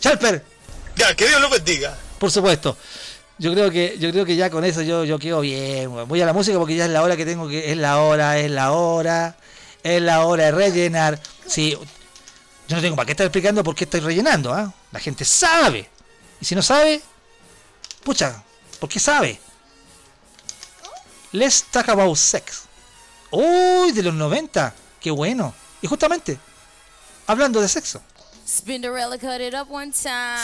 Chalper. 0.00 0.44
Ya, 0.96 1.14
que 1.14 1.26
Dios 1.28 1.40
lo 1.40 1.48
bendiga. 1.50 1.96
Por 2.18 2.30
supuesto. 2.30 2.76
Yo 3.38 3.52
creo 3.52 3.70
que, 3.70 3.96
yo 4.00 4.10
creo 4.10 4.24
que 4.24 4.34
ya 4.34 4.50
con 4.50 4.64
eso 4.64 4.82
yo, 4.82 5.04
yo 5.04 5.18
quedo 5.18 5.40
bien. 5.40 6.08
Voy 6.08 6.20
a 6.20 6.26
la 6.26 6.32
música 6.32 6.58
porque 6.58 6.74
ya 6.74 6.86
es 6.86 6.90
la 6.90 7.02
hora 7.02 7.16
que 7.16 7.24
tengo 7.24 7.48
que. 7.48 7.70
Es 7.70 7.76
la 7.76 7.98
hora, 8.00 8.38
es 8.38 8.50
la 8.50 8.72
hora. 8.72 9.36
Es 9.84 10.02
la 10.02 10.24
hora 10.24 10.46
de 10.46 10.50
rellenar. 10.50 11.20
Sí. 11.46 11.78
Yo 12.66 12.76
no 12.76 12.82
tengo 12.82 12.96
para 12.96 13.06
qué 13.06 13.12
estar 13.12 13.26
explicando 13.26 13.62
por 13.62 13.74
qué 13.74 13.84
estoy 13.84 14.00
rellenando, 14.00 14.52
¿ah? 14.52 14.72
La 14.92 14.98
gente 15.00 15.24
sabe. 15.24 15.88
Y 16.40 16.44
si 16.44 16.54
no 16.54 16.62
sabe, 16.62 17.00
pucha, 18.04 18.42
¿por 18.80 18.88
qué 18.88 18.98
sabe? 19.00 19.40
Let's 21.32 21.62
talk 21.70 21.88
about 21.88 22.16
sex. 22.16 22.64
Uy, 23.30 23.92
de 23.92 24.02
los 24.02 24.14
90. 24.14 24.74
Qué 24.98 25.10
bueno. 25.10 25.52
Y 25.82 25.86
justamente, 25.86 26.38
hablando 27.26 27.60
de 27.60 27.68
sexo. 27.68 28.00
Spinderella 28.46 29.18
cut 29.18 29.42
it 29.42 29.54
up 29.54 29.70
one 29.70 29.92
time. 29.92 30.38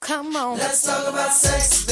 Come 0.00 0.34
on. 0.34 0.58
Let's 0.58 0.82
talk 0.82 1.06
about 1.06 1.32
sex, 1.32 1.86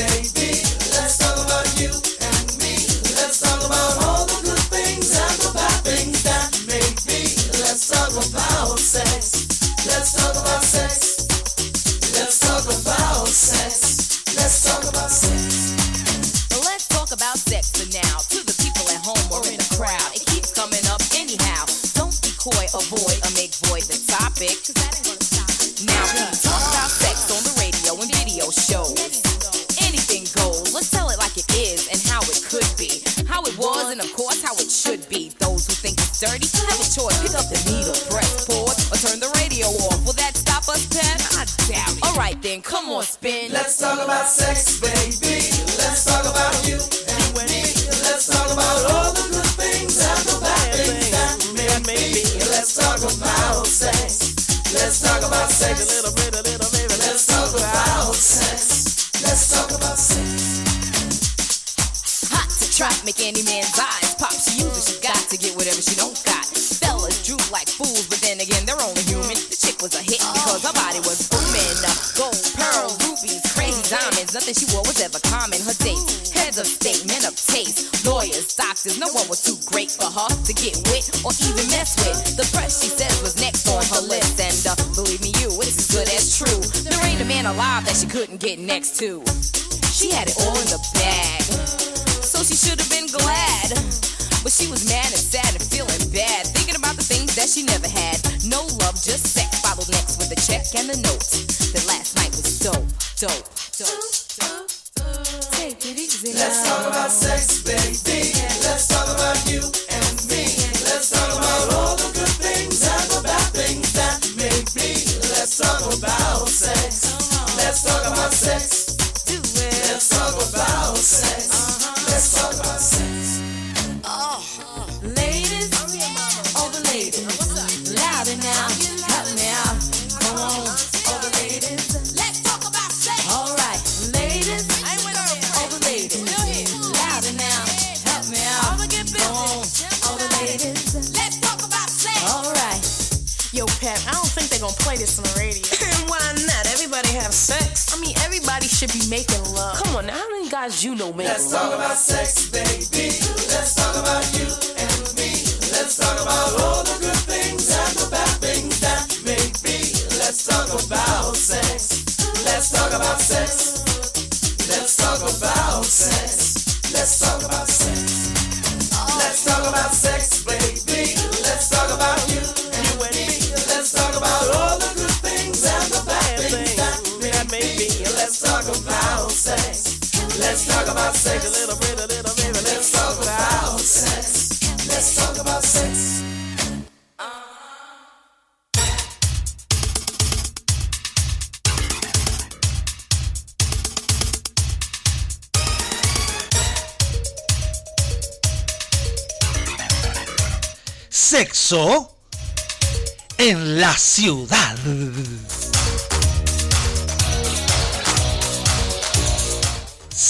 to. 88.98 89.27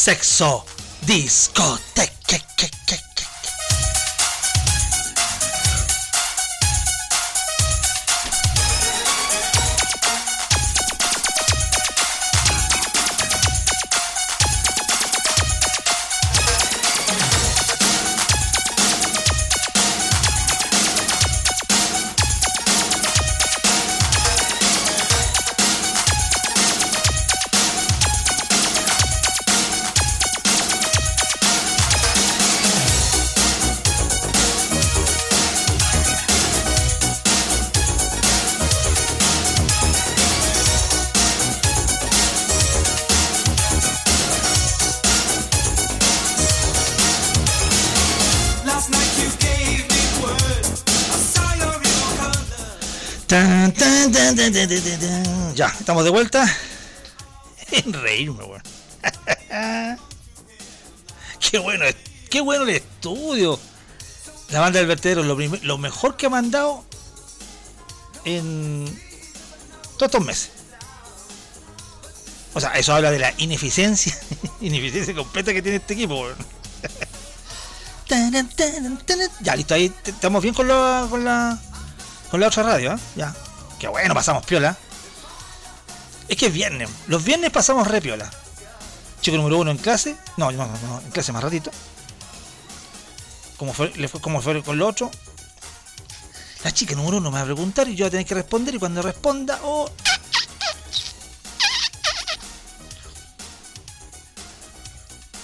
Sexo 0.09 0.64
discoteca. 1.05 1.88
Ya, 55.55 55.66
estamos 55.66 56.02
de 56.05 56.10
vuelta. 56.10 56.44
En 57.70 57.93
reírme, 57.93 58.43
weón. 58.44 58.62
qué 61.51 61.59
bueno, 61.59 61.85
qué 62.30 62.40
bueno 62.40 62.64
el 62.64 62.70
estudio. 62.70 63.60
La 64.48 64.60
banda 64.60 64.78
del 64.78 64.89
vertedero, 64.89 65.22
lo, 65.22 65.36
lo 65.36 65.78
mejor 65.78 66.16
que 66.16 66.26
ha 66.26 66.30
mandado 66.30 66.82
en 68.24 68.86
todos 69.98 70.09
estos 70.09 70.24
meses. 70.24 70.51
O 72.55 72.60
sea, 72.60 72.72
eso 72.72 72.94
habla 72.94 73.10
de 73.10 73.18
la 73.18 73.35
ineficiencia, 73.36 74.18
ineficiencia 74.60 75.14
completa 75.14 75.52
que 75.52 75.62
tiene 75.62 75.76
este 75.76 75.94
equipo. 75.94 76.26
Ya, 79.40 79.55
listo, 79.55 79.74
ahí 79.74 79.93
estamos 80.05 80.43
bien 80.43 80.55
con 80.55 80.66
la, 80.66 81.06
con 81.09 81.22
la, 81.22 81.60
con 82.30 82.40
la 82.40 82.48
otra 82.48 82.62
radio, 82.62 82.94
¿eh? 82.94 82.98
Ya. 83.14 83.35
Qué 83.78 83.88
bueno, 83.88 84.14
pasamos 84.14 84.44
piola. 84.44 84.76
Es 86.28 86.36
que 86.36 86.46
es 86.46 86.52
viernes. 86.52 86.90
Los 87.06 87.24
viernes 87.24 87.50
pasamos 87.50 87.86
re 87.86 88.00
piola. 88.00 88.30
Chico 89.20 89.36
número 89.36 89.59
uno 89.59 89.70
en 89.70 89.78
clase. 89.78 90.16
No, 90.36 90.50
no, 90.50 90.66
no, 90.66 91.00
en 91.00 91.10
clase 91.10 91.32
más 91.32 91.42
ratito. 91.42 91.70
¿Cómo 93.56 93.72
fue, 93.72 93.92
con 94.62 94.78
lo 94.78 94.86
otro? 94.86 95.10
La 96.64 96.72
chica 96.72 96.94
número 96.94 97.18
uno 97.18 97.30
me 97.30 97.38
va 97.38 97.42
a 97.42 97.44
preguntar 97.44 97.88
y 97.88 97.96
yo 97.96 98.05
voy 98.05 98.09
a 98.09 98.10
tener 98.10 98.26
que 98.26 98.34
responder 98.34 98.74
y 98.74 98.78
cuando 98.78 99.02
responda, 99.02 99.60
oh, 99.62 99.90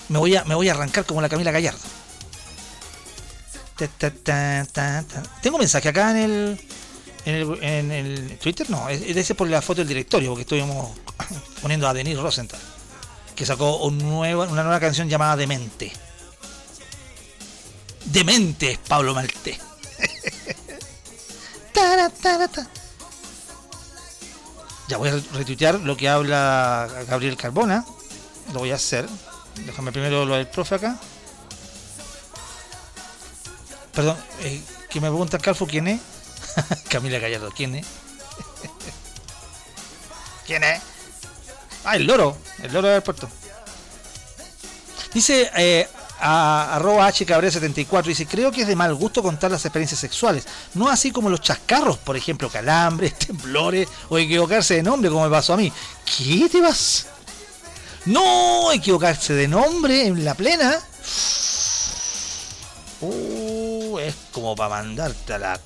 me 0.08 0.18
voy 0.18 0.36
a, 0.36 0.44
me 0.44 0.54
voy 0.54 0.68
a 0.68 0.72
arrancar 0.72 1.04
como 1.06 1.20
la 1.20 1.28
Camila 1.28 1.50
Gallardo. 1.50 1.80
Ta, 3.76 4.10
ta, 4.10 4.64
ta. 4.72 5.04
Tengo 5.40 5.58
mensaje 5.58 5.88
acá 5.88 6.12
en 6.12 6.16
el, 6.16 6.68
en 7.24 7.34
el, 7.34 7.62
en 7.62 7.90
el 7.92 8.38
Twitter, 8.38 8.68
no, 8.70 8.88
es, 8.88 9.02
es 9.02 9.16
ese 9.16 9.34
por 9.34 9.48
la 9.48 9.62
foto 9.62 9.80
del 9.80 9.88
directorio, 9.88 10.30
porque 10.30 10.42
estuvimos 10.42 10.96
poniendo 11.62 11.88
a 11.88 11.94
Denise 11.94 12.20
Rosenthal, 12.20 12.60
que 13.34 13.46
sacó 13.46 13.78
un 13.78 13.98
nueva, 13.98 14.44
una 14.44 14.62
nueva 14.62 14.80
canción 14.80 15.08
llamada 15.08 15.36
Demente. 15.36 15.92
Demente 18.04 18.72
es 18.72 18.78
Pablo 18.78 19.14
Malté. 19.14 19.58
Ya 24.88 24.98
voy 24.98 25.08
a 25.08 25.20
retuitear 25.32 25.80
lo 25.80 25.96
que 25.96 26.08
habla 26.08 26.88
Gabriel 27.08 27.36
Carbona. 27.36 27.84
Lo 28.52 28.60
voy 28.60 28.70
a 28.70 28.74
hacer. 28.74 29.08
Déjame 29.66 29.92
primero 29.92 30.24
lo 30.24 30.34
del 30.34 30.46
profe 30.46 30.74
acá. 30.74 30.98
Perdón, 33.92 34.16
eh, 34.42 34.62
que 34.90 35.00
me 35.00 35.08
pregunta 35.08 35.38
Calfo 35.38 35.66
quién 35.66 35.88
es. 35.88 36.00
Camila 36.88 37.18
Gallardo, 37.18 37.50
¿quién 37.54 37.76
es? 37.76 37.86
¿Quién 40.46 40.64
es? 40.64 40.80
Ah, 41.84 41.96
el 41.96 42.06
loro, 42.06 42.36
el 42.62 42.72
loro 42.72 42.88
del 42.88 43.02
puerto. 43.02 43.28
Dice 45.12 45.50
eh, 45.56 45.88
a, 46.18 46.74
arroba 46.76 47.08
hcabrera74, 47.10 48.04
dice, 48.04 48.26
creo 48.26 48.50
que 48.50 48.62
es 48.62 48.68
de 48.68 48.74
mal 48.74 48.94
gusto 48.94 49.22
contar 49.22 49.50
las 49.50 49.64
experiencias 49.64 50.00
sexuales, 50.00 50.46
no 50.74 50.88
así 50.88 51.10
como 51.10 51.28
los 51.28 51.40
chascarros, 51.40 51.98
por 51.98 52.16
ejemplo, 52.16 52.48
calambres, 52.48 53.14
temblores 53.18 53.88
o 54.08 54.18
equivocarse 54.18 54.74
de 54.74 54.82
nombre 54.82 55.10
como 55.10 55.24
me 55.24 55.30
pasó 55.30 55.54
a 55.54 55.56
mí. 55.56 55.72
¿Qué 56.04 56.48
te 56.50 56.60
vas? 56.60 57.06
No, 58.06 58.70
equivocarse 58.72 59.34
de 59.34 59.48
nombre 59.48 60.06
en 60.06 60.24
la 60.24 60.34
plena. 60.34 60.78
Uh, 63.00 63.98
es 63.98 64.14
como 64.32 64.54
para 64.54 64.70
mandarte 64.70 65.34
a 65.34 65.38
la. 65.38 65.60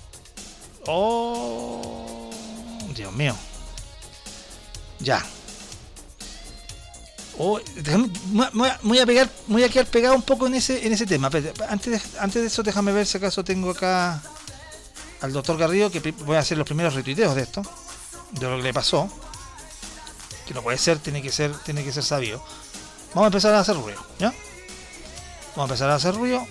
Oh, 0.91 2.31
Dios 2.95 3.13
mío. 3.13 3.37
Ya. 5.01 5.23
Oh, 7.39 7.61
déjame- 7.77 8.11
me 8.33 8.49
voy 8.83 8.99
a- 8.99 9.07
pegar, 9.07 9.29
voy 9.47 9.63
a 9.63 9.69
quedar 9.69 9.87
pegado 9.87 10.15
un 10.17 10.23
poco 10.23 10.47
en 10.47 10.55
ese, 10.55 10.85
en 10.87 10.93
ese 10.93 11.07
tema. 11.07 11.29
Antes 11.29 11.45
de, 12.03 12.03
antes 12.19 12.43
de 12.43 12.49
eso, 12.49 12.63
déjame 12.63 12.91
ver 12.93 13.07
si 13.07 13.19
acaso 13.19 13.45
tengo 13.45 13.71
acá 13.71 14.21
al 15.21 15.33
doctor 15.33 15.57
Garrido, 15.57 15.91
que 15.91 16.01
voy 16.25 16.37
a 16.37 16.41
hacer 16.41 16.59
los 16.59 16.67
primeros 16.67 16.95
retuiteos 16.95 17.35
de 17.37 17.43
esto, 17.43 17.63
de 18.33 18.49
lo 18.49 18.57
que 18.57 18.63
le 18.65 18.73
pasó. 18.75 19.09
Que 20.47 20.55
no 20.55 20.63
puede 20.63 20.79
ser, 20.79 20.99
tiene 20.99 21.21
que 21.23 21.31
ser, 21.31 21.55
tiene 21.59 21.85
que 21.85 21.93
ser 21.93 22.03
sabio. 22.03 22.43
Vamos 23.11 23.25
a 23.25 23.27
empezar 23.27 23.55
a 23.55 23.61
hacer 23.61 23.77
ruido, 23.77 24.03
¿ya? 24.19 24.33
Vamos 25.55 25.59
a 25.59 25.75
empezar 25.75 25.91
a 25.91 25.95
hacer 25.97 26.15
ruido. 26.15 26.47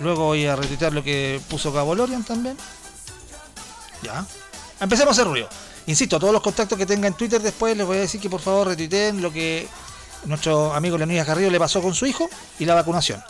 Luego 0.00 0.24
voy 0.24 0.46
a 0.46 0.56
retuitear 0.56 0.92
lo 0.92 1.04
que 1.04 1.40
puso 1.50 1.72
Cabo 1.72 1.94
Lorian 1.94 2.24
también. 2.24 2.56
Ya. 4.02 4.24
Empecemos 4.80 5.12
a 5.16 5.20
hacer 5.20 5.26
ruido. 5.32 5.48
Insisto, 5.86 6.16
a 6.16 6.20
todos 6.20 6.32
los 6.32 6.42
contactos 6.42 6.76
que 6.78 6.86
tenga 6.86 7.06
en 7.08 7.14
Twitter 7.14 7.40
después 7.40 7.76
les 7.76 7.86
voy 7.86 7.96
a 7.98 8.00
decir 8.00 8.20
que 8.20 8.30
por 8.30 8.40
favor 8.40 8.68
retuiteen 8.68 9.20
lo 9.20 9.32
que 9.32 9.68
nuestro 10.24 10.72
amigo 10.74 10.96
Leonidas 10.96 11.26
Garrido 11.26 11.50
le 11.50 11.58
pasó 11.58 11.82
con 11.82 11.94
su 11.94 12.06
hijo 12.06 12.28
y 12.58 12.64
la 12.64 12.74
vacunación. 12.74 13.22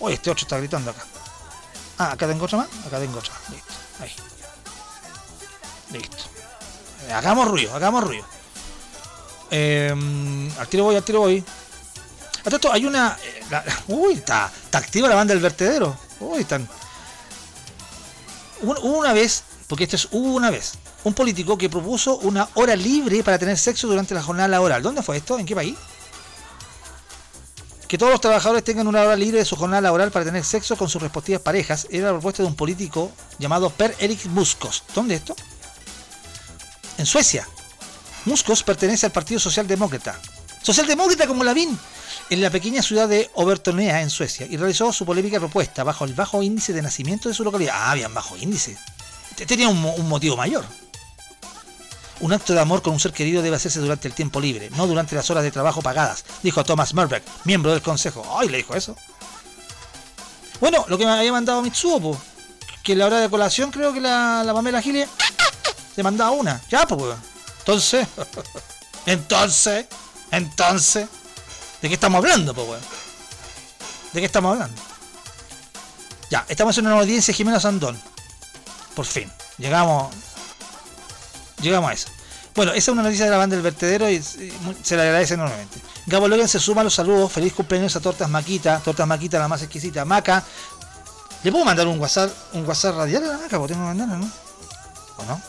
Oye, 0.00 0.14
este 0.14 0.30
otro 0.30 0.42
está 0.44 0.58
gritando 0.58 0.90
acá. 0.90 1.04
Ah, 1.98 2.12
acá 2.12 2.26
tengo 2.26 2.44
otra 2.44 2.58
más. 2.58 2.68
Acá 2.86 2.98
tengo 2.98 3.18
otra. 3.18 3.32
Listo. 3.50 3.72
Ahí. 4.00 4.12
Listo. 5.92 6.16
Eh, 7.08 7.12
Hagamos 7.12 7.48
ruido, 7.48 7.74
hagamos 7.74 8.04
ruido. 8.04 8.24
Eh, 9.50 10.50
al 10.58 10.68
tiro 10.68 10.84
voy, 10.84 10.96
al 10.96 11.02
tiro 11.04 11.20
voy. 11.20 11.44
A 12.44 12.48
esto 12.48 12.72
hay 12.72 12.84
una. 12.86 13.16
eh, 13.22 13.42
la- 13.50 13.64
uy, 13.88 14.14
está, 14.14 14.50
está 14.64 14.78
activa 14.78 15.08
la 15.08 15.14
banda 15.14 15.32
del 15.34 15.42
vertedero. 15.42 15.96
Uy, 16.20 16.42
están. 16.42 16.68
Una 18.62 19.12
vez, 19.12 19.44
porque 19.68 19.84
esto 19.84 19.96
es 19.96 20.08
una 20.12 20.50
vez, 20.50 20.74
un 21.04 21.14
político 21.14 21.58
que 21.58 21.68
propuso 21.68 22.18
una 22.18 22.48
hora 22.54 22.76
libre 22.76 23.22
para 23.22 23.38
tener 23.38 23.58
sexo 23.58 23.88
durante 23.88 24.14
la 24.14 24.22
jornada 24.22 24.48
laboral. 24.48 24.82
¿Dónde 24.82 25.02
fue 25.02 25.16
esto? 25.16 25.38
¿En 25.38 25.46
qué 25.46 25.54
país? 25.54 25.76
Que 27.88 27.98
todos 27.98 28.12
los 28.12 28.20
trabajadores 28.20 28.64
tengan 28.64 28.86
una 28.88 29.02
hora 29.02 29.16
libre 29.16 29.38
de 29.38 29.44
su 29.44 29.56
jornada 29.56 29.82
laboral 29.82 30.10
para 30.10 30.24
tener 30.24 30.44
sexo 30.44 30.76
con 30.76 30.88
sus 30.88 31.00
respectivas 31.00 31.40
parejas 31.40 31.86
era 31.90 32.06
la 32.06 32.12
propuesta 32.12 32.42
de 32.42 32.48
un 32.48 32.56
político 32.56 33.12
llamado 33.38 33.70
Per 33.70 33.94
Erik 33.98 34.26
Muskos. 34.26 34.82
¿Dónde 34.94 35.14
esto? 35.14 35.36
En 36.98 37.06
Suecia. 37.06 37.46
Muskos 38.24 38.64
pertenece 38.64 39.06
al 39.06 39.12
Partido 39.12 39.38
Socialdemócrata. 39.38 40.18
Socialdemócrata 40.62 41.28
como 41.28 41.44
Lavín, 41.44 41.78
en 42.28 42.40
la 42.40 42.50
pequeña 42.50 42.82
ciudad 42.82 43.08
de 43.08 43.30
Obertonea, 43.34 44.02
en 44.02 44.10
Suecia, 44.10 44.46
y 44.50 44.56
realizó 44.56 44.92
su 44.92 45.06
polémica 45.06 45.38
propuesta 45.38 45.84
bajo 45.84 46.04
el 46.04 46.14
bajo 46.14 46.42
índice 46.42 46.72
de 46.72 46.82
nacimiento 46.82 47.28
de 47.28 47.36
su 47.36 47.44
localidad. 47.44 47.74
Ah, 47.76 47.92
habían 47.92 48.12
bajo 48.12 48.36
índice. 48.36 48.76
Te- 49.36 49.46
Tenía 49.46 49.68
un, 49.68 49.80
mo- 49.80 49.94
un 49.94 50.08
motivo 50.08 50.36
mayor. 50.36 50.64
Un 52.20 52.32
acto 52.32 52.54
de 52.54 52.60
amor 52.60 52.80
con 52.82 52.94
un 52.94 53.00
ser 53.00 53.12
querido 53.12 53.42
debe 53.42 53.56
hacerse 53.56 53.78
durante 53.78 54.08
el 54.08 54.14
tiempo 54.14 54.40
libre, 54.40 54.70
no 54.70 54.86
durante 54.86 55.14
las 55.14 55.28
horas 55.30 55.42
de 55.44 55.50
trabajo 55.50 55.82
pagadas, 55.82 56.24
dijo 56.42 56.64
Thomas 56.64 56.94
Murbeck, 56.94 57.22
miembro 57.44 57.72
del 57.72 57.82
consejo. 57.82 58.24
¡Ay, 58.38 58.48
le 58.48 58.56
dijo 58.56 58.74
eso! 58.74 58.96
Bueno, 60.60 60.86
lo 60.88 60.96
que 60.96 61.04
me 61.04 61.12
había 61.12 61.30
mandado 61.32 61.60
Mitsuo, 61.60 62.00
po, 62.00 62.18
que 62.82 62.92
en 62.92 62.98
la 63.00 63.06
hora 63.06 63.18
de 63.20 63.28
colación 63.28 63.70
creo 63.70 63.92
que 63.92 64.00
la, 64.00 64.42
la 64.44 64.54
Pamela 64.54 64.80
Giles 64.80 65.08
le 65.94 66.02
mandaba 66.02 66.30
una. 66.30 66.62
Ya, 66.70 66.86
pues. 66.86 67.14
Entonces, 67.58 68.06
entonces, 69.06 69.84
entonces, 70.30 71.08
¿de 71.82 71.88
qué 71.88 71.94
estamos 71.94 72.18
hablando, 72.24 72.54
pues? 72.54 72.80
¿De 74.14 74.20
qué 74.20 74.26
estamos 74.26 74.52
hablando? 74.54 74.80
Ya, 76.30 76.46
estamos 76.48 76.78
en 76.78 76.86
una 76.86 76.98
audiencia 76.98 77.32
de 77.32 77.36
Jimena 77.36 77.60
Sandón. 77.60 78.00
Por 78.96 79.04
fin, 79.04 79.30
llegamos 79.58 80.12
Llegamos 81.60 81.90
a 81.90 81.94
eso. 81.94 82.08
Bueno, 82.54 82.72
esa 82.72 82.78
es 82.78 82.88
una 82.88 83.02
noticia 83.02 83.26
de 83.26 83.30
la 83.30 83.36
banda 83.36 83.56
del 83.56 83.62
vertedero 83.62 84.10
y, 84.10 84.22
se 84.22 84.96
le 84.96 85.02
agradece 85.02 85.34
enormemente. 85.34 85.80
Gabo 86.06 86.28
Logan 86.28 86.48
se 86.48 86.58
suma 86.58 86.80
a 86.80 86.84
los 86.84 86.94
saludos. 86.94 87.32
Feliz 87.32 87.52
cumpleaños 87.52 87.94
a 87.96 88.00
Tortas 88.00 88.28
Maquita. 88.28 88.80
Tortas 88.80 89.06
Maquita, 89.06 89.38
la 89.38 89.48
más 89.48 89.62
exquisita. 89.62 90.04
Maca. 90.04 90.42
¿Le 91.42 91.52
puedo 91.52 91.64
mandar 91.64 91.86
un 91.86 91.98
WhatsApp, 91.98 92.30
un 92.54 92.66
WhatsApp 92.66 92.96
radial 92.96 93.24
a 93.24 93.26
la 93.28 93.38
Maca? 93.38 93.58
Porque 93.58 93.74
tengo 93.74 93.86
que 93.86 93.94
mandarla, 93.94 94.16
¿no? 94.16 94.30
¿O 95.18 95.24
no? 95.24 95.40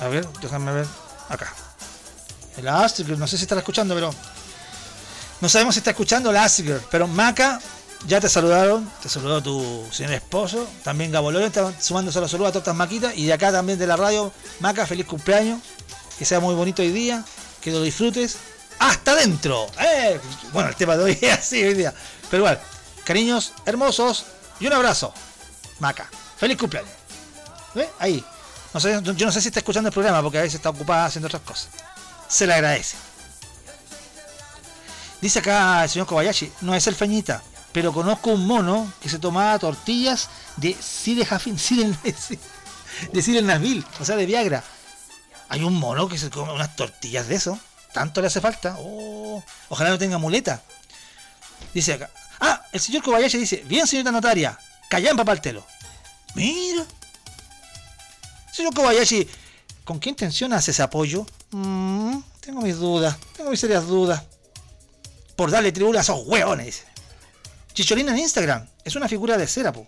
A 0.00 0.08
ver, 0.08 0.28
déjame 0.40 0.72
ver. 0.72 0.86
Acá. 1.28 1.52
El 2.56 2.68
Astrid, 2.68 3.16
no 3.16 3.26
sé 3.26 3.36
si 3.36 3.42
estará 3.42 3.60
escuchando, 3.60 3.94
pero. 3.94 4.14
No 5.40 5.48
sabemos 5.48 5.74
si 5.74 5.80
está 5.80 5.90
escuchando 5.90 6.30
el 6.30 6.36
Astrid, 6.36 6.74
pero 6.90 7.08
Maca, 7.08 7.60
ya 8.06 8.20
te 8.20 8.28
saludaron. 8.28 8.90
Te 9.02 9.08
saludó 9.08 9.42
tu 9.42 9.86
señor 9.90 10.12
esposo. 10.12 10.66
También 10.82 11.10
Gabo 11.10 11.30
Loren 11.30 11.48
está 11.48 11.72
sumándose 11.80 12.18
a 12.18 12.22
los 12.22 12.30
saludos 12.30 12.50
a 12.50 12.52
Tortas 12.52 12.74
Maquita. 12.74 13.14
Y 13.14 13.26
de 13.26 13.32
acá 13.32 13.52
también 13.52 13.78
de 13.78 13.86
la 13.86 13.96
radio, 13.96 14.32
Maca, 14.60 14.86
feliz 14.86 15.06
cumpleaños. 15.06 15.60
Que 16.18 16.24
sea 16.24 16.40
muy 16.40 16.54
bonito 16.54 16.82
hoy 16.82 16.90
día. 16.90 17.24
Que 17.60 17.70
lo 17.70 17.82
disfrutes. 17.82 18.36
¡Hasta 18.78 19.12
adentro! 19.12 19.66
¡Eh! 19.80 20.20
Bueno, 20.52 20.68
el 20.68 20.76
tema 20.76 20.96
de 20.96 21.04
hoy 21.04 21.18
es 21.20 21.32
así 21.32 21.62
hoy 21.62 21.74
día. 21.74 21.94
Pero 22.30 22.42
igual, 22.42 22.60
cariños 23.04 23.52
hermosos 23.64 24.26
y 24.60 24.66
un 24.66 24.72
abrazo. 24.72 25.12
Maca, 25.78 26.08
feliz 26.36 26.58
cumpleaños. 26.58 26.92
¿Ve? 27.74 27.88
Ahí. 27.98 28.24
No 28.72 28.80
sé, 28.80 29.00
yo 29.02 29.26
no 29.26 29.32
sé 29.32 29.40
si 29.40 29.48
está 29.48 29.60
escuchando 29.60 29.88
el 29.88 29.92
programa 29.92 30.20
porque 30.20 30.38
a 30.38 30.42
veces 30.42 30.56
está 30.56 30.70
ocupada 30.70 31.06
haciendo 31.06 31.28
otras 31.28 31.42
cosas. 31.42 31.68
Se 32.28 32.46
le 32.46 32.54
agradece. 32.54 32.96
Dice 35.20 35.38
acá 35.38 35.84
el 35.84 35.88
señor 35.88 36.06
Kobayashi, 36.06 36.52
no 36.60 36.74
es 36.74 36.86
el 36.86 36.94
feñita, 36.94 37.42
pero 37.74 37.92
conozco 37.92 38.30
un 38.30 38.46
mono 38.46 38.90
que 39.02 39.08
se 39.08 39.18
tomaba 39.18 39.58
tortillas 39.58 40.30
de 40.56 40.74
Cire 40.74 41.26
Cire, 41.58 41.92
de 43.12 43.20
Cire 43.20 43.42
Nasville, 43.42 43.84
o 43.98 44.04
sea, 44.04 44.14
de 44.14 44.26
Viagra. 44.26 44.62
Hay 45.48 45.64
un 45.64 45.74
mono 45.74 46.08
que 46.08 46.16
se 46.16 46.30
come 46.30 46.52
unas 46.52 46.76
tortillas 46.76 47.26
de 47.26 47.34
eso. 47.34 47.58
Tanto 47.92 48.20
le 48.20 48.28
hace 48.28 48.40
falta. 48.40 48.76
Oh, 48.78 49.42
ojalá 49.68 49.90
no 49.90 49.98
tenga 49.98 50.18
muleta. 50.18 50.62
Dice 51.74 51.94
acá. 51.94 52.10
Ah, 52.38 52.62
el 52.70 52.78
señor 52.78 53.02
Kobayashi 53.02 53.38
dice, 53.38 53.64
bien 53.66 53.88
señorita 53.88 54.12
notaria, 54.12 54.56
callan 54.88 55.16
para 55.16 55.32
el 55.32 55.40
telo. 55.40 55.66
Mira. 56.36 56.86
Señor 58.52 58.72
Kobayashi, 58.72 59.28
¿con 59.84 59.98
qué 59.98 60.10
intención 60.10 60.52
hace 60.52 60.70
ese 60.70 60.82
apoyo? 60.84 61.26
Mm, 61.50 62.18
tengo 62.38 62.60
mis 62.60 62.76
dudas, 62.76 63.16
tengo 63.36 63.50
mis 63.50 63.58
serias 63.58 63.84
dudas. 63.84 64.22
Por 65.34 65.50
darle 65.50 65.72
tribuna 65.72 65.98
a 65.98 66.02
esos 66.02 66.24
hueones. 66.24 66.84
Chicholina 67.74 68.12
en 68.12 68.20
Instagram, 68.20 68.66
es 68.84 68.94
una 68.94 69.08
figura 69.08 69.36
de 69.36 69.48
cera, 69.48 69.72
po. 69.72 69.84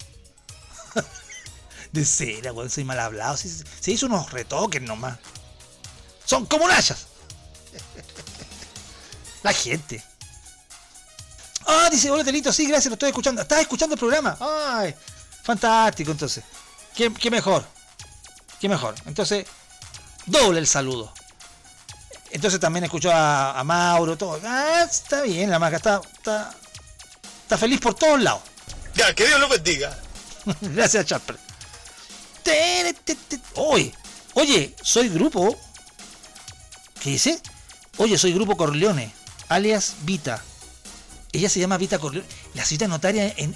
de 1.92 2.04
cera, 2.04 2.52
weón, 2.52 2.68
soy 2.68 2.82
mal 2.82 2.98
hablado. 2.98 3.36
Se, 3.36 3.92
hizo 3.92 4.06
unos 4.06 4.32
retoques 4.32 4.82
nomás. 4.82 5.18
Son 6.24 6.44
como 6.46 6.66
nayas. 6.66 7.06
La 9.44 9.52
gente. 9.52 10.02
Ah, 11.64 11.88
dice, 11.90 12.10
hola 12.10 12.24
Telito, 12.24 12.52
sí, 12.52 12.66
gracias, 12.66 12.90
lo 12.90 12.94
estoy 12.94 13.10
escuchando. 13.10 13.42
¿Estás 13.42 13.60
escuchando 13.60 13.94
el 13.94 14.00
programa? 14.00 14.36
Ay, 14.40 14.94
fantástico, 15.44 16.10
entonces. 16.10 16.42
¿Qué, 16.94 17.12
qué 17.14 17.30
mejor? 17.30 17.64
¿Qué 18.60 18.68
mejor? 18.68 18.96
Entonces, 19.06 19.46
doble 20.26 20.58
el 20.58 20.66
saludo. 20.66 21.12
Entonces 22.30 22.58
también 22.58 22.84
escuchó 22.84 23.12
a, 23.12 23.58
a 23.58 23.62
Mauro, 23.62 24.16
todo. 24.18 24.40
Ah, 24.44 24.84
está 24.90 25.22
bien, 25.22 25.50
la 25.50 25.60
maca 25.60 25.76
está, 25.76 26.00
está, 26.16 26.54
está 27.46 27.56
feliz 27.56 27.78
por 27.78 27.94
todos 27.94 28.20
lados. 28.20 28.42
Ya, 28.94 29.14
que 29.14 29.24
Dios 29.24 29.38
lo 29.38 29.48
bendiga. 29.48 29.96
Gracias, 30.60 31.06
te. 32.42 33.38
Oye, 33.54 33.94
oye, 34.34 34.74
soy 34.82 35.08
grupo. 35.08 35.56
¿Qué 37.00 37.10
dice? 37.10 37.40
Oye, 37.98 38.18
soy 38.18 38.32
grupo 38.32 38.56
Corleone, 38.56 39.12
alias 39.48 39.94
Vita. 40.02 40.42
Ella 41.32 41.48
se 41.48 41.60
llama 41.60 41.76
Vita 41.76 42.00
Corleone. 42.00 42.28
La 42.54 42.64
cita 42.64 42.88
notaria 42.88 43.32
en, 43.36 43.54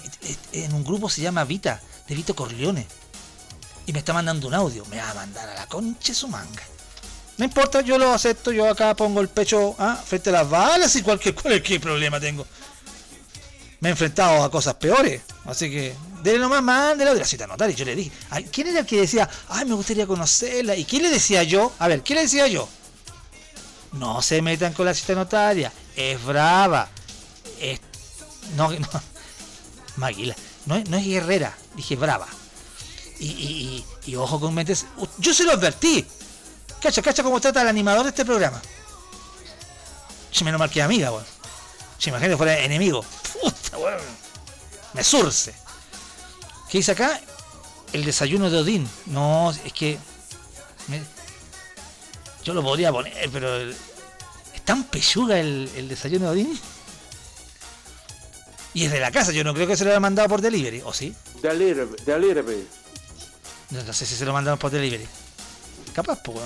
un 0.73 0.83
grupo 0.85 1.09
se 1.09 1.21
llama 1.21 1.43
Vita, 1.43 1.81
de 2.07 2.15
Vito 2.15 2.33
Corleone. 2.33 2.87
Y 3.87 3.93
me 3.93 3.99
está 3.99 4.13
mandando 4.13 4.47
un 4.47 4.53
audio. 4.53 4.85
Me 4.85 4.97
va 4.97 5.11
a 5.11 5.15
mandar 5.15 5.49
a 5.49 5.55
la 5.55 5.67
concha 5.67 6.13
su 6.13 6.29
manga. 6.29 6.63
No 7.37 7.45
importa, 7.45 7.81
yo 7.81 7.97
lo 7.97 8.13
acepto. 8.13 8.53
Yo 8.53 8.69
acá 8.69 8.95
pongo 8.95 9.19
el 9.19 9.27
pecho 9.27 9.75
ah, 9.79 10.01
frente 10.05 10.29
a 10.29 10.33
las 10.33 10.49
balas 10.49 10.95
y 10.95 11.01
cualquier, 11.01 11.35
cualquier 11.35 11.81
problema 11.81 12.19
tengo. 12.19 12.45
Me 13.81 13.89
he 13.89 13.91
enfrentado 13.91 14.43
a 14.43 14.49
cosas 14.51 14.75
peores. 14.75 15.21
Así 15.45 15.69
que, 15.69 15.95
dele 16.23 16.39
nomás, 16.39 16.61
mándela 16.63 17.13
de 17.13 17.19
la 17.19 17.25
cita 17.25 17.47
notaria. 17.47 17.75
Yo 17.75 17.83
le 17.83 17.95
dije, 17.95 18.11
¿quién 18.51 18.67
era 18.67 18.79
el 18.81 18.85
que 18.85 19.01
decía, 19.01 19.27
ay, 19.49 19.65
me 19.65 19.73
gustaría 19.73 20.05
conocerla? 20.07 20.75
¿Y 20.75 20.85
quién 20.85 21.01
le 21.03 21.09
decía 21.09 21.43
yo? 21.43 21.73
A 21.79 21.87
ver, 21.87 22.01
¿qué 22.03 22.13
le 22.15 22.21
decía 22.21 22.47
yo? 22.47 22.69
No 23.93 24.21
se 24.21 24.41
metan 24.41 24.73
con 24.73 24.85
la 24.85 24.93
cita 24.93 25.13
notaria. 25.15 25.73
Es 25.95 26.23
brava. 26.23 26.87
Es. 27.59 27.81
No, 28.55 28.71
no. 28.71 28.87
Maguila. 29.97 30.35
No, 30.67 30.75
es- 30.75 30.87
guerrera. 31.05 31.57
Dije 31.75 31.95
brava. 31.95 32.27
Y, 33.19 33.83
y- 34.05 34.15
ojo 34.15 34.39
con 34.39 34.53
mentes. 34.53 34.85
Yo 35.17 35.33
se 35.33 35.43
lo 35.43 35.51
advertí. 35.53 36.05
Cacha, 36.81 37.01
cacha 37.01 37.23
cómo 37.23 37.39
trata 37.41 37.61
el 37.63 37.67
animador 37.67 38.03
de 38.03 38.09
este 38.09 38.25
programa. 38.25 38.61
Menos 40.43 40.57
mal 40.59 40.69
que 40.71 40.81
amiga, 40.81 41.11
weón. 41.11 41.25
Si 42.01 42.09
imagínate 42.09 42.35
fuera 42.35 42.57
enemigo. 42.57 43.05
Puta, 43.39 43.77
weón. 43.77 44.01
Me 44.93 45.03
surce. 45.03 45.53
¿Qué 46.67 46.79
dice 46.79 46.93
acá? 46.93 47.21
El 47.93 48.03
desayuno 48.03 48.49
de 48.49 48.57
Odín. 48.57 48.89
No, 49.05 49.51
es 49.51 49.71
que. 49.71 49.99
me- 50.87 51.03
yo 52.43 52.55
lo 52.55 52.63
podría 52.63 52.91
poner, 52.91 53.29
pero. 53.29 53.55
el- 53.57 53.75
es 54.55 54.61
tan 54.65 54.83
pechuga 54.85 55.39
el, 55.39 55.69
el 55.75 55.87
desayuno 55.87 56.25
de 56.25 56.31
Odín. 56.31 56.59
Y 58.73 58.85
es 58.85 58.91
de 58.91 58.99
la 58.99 59.11
casa, 59.11 59.31
yo 59.31 59.43
no 59.43 59.53
creo 59.53 59.67
que 59.67 59.77
se 59.77 59.83
lo 59.83 59.91
haya 59.91 59.99
mandado 59.99 60.27
por 60.27 60.41
delivery, 60.41 60.81
¿o 60.83 60.91
sí? 60.93 61.13
Delivery, 61.43 61.91
delivery. 62.03 62.67
No, 63.69 63.83
no 63.83 63.93
sé 63.93 64.07
si 64.07 64.15
se 64.15 64.25
lo 64.25 64.33
mandaron 64.33 64.57
por 64.57 64.71
delivery. 64.71 65.05
Capaz, 65.93 66.19
pues. 66.23 66.39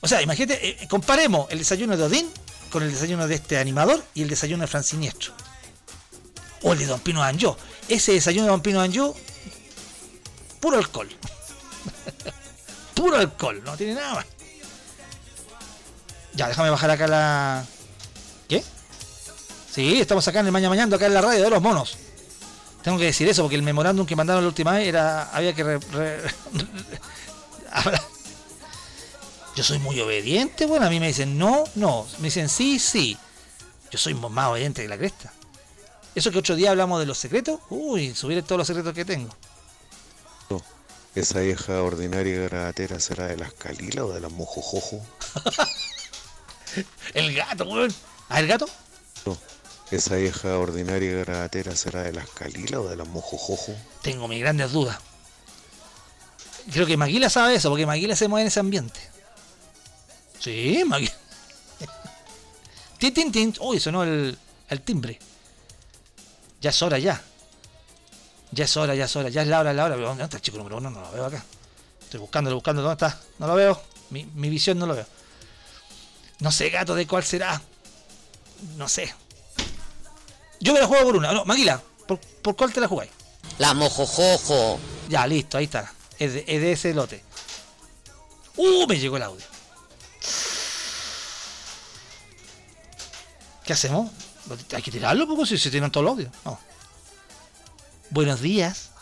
O 0.00 0.06
sea, 0.06 0.22
imagínate, 0.22 0.68
eh, 0.84 0.86
comparemos 0.86 1.50
el 1.50 1.58
desayuno 1.58 1.96
de 1.96 2.04
Odín 2.04 2.30
con 2.70 2.82
el 2.82 2.90
desayuno 2.92 3.26
de 3.26 3.34
este 3.36 3.58
animador 3.58 4.04
y 4.14 4.22
el 4.22 4.28
desayuno 4.28 4.62
de 4.62 4.66
Fran 4.68 4.84
Siniestro. 4.84 5.32
O 6.62 6.72
el 6.72 6.78
de 6.78 6.86
Don 6.86 7.00
Pino 7.00 7.22
Anjó. 7.22 7.56
Ese 7.88 8.12
desayuno 8.12 8.44
de 8.46 8.50
Don 8.50 8.60
Pino 8.62 8.80
Anjó, 8.80 9.14
puro 10.60 10.76
alcohol. 10.78 11.08
puro 12.94 13.16
alcohol, 13.16 13.62
no 13.64 13.76
tiene 13.76 13.94
nada 13.94 14.14
más. 14.16 14.26
Ya, 16.34 16.48
déjame 16.48 16.70
bajar 16.70 16.90
acá 16.90 17.06
la. 17.06 17.64
¿Qué? 18.48 18.62
Sí, 19.72 20.00
estamos 20.00 20.26
acá 20.28 20.40
en 20.40 20.46
el 20.46 20.52
Maña 20.52 20.68
Mañando, 20.68 20.96
acá 20.96 21.06
en 21.06 21.14
la 21.14 21.20
radio 21.20 21.42
de 21.42 21.50
los 21.50 21.62
monos. 21.62 21.96
Tengo 22.82 22.96
que 22.98 23.04
decir 23.06 23.28
eso 23.28 23.42
porque 23.42 23.56
el 23.56 23.62
memorándum 23.62 24.06
que 24.06 24.14
mandaron 24.16 24.42
la 24.44 24.48
última 24.48 24.72
vez 24.72 24.86
era. 24.88 25.30
había 25.30 25.52
que. 25.54 25.64
re- 25.64 26.20
yo 29.58 29.64
soy 29.64 29.80
muy 29.80 30.00
obediente, 30.00 30.66
bueno, 30.66 30.86
a 30.86 30.88
mí 30.88 31.00
me 31.00 31.08
dicen 31.08 31.36
no, 31.36 31.64
no. 31.74 32.06
Me 32.18 32.28
dicen 32.28 32.48
sí, 32.48 32.78
sí. 32.78 33.18
Yo 33.90 33.98
soy 33.98 34.14
más 34.14 34.46
obediente 34.50 34.82
que 34.82 34.88
la 34.88 34.96
cresta. 34.96 35.32
Eso 36.14 36.30
que 36.30 36.38
otro 36.38 36.54
día 36.54 36.70
hablamos 36.70 37.00
de 37.00 37.06
los 37.06 37.18
secretos, 37.18 37.58
uy, 37.68 38.14
subiré 38.14 38.42
todos 38.42 38.58
los 38.58 38.68
secretos 38.68 38.94
que 38.94 39.04
tengo. 39.04 39.34
¿Esa 41.16 41.40
vieja 41.40 41.82
ordinaria 41.82 42.36
y 42.36 42.38
gratera 42.38 43.00
será 43.00 43.26
de 43.26 43.36
las 43.36 43.52
Calilas 43.52 44.04
o 44.04 44.12
de 44.12 44.20
las 44.20 44.30
Mojojojo? 44.30 45.04
El 47.14 47.34
gato, 47.34 47.64
weón. 47.64 47.92
¿Ah, 48.28 48.38
el 48.38 48.46
gato? 48.46 48.68
¿Esa 49.90 50.14
vieja 50.14 50.56
ordinaria 50.56 51.10
y 51.10 51.14
gratera 51.24 51.74
será 51.74 52.04
de 52.04 52.12
las 52.12 52.28
Calilas 52.28 52.80
o 52.80 52.88
de 52.88 52.94
las 52.94 53.08
Mojojojo? 53.08 53.74
Tengo 54.02 54.28
mis 54.28 54.38
grandes 54.38 54.70
dudas. 54.70 54.98
Creo 56.70 56.86
que 56.86 56.96
Maguila 56.96 57.28
sabe 57.28 57.56
eso, 57.56 57.70
porque 57.70 57.86
Maguila 57.86 58.14
se 58.14 58.28
mueve 58.28 58.42
en 58.42 58.48
ese 58.48 58.60
ambiente. 58.60 59.17
Sí, 60.38 60.82
Maguila. 60.86 61.12
tin, 62.98 63.14
tin, 63.14 63.32
tin. 63.32 63.54
Uy, 63.60 63.80
sonó 63.80 64.02
el, 64.04 64.36
el 64.68 64.80
timbre. 64.82 65.18
Ya 66.60 66.70
es 66.70 66.82
hora, 66.82 66.98
ya. 66.98 67.22
Ya 68.50 68.64
es 68.64 68.76
hora, 68.76 68.94
ya 68.94 69.04
es 69.04 69.16
hora. 69.16 69.28
Ya 69.28 69.42
es 69.42 69.48
la 69.48 69.60
hora, 69.60 69.72
la 69.72 69.84
hora. 69.84 69.96
¿Dónde 69.96 70.24
está 70.24 70.36
el 70.36 70.42
chico 70.42 70.58
número 70.58 70.76
uno? 70.78 70.90
No 70.90 71.00
lo 71.00 71.10
veo 71.12 71.26
acá. 71.26 71.44
Estoy 72.00 72.20
buscándolo, 72.20 72.56
buscando. 72.56 72.82
¿Dónde 72.82 73.04
está? 73.04 73.20
No 73.38 73.46
lo 73.46 73.54
veo. 73.54 73.80
Mi, 74.10 74.24
mi 74.24 74.48
visión 74.48 74.78
no 74.78 74.86
lo 74.86 74.94
veo. 74.94 75.06
No 76.40 76.52
sé, 76.52 76.70
gato, 76.70 76.94
de 76.94 77.06
cuál 77.06 77.24
será. 77.24 77.60
No 78.76 78.88
sé. 78.88 79.12
Yo 80.60 80.72
me 80.72 80.80
la 80.80 80.86
juego 80.86 81.04
por 81.04 81.16
una. 81.16 81.32
No, 81.32 81.44
Maguila, 81.44 81.80
¿por, 82.06 82.18
por 82.18 82.56
cuál 82.56 82.72
te 82.72 82.80
la 82.80 82.88
jugáis? 82.88 83.10
La 83.58 83.74
mojojojo. 83.74 84.78
Ya, 85.08 85.26
listo, 85.26 85.58
ahí 85.58 85.64
está. 85.64 85.92
Es 86.18 86.34
de, 86.34 86.44
es 86.46 86.60
de 86.60 86.72
ese 86.72 86.94
lote. 86.94 87.22
¡Uh! 88.56 88.86
Me 88.88 88.98
llegó 88.98 89.16
el 89.16 89.22
audio. 89.22 89.44
¿Qué 93.68 93.74
hacemos? 93.74 94.10
Hay 94.74 94.80
que 94.80 94.90
tirarlo 94.90 95.28
poco 95.28 95.44
si 95.44 95.58
se 95.58 95.70
tienen 95.70 95.90
todo 95.90 96.02
el 96.04 96.08
audio. 96.08 96.30
No. 96.42 96.58
Buenos 98.08 98.40
días. 98.40 98.92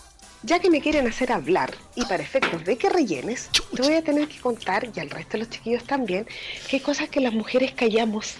Ya 0.42 0.58
que 0.58 0.70
me 0.70 0.80
quieren 0.80 1.06
hacer 1.06 1.30
hablar 1.30 1.72
y 1.94 2.04
para 2.04 2.24
efectos 2.24 2.64
de 2.64 2.76
que 2.76 2.90
rellenes, 2.90 3.48
te 3.76 3.82
voy 3.82 3.94
a 3.94 4.02
tener 4.02 4.26
que 4.26 4.40
contar, 4.40 4.88
y 4.92 4.98
al 4.98 5.08
resto 5.08 5.34
de 5.34 5.44
los 5.44 5.50
chiquillos 5.50 5.84
también, 5.84 6.26
que 6.68 6.78
hay 6.78 6.82
cosas 6.82 7.08
que 7.08 7.20
las 7.20 7.32
mujeres 7.32 7.74
callamos. 7.74 8.34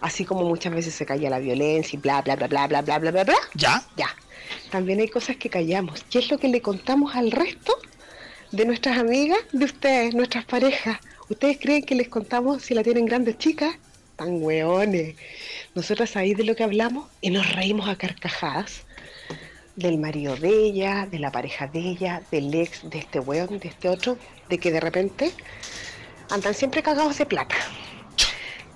Así 0.00 0.24
como 0.24 0.48
muchas 0.48 0.72
veces 0.72 0.94
se 0.94 1.04
calla 1.04 1.28
la 1.28 1.38
violencia 1.38 1.98
y 1.98 2.00
bla, 2.00 2.22
bla, 2.22 2.34
bla, 2.34 2.46
bla, 2.48 2.66
bla, 2.68 2.80
bla, 2.80 2.98
bla, 2.98 3.10
bla, 3.10 3.24
bla. 3.24 3.36
¿Ya? 3.52 3.84
Ya. 3.94 4.08
También 4.70 5.00
hay 5.00 5.08
cosas 5.08 5.36
que 5.36 5.50
callamos. 5.50 6.02
¿Qué 6.08 6.20
es 6.20 6.30
lo 6.30 6.38
que 6.38 6.48
le 6.48 6.62
contamos 6.62 7.14
al 7.14 7.30
resto 7.30 7.76
de 8.52 8.64
nuestras 8.64 8.96
amigas, 8.96 9.40
de 9.52 9.66
ustedes, 9.66 10.14
nuestras 10.14 10.46
parejas? 10.46 10.98
¿Ustedes 11.28 11.58
creen 11.60 11.82
que 11.84 11.94
les 11.94 12.08
contamos 12.08 12.62
si 12.62 12.72
la 12.72 12.82
tienen 12.82 13.04
grande 13.04 13.32
o 13.32 13.34
chica? 13.34 13.78
Tan 14.22 14.40
hueones. 14.40 15.16
Nosotras 15.74 16.14
ahí 16.14 16.34
de 16.34 16.44
lo 16.44 16.54
que 16.54 16.62
hablamos 16.62 17.08
y 17.20 17.30
nos 17.30 17.50
reímos 17.56 17.88
a 17.88 17.96
carcajadas 17.96 18.82
del 19.74 19.98
marido 19.98 20.36
de 20.36 20.48
ella, 20.48 21.08
de 21.10 21.18
la 21.18 21.32
pareja 21.32 21.66
de 21.66 21.80
ella, 21.80 22.22
del 22.30 22.54
ex, 22.54 22.88
de 22.88 22.98
este 22.98 23.18
weón, 23.18 23.58
de 23.58 23.66
este 23.66 23.88
otro, 23.88 24.16
de 24.48 24.58
que 24.58 24.70
de 24.70 24.78
repente 24.78 25.32
andan 26.30 26.54
siempre 26.54 26.84
cagados 26.84 27.18
de 27.18 27.26
plata. 27.26 27.56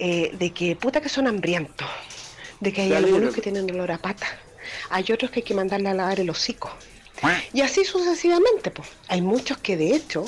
Eh, 0.01 0.35
de 0.37 0.51
que 0.51 0.75
puta 0.75 1.01
que 1.01 1.09
son 1.09 1.29
hambrientos. 1.29 1.87
De 2.59 2.73
que 2.73 2.83
hay 2.83 2.95
algunos 2.95 3.33
que 3.33 3.41
tienen 3.41 3.71
olor 3.71 3.93
a 3.93 3.99
pata. 3.99 4.27
Hay 4.91 5.05
otros 5.13 5.31
que 5.31 5.41
hay 5.41 5.45
que 5.45 5.55
mandarle 5.55 5.91
a 5.91 5.95
lavar 5.95 6.19
el 6.19 6.29
hocico. 6.29 6.75
Y 7.53 7.61
así 7.61 7.85
sucesivamente, 7.85 8.73
pues. 8.73 8.89
Hay 9.07 9.23
muchos 9.23 9.59
que 9.59 9.77
de 9.77 9.95
hecho, 9.95 10.25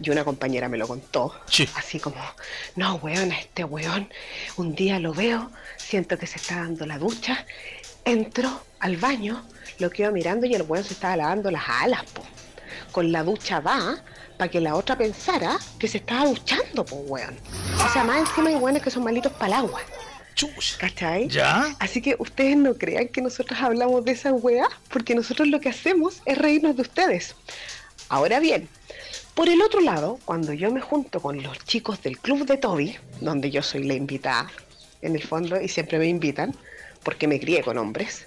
y 0.00 0.10
una 0.10 0.24
compañera 0.24 0.68
me 0.68 0.78
lo 0.78 0.86
contó, 0.86 1.34
así 1.74 1.98
como, 1.98 2.16
no, 2.76 2.96
weón, 2.96 3.32
a 3.32 3.40
este 3.40 3.64
weón, 3.64 4.08
un 4.56 4.74
día 4.74 4.98
lo 4.98 5.12
veo, 5.12 5.50
siento 5.76 6.18
que 6.18 6.26
se 6.26 6.36
está 6.36 6.56
dando 6.56 6.86
la 6.86 6.98
ducha, 6.98 7.44
entro 8.04 8.62
al 8.80 8.96
baño, 8.96 9.44
lo 9.78 9.90
quedo 9.90 10.12
mirando 10.12 10.46
y 10.46 10.54
el 10.54 10.62
weón 10.62 10.84
se 10.84 10.94
estaba 10.94 11.16
lavando 11.16 11.50
las 11.50 11.68
alas, 11.68 12.04
po. 12.12 12.22
Con 12.92 13.12
la 13.12 13.22
ducha 13.22 13.60
va, 13.60 14.02
para 14.36 14.50
que 14.50 14.60
la 14.60 14.74
otra 14.74 14.96
pensara 14.96 15.58
que 15.78 15.88
se 15.88 15.98
estaba 15.98 16.26
duchando, 16.26 16.84
po, 16.84 16.96
weón. 16.96 17.36
O 17.84 17.92
sea, 17.92 18.04
más 18.04 18.20
encima 18.20 18.50
hay 18.50 18.56
weones 18.56 18.82
que 18.82 18.90
son 18.90 19.04
malitos 19.04 19.32
para 19.32 19.46
el 19.46 19.52
agua. 19.64 19.80
¿Cachai? 20.78 21.28
¿Ya? 21.28 21.74
Así 21.80 22.00
que 22.00 22.14
ustedes 22.18 22.56
no 22.56 22.74
crean 22.74 23.08
que 23.08 23.20
nosotros 23.20 23.58
hablamos 23.60 24.04
de 24.04 24.12
esa 24.12 24.32
weá, 24.32 24.68
porque 24.88 25.16
nosotros 25.16 25.48
lo 25.48 25.60
que 25.60 25.68
hacemos 25.68 26.22
es 26.26 26.38
reírnos 26.38 26.76
de 26.76 26.82
ustedes. 26.82 27.34
Ahora 28.08 28.38
bien, 28.38 28.68
por 29.38 29.48
el 29.48 29.62
otro 29.62 29.80
lado, 29.80 30.18
cuando 30.24 30.52
yo 30.52 30.68
me 30.72 30.80
junto 30.80 31.20
con 31.20 31.40
los 31.40 31.64
chicos 31.64 32.02
del 32.02 32.18
club 32.18 32.44
de 32.44 32.56
Toby, 32.56 32.96
donde 33.20 33.52
yo 33.52 33.62
soy 33.62 33.84
la 33.84 33.94
invitada, 33.94 34.50
en 35.00 35.14
el 35.14 35.22
fondo, 35.22 35.60
y 35.60 35.68
siempre 35.68 35.96
me 36.00 36.08
invitan, 36.08 36.56
porque 37.04 37.28
me 37.28 37.38
crié 37.38 37.62
con 37.62 37.78
hombres, 37.78 38.26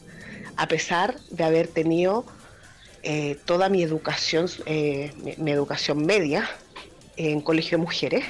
a 0.56 0.70
pesar 0.70 1.20
de 1.30 1.44
haber 1.44 1.68
tenido 1.68 2.26
eh, 3.04 3.38
toda 3.44 3.68
mi 3.68 3.84
educación, 3.84 4.48
eh, 4.66 5.12
mi, 5.22 5.36
mi 5.36 5.52
educación 5.52 6.06
media 6.06 6.50
en 7.18 7.42
colegio 7.42 7.78
de 7.78 7.84
mujeres, 7.84 8.24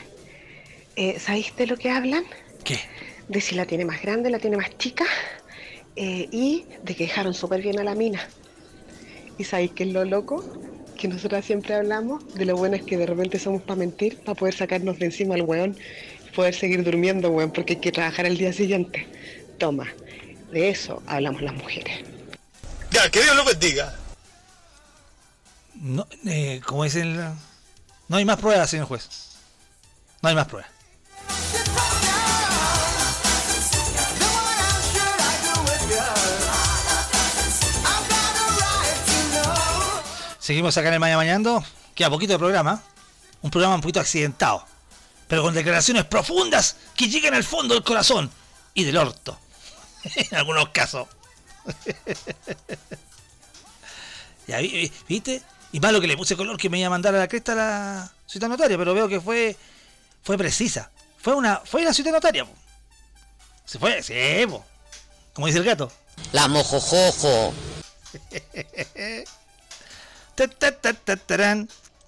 eh, 0.95 1.20
¿sabéis 1.20 1.56
de 1.56 1.68
lo 1.68 1.78
que 1.78 1.91
hablan? 1.91 2.24
¿Qué? 2.64 2.80
De 3.28 3.41
si 3.41 3.53
la 3.53 3.68
tiene 3.68 3.86
más 3.86 4.02
grande, 4.02 4.32
la 4.32 4.40
tiene 4.40 4.58
más 4.58 4.76
chica, 4.80 5.06
eh, 5.95 6.28
y 6.32 6.66
de 6.82 6.95
que 6.95 7.03
dejaron 7.03 7.36
súper 7.36 7.62
bien 7.62 7.80
a 7.80 7.84
la 7.84 7.94
mina. 7.94 8.28
¿Y 9.38 9.44
sabéis 9.44 9.70
qué 9.74 9.84
es 9.84 9.94
lo 9.94 10.03
loco? 10.03 10.44
Que 11.02 11.07
nosotras 11.07 11.44
siempre 11.44 11.73
hablamos 11.73 12.23
de 12.36 12.45
lo 12.45 12.56
bueno 12.56 12.76
es 12.76 12.84
que 12.84 12.95
de 12.95 13.07
repente 13.07 13.40
somos 13.40 13.64
para 13.64 13.76
mentir, 13.76 14.19
para 14.19 14.36
poder 14.36 14.53
sacarnos 14.53 14.99
de 14.99 15.06
encima 15.06 15.34
al 15.34 15.41
weón 15.41 15.76
y 16.28 16.36
poder 16.36 16.53
seguir 16.53 16.84
durmiendo, 16.84 17.32
weón, 17.32 17.49
porque 17.52 17.73
hay 17.73 17.80
que 17.80 17.91
trabajar 17.91 18.28
el 18.28 18.38
día 18.38 18.53
siguiente. 18.53 19.07
Toma, 19.57 19.88
de 20.52 20.69
eso 20.69 21.02
hablamos 21.07 21.41
las 21.41 21.56
mujeres. 21.56 22.02
Ya, 22.91 23.10
que 23.10 23.19
Dios 23.23 23.36
lo 23.36 23.44
bendiga. 23.44 23.95
No, 25.73 26.06
eh, 26.28 26.61
como 26.68 26.84
dicen, 26.84 27.18
la- 27.18 27.34
no 28.07 28.18
hay 28.18 28.26
más 28.26 28.38
pruebas, 28.38 28.69
señor 28.69 28.86
juez. 28.86 29.10
No 30.22 30.30
hay 30.30 30.36
más 30.36 30.45
pruebas. 30.48 30.69
Seguimos 40.41 40.76
acá 40.77 40.88
en 40.89 40.95
el 40.95 40.99
Maya 40.99 41.15
Mañando. 41.18 41.63
Queda 41.95 42.09
poquito 42.09 42.34
de 42.34 42.39
programa. 42.39 42.81
Un 43.41 43.51
programa 43.51 43.76
un 43.76 43.81
poquito 43.81 43.99
accidentado. 43.99 44.65
Pero 45.27 45.43
con 45.43 45.53
declaraciones 45.53 46.03
profundas 46.05 46.76
que 46.95 47.07
llegan 47.07 47.34
al 47.35 47.43
fondo 47.43 47.73
del 47.76 47.84
corazón 47.84 48.30
y 48.73 48.84
del 48.84 48.97
orto. 48.97 49.39
en 50.03 50.35
algunos 50.35 50.69
casos. 50.69 51.07
ya, 54.47 54.57
vi- 54.59 54.68
vi- 54.72 54.91
¿viste? 55.07 55.41
Y 55.72 55.80
malo 55.80 56.01
que 56.01 56.07
le 56.07 56.18
puse 56.18 56.35
color 56.35 56.57
que 56.57 56.69
me 56.69 56.80
iba 56.80 56.88
a 56.88 56.89
mandar 56.89 57.15
a 57.15 57.19
la 57.19 57.27
cresta 57.27 57.55
la 57.55 58.11
cita 58.27 58.47
notaria, 58.47 58.77
pero 58.77 58.93
veo 58.93 59.07
que 59.07 59.22
fue 59.22 59.55
fue 60.23 60.38
precisa. 60.38 60.89
Fue 61.19 61.34
una 61.35 61.57
fue 61.57 61.84
la 61.84 61.93
cita 61.93 62.11
notaria. 62.11 62.45
po. 62.45 62.51
Se 63.65 63.77
fue, 63.80 64.01
sí, 64.03 64.13
po. 64.49 64.65
Como 65.34 65.47
dice 65.47 65.59
el 65.59 65.65
gato. 65.65 65.91
La 66.34 66.47
mojojojo. 66.47 67.53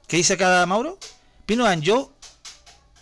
¿Qué 0.08 0.18
dice 0.18 0.34
acá 0.34 0.66
Mauro? 0.66 0.98
Pino 1.46 1.66
Anjo 1.66 2.14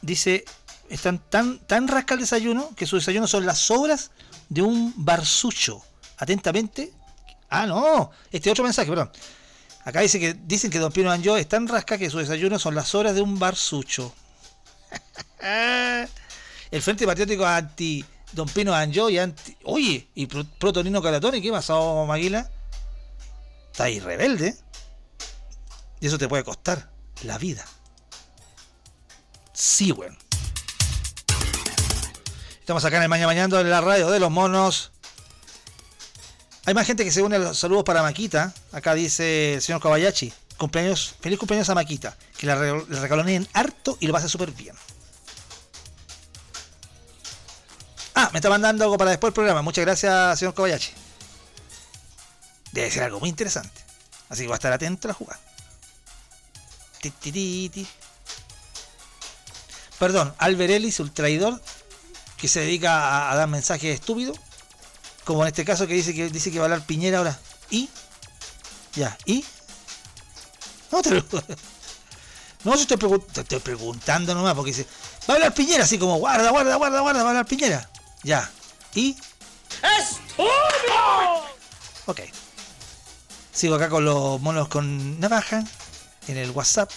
dice 0.02 0.46
están 0.90 1.20
tan, 1.20 1.60
tan 1.60 1.88
rasca 1.88 2.16
el 2.16 2.20
desayuno 2.22 2.70
que 2.76 2.86
su 2.86 2.98
desayuno 2.98 3.28
son 3.28 3.46
las 3.46 3.60
sobras 3.60 4.12
de 4.50 4.62
un 4.62 4.94
barsucho. 4.98 5.82
Atentamente. 6.18 6.92
Ah, 7.50 7.66
no. 7.66 8.12
Este 8.32 8.52
otro 8.52 8.64
mensaje, 8.64 8.90
perdón. 8.90 9.12
Acá 9.86 10.02
dice 10.02 10.20
que 10.20 10.34
dicen 10.34 10.70
que 10.70 10.80
Don 10.80 10.92
Pino 10.92 11.10
Anjo 11.10 11.38
es 11.38 11.48
tan 11.48 11.68
rasca 11.68 11.98
que 11.98 12.10
su 12.10 12.20
desayuno 12.20 12.60
son 12.60 12.76
las 12.76 12.94
horas 12.94 13.16
de 13.16 13.22
un 13.22 13.40
barsucho. 13.40 14.14
El 16.72 16.82
Frente 16.82 17.06
Patriótico 17.06 17.46
anti 17.46 18.06
Don 18.34 18.48
Pino 18.48 18.74
Anjo 18.74 19.10
y 19.10 19.18
anti. 19.18 19.58
Oye, 19.64 20.08
y 20.14 20.28
Pro- 20.28 20.46
Protonino 20.60 21.02
Calatoni, 21.02 21.42
¿qué 21.42 21.52
pasó, 21.52 22.06
Maguila? 22.06 22.50
Está 23.72 23.86
ahí 23.86 24.00
rebelde. 24.00 24.56
Y 26.02 26.08
eso 26.08 26.18
te 26.18 26.28
puede 26.28 26.44
costar 26.44 26.90
la 27.24 27.38
vida. 27.38 27.64
Sí, 29.54 29.92
weón. 29.92 30.18
Estamos 32.60 32.84
acá 32.84 32.98
en 32.98 33.04
el 33.04 33.10
Mañana 33.10 33.28
Mañando 33.28 33.60
en 33.60 33.70
la 33.70 33.82
radio 33.82 34.10
de 34.10 34.20
los 34.20 34.32
monos. 34.32 34.92
Hay 36.66 36.74
más 36.74 36.88
gente 36.88 37.04
que 37.04 37.12
se 37.12 37.22
une 37.22 37.36
a 37.36 37.40
los 37.40 37.60
saludos 37.60 37.84
para 37.84 38.02
Maquita. 38.02 38.54
Acá 38.72 38.96
dice 38.96 39.56
el 39.56 39.62
señor 39.62 39.80
Kobayashi. 39.80 40.34
Cumpleaños, 40.58 41.16
feliz 41.22 41.38
cumpleaños 41.38 41.70
a 41.70 41.76
Maquita. 41.76 42.18
Que 42.36 42.48
la 42.48 42.56
regaloneen 42.56 43.48
harto 43.54 43.98
y 44.00 44.08
lo 44.08 44.14
pase 44.14 44.28
súper 44.28 44.52
bien. 44.52 44.76
Ah, 48.16 48.30
me 48.34 48.40
está 48.40 48.50
mandando 48.50 48.84
algo 48.84 48.98
para 48.98 49.12
después 49.12 49.30
del 49.30 49.36
programa. 49.36 49.62
Muchas 49.62 49.86
gracias, 49.86 50.40
señor 50.40 50.56
Kobayashi. 50.56 50.94
Debe 52.72 52.90
ser 52.90 53.04
algo 53.04 53.20
muy 53.20 53.30
interesante. 53.30 53.82
Así 54.30 54.44
que 54.44 54.48
va 54.48 54.56
a 54.56 54.58
estar 54.58 54.74
atento 54.74 55.08
a 55.08 55.10
la 55.10 55.14
jugada. 55.14 55.51
Perdón, 60.00 60.34
Albert 60.38 60.72
Ellis, 60.72 61.00
un 61.00 61.14
traidor 61.14 61.62
que 62.38 62.48
se 62.48 62.62
dedica 62.62 62.94
a, 63.28 63.32
a 63.32 63.36
dar 63.36 63.48
mensajes 63.48 63.94
estúpidos. 63.94 64.38
Como 65.26 65.44
en 65.44 65.50
este 65.50 65.64
caso 65.64 65.86
que 65.86 65.94
dice 65.94 66.14
que 66.16 66.30
dice 66.30 66.52
que 66.52 66.58
va 66.60 66.66
a 66.66 66.68
hablar 66.68 66.86
Piñera 66.86 67.20
ahora. 67.20 67.40
¿Y? 67.70 67.90
Ya, 68.96 69.16
¿y? 69.26 69.46
No 70.92 71.02
te 71.02 71.12
lo- 71.12 71.24
No, 72.64 72.76
yo 72.76 72.82
estoy, 72.82 72.98
pregun- 72.98 73.26
te 73.26 73.42
estoy 73.42 73.60
preguntando 73.60 74.34
nomás, 74.36 74.54
porque 74.54 74.72
dice, 74.72 74.86
va 75.30 75.34
a 75.34 75.38
hablar 75.38 75.54
Piñera, 75.54 75.84
así 75.84 75.98
como, 75.98 76.18
guarda, 76.18 76.50
guarda, 76.52 76.76
guarda, 76.76 77.00
guarda, 77.02 77.20
va 77.24 77.28
a 77.30 77.32
hablar 77.32 77.46
Piñera. 77.46 77.90
Ya. 78.24 78.50
¿Y? 78.94 79.16
¡Estúpido! 80.00 81.46
Ok. 82.08 82.20
Sigo 83.54 83.76
acá 83.76 83.90
con 83.90 84.04
los 84.06 84.40
monos 84.42 84.68
con 84.68 85.20
navaja 85.20 85.64
en 86.28 86.38
el 86.38 86.52
WhatsApp. 86.52 86.92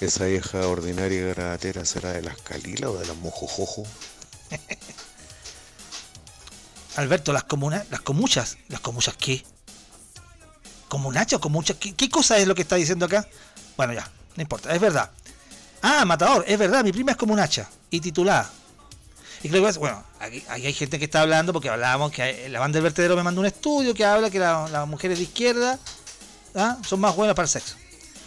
Esa 0.00 0.26
vieja 0.26 0.66
ordinaria 0.68 1.18
y 1.18 1.34
gravatera 1.34 1.84
será 1.84 2.12
de 2.12 2.22
las 2.22 2.40
Calila 2.42 2.88
o 2.88 2.98
de 2.98 3.06
las 3.06 3.16
Mojojojo. 3.16 3.84
Alberto, 6.96 7.32
las 7.32 7.44
comunas, 7.44 7.84
las 7.90 8.00
comuchas, 8.02 8.58
las 8.68 8.80
comuchas 8.80 9.16
qué? 9.16 9.44
¿Comunachas 10.88 11.38
o 11.38 11.40
comuchas? 11.40 11.76
¿Qué, 11.78 11.94
¿Qué 11.94 12.08
cosa 12.08 12.38
es 12.38 12.46
lo 12.46 12.54
que 12.54 12.62
está 12.62 12.76
diciendo 12.76 13.06
acá? 13.06 13.28
Bueno, 13.76 13.92
ya, 13.92 14.08
no 14.36 14.42
importa, 14.42 14.72
es 14.72 14.80
verdad. 14.80 15.10
Ah, 15.82 16.04
Matador, 16.04 16.44
es 16.46 16.58
verdad, 16.58 16.84
mi 16.84 16.92
prima 16.92 17.12
es 17.12 17.16
comunacha 17.16 17.68
y 17.90 18.00
titulada. 18.00 18.50
Y 19.42 19.48
creo 19.48 19.64
que 19.64 19.78
bueno, 19.78 20.02
aquí, 20.18 20.42
hay 20.48 20.72
gente 20.72 20.98
que 20.98 21.04
está 21.04 21.20
hablando 21.20 21.52
porque 21.52 21.68
hablábamos 21.68 22.10
que 22.10 22.48
la 22.48 22.58
banda 22.60 22.76
del 22.76 22.82
vertedero 22.82 23.14
me 23.16 23.22
mandó 23.22 23.40
un 23.40 23.46
estudio 23.46 23.94
que 23.94 24.04
habla 24.04 24.30
que 24.30 24.38
la- 24.38 24.68
las 24.68 24.88
mujeres 24.88 25.18
de 25.18 25.24
izquierda 25.24 25.78
¿ah? 26.54 26.76
son 26.86 27.00
más 27.00 27.14
buenas 27.14 27.36
para 27.36 27.44
el 27.44 27.50
sexo. 27.50 27.76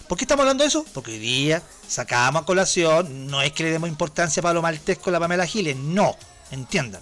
¿Por 0.08 0.18
qué 0.18 0.24
estamos 0.26 0.44
hablando 0.44 0.64
de 0.64 0.70
eso? 0.70 0.86
Porque 0.94 1.12
hoy 1.12 1.20
día 1.20 1.62
sacábamos 1.88 2.44
a 2.44 2.46
colación, 2.46 3.28
no 3.28 3.42
es 3.42 3.52
que 3.54 3.64
le 3.64 3.72
demos 3.72 3.90
importancia 3.90 4.42
para 4.42 4.54
lo 4.54 4.62
maltesco 4.62 5.10
a 5.10 5.14
la 5.14 5.20
Pamela 5.20 5.46
Giles, 5.46 5.76
no, 5.78 6.16
entiendan. 6.52 7.02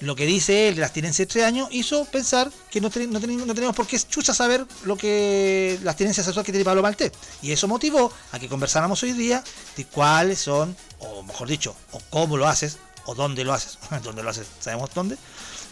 Lo 0.00 0.14
que 0.14 0.26
dice 0.26 0.68
él 0.68 0.76
de 0.76 0.80
la 0.82 0.86
abstinencia 0.86 1.24
de 1.24 1.30
tres 1.32 1.44
años 1.44 1.68
hizo 1.72 2.04
pensar 2.04 2.50
que 2.70 2.80
no, 2.80 2.88
ten- 2.88 3.10
no, 3.10 3.18
ten- 3.18 3.44
no 3.46 3.52
tenemos 3.54 3.74
por 3.74 3.86
qué 3.86 3.98
chucha 3.98 4.32
saber 4.32 4.64
lo 4.84 4.96
que 4.96 5.78
la 5.82 5.90
abstinencia 5.90 6.22
sexual 6.22 6.46
que 6.46 6.52
tiene 6.52 6.64
Pablo 6.64 6.82
Maltés. 6.82 7.10
Y 7.42 7.50
eso 7.50 7.66
motivó 7.66 8.12
a 8.30 8.38
que 8.38 8.48
conversáramos 8.48 9.02
hoy 9.02 9.12
día 9.12 9.42
de 9.76 9.84
cuáles 9.86 10.38
son, 10.38 10.76
o 11.00 11.22
mejor 11.24 11.48
dicho, 11.48 11.74
o 11.92 12.00
cómo 12.10 12.36
lo 12.36 12.46
haces, 12.46 12.76
o 13.08 13.14
dónde 13.14 13.42
lo 13.42 13.54
haces. 13.54 13.78
dónde 14.02 14.22
lo 14.22 14.30
haces, 14.30 14.46
sabemos 14.60 14.90
dónde. 14.94 15.16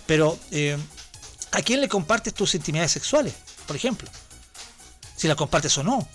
Pero, 0.06 0.38
eh, 0.50 0.78
¿a 1.52 1.60
quién 1.60 1.80
le 1.82 1.88
compartes 1.88 2.32
tus 2.32 2.54
intimidades 2.54 2.92
sexuales? 2.92 3.34
Por 3.66 3.76
ejemplo. 3.76 4.08
Si 5.16 5.28
las 5.28 5.36
compartes 5.36 5.76
o 5.78 5.82
no. 5.82 6.08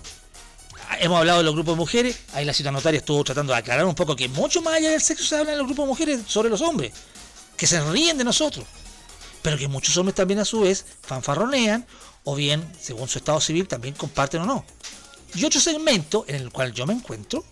Hemos 1.00 1.20
hablado 1.20 1.40
de 1.40 1.44
los 1.46 1.54
grupos 1.54 1.76
de 1.76 1.80
mujeres, 1.80 2.20
ahí 2.34 2.44
la 2.44 2.54
cita 2.54 2.72
notaria 2.72 3.00
estuvo 3.00 3.24
tratando 3.24 3.54
de 3.54 3.60
aclarar 3.60 3.86
un 3.86 3.96
poco 3.96 4.16
que 4.16 4.28
mucho 4.28 4.62
más 4.62 4.76
allá 4.76 4.92
del 4.92 5.02
sexo 5.02 5.24
se 5.24 5.38
habla 5.38 5.54
en 5.54 5.58
los 5.58 5.66
grupos 5.68 5.86
de 5.86 5.88
mujeres 5.88 6.22
sobre 6.28 6.50
los 6.50 6.62
hombres, 6.62 6.92
que 7.56 7.66
se 7.66 7.80
ríen 7.90 8.18
de 8.18 8.24
nosotros, 8.24 8.66
pero 9.42 9.58
que 9.58 9.68
muchos 9.68 9.96
hombres 9.98 10.16
también 10.16 10.40
a 10.42 10.46
su 10.46 10.60
vez 10.60 10.86
fanfarronean 11.02 11.88
o 12.24 12.36
bien, 12.36 12.70
según 12.80 13.08
su 13.08 13.20
estado 13.20 13.40
civil, 13.40 13.68
también 13.68 13.96
comparten 13.96 14.42
o 14.42 14.46
no. 14.46 14.66
Y 15.34 15.46
otro 15.46 15.62
segmento 15.62 16.26
en 16.28 16.36
el 16.36 16.52
cual 16.52 16.74
yo 16.74 16.86
me 16.86 16.94
encuentro, 16.94 17.46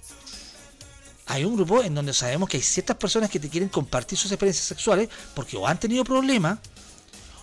hay 1.29 1.45
un 1.45 1.55
grupo 1.55 1.83
en 1.83 1.93
donde 1.93 2.11
sabemos 2.11 2.49
que 2.49 2.57
hay 2.57 2.63
ciertas 2.63 2.97
personas 2.97 3.29
que 3.29 3.39
te 3.39 3.49
quieren 3.49 3.69
compartir 3.69 4.17
sus 4.17 4.31
experiencias 4.31 4.65
sexuales 4.65 5.09
porque 5.35 5.55
o 5.55 5.67
han 5.67 5.79
tenido 5.79 6.03
problemas 6.03 6.57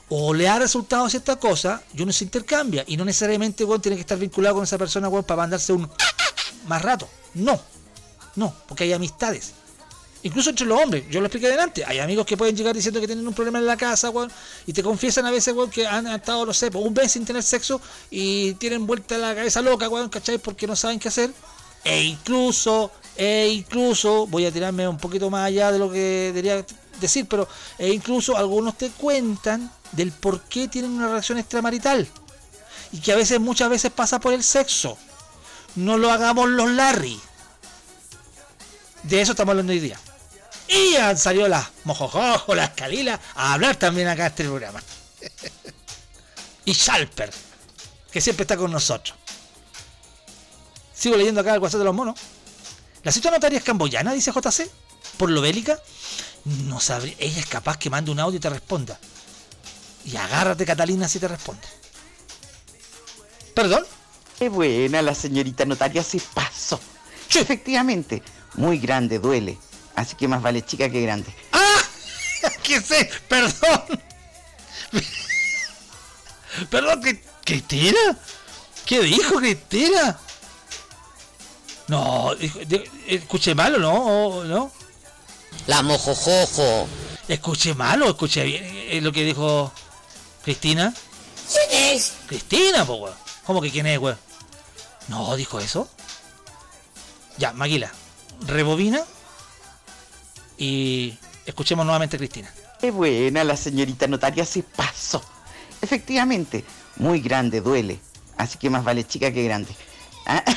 o 0.08 0.34
le 0.34 0.48
ha 0.48 0.58
resultado 0.58 1.08
cierta 1.08 1.36
cosa 1.36 1.80
y 1.94 2.02
uno 2.02 2.12
se 2.12 2.24
intercambia 2.24 2.82
y 2.88 2.96
no 2.96 3.04
necesariamente 3.04 3.64
weón, 3.64 3.80
tiene 3.80 3.96
que 3.96 4.00
estar 4.00 4.18
vinculado 4.18 4.56
con 4.56 4.64
esa 4.64 4.76
persona 4.76 5.08
weón, 5.08 5.24
para 5.24 5.42
mandarse 5.42 5.72
un 5.72 5.88
más 6.66 6.82
rato. 6.82 7.08
No, 7.34 7.60
no, 8.34 8.52
porque 8.66 8.84
hay 8.84 8.92
amistades. 8.92 9.52
Incluso 10.24 10.50
entre 10.50 10.66
los 10.66 10.82
hombres, 10.82 11.04
yo 11.08 11.20
lo 11.20 11.26
expliqué 11.26 11.48
delante, 11.48 11.84
hay 11.84 12.00
amigos 12.00 12.26
que 12.26 12.36
pueden 12.36 12.56
llegar 12.56 12.74
diciendo 12.74 13.00
que 13.00 13.06
tienen 13.06 13.28
un 13.28 13.34
problema 13.34 13.60
en 13.60 13.66
la 13.66 13.76
casa, 13.76 14.10
weón, 14.10 14.32
y 14.66 14.72
te 14.72 14.82
confiesan 14.82 15.26
a 15.26 15.30
veces, 15.30 15.54
que 15.70 15.86
han 15.86 16.08
estado, 16.08 16.44
no 16.44 16.52
sé, 16.52 16.70
un 16.74 16.92
mes 16.92 17.12
sin 17.12 17.24
tener 17.24 17.44
sexo 17.44 17.80
y 18.10 18.54
tienen 18.54 18.84
vuelta 18.84 19.16
la 19.16 19.32
cabeza 19.32 19.62
loca, 19.62 19.88
¿cachai? 20.10 20.38
Porque 20.38 20.66
no 20.66 20.74
saben 20.74 20.98
qué 20.98 21.06
hacer. 21.06 21.30
E 21.84 22.02
incluso, 22.02 22.90
e 23.16 23.48
incluso, 23.48 24.26
voy 24.26 24.46
a 24.46 24.52
tirarme 24.52 24.86
un 24.86 24.98
poquito 24.98 25.30
más 25.30 25.46
allá 25.46 25.72
de 25.72 25.78
lo 25.78 25.90
que 25.90 26.32
debería 26.34 26.64
decir, 27.00 27.26
pero 27.26 27.48
e 27.78 27.92
incluso 27.92 28.36
algunos 28.36 28.76
te 28.76 28.90
cuentan 28.90 29.70
del 29.92 30.12
por 30.12 30.42
qué 30.42 30.68
tienen 30.68 30.92
una 30.92 31.08
relación 31.08 31.38
extramarital. 31.38 32.06
Y 32.92 33.00
que 33.00 33.12
a 33.12 33.16
veces, 33.16 33.40
muchas 33.40 33.70
veces 33.70 33.90
pasa 33.90 34.20
por 34.20 34.32
el 34.32 34.44
sexo. 34.44 34.98
No 35.76 35.98
lo 35.98 36.10
hagamos 36.10 36.48
los 36.48 36.70
Larry. 36.70 37.18
De 39.02 39.20
eso 39.20 39.32
estamos 39.32 39.52
hablando 39.52 39.72
hoy 39.72 39.80
día. 39.80 39.98
Y 40.68 40.96
han 40.96 41.16
salido 41.16 41.48
las 41.48 41.68
mojojojo, 41.84 42.54
las 42.54 42.70
calilas, 42.70 43.20
a 43.34 43.54
hablar 43.54 43.76
también 43.76 44.08
acá 44.08 44.26
en 44.26 44.28
este 44.28 44.44
programa. 44.44 44.82
y 46.64 46.74
Schalper, 46.74 47.30
que 48.10 48.20
siempre 48.20 48.42
está 48.44 48.56
con 48.56 48.70
nosotros. 48.70 49.16
Sigo 50.92 51.16
leyendo 51.16 51.40
acá 51.40 51.54
el 51.54 51.60
WhatsApp 51.60 51.80
de 51.80 51.84
los 51.84 51.94
monos. 51.94 52.18
La 53.06 53.12
cita 53.12 53.30
notaria 53.30 53.58
es 53.58 53.62
camboyana, 53.64 54.12
dice 54.12 54.32
JC. 54.32 54.68
Por 55.16 55.30
lo 55.30 55.40
bélica, 55.40 55.78
no 56.44 56.80
sabría. 56.80 57.14
Ella 57.20 57.38
es 57.38 57.46
capaz 57.46 57.76
que 57.78 57.88
mande 57.88 58.10
un 58.10 58.18
audio 58.18 58.38
y 58.38 58.40
te 58.40 58.50
responda. 58.50 58.98
Y 60.04 60.16
agárrate, 60.16 60.66
Catalina, 60.66 61.06
si 61.06 61.20
te 61.20 61.28
responde. 61.28 61.62
¿Perdón? 63.54 63.84
Qué 64.36 64.48
buena 64.48 65.02
la 65.02 65.14
señorita 65.14 65.64
notaria 65.64 66.02
se 66.02 66.18
pasó. 66.34 66.80
Efectivamente, 67.32 68.24
muy 68.54 68.78
grande 68.80 69.20
duele. 69.20 69.56
Así 69.94 70.16
que 70.16 70.26
más 70.26 70.42
vale 70.42 70.62
chica 70.64 70.90
que 70.90 71.00
grande. 71.02 71.32
¿Qué 72.64 72.80
sé? 72.80 73.08
Perdón. 73.28 74.02
Perdón, 76.70 77.00
¿qué- 77.02 77.22
¿Cristina? 77.44 78.18
¿Qué 78.84 79.00
dijo 79.00 79.36
Cristina? 79.36 80.18
No, 81.88 82.32
escuché 83.06 83.54
mal 83.54 83.74
o 83.76 83.78
no, 83.78 83.94
o 83.94 84.44
no. 84.44 84.72
La 85.66 85.82
mojojojo. 85.82 86.88
Escuché 87.28 87.74
mal 87.74 88.02
o 88.02 88.08
escuché 88.08 88.44
bien 88.44 88.64
eh, 88.64 89.00
lo 89.00 89.12
que 89.12 89.24
dijo 89.24 89.72
Cristina. 90.44 90.92
¿Quién 91.52 91.94
es? 91.94 92.14
Cristina, 92.26 92.84
po, 92.84 92.94
weón. 92.94 93.16
¿Cómo 93.44 93.60
que 93.60 93.70
quién 93.70 93.86
es, 93.86 93.98
weón? 93.98 94.18
No, 95.08 95.36
dijo 95.36 95.60
eso. 95.60 95.88
Ya, 97.38 97.52
Maguila, 97.52 97.92
rebobina 98.46 99.00
y 100.58 101.18
escuchemos 101.44 101.84
nuevamente 101.84 102.16
a 102.16 102.18
Cristina. 102.18 102.52
Qué 102.80 102.90
buena 102.90 103.44
la 103.44 103.56
señorita 103.56 104.06
notaria 104.06 104.44
se 104.44 104.62
pasó. 104.62 105.22
Efectivamente, 105.80 106.64
muy 106.96 107.20
grande 107.20 107.60
duele. 107.60 108.00
Así 108.36 108.58
que 108.58 108.70
más 108.70 108.84
vale 108.84 109.06
chica 109.06 109.32
que 109.32 109.44
grande. 109.44 109.74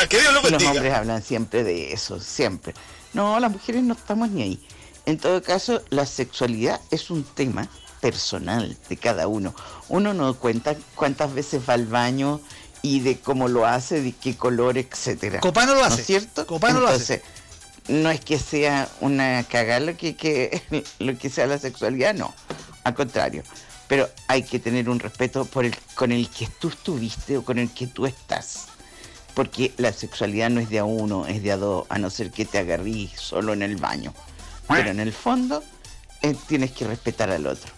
Ah, 0.00 0.06
que 0.06 0.20
Dios 0.20 0.32
lo 0.32 0.48
Los 0.48 0.62
hombres 0.64 0.92
hablan 0.94 1.22
siempre 1.22 1.64
de 1.64 1.92
eso, 1.92 2.20
siempre. 2.20 2.72
No, 3.14 3.40
las 3.40 3.50
mujeres 3.50 3.82
no 3.82 3.94
estamos 3.94 4.30
ni 4.30 4.42
ahí. 4.42 4.66
En 5.06 5.18
todo 5.18 5.42
caso, 5.42 5.82
la 5.90 6.06
sexualidad 6.06 6.80
es 6.90 7.10
un 7.10 7.24
tema 7.24 7.66
personal 8.00 8.76
de 8.88 8.96
cada 8.96 9.26
uno. 9.26 9.54
Uno 9.88 10.14
no 10.14 10.34
cuenta 10.34 10.76
cuántas 10.94 11.34
veces 11.34 11.62
va 11.68 11.74
al 11.74 11.86
baño 11.86 12.40
y 12.82 13.00
de 13.00 13.18
cómo 13.18 13.48
lo 13.48 13.66
hace, 13.66 14.00
de 14.02 14.12
qué 14.12 14.36
color, 14.36 14.78
etcétera. 14.78 15.40
Copano 15.40 15.74
lo 15.74 15.80
¿No 15.80 15.86
hace. 15.86 16.00
es 16.02 16.06
cierto? 16.06 16.46
Copano 16.46 16.80
lo 16.80 16.86
hace. 16.88 17.14
Entonces, 17.14 17.22
no 17.88 18.10
es 18.10 18.20
que 18.20 18.38
sea 18.38 18.88
una 19.00 19.42
cagada 19.44 19.80
lo 19.80 19.96
que, 19.96 20.14
que- 20.16 20.62
lo 21.00 21.16
que 21.18 21.28
sea 21.30 21.46
la 21.46 21.58
sexualidad, 21.58 22.14
no. 22.14 22.32
Al 22.84 22.94
contrario. 22.94 23.42
Pero 23.88 24.08
hay 24.28 24.42
que 24.42 24.58
tener 24.60 24.88
un 24.90 25.00
respeto 25.00 25.44
por 25.46 25.64
el, 25.64 25.74
con 25.94 26.12
el 26.12 26.28
que 26.28 26.46
tú 26.46 26.68
estuviste 26.68 27.38
o 27.38 27.44
con 27.44 27.58
el 27.58 27.70
que 27.72 27.86
tú 27.86 28.06
estás. 28.06 28.66
Porque 29.38 29.72
la 29.76 29.92
sexualidad 29.92 30.50
no 30.50 30.58
es 30.58 30.68
de 30.68 30.80
a 30.80 30.84
uno, 30.84 31.24
es 31.28 31.44
de 31.44 31.52
a 31.52 31.56
dos, 31.56 31.86
a 31.90 31.98
no 31.98 32.10
ser 32.10 32.32
que 32.32 32.44
te 32.44 32.58
agarrís 32.58 33.12
solo 33.12 33.52
en 33.52 33.62
el 33.62 33.76
baño. 33.76 34.12
Pero 34.66 34.90
en 34.90 34.98
el 34.98 35.12
fondo 35.12 35.62
eh, 36.22 36.34
tienes 36.48 36.72
que 36.72 36.84
respetar 36.84 37.30
al 37.30 37.46
otro. 37.46 37.70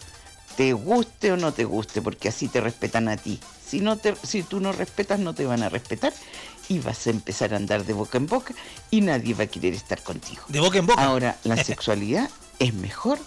Te 0.56 0.72
guste 0.72 1.32
o 1.32 1.36
no 1.36 1.52
te 1.52 1.66
guste, 1.66 2.00
porque 2.00 2.30
así 2.30 2.48
te 2.48 2.62
respetan 2.62 3.08
a 3.08 3.18
ti. 3.18 3.38
Si, 3.62 3.80
no 3.80 3.98
te, 3.98 4.16
si 4.22 4.42
tú 4.42 4.58
no 4.58 4.72
respetas, 4.72 5.18
no 5.18 5.34
te 5.34 5.44
van 5.44 5.62
a 5.62 5.68
respetar 5.68 6.14
y 6.70 6.78
vas 6.78 7.06
a 7.06 7.10
empezar 7.10 7.52
a 7.52 7.58
andar 7.58 7.84
de 7.84 7.92
boca 7.92 8.16
en 8.16 8.26
boca 8.26 8.54
y 8.90 9.02
nadie 9.02 9.34
va 9.34 9.44
a 9.44 9.48
querer 9.48 9.74
estar 9.74 10.02
contigo. 10.02 10.42
De 10.48 10.60
boca 10.60 10.78
en 10.78 10.86
boca. 10.86 11.04
Ahora, 11.04 11.36
la 11.44 11.56
sexualidad 11.62 12.30
es 12.58 12.72
mejor 12.72 13.18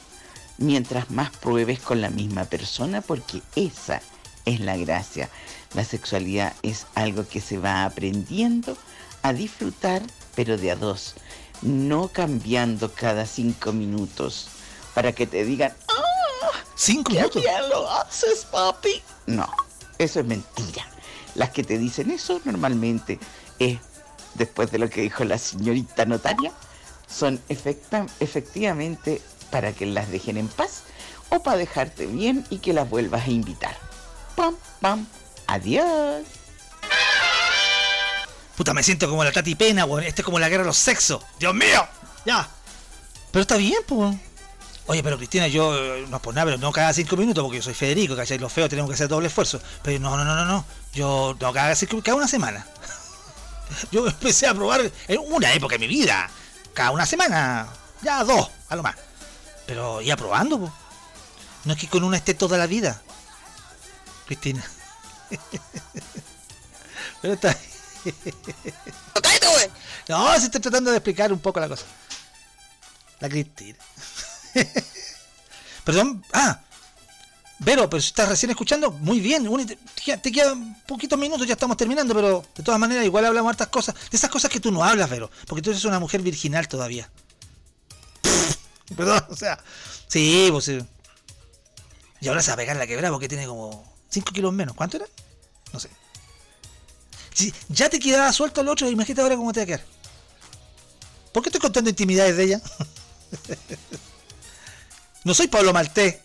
mientras 0.58 1.12
más 1.12 1.30
pruebes 1.30 1.80
con 1.82 2.02
la 2.02 2.10
misma 2.10 2.46
persona, 2.46 3.02
porque 3.02 3.44
esa 3.56 4.02
es 4.46 4.60
la 4.60 4.76
gracia. 4.76 5.30
La 5.74 5.84
sexualidad 5.84 6.54
es 6.62 6.86
algo 6.96 7.28
que 7.28 7.42
se 7.42 7.58
va 7.58 7.86
aprendiendo 7.86 8.78
a 9.24 9.34
disfrutar, 9.34 10.02
pero 10.36 10.58
de 10.58 10.72
a 10.72 10.76
dos, 10.76 11.16
no 11.62 12.10
cambiando 12.10 12.94
cada 12.94 13.26
cinco 13.26 13.72
minutos 13.72 14.48
para 14.94 15.14
que 15.14 15.26
te 15.26 15.44
digan, 15.46 15.74
¡ah! 15.90 16.52
¿Cinco 16.76 17.10
¡Qué 17.12 17.18
minutos? 17.18 17.42
bien 17.42 17.70
lo 17.70 17.90
haces, 17.90 18.46
papi! 18.52 19.02
No, 19.26 19.50
eso 19.98 20.20
es 20.20 20.26
mentira. 20.26 20.86
Las 21.36 21.50
que 21.50 21.64
te 21.64 21.78
dicen 21.80 22.12
eso 22.12 22.40
normalmente 22.46 23.20
es, 23.58 23.80
después 24.36 24.72
de 24.72 24.78
lo 24.78 24.90
que 24.90 25.02
dijo 25.02 25.24
la 25.24 25.38
señorita 25.38 26.06
notaria, 26.06 26.52
son 27.08 27.40
efecta- 27.50 28.06
efectivamente 28.20 29.22
para 29.50 29.72
que 29.72 29.86
las 29.86 30.12
dejen 30.12 30.38
en 30.38 30.48
paz 30.48 30.84
o 31.30 31.42
para 31.42 31.58
dejarte 31.58 32.06
bien 32.06 32.46
y 32.52 32.60
que 32.60 32.74
las 32.74 32.90
vuelvas 32.90 33.26
a 33.28 33.32
invitar. 33.32 33.76
Pam, 34.36 34.56
pam, 34.82 35.08
adiós. 35.54 36.24
Puta, 38.56 38.74
me 38.74 38.84
siento 38.84 39.10
como 39.10 39.24
la 39.24 39.32
Tati 39.32 39.56
Pena, 39.56 39.86
weón. 39.86 40.04
Este 40.04 40.22
es 40.22 40.26
como 40.26 40.40
la 40.40 40.50
guerra 40.50 40.64
de 40.64 40.68
los 40.68 40.78
sexos. 40.78 41.24
¡Dios 41.40 41.54
mío! 41.54 41.88
Ya. 42.26 42.48
Pero 43.32 43.42
está 43.42 43.58
bien, 43.58 43.82
pues. 43.88 44.16
Oye, 44.86 45.02
pero 45.02 45.18
Cristina, 45.18 45.48
yo 45.48 45.76
eh, 45.76 46.06
no 46.10 46.22
por 46.22 46.34
nada, 46.34 46.46
pero 46.46 46.58
no 46.58 46.72
cada 46.72 46.94
cinco 46.94 47.16
minutos, 47.16 47.42
porque 47.42 47.58
yo 47.58 47.64
soy 47.64 47.74
Federico, 47.74 48.16
¿cachai? 48.16 48.38
Los 48.38 48.52
feos 48.52 48.70
tenemos 48.70 48.90
que 48.90 48.96
hacer 48.96 49.08
doble 49.08 49.28
esfuerzo. 49.28 49.62
Pero 49.82 50.00
no, 50.00 50.18
no, 50.18 50.26
no, 50.26 50.36
no, 50.36 50.46
no. 50.46 50.66
Yo 50.94 51.36
no 51.40 51.54
cada 51.54 51.76
cinco 51.76 52.02
cada 52.04 52.18
una 52.18 52.28
semana. 52.28 52.66
Yo 53.92 54.06
empecé 54.06 54.46
a 54.48 54.54
probar 54.54 54.92
en 55.08 55.20
una 55.30 55.54
época 55.54 55.76
de 55.76 55.80
mi 55.80 55.88
vida. 55.88 56.30
Cada 56.74 56.92
una 56.92 57.06
semana. 57.06 57.68
Ya 58.02 58.24
dos, 58.24 58.50
a 58.70 58.76
lo 58.76 58.84
más. 58.84 58.96
Pero 59.66 60.02
ya 60.02 60.18
probando, 60.18 60.60
pues. 60.60 60.72
No 61.64 61.74
es 61.74 61.80
que 61.80 61.88
con 61.88 62.04
una 62.04 62.18
esté 62.18 62.34
toda 62.34 62.58
la 62.58 62.68
vida. 62.68 63.02
Cristina. 64.26 64.64
Pero 67.22 67.34
está. 67.34 67.58
No, 70.08 70.32
se 70.38 70.46
estoy 70.46 70.62
tratando 70.62 70.92
de 70.92 70.98
explicar 70.98 71.32
un 71.32 71.40
poco 71.40 71.60
la 71.60 71.70
cosa. 71.70 71.86
La 73.20 73.30
Cristina. 73.30 73.78
Perdón. 75.86 76.24
Ah. 76.34 76.60
Vero, 77.60 77.90
pero 77.90 78.02
si 78.02 78.08
estás 78.08 78.28
recién 78.28 78.50
escuchando, 78.50 78.92
muy 78.92 79.22
bien. 79.22 79.48
únete. 79.48 79.78
Te 80.04 80.18
te 80.18 80.32
quedan 80.32 80.82
poquitos 80.86 81.18
minutos, 81.18 81.48
ya 81.48 81.54
estamos 81.54 81.78
terminando, 81.78 82.14
pero 82.14 82.44
de 82.56 82.64
todas 82.64 82.80
maneras 82.80 83.06
igual 83.06 83.26
hablamos 83.26 83.52
hartas 83.52 83.70
cosas. 83.70 83.96
De 84.12 84.18
esas 84.18 84.30
cosas 84.30 84.52
que 84.52 84.60
tú 84.60 84.72
no 84.72 84.84
hablas, 84.84 85.10
Vero. 85.10 85.32
Porque 85.48 85.62
tú 85.62 85.70
eres 85.70 85.86
una 85.86 86.00
mujer 86.00 86.22
virginal 86.22 86.68
todavía. 86.68 87.10
Perdón, 88.98 89.26
o 89.30 89.36
sea. 89.36 89.58
Sí, 90.08 90.50
pues 90.52 90.66
sí. 90.66 90.80
Y 92.20 92.28
ahora 92.28 92.42
se 92.42 92.52
va 92.52 92.56
a 92.56 92.58
pegar 92.58 92.76
la 92.76 92.88
quebrada 92.88 93.12
porque 93.12 93.30
tiene 93.30 93.46
como 93.48 93.86
5 94.10 94.32
kilos 94.34 94.54
menos. 94.54 94.76
¿Cuánto 94.76 94.98
era? 94.98 95.06
No 95.74 95.80
sé. 95.80 95.90
Si 97.34 97.54
ya 97.70 97.90
te 97.90 98.00
quedaba 98.00 98.32
suelto 98.32 98.62
el 98.62 98.70
otro, 98.70 98.90
imagínate 98.90 99.22
ahora 99.22 99.36
cómo 99.36 99.52
te 99.52 99.60
va 99.60 99.64
a 99.64 99.68
quedar. 99.68 99.84
¿Por 101.34 101.44
qué 101.44 101.50
estoy 101.50 101.62
contando 101.62 101.90
intimidades 101.90 102.38
de 102.38 102.44
ella? 102.44 102.62
no 105.24 105.34
soy 105.34 105.48
Pablo 105.48 105.74
Maltés. 105.74 106.18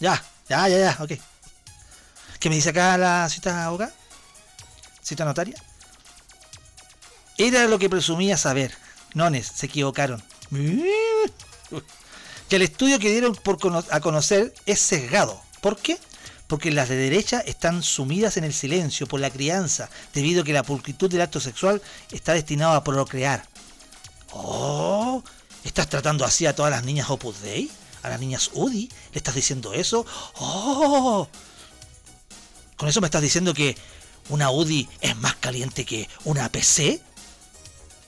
Ya, 0.00 0.22
ya, 0.48 0.68
ya, 0.68 0.78
ya, 0.78 0.96
ok. 1.00 1.12
¿Qué 2.38 2.48
me 2.48 2.56
dice 2.56 2.70
acá 2.70 2.98
la 2.98 3.28
cita 3.30 3.64
abogada? 3.64 3.94
¿Cita 5.02 5.24
notaria? 5.24 5.56
Era 7.38 7.64
lo 7.66 7.78
que 7.78 7.88
presumía 7.88 8.36
saber. 8.36 8.76
Nones, 9.14 9.46
se 9.46 9.66
equivocaron. 9.66 10.22
Que 12.48 12.56
el 12.56 12.62
estudio 12.62 12.98
que 12.98 13.10
dieron 13.10 13.34
por 13.34 13.58
cono- 13.58 13.82
a 13.90 14.00
conocer 14.00 14.52
es 14.66 14.78
sesgado. 14.78 15.40
¿Por 15.62 15.78
qué? 15.78 15.98
Porque 16.52 16.70
las 16.70 16.90
de 16.90 16.96
derecha 16.96 17.40
están 17.40 17.82
sumidas 17.82 18.36
en 18.36 18.44
el 18.44 18.52
silencio 18.52 19.06
por 19.06 19.20
la 19.20 19.30
crianza, 19.30 19.88
debido 20.12 20.42
a 20.42 20.44
que 20.44 20.52
la 20.52 20.62
pulcritud 20.62 21.10
del 21.10 21.22
acto 21.22 21.40
sexual 21.40 21.80
está 22.10 22.34
destinado 22.34 22.74
a 22.74 22.84
procrear. 22.84 23.48
Oh, 24.32 25.24
¿estás 25.64 25.88
tratando 25.88 26.26
así 26.26 26.44
a 26.44 26.54
todas 26.54 26.70
las 26.70 26.84
niñas 26.84 27.08
Opus 27.08 27.40
Dei? 27.40 27.70
¿A 28.02 28.10
las 28.10 28.20
niñas 28.20 28.50
UDI? 28.52 28.90
¿Le 29.12 29.16
estás 29.16 29.34
diciendo 29.34 29.72
eso? 29.72 30.04
Oh, 30.34 31.26
¿con 32.76 32.86
eso 32.86 33.00
me 33.00 33.06
estás 33.06 33.22
diciendo 33.22 33.54
que 33.54 33.74
una 34.28 34.50
UDI 34.50 34.90
es 35.00 35.16
más 35.16 35.36
caliente 35.36 35.86
que 35.86 36.06
una 36.24 36.52
PC? 36.52 37.00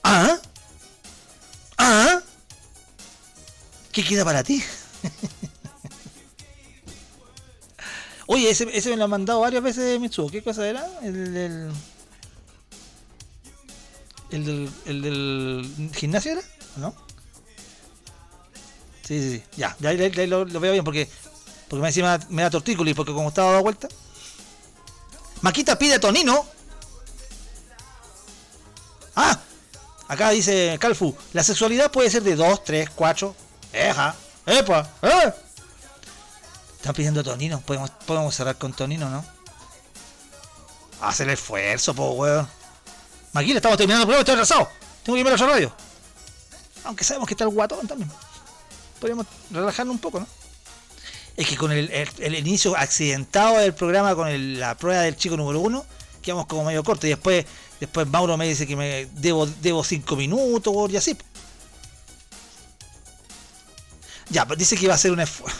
¿Ah? 0.03 0.37
¿Ah? 1.79 2.21
¿Qué 3.91 4.03
queda 4.03 4.23
para 4.23 4.43
ti? 4.43 4.63
Oye, 8.27 8.49
ese, 8.49 8.65
me 8.65 8.97
lo 8.97 9.03
han 9.03 9.09
mandado 9.09 9.41
varias 9.41 9.61
veces 9.61 9.99
Mitsuo. 9.99 10.29
¿Qué 10.29 10.41
cosa 10.41 10.67
era? 10.67 10.87
El 11.03 11.33
del. 11.33 11.71
¿El 14.31 14.45
del, 14.45 14.69
el 14.85 15.01
del 15.01 15.91
gimnasio 15.95 16.31
era? 16.33 16.41
¿O 16.77 16.79
¿No? 16.79 16.95
Sí, 19.03 19.21
sí, 19.21 19.31
sí. 19.37 19.43
Ya, 19.55 19.75
ya 19.79 19.89
ahí 19.89 20.27
lo, 20.27 20.45
veo 20.45 20.71
bien 20.71 20.83
porque. 20.83 21.07
Porque 21.67 21.81
me 21.81 21.87
encima 21.89 22.19
me 22.29 22.41
da 22.41 22.49
tortícolis 22.49 22.95
porque 22.95 23.13
como 23.13 23.29
estaba 23.29 23.51
dado 23.51 23.63
vuelta. 23.63 23.87
Maquita 25.41 25.77
pide 25.77 25.99
tonino. 25.99 26.45
Ah, 29.15 29.39
acá 30.07 30.31
dice 30.31 30.77
Calfu, 30.79 31.15
la 31.33 31.43
sexualidad 31.43 31.91
puede 31.91 32.09
ser 32.09 32.23
de 32.23 32.35
2, 32.35 32.63
3, 32.63 32.89
4. 32.89 33.35
Eja, 33.71 34.15
epa, 34.45 34.89
eh. 35.01 35.44
Están 36.85 36.93
pidiendo 36.93 37.23
tonino, 37.23 37.61
podemos, 37.61 37.89
podemos 38.05 38.35
cerrar 38.35 38.59
con 38.59 38.71
tonino, 38.71 39.09
¿no? 39.09 39.25
Haz 41.01 41.19
el 41.19 41.31
esfuerzo, 41.31 41.95
po, 41.95 42.11
weón. 42.11 42.47
Maquila, 43.33 43.55
estamos 43.55 43.75
terminando 43.75 44.03
el 44.03 44.05
programa, 44.05 44.19
estoy 44.21 44.33
atrasado. 44.35 44.69
Tengo 45.01 45.15
que 45.15 45.19
irme 45.21 45.31
a 45.31 45.35
la 45.35 45.47
radio. 45.47 45.75
Aunque 46.83 47.03
sabemos 47.03 47.27
que 47.27 47.33
está 47.33 47.43
el 47.43 47.49
guatón 47.49 47.87
también. 47.87 48.11
Podríamos 48.99 49.25
relajarnos 49.49 49.95
un 49.95 49.99
poco, 49.99 50.19
¿no? 50.19 50.27
Es 51.35 51.47
que 51.47 51.57
con 51.57 51.71
el, 51.71 51.89
el- 51.89 52.35
inicio 52.35 52.77
accidentado 52.77 53.57
del 53.57 53.73
programa, 53.73 54.13
con 54.13 54.59
la 54.59 54.77
prueba 54.77 55.01
del 55.01 55.17
chico 55.17 55.35
número 55.35 55.61
uno, 55.61 55.87
quedamos 56.21 56.45
como 56.45 56.65
medio 56.65 56.83
corto. 56.83 57.07
Y 57.07 57.09
después, 57.09 57.47
después 57.79 58.05
Mauro 58.05 58.37
me 58.37 58.47
dice 58.47 58.67
que 58.67 58.75
me 58.75 59.07
debo, 59.13 59.47
debo 59.47 59.83
cinco 59.83 60.15
minutos 60.15 60.91
y 60.91 60.97
así. 60.97 61.17
Ya, 64.29 64.45
pues 64.45 64.59
dice 64.59 64.77
que 64.77 64.83
iba 64.83 64.93
a 64.93 64.97
hacer 64.97 65.11
un 65.11 65.21
esfuerzo. 65.21 65.57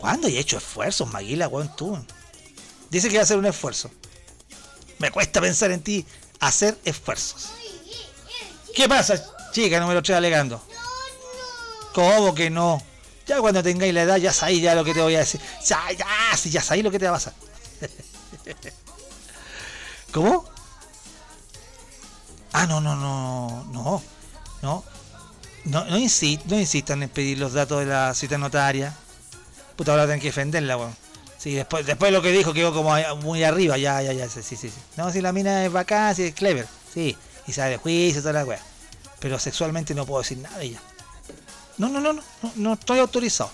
¿Cuándo 0.00 0.28
he 0.28 0.38
hecho 0.38 0.56
esfuerzos, 0.58 1.10
Maguila, 1.12 1.48
weón, 1.48 1.74
tú? 1.76 1.98
Dice 2.90 3.08
que 3.08 3.14
iba 3.14 3.20
a 3.22 3.24
hacer 3.24 3.38
un 3.38 3.46
esfuerzo. 3.46 3.90
Me 4.98 5.10
cuesta 5.10 5.40
pensar 5.40 5.70
en 5.70 5.82
ti 5.82 6.06
hacer 6.40 6.78
esfuerzos. 6.84 7.50
¿Qué 8.74 8.88
pasa, 8.88 9.22
chica 9.52 9.78
número 9.80 10.02
3 10.02 10.16
alegando? 10.16 10.62
¿Cómo 11.94 12.34
que 12.34 12.50
no? 12.50 12.82
Ya 13.26 13.40
cuando 13.40 13.62
tengáis 13.62 13.92
la 13.94 14.02
edad, 14.02 14.16
ya 14.16 14.32
sabéis 14.32 14.62
ya 14.62 14.74
lo 14.74 14.84
que 14.84 14.94
te 14.94 15.00
voy 15.00 15.14
a 15.16 15.20
decir. 15.20 15.40
Ya, 15.66 15.80
ya, 15.92 16.06
sí, 16.36 16.50
ya 16.50 16.62
sabéis 16.62 16.84
lo 16.84 16.90
que 16.90 16.98
te 16.98 17.04
va 17.06 17.12
a 17.12 17.14
pasar. 17.14 17.34
¿Cómo? 20.12 20.44
Ah, 22.52 22.66
no, 22.66 22.80
no, 22.80 22.96
no, 22.96 23.64
no, 23.72 24.02
no. 24.62 24.84
No, 25.64 25.84
no, 25.84 25.98
insi- 25.98 26.40
no 26.46 26.58
insistan 26.58 27.02
en 27.02 27.08
pedir 27.10 27.38
los 27.38 27.52
datos 27.52 27.80
de 27.80 27.86
la 27.86 28.14
cita 28.14 28.38
notaria. 28.38 28.96
Puta, 29.80 29.92
ahora 29.92 30.04
tienen 30.04 30.20
que 30.20 30.26
defenderla, 30.26 30.76
weón. 30.76 30.94
Sí, 31.38 31.54
después, 31.54 31.86
después 31.86 32.12
lo 32.12 32.20
que 32.20 32.30
dijo 32.32 32.52
quedó 32.52 32.70
como 32.74 32.94
muy 33.22 33.42
arriba, 33.44 33.78
ya, 33.78 34.02
ya, 34.02 34.12
ya, 34.12 34.28
sí, 34.28 34.42
sí, 34.42 34.54
sí. 34.54 34.70
No, 34.98 35.10
si 35.10 35.22
la 35.22 35.32
mina 35.32 35.64
es 35.64 35.72
bacán, 35.72 36.14
si 36.14 36.24
es 36.24 36.34
clever, 36.34 36.66
sí. 36.92 37.16
Y 37.46 37.52
sabe 37.54 37.70
de 37.70 37.76
juicio, 37.78 38.20
toda 38.20 38.34
la 38.34 38.44
weá. 38.44 38.60
Pero 39.20 39.38
sexualmente 39.38 39.94
no 39.94 40.04
puedo 40.04 40.20
decir 40.20 40.36
nada 40.36 40.58
de 40.58 40.66
ella. 40.66 40.80
No, 41.78 41.88
no, 41.88 41.98
no, 41.98 42.12
no, 42.12 42.22
no, 42.56 42.72
estoy 42.74 42.98
autorizado. 42.98 43.50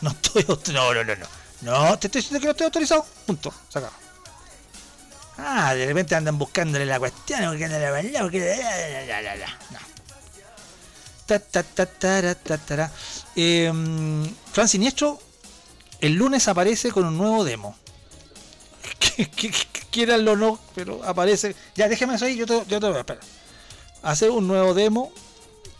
No 0.00 0.08
estoy 0.12 0.46
autorizado. 0.48 0.94
No, 0.94 1.04
no, 1.04 1.14
no, 1.14 1.26
no. 1.60 1.88
No, 1.90 1.98
te 1.98 2.06
estoy 2.06 2.22
diciendo 2.22 2.40
que 2.40 2.46
no 2.46 2.50
estoy 2.52 2.64
autorizado. 2.64 3.04
Punto. 3.26 3.52
Se. 3.68 3.80
Ah, 5.36 5.74
de 5.74 5.84
repente 5.84 6.14
andan 6.14 6.38
buscándole 6.38 6.86
la 6.86 6.98
cuestión, 6.98 7.40
porque 7.50 7.68
la- 7.68 7.78
la- 9.06 9.20
la- 9.22 9.36
la- 9.36 9.58
no. 9.72 9.78
Ta, 11.28 11.38
ta, 11.38 12.56
ta. 12.56 12.92
Eh, 13.36 13.72
Fran 14.52 14.68
Siniestro 14.68 15.20
el 16.00 16.14
lunes 16.14 16.46
aparece 16.48 16.92
con 16.92 17.04
un 17.04 17.18
nuevo 17.18 17.44
demo. 17.44 17.76
Quieranlo 19.90 20.32
o 20.32 20.36
no, 20.36 20.58
pero 20.74 21.02
aparece. 21.04 21.56
Ya, 21.74 21.88
déjame 21.88 22.14
eso 22.14 22.24
ahí, 22.24 22.36
yo 22.36 22.46
te, 22.46 22.54
yo 22.68 22.80
te 22.80 22.86
voy 22.86 22.96
a 22.96 23.00
esperar. 23.00 23.22
Hace 24.02 24.30
un 24.30 24.46
nuevo 24.46 24.74
demo. 24.74 25.12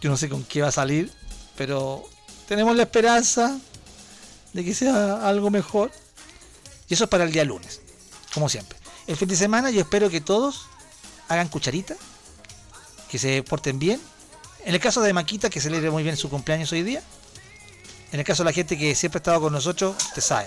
Yo 0.00 0.10
no 0.10 0.16
sé 0.16 0.28
con 0.28 0.44
qué 0.44 0.62
va 0.62 0.68
a 0.68 0.72
salir, 0.72 1.12
pero 1.56 2.08
tenemos 2.46 2.76
la 2.76 2.84
esperanza 2.84 3.58
de 4.52 4.64
que 4.64 4.74
sea 4.74 5.26
algo 5.28 5.50
mejor. 5.50 5.90
Y 6.88 6.94
eso 6.94 7.04
es 7.04 7.10
para 7.10 7.24
el 7.24 7.32
día 7.32 7.44
lunes, 7.44 7.80
como 8.32 8.48
siempre. 8.48 8.78
El 9.06 9.16
fin 9.16 9.28
de 9.28 9.36
semana 9.36 9.70
yo 9.70 9.80
espero 9.80 10.10
que 10.10 10.20
todos 10.20 10.66
hagan 11.28 11.48
cucharita, 11.48 11.96
que 13.10 13.18
se 13.18 13.42
porten 13.42 13.78
bien. 13.78 14.00
En 14.68 14.74
el 14.74 14.80
caso 14.82 15.00
de 15.00 15.14
Maquita, 15.14 15.48
que 15.48 15.62
celebre 15.62 15.90
muy 15.90 16.02
bien 16.02 16.14
su 16.18 16.28
cumpleaños 16.28 16.70
hoy 16.72 16.82
día. 16.82 17.02
En 18.12 18.20
el 18.20 18.26
caso 18.26 18.42
de 18.42 18.50
la 18.50 18.52
gente 18.52 18.76
que 18.76 18.94
siempre 18.94 19.16
ha 19.16 19.20
estado 19.20 19.40
con 19.40 19.50
nosotros, 19.50 19.96
te 20.14 20.20
sabe. 20.20 20.46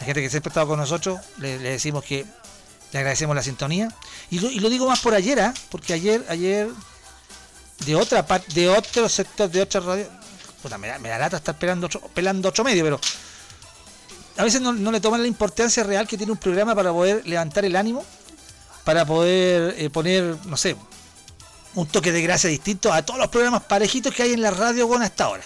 La 0.00 0.06
gente 0.06 0.22
que 0.22 0.30
siempre 0.30 0.48
ha 0.48 0.52
estado 0.52 0.68
con 0.68 0.78
nosotros, 0.78 1.20
le, 1.36 1.58
decimos 1.58 2.02
que 2.04 2.24
le 2.90 2.98
agradecemos 2.98 3.36
la 3.36 3.42
sintonía. 3.42 3.94
Y 4.30 4.38
lo, 4.38 4.70
digo 4.70 4.88
más 4.88 5.00
por 5.00 5.12
ayer, 5.12 5.38
¿ah? 5.40 5.52
porque 5.68 5.92
ayer, 5.92 6.24
ayer, 6.30 6.70
de 7.84 7.94
otra 7.94 8.26
parte, 8.26 8.50
de 8.54 8.70
otro 8.70 9.10
sector, 9.10 9.50
de 9.50 9.60
otra 9.60 9.82
radio, 9.82 10.06
puta, 10.62 10.78
me 10.78 10.88
da, 10.88 10.98
me 10.98 11.10
da 11.10 11.18
lata 11.18 11.36
estar 11.36 11.58
pelando 11.58 11.90
pelando 12.14 12.48
otro 12.48 12.64
medio, 12.64 12.82
pero 12.82 12.98
a 14.38 14.42
veces 14.42 14.62
no, 14.62 14.72
no 14.72 14.90
le 14.90 15.02
toman 15.02 15.20
la 15.20 15.28
importancia 15.28 15.84
real 15.84 16.08
que 16.08 16.16
tiene 16.16 16.32
un 16.32 16.38
programa 16.38 16.74
para 16.74 16.92
poder 16.92 17.26
levantar 17.26 17.66
el 17.66 17.76
ánimo, 17.76 18.06
para 18.84 19.04
poder 19.04 19.74
eh, 19.76 19.90
poner, 19.90 20.34
no 20.46 20.56
sé, 20.56 20.76
un 21.74 21.86
toque 21.86 22.12
de 22.12 22.22
gracia 22.22 22.48
distinto 22.50 22.92
a 22.92 23.02
todos 23.02 23.18
los 23.18 23.28
programas 23.28 23.62
parejitos 23.62 24.14
que 24.14 24.22
hay 24.22 24.32
en 24.32 24.42
la 24.42 24.50
radio 24.50 24.88
con 24.88 25.02
hasta 25.02 25.24
ahora. 25.24 25.44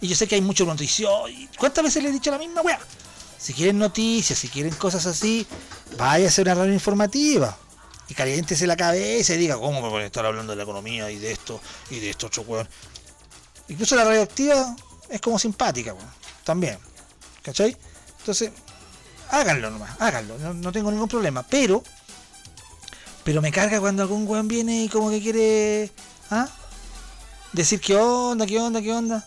Y 0.00 0.08
yo 0.08 0.16
sé 0.16 0.26
que 0.26 0.34
hay 0.34 0.40
mucho 0.40 0.64
noticio. 0.64 1.28
y 1.28 1.48
¿Cuántas 1.58 1.84
veces 1.84 2.02
le 2.02 2.08
he 2.08 2.12
dicho 2.12 2.30
la 2.30 2.38
misma 2.38 2.62
weá? 2.62 2.78
Si 3.38 3.52
quieren 3.52 3.78
noticias, 3.78 4.38
si 4.38 4.48
quieren 4.48 4.74
cosas 4.74 5.06
así, 5.06 5.46
vaya 5.96 6.28
a 6.28 6.42
una 6.42 6.54
radio 6.54 6.72
informativa. 6.72 7.56
Y 8.08 8.14
caliéntese 8.14 8.66
la 8.66 8.76
cabeza 8.76 9.34
y 9.34 9.38
diga, 9.38 9.56
¿cómo 9.56 9.80
me 9.82 9.88
pueden 9.88 10.06
estar 10.06 10.26
hablando 10.26 10.52
de 10.52 10.56
la 10.56 10.64
economía 10.64 11.10
y 11.10 11.18
de 11.18 11.32
esto 11.32 11.60
y 11.90 12.00
de 12.00 12.10
esto 12.10 12.26
otro 12.26 12.42
weón? 12.42 12.68
Incluso 13.68 13.94
la 13.94 14.04
radioactiva 14.04 14.74
es 15.08 15.20
como 15.20 15.38
simpática, 15.38 15.94
weón. 15.94 16.10
También. 16.44 16.78
¿Cachai? 17.42 17.76
Entonces, 18.18 18.50
háganlo 19.30 19.70
nomás, 19.70 19.96
háganlo, 20.00 20.38
no, 20.38 20.52
no 20.54 20.72
tengo 20.72 20.90
ningún 20.90 21.08
problema. 21.08 21.42
Pero, 21.42 21.82
pero 23.30 23.42
me 23.42 23.52
carga 23.52 23.78
cuando 23.78 24.02
algún 24.02 24.26
weón 24.26 24.48
viene 24.48 24.82
y 24.82 24.88
como 24.88 25.08
que 25.08 25.20
quiere, 25.20 25.92
¿ah? 26.32 26.48
Decir 27.52 27.80
qué 27.80 27.94
onda, 27.94 28.44
qué 28.44 28.58
onda, 28.58 28.82
qué 28.82 28.92
onda. 28.92 29.24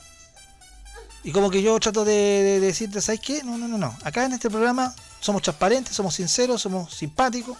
Y 1.24 1.32
como 1.32 1.50
que 1.50 1.62
yo 1.62 1.80
trato 1.80 2.04
de, 2.04 2.12
de 2.12 2.60
decirte, 2.60 3.00
¿sabes 3.00 3.22
qué? 3.22 3.44
No, 3.44 3.58
no, 3.58 3.66
no, 3.66 3.78
no. 3.78 3.98
Acá 4.04 4.26
en 4.26 4.34
este 4.34 4.50
programa 4.50 4.94
somos 5.22 5.42
transparentes, 5.42 5.96
somos 5.96 6.16
sinceros, 6.16 6.62
somos 6.62 6.94
simpáticos. 6.94 7.58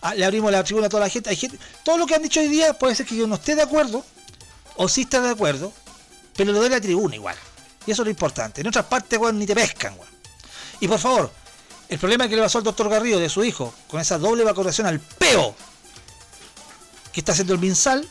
Ah, 0.00 0.14
le 0.14 0.24
abrimos 0.24 0.50
la 0.50 0.64
tribuna 0.64 0.86
a 0.86 0.88
toda 0.88 1.02
la 1.02 1.10
gente. 1.10 1.36
Todo 1.84 1.98
lo 1.98 2.06
que 2.06 2.14
han 2.14 2.22
dicho 2.22 2.40
hoy 2.40 2.48
día 2.48 2.72
puede 2.72 2.94
ser 2.94 3.04
que 3.04 3.14
yo 3.14 3.26
no 3.26 3.34
esté 3.34 3.54
de 3.54 3.60
acuerdo, 3.60 4.02
o 4.76 4.88
sí 4.88 5.02
esté 5.02 5.20
de 5.20 5.28
acuerdo, 5.28 5.70
pero 6.34 6.50
lo 6.50 6.60
doy 6.60 6.70
la 6.70 6.80
tribuna 6.80 7.14
igual. 7.14 7.36
Y 7.86 7.90
eso 7.90 8.00
es 8.00 8.06
lo 8.06 8.10
importante. 8.10 8.62
En 8.62 8.68
otras 8.68 8.86
partes, 8.86 9.18
weón, 9.18 9.38
ni 9.38 9.44
te 9.44 9.54
pescan, 9.54 9.92
weón. 9.98 10.08
Y 10.80 10.88
por 10.88 10.98
favor, 10.98 11.30
el 11.88 11.98
problema 11.98 12.28
que 12.28 12.36
le 12.36 12.42
pasó 12.42 12.58
al 12.58 12.64
doctor 12.64 12.88
Garrido 12.88 13.18
de 13.18 13.28
su 13.28 13.44
hijo, 13.44 13.72
con 13.88 14.00
esa 14.00 14.18
doble 14.18 14.44
vacunación 14.44 14.86
al 14.86 15.00
peo 15.00 15.54
que 17.12 17.20
está 17.20 17.32
haciendo 17.32 17.54
el 17.54 17.60
MinSal, 17.60 18.06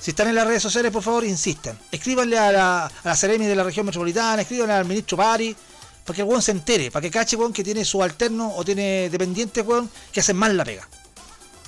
si 0.00 0.10
están 0.10 0.28
en 0.28 0.36
las 0.36 0.46
redes 0.46 0.62
sociales, 0.62 0.92
por 0.92 1.02
favor, 1.02 1.24
insistan. 1.24 1.78
Escríbanle 1.90 2.38
a 2.38 2.52
la, 2.52 2.86
a 2.86 2.90
la 3.02 3.16
Ceremi 3.16 3.46
de 3.46 3.56
la 3.56 3.64
región 3.64 3.86
metropolitana, 3.86 4.42
escríbanle 4.42 4.74
al 4.74 4.84
ministro 4.84 5.16
Pari, 5.16 5.56
para 6.04 6.14
que 6.14 6.22
el 6.22 6.28
weón 6.28 6.42
se 6.42 6.52
entere, 6.52 6.92
para 6.92 7.02
que 7.02 7.10
cache, 7.10 7.34
weón, 7.34 7.52
que 7.52 7.64
tiene 7.64 7.84
su 7.84 8.00
alterno 8.00 8.54
o 8.54 8.64
tiene 8.64 9.10
dependientes, 9.10 9.66
weón, 9.66 9.90
que 10.12 10.20
hacen 10.20 10.36
mal 10.36 10.56
la 10.56 10.64
pega. 10.64 10.88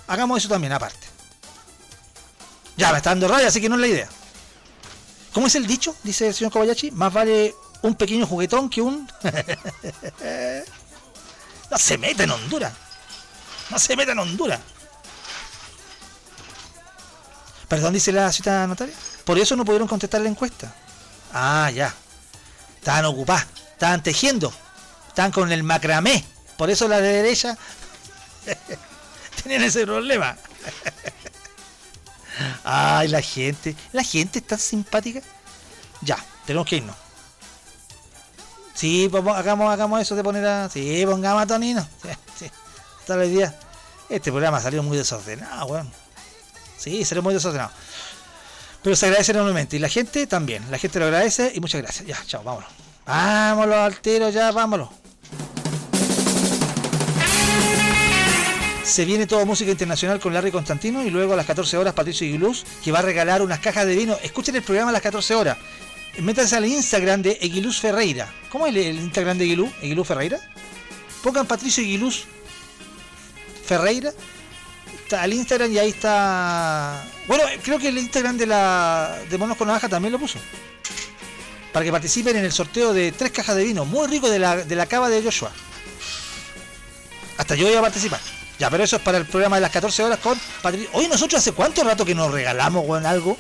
Hagamos 0.06 0.38
eso 0.38 0.48
también, 0.48 0.72
aparte. 0.72 1.06
Ya, 2.76 2.92
me 2.92 2.98
está 2.98 3.10
dando 3.10 3.26
rabia, 3.26 3.48
así 3.48 3.60
que 3.60 3.68
no 3.68 3.74
es 3.74 3.80
la 3.80 3.88
idea. 3.88 4.08
¿Cómo 5.32 5.48
es 5.48 5.56
el 5.56 5.66
dicho? 5.66 5.96
Dice 6.04 6.28
el 6.28 6.34
señor 6.34 6.52
Kobayashi. 6.52 6.92
Más 6.92 7.12
vale 7.12 7.54
un 7.82 7.96
pequeño 7.96 8.26
juguetón 8.26 8.70
que 8.70 8.80
un... 8.80 9.08
no 11.70 11.78
se 11.78 11.98
meta 11.98 12.24
en 12.24 12.30
Honduras. 12.30 12.72
No 13.70 13.78
se 13.78 13.96
meta 13.96 14.12
en 14.12 14.18
Honduras. 14.18 14.60
Perdón, 17.68 17.92
dice 17.92 18.12
la 18.12 18.32
cita 18.32 18.66
notaria. 18.66 18.94
Por 19.24 19.38
eso 19.38 19.54
no 19.54 19.64
pudieron 19.64 19.88
contestar 19.88 20.20
la 20.22 20.28
encuesta. 20.28 20.72
Ah, 21.32 21.70
ya. 21.70 21.94
Estaban 22.78 23.04
ocupadas. 23.04 23.46
Estaban 23.72 24.02
tejiendo. 24.02 24.52
Estaban 25.08 25.30
con 25.30 25.52
el 25.52 25.62
macramé. 25.62 26.24
Por 26.56 26.70
eso 26.70 26.88
la 26.88 27.00
de 27.00 27.08
derecha 27.08 27.56
tenían 29.42 29.62
ese 29.62 29.84
problema. 29.84 30.36
Ay, 32.64 33.08
la 33.08 33.20
gente. 33.20 33.76
La 33.92 34.02
gente 34.02 34.38
es 34.38 34.46
tan 34.46 34.58
simpática. 34.58 35.20
Ya, 36.00 36.24
tenemos 36.46 36.66
que 36.66 36.76
irnos. 36.76 36.96
Sí, 38.78 39.08
vamos, 39.08 39.36
hagamos, 39.36 39.72
hagamos 39.72 40.00
eso 40.00 40.14
de 40.14 40.22
poner 40.22 40.46
a. 40.46 40.68
Sí, 40.68 41.02
pongamos 41.04 41.42
a 41.42 41.46
Tonino. 41.46 41.84
Sí, 42.38 42.44
sí. 42.44 42.50
Todos 43.04 43.22
los 43.22 43.28
días. 43.28 43.52
Este 44.08 44.30
programa 44.30 44.60
salió 44.60 44.84
muy 44.84 44.96
desordenado, 44.96 45.66
weón. 45.66 45.90
Sí, 46.76 47.04
salió 47.04 47.20
muy 47.20 47.34
desordenado. 47.34 47.72
Pero 48.80 48.94
se 48.94 49.06
agradece 49.06 49.32
enormemente. 49.32 49.74
Y 49.74 49.80
la 49.80 49.88
gente 49.88 50.28
también. 50.28 50.64
La 50.70 50.78
gente 50.78 51.00
lo 51.00 51.06
agradece 51.06 51.50
y 51.52 51.58
muchas 51.58 51.82
gracias. 51.82 52.06
Ya, 52.06 52.24
chao, 52.24 52.44
vámonos. 52.44 52.70
Vámonos 53.04 53.74
al 53.74 54.00
tiro, 54.00 54.30
ya, 54.30 54.52
vámonos. 54.52 54.90
Se 58.84 59.04
viene 59.04 59.26
toda 59.26 59.44
música 59.44 59.72
internacional 59.72 60.20
con 60.20 60.32
Larry 60.32 60.52
Constantino 60.52 61.02
y 61.02 61.10
luego 61.10 61.32
a 61.32 61.36
las 61.36 61.46
14 61.46 61.76
horas 61.78 61.94
Patricio 61.94 62.28
Aguiluz 62.28 62.64
que 62.84 62.92
va 62.92 63.00
a 63.00 63.02
regalar 63.02 63.42
unas 63.42 63.58
cajas 63.58 63.86
de 63.86 63.96
vino. 63.96 64.16
Escuchen 64.22 64.54
el 64.54 64.62
programa 64.62 64.90
a 64.90 64.92
las 64.92 65.02
14 65.02 65.34
horas. 65.34 65.58
Métanse 66.20 66.56
al 66.56 66.66
Instagram 66.66 67.22
de 67.22 67.38
Eguiluz 67.40 67.80
Ferreira. 67.80 68.32
¿Cómo 68.50 68.66
es 68.66 68.74
el, 68.74 68.98
Instagram 68.98 69.38
de 69.38 69.44
Eguiluz? 69.44 69.70
¿Eguiluz 69.82 70.06
Ferreira? 70.08 70.38
Pongan 71.22 71.46
Patricio 71.46 71.82
Aguiluz 71.82 72.24
Ferreira 73.64 74.12
al 75.16 75.32
Instagram 75.32 75.72
y 75.72 75.78
ahí 75.78 75.90
está. 75.90 77.04
Bueno, 77.26 77.44
creo 77.62 77.78
que 77.78 77.88
el 77.88 77.98
Instagram 77.98 78.36
de 78.36 78.46
la 78.46 79.18
de 79.28 79.38
Monos 79.38 79.56
con 79.56 79.66
Navaja 79.66 79.88
también 79.88 80.12
lo 80.12 80.18
puso. 80.18 80.38
Para 81.72 81.84
que 81.84 81.92
participen 81.92 82.36
en 82.36 82.44
el 82.44 82.52
sorteo 82.52 82.92
de 82.92 83.12
tres 83.12 83.30
cajas 83.30 83.56
de 83.56 83.64
vino 83.64 83.84
muy 83.84 84.06
rico 84.08 84.28
de 84.28 84.38
la, 84.38 84.56
de 84.56 84.76
la 84.76 84.86
cava 84.86 85.08
de 85.08 85.22
Joshua. 85.22 85.50
Hasta 87.36 87.54
yo 87.54 87.66
voy 87.66 87.76
a 87.76 87.80
participar. 87.80 88.20
Ya, 88.58 88.68
pero 88.70 88.82
eso 88.82 88.96
es 88.96 89.02
para 89.02 89.18
el 89.18 89.26
programa 89.26 89.56
de 89.56 89.62
las 89.62 89.70
14 89.70 90.02
horas 90.02 90.18
con 90.18 90.38
Patricio. 90.62 90.90
Oye, 90.92 91.08
nosotros 91.08 91.40
hace 91.40 91.52
cuánto 91.52 91.84
rato 91.84 92.04
que 92.04 92.14
nos 92.14 92.32
regalamos, 92.32 92.84
weón, 92.84 93.06
algo. 93.06 93.36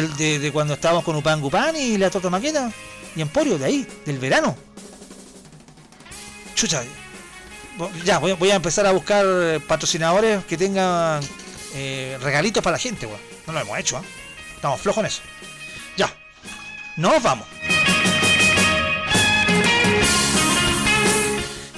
De, 0.00 0.38
de 0.38 0.52
cuando 0.52 0.74
estábamos 0.74 1.04
con 1.04 1.14
Upan 1.16 1.40
Gupan 1.40 1.76
y 1.76 1.98
la 1.98 2.08
Torta 2.10 2.30
Maqueta. 2.30 2.72
Y 3.14 3.20
Emporio, 3.20 3.58
de 3.58 3.66
ahí, 3.66 3.86
del 4.06 4.18
verano. 4.18 4.56
Chucha, 6.54 6.82
ya, 8.04 8.18
voy, 8.18 8.50
a 8.50 8.54
empezar 8.54 8.86
a 8.86 8.92
buscar 8.92 9.26
patrocinadores 9.66 10.44
que 10.44 10.56
tengan 10.56 11.22
eh, 11.74 12.18
regalitos 12.22 12.62
para 12.62 12.76
la 12.76 12.78
gente. 12.78 13.08
No 13.46 13.52
lo 13.52 13.60
hemos 13.60 13.78
hecho, 13.78 13.98
¿ah? 13.98 14.02
Estamos 14.54 14.80
flojos 14.80 15.00
en 15.00 15.06
eso. 15.06 15.22
Ya. 15.96 16.10
Nos 16.96 17.22
vamos. 17.22 17.46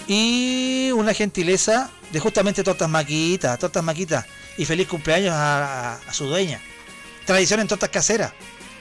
Y 0.06 0.90
una 0.92 1.14
gentileza 1.14 1.90
de 2.12 2.20
justamente 2.20 2.62
Tortas 2.62 2.88
Maquita, 2.88 3.56
Tortas 3.56 3.82
Maquita. 3.82 4.26
Y 4.56 4.66
feliz 4.66 4.86
cumpleaños 4.86 5.32
a- 5.34 5.94
a 5.94 6.12
su 6.12 6.26
dueña. 6.26 6.60
Tradición 7.26 7.60
en 7.60 7.68
tortas 7.68 7.90
caseras. 7.90 8.32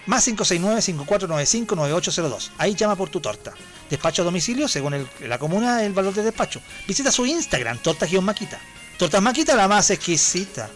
Más 0.06 0.28
569-5495-9802. 0.28 2.52
Ahí 2.58 2.76
llama 2.76 2.96
por 2.96 3.10
tu 3.10 3.20
torta. 3.22 3.54
Despacho 3.90 4.22
a 4.22 4.26
domicilio, 4.26 4.68
según 4.68 5.08
la 5.22 5.38
comuna, 5.38 5.84
el 5.84 5.94
valor 5.94 6.14
de 6.14 6.24
despacho. 6.24 6.62
Visita 6.88 7.12
su 7.12 7.26
Instagram, 7.26 7.80
tortas-maquita. 7.80 8.60
Tortas 8.98 9.22
Maquita, 9.22 9.56
la 9.56 9.68
más 9.68 9.92
exquisita. 9.92 10.70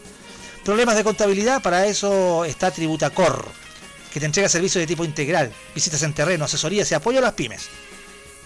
Problemas 0.64 0.96
de 0.96 1.04
contabilidad, 1.04 1.62
para 1.62 1.86
eso 1.86 2.44
está 2.44 2.72
Tributacor, 2.72 3.46
que 4.12 4.20
te 4.20 4.26
entrega 4.26 4.50
servicios 4.50 4.82
de 4.82 4.88
tipo 4.88 5.06
integral, 5.06 5.54
visitas 5.74 6.04
en 6.04 6.14
terreno, 6.14 6.44
asesorías 6.46 6.92
y 6.92 6.96
apoyo 6.96 7.20
a 7.20 7.22
las 7.22 7.34
pymes. 7.34 7.70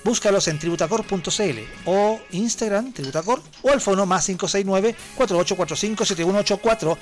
Búscalos 0.04 0.48
en 0.48 0.58
tributacor.cl 0.60 1.60
o 1.86 2.20
Instagram, 2.32 2.94
Tributacor, 2.94 3.42
o 3.62 3.70
al 3.70 3.82
fono 3.82 4.06
más 4.06 4.30
569-4845-7184, 4.30 6.98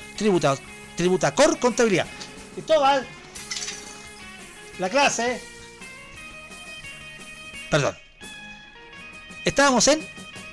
Tributa, 0.99 1.31
Tributacor 1.31 1.59
Contabilidad. 1.59 2.07
Cristóbal, 2.55 3.07
la 4.79 4.89
clase. 4.89 5.41
Perdón. 7.71 7.95
Estábamos 9.45 9.87
en 9.87 10.05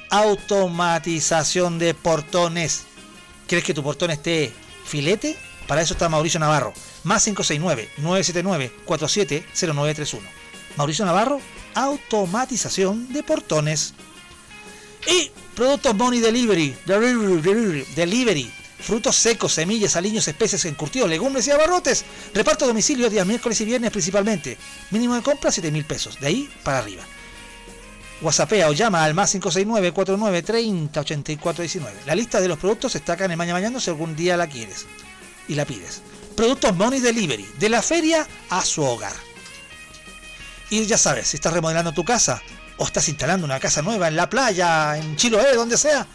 automatización 0.09 1.81
de 1.81 1.95
portones. 1.95 2.85
¿Quieres 3.49 3.65
que 3.65 3.75
tu 3.75 3.83
portón 3.83 4.13
esté 4.13 4.53
filete? 4.85 5.37
Para 5.67 5.81
eso 5.81 5.95
está 5.95 6.09
Mauricio 6.09 6.39
Navarro. 6.39 6.73
Más 7.03 7.27
569-979-470931. 7.27 10.21
Mauricio 10.77 11.05
Navarro, 11.05 11.41
automatización 11.75 13.13
de 13.13 13.25
portones. 13.25 13.95
Y 15.09 15.33
productos 15.57 15.97
Money 15.97 16.21
Delivery. 16.21 16.77
Delivery. 16.87 17.85
Delivery. 17.97 18.53
Frutos 18.79 19.17
secos, 19.17 19.53
semillas, 19.53 19.97
aliños, 19.97 20.29
especies, 20.29 20.65
encurtidos, 20.67 21.09
legumbres 21.09 21.47
y 21.47 21.51
abarrotes. 21.51 22.05
Reparto 22.35 22.65
a 22.65 22.69
domicilio 22.69 23.09
días 23.09 23.27
miércoles 23.27 23.61
y 23.61 23.65
viernes 23.65 23.91
principalmente. 23.91 24.59
Mínimo 24.91 25.15
de 25.15 25.23
compra 25.23 25.51
7 25.51 25.71
mil 25.71 25.85
pesos. 25.85 26.21
De 26.21 26.27
ahí 26.27 26.51
para 26.63 26.79
arriba. 26.79 27.03
WhatsAppea 28.21 28.69
o 28.69 28.73
llama 28.73 29.05
al 29.05 29.15
más 29.15 29.31
569 29.33 29.93
49 29.93 30.43
30 30.43 31.01
84 31.01 31.63
19. 31.63 32.01
La 32.07 32.15
lista 32.15 32.41
de 32.41 32.49
los 32.49 32.59
productos 32.59 32.95
está 32.95 33.15
acá 33.15 33.27
en 33.27 33.33
el 33.33 33.37
Maña 33.37 33.53
Mañana 33.53 33.81
si 33.81 33.91
algún 33.91 34.17
día 34.17 34.37
la 34.37 34.47
quieres 34.47 34.87
y 35.49 35.55
la 35.55 35.65
pides. 35.65 36.03
Productos 36.35 36.75
Money 36.77 37.01
Delivery, 37.01 37.49
de 37.59 37.69
la 37.69 37.83
feria 37.83 38.27
a 38.51 38.65
su 38.65 38.83
hogar. 38.83 39.13
Y 40.71 40.85
ya 40.87 40.99
sabes, 40.99 41.29
si 41.29 41.37
estás 41.37 41.53
remodelando 41.53 41.93
tu 41.93 42.05
casa 42.05 42.43
o 42.77 42.85
estás 42.85 43.09
instalando 43.09 43.45
una 43.47 43.61
casa 43.61 43.83
nueva 43.83 44.09
en 44.09 44.17
la 44.17 44.29
playa, 44.29 44.97
en 44.97 45.17
Chiloé, 45.17 45.55
donde 45.55 45.79
sea. 45.79 46.07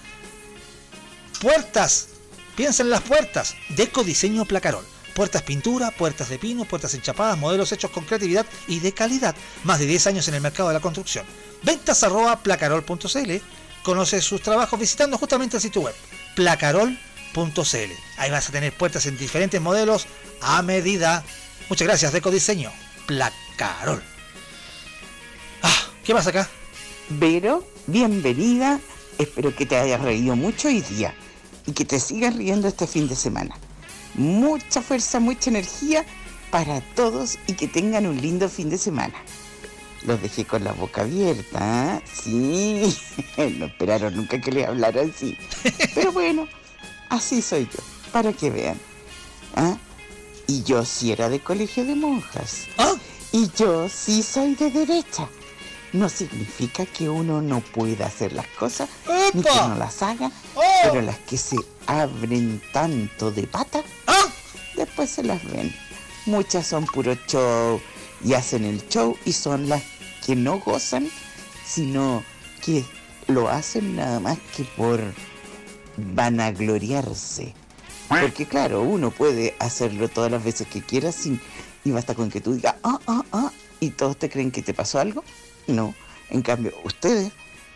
Puertas, 1.40 2.10
piensa 2.56 2.84
en 2.84 2.90
las 2.90 3.02
puertas. 3.02 3.56
Deco 3.70 4.04
Diseño 4.04 4.46
Placarol. 4.46 4.86
Puertas 5.14 5.42
pintura, 5.42 5.92
puertas 5.92 6.30
de 6.30 6.40
pino, 6.40 6.64
puertas 6.66 6.94
enchapadas, 6.94 7.38
modelos 7.38 7.72
hechos 7.72 7.92
con 7.92 8.06
creatividad 8.06 8.46
y 8.68 8.80
de 8.80 8.94
calidad. 8.94 9.36
Más 9.64 9.80
de 9.80 9.86
10 9.86 10.08
años 10.08 10.28
en 10.28 10.36
el 10.36 10.42
mercado 10.42 10.70
de 10.70 10.76
la 10.76 10.80
construcción. 10.80 11.26
Ventas 11.64 12.04
arroba 12.04 12.42
placarol.cl. 12.42 13.32
Conoce 13.84 14.22
sus 14.22 14.42
trabajos 14.42 14.80
visitando 14.80 15.18
justamente 15.18 15.58
el 15.58 15.62
sitio 15.62 15.82
web 15.82 15.96
placarol.cl. 16.36 17.92
Ahí 18.18 18.32
vas 18.32 18.50
a 18.50 18.52
tener 18.52 18.74
puertas 18.74 19.06
en 19.06 19.18
diferentes 19.18 19.60
modelos 19.60 20.08
a 20.40 20.62
medida. 20.62 21.24
Muchas 21.70 21.88
gracias, 21.88 22.14
Deco 22.14 22.32
Diseño. 22.32 22.72
Placarol. 23.06 24.02
Ah, 25.62 25.88
¿qué 26.04 26.14
pasa 26.14 26.30
acá? 26.30 26.50
Vero, 27.10 27.68
bienvenida. 27.88 28.80
Espero 29.18 29.54
que 29.54 29.66
te 29.66 29.78
hayas 29.78 30.02
reído 30.02 30.36
mucho 30.36 30.70
hoy 30.70 30.82
día 30.82 31.14
y 31.66 31.74
que 31.74 31.86
te 31.86 32.00
sigas 32.00 32.36
riendo 32.36 32.68
este 32.68 32.88
fin 32.88 33.08
de 33.08 33.16
semana. 33.16 33.56
Mucha 34.16 34.82
fuerza, 34.82 35.20
mucha 35.20 35.50
energía 35.50 36.06
para 36.52 36.82
todos 36.82 37.40
y 37.48 37.54
que 37.54 37.68
tengan 37.68 38.06
un 38.06 38.20
lindo 38.20 38.50
fin 38.50 38.70
de 38.70 38.78
semana. 38.78 39.16
Los 40.06 40.22
dejé 40.22 40.46
con 40.46 40.64
la 40.64 40.74
boca 40.74 41.02
abierta, 41.02 41.60
¿ah? 41.62 42.02
Sí, 42.12 42.96
no 43.58 43.66
esperaron 43.66 44.16
nunca 44.16 44.42
que 44.42 44.52
les 44.52 44.68
hablara 44.68 45.02
así. 45.02 45.38
Pero 45.96 46.12
bueno, 46.12 46.48
así 47.10 47.42
soy 47.42 47.66
yo, 47.66 47.80
para 48.12 48.34
que 48.34 48.50
vean. 48.50 48.80
¿ah? 49.56 49.78
Y 50.48 50.64
yo 50.64 50.84
sí 50.84 51.12
era 51.12 51.30
de 51.30 51.40
colegio 51.40 51.86
de 51.86 51.96
monjas. 51.96 52.68
Y 53.32 53.50
yo 53.56 53.88
sí 53.88 54.24
soy 54.24 54.56
de 54.56 54.72
derecha. 54.72 55.30
No 55.94 56.08
significa 56.08 56.86
que 56.86 57.10
uno 57.10 57.42
no 57.42 57.60
pueda 57.60 58.06
hacer 58.06 58.32
las 58.34 58.48
cosas, 58.48 58.90
ni 59.34 59.44
que 59.44 59.50
no 59.50 59.76
las 59.76 60.02
haga, 60.02 60.32
pero 60.84 61.02
las 61.02 61.18
que 61.20 61.38
se 61.38 61.58
abren 61.86 62.62
tanto 62.72 63.32
de 63.32 63.46
pata, 63.46 63.84
después 64.76 65.10
se 65.10 65.24
las 65.24 65.44
ven. 65.52 65.76
Muchas 66.26 66.68
son 66.68 66.86
puro 66.86 67.16
show 67.28 67.82
y 68.24 68.34
hacen 68.34 68.64
el 68.64 68.88
show 68.88 69.18
y 69.26 69.34
son 69.34 69.68
las 69.68 69.84
que 70.26 70.36
no 70.36 70.60
gozan, 70.60 71.10
sino 71.66 72.24
que 72.64 72.86
lo 73.28 73.50
hacen 73.50 73.96
nada 73.96 74.20
más 74.20 74.38
que 74.56 74.64
por 74.64 75.02
vanagloriarse. 75.98 77.54
Porque 78.08 78.46
claro, 78.46 78.82
uno 78.82 79.10
puede 79.12 79.56
hacerlo 79.60 80.10
todas 80.10 80.32
las 80.32 80.44
veces 80.44 80.68
que 80.68 80.82
quiera 80.82 81.12
sin, 81.12 81.42
y 81.84 81.92
basta 81.92 82.14
con 82.14 82.30
que 82.30 82.42
tú 82.42 82.54
digas, 82.54 82.76
ah, 82.84 83.00
ah, 83.08 83.24
ah, 83.32 83.52
y 83.80 83.92
todos 83.92 84.18
te 84.18 84.30
creen 84.30 84.52
que 84.52 84.62
te 84.62 84.74
pasó 84.74 85.00
algo. 85.00 85.24
No, 85.72 85.96
en 86.30 86.42
cambio, 86.42 86.74
ustedes, 86.84 87.32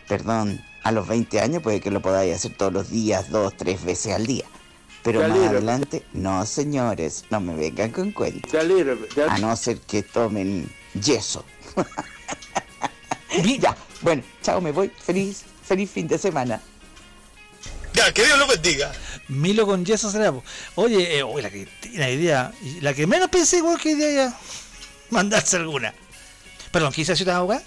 perdón, 0.08 0.62
a 0.82 0.92
los 0.92 1.06
20 1.08 1.40
años 1.40 1.62
puede 1.62 1.80
que 1.80 1.90
lo 1.90 2.00
podáis 2.00 2.34
hacer 2.34 2.52
todos 2.52 2.72
los 2.72 2.90
días, 2.90 3.30
dos, 3.30 3.56
tres 3.56 3.84
veces 3.84 4.14
al 4.14 4.26
día. 4.26 4.44
Pero 5.02 5.20
más 5.28 5.38
adelante, 5.38 6.02
no 6.12 6.44
señores, 6.46 7.24
no 7.30 7.40
me 7.40 7.54
vengan 7.54 7.90
con 7.90 8.10
cuentos. 8.10 8.52
A 9.28 9.38
no 9.38 9.54
ser 9.56 9.78
que 9.78 10.02
tomen 10.02 10.68
yeso. 11.00 11.44
ya, 13.60 13.76
bueno, 14.02 14.22
chao, 14.42 14.60
me 14.60 14.72
voy. 14.72 14.88
Feliz, 14.88 15.44
feliz 15.62 15.90
fin 15.90 16.08
de 16.08 16.18
semana. 16.18 16.60
Ya, 17.92 18.12
que 18.12 18.24
Dios 18.24 18.38
lo 18.38 18.46
bendiga. 18.46 18.92
Milo 19.28 19.64
con 19.64 19.84
yeso 19.84 20.10
será. 20.10 20.34
Oye, 20.74 21.18
eh, 21.18 21.22
oye, 21.22 21.42
la 21.42 21.50
que 21.50 21.66
tiene 21.80 22.12
idea, 22.12 22.52
la 22.80 22.92
que 22.92 23.06
menos 23.06 23.30
pensé 23.30 23.58
igual 23.58 23.80
que 23.80 23.92
idea 23.92 24.28
ya 24.28 24.38
mandarse 25.10 25.56
alguna. 25.56 25.94
Perdón, 26.72 26.92
¿qué 26.92 27.02
hice 27.02 27.16
Ciudad 27.16 27.36
Abogada? 27.36 27.62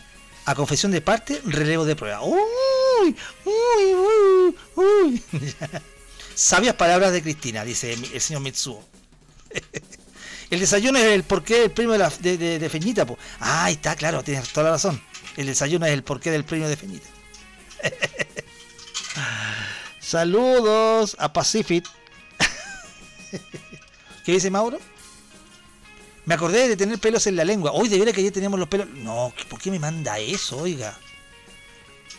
A 0.50 0.56
confesión 0.56 0.92
de 0.92 1.00
parte, 1.00 1.40
relevo 1.46 1.86
de 1.86 1.96
prueba. 1.96 2.22
Uy, 2.24 3.16
uy, 3.46 3.94
uy, 3.94 4.56
uy. 4.76 5.24
Sabias 6.34 6.74
palabras 6.74 7.12
de 7.12 7.22
Cristina, 7.22 7.64
dice 7.64 7.94
el 7.94 8.20
señor 8.20 8.42
Mitsuo. 8.42 8.84
El 10.50 10.60
desayuno 10.60 10.98
es 10.98 11.06
el 11.06 11.22
porqué 11.22 11.60
del 11.60 11.70
premio 11.70 11.92
de, 11.92 12.00
la- 12.00 12.10
Feñita. 12.70 13.06
po. 13.06 13.20
Ah, 13.40 13.66
ahí 13.66 13.76
está, 13.76 13.96
claro, 13.96 14.24
tienes 14.24 14.50
toda 14.50 14.64
la 14.64 14.72
razón. 14.72 15.00
El 15.38 15.46
desayuno 15.46 15.86
es 15.86 15.94
el 15.94 16.02
porqué 16.02 16.32
del 16.32 16.44
premio 16.44 16.68
de 16.68 16.76
Feñita. 16.76 17.08
Saludos 20.00 21.16
a 21.20 21.32
Pacific. 21.32 21.86
¿Qué 24.26 24.32
dice 24.32 24.50
Mauro? 24.50 24.80
Me 26.30 26.36
acordé 26.36 26.68
de 26.68 26.78
tener 26.78 27.00
pelos 27.00 27.26
en 27.26 27.36
la 27.36 27.44
lengua. 27.44 27.72
Hoy 27.72 27.90
de 27.90 27.98
veras 27.98 28.14
que 28.14 28.22
ayer 28.22 28.32
teníamos 28.32 28.60
los 28.60 28.70
pelos. 28.70 28.88
No, 28.88 29.34
¿por 29.50 29.60
qué 29.60 29.72
me 29.72 29.80
manda 29.80 30.20
eso, 30.20 30.58
oiga? 30.58 30.96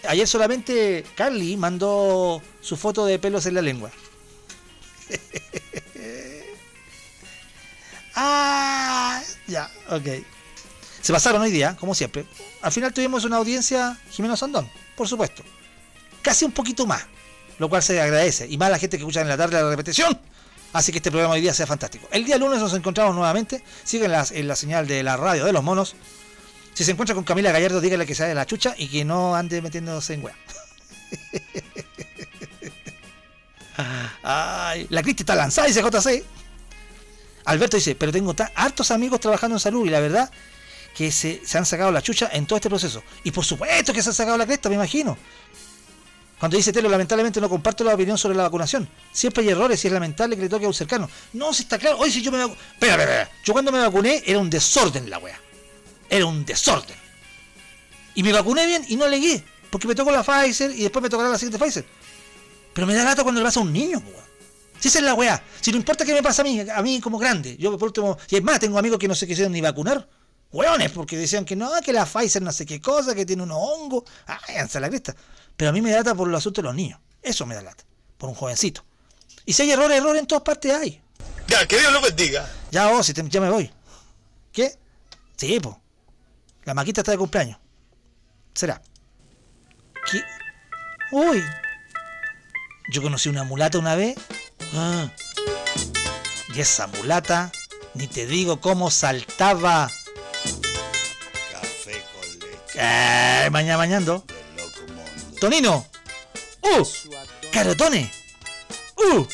Ayer 0.09 0.27
solamente 0.27 1.05
Carly 1.15 1.57
mandó 1.57 2.43
su 2.61 2.77
foto 2.77 3.07
de 3.07 3.21
pelos 3.21 3.47
en 3.47 3.55
la 3.55 3.63
lengua. 3.63 3.89
ah, 8.17 9.23
ya, 9.47 9.71
ok. 9.91 10.09
Se 11.01 11.13
pasaron 11.13 11.43
hoy 11.43 11.53
día, 11.53 11.77
como 11.77 11.95
siempre. 11.95 12.25
Al 12.63 12.73
final 12.73 12.93
tuvimos 12.93 13.25
una 13.25 13.37
audiencia 13.37 13.97
Jimeno 14.11 14.37
Sandón, 14.37 14.69
por 14.97 15.07
supuesto. 15.07 15.45
Casi 16.21 16.45
un 16.45 16.51
poquito 16.51 16.85
más, 16.85 17.07
lo 17.61 17.69
cual 17.69 17.85
se 17.85 18.01
agradece. 18.01 18.49
Y 18.49 18.59
más 18.59 18.73
la 18.73 18.79
gente 18.81 18.97
que 18.97 19.05
escucha 19.05 19.21
en 19.21 19.29
la 19.29 19.37
tarde 19.37 19.63
la 19.63 19.71
repetición. 19.71 20.21
Así 20.73 20.93
que 20.93 20.99
este 20.99 21.11
programa 21.11 21.35
hoy 21.35 21.41
día 21.41 21.53
sea 21.53 21.67
fantástico. 21.67 22.09
El 22.13 22.25
día 22.25 22.39
lunes 22.39 22.61
nos 22.61 22.73
encontramos 22.75 23.15
nuevamente. 23.15 23.63
Siguen 23.85 24.13
las- 24.13 24.31
en 24.31 24.47
la 24.47 24.55
señal 24.57 24.87
de 24.87 25.03
la 25.03 25.17
radio 25.17 25.45
de 25.45 25.53
los 25.53 25.63
monos. 25.65 25.97
Si 26.75 26.85
se 26.85 26.93
encuentra 26.93 27.15
con 27.15 27.25
Camila 27.25 27.51
Gallardo, 27.51 27.81
dígale 27.81 28.07
que 28.07 28.15
se 28.15 28.25
de 28.25 28.35
la 28.35 28.47
chucha 28.47 28.75
y 28.79 28.89
que 28.89 29.05
no 29.05 29.35
ande 29.35 29.61
metiéndose 29.63 30.15
en 30.15 30.25
weá. 30.25 30.35
Ay, 34.23 34.87
la 34.91 35.03
Cristi 35.03 35.23
está 35.23 35.35
lanzada, 35.35 35.67
dice 35.69 35.83
JC. 35.83 36.25
Alberto 37.47 37.77
dice, 37.77 37.95
pero 37.95 38.13
tengo 38.13 38.35
hartos 38.55 38.91
amigos 38.91 39.19
trabajando 39.21 39.57
en 39.57 39.61
salud 39.61 39.87
y 39.87 39.91
la 39.91 40.01
verdad 40.01 40.31
que 40.95 41.11
se, 41.11 41.41
se 41.45 41.59
han 41.59 41.65
sacado 41.67 41.91
la 41.91 42.03
chucha 42.03 42.29
en 42.33 42.47
todo 42.47 42.57
este 42.57 42.69
proceso. 42.69 43.03
Y 43.25 43.31
por 43.31 43.45
supuesto 43.45 43.93
que 43.93 44.03
se 44.03 44.11
han 44.11 44.15
sacado 44.15 44.37
la 44.37 44.47
cresta, 44.47 44.69
me 44.69 44.75
imagino. 44.75 45.17
Cuando 46.41 46.57
dice 46.57 46.73
Telo, 46.73 46.89
lamentablemente 46.89 47.39
no 47.41 47.49
comparto 47.51 47.85
la 47.85 47.95
opinión 47.95 48.17
sobre 48.17 48.35
la 48.35 48.45
vacunación. 48.45 48.89
Siempre 49.13 49.45
hay 49.45 49.51
errores 49.51 49.85
y 49.85 49.89
es 49.89 49.93
lamentable 49.93 50.35
que 50.37 50.43
le 50.43 50.49
toque 50.49 50.65
a 50.65 50.69
un 50.69 50.75
cercano. 50.75 51.09
No, 51.35 51.53
si 51.53 51.65
está 51.65 51.79
claro. 51.79 51.99
Oye, 51.99 52.11
si 52.11 52.23
yo 52.23 52.33
me 52.33 52.39
vacu- 52.43 52.57
Espera, 52.73 52.95
espera, 52.95 53.03
espera. 53.21 53.31
Yo 53.45 53.53
cuando 53.53 53.71
me 53.71 53.79
vacuné 53.79 54.23
era 54.27 54.39
un 54.39 54.49
desorden 54.49 55.11
la 55.11 55.19
wea. 55.19 55.39
Era 56.09 56.25
un 56.25 56.45
desorden. 56.47 56.97
Y 58.15 58.23
me 58.23 58.33
vacuné 58.33 58.67
bien 58.67 58.85
y 58.89 58.97
no 58.97 59.05
alegué. 59.05 59.45
Porque 59.71 59.87
me 59.87 59.95
tocó 59.95 60.11
la 60.11 60.23
Pfizer 60.25 60.71
y 60.73 60.83
después 60.83 61.03
me 61.03 61.09
tocará 61.11 61.29
la 61.29 61.39
siguiente 61.39 61.63
Pfizer. 61.63 61.85
Pero 62.73 62.87
me 62.87 62.95
da 62.95 63.05
gato 63.05 63.23
cuando 63.23 63.41
le 63.41 63.45
pasa 63.45 63.61
a 63.61 63.63
un 63.63 63.73
niño, 63.73 63.99
weón. 63.99 64.25
Si 64.79 64.89
esa 64.89 64.99
es 65.01 65.05
la 65.05 65.13
weá. 65.15 65.43
Si 65.61 65.71
no 65.71 65.77
importa 65.77 66.07
qué 66.07 66.15
me 66.15 66.23
pasa 66.23 66.41
a 66.41 66.45
mí, 66.47 66.59
a 66.61 66.81
mí 66.83 67.01
como 67.01 67.19
grande. 67.19 67.57
Yo 67.59 67.77
por 67.77 67.89
último. 67.89 68.17
Y 68.31 68.37
es 68.37 68.43
más, 68.43 68.59
tengo 68.59 68.79
amigos 68.79 68.99
que 68.99 69.07
no 69.09 69.15
se 69.15 69.27
quisieron 69.27 69.53
ni 69.53 69.61
vacunar. 69.61 70.09
Weones, 70.53 70.91
porque 70.91 71.17
decían 71.19 71.45
que 71.45 71.55
no, 71.55 71.71
que 71.85 71.93
la 71.93 72.07
Pfizer 72.07 72.41
no 72.43 72.51
sé 72.51 72.65
qué 72.65 72.81
cosa, 72.81 73.15
que 73.15 73.27
tiene 73.27 73.43
unos 73.43 73.59
hongos. 73.61 74.05
Ay, 74.27 74.57
ansa 74.57 74.81
la 74.81 74.89
cresta. 74.89 75.15
Pero 75.61 75.69
a 75.69 75.73
mí 75.75 75.83
me 75.83 75.91
da 75.91 75.99
lata 75.99 76.15
por 76.15 76.27
los 76.27 76.39
asuntos 76.39 76.63
de 76.63 76.69
los 76.69 76.75
niños. 76.75 76.99
Eso 77.21 77.45
me 77.45 77.55
da 77.55 77.61
lata. 77.61 77.85
Por 78.17 78.31
un 78.31 78.35
jovencito. 78.35 78.83
Y 79.45 79.53
si 79.53 79.61
hay 79.61 79.73
errores, 79.73 79.99
errores 79.99 80.21
en 80.21 80.27
todas 80.27 80.43
partes 80.43 80.73
hay. 80.75 81.03
Ya, 81.49 81.67
que 81.67 81.79
Dios 81.79 81.93
lo 81.93 82.01
bendiga. 82.01 82.51
Ya 82.71 82.87
vos, 82.87 83.05
si 83.05 83.13
te- 83.13 83.29
ya 83.29 83.43
me 83.43 83.51
voy. 83.51 83.71
¿Qué? 84.53 84.79
Sí, 85.37 85.61
po. 85.61 85.79
La 86.65 86.73
maquita 86.73 87.03
está 87.03 87.13
de 87.13 87.19
cumpleaños. 87.19 87.59
¿Será? 88.55 88.81
¿Qué? 90.11 90.23
Uy. 91.13 91.45
Yo 92.91 93.03
conocí 93.03 93.29
una 93.29 93.45
mulata 93.45 93.79
una 93.79 93.97
vez. 93.97 94.17
Ah. 94.75 95.11
Y 96.55 96.61
esa 96.61 96.87
mulata, 96.87 97.53
ni 97.93 98.07
te 98.07 98.25
digo 98.25 98.63
cómo 98.63 98.91
saltaba. 98.91 99.91
Café 101.53 102.03
con 102.15 102.39
leche. 102.39 102.79
Eh, 102.79 103.51
mañana 103.51 103.77
mañando. 103.77 104.25
Tonino. 105.41 105.87
Uh, 106.63 106.87
Carotone. 107.51 108.13
Uh, 108.97 109.27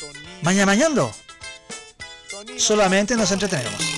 Maña 0.43 0.65
Mañando. 0.65 1.13
Solamente 2.57 3.17
nos 3.17 3.33
entretenemos. 3.33 3.96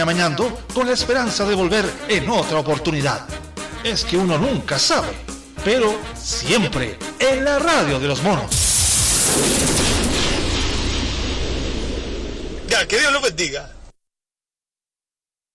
amañando 0.00 0.64
con 0.74 0.86
la 0.86 0.94
esperanza 0.94 1.44
de 1.44 1.54
volver 1.54 1.90
en 2.08 2.28
otra 2.30 2.58
oportunidad. 2.58 3.26
Es 3.84 4.04
que 4.04 4.16
uno 4.16 4.38
nunca 4.38 4.78
sabe, 4.78 5.08
pero 5.64 5.98
siempre 6.14 6.98
en 7.18 7.44
la 7.44 7.58
radio 7.58 7.98
de 7.98 8.08
los 8.08 8.22
monos. 8.22 8.50
Ya, 12.68 12.86
que 12.86 12.98
Dios 12.98 13.12
lo 13.12 13.20
bendiga. 13.20 13.79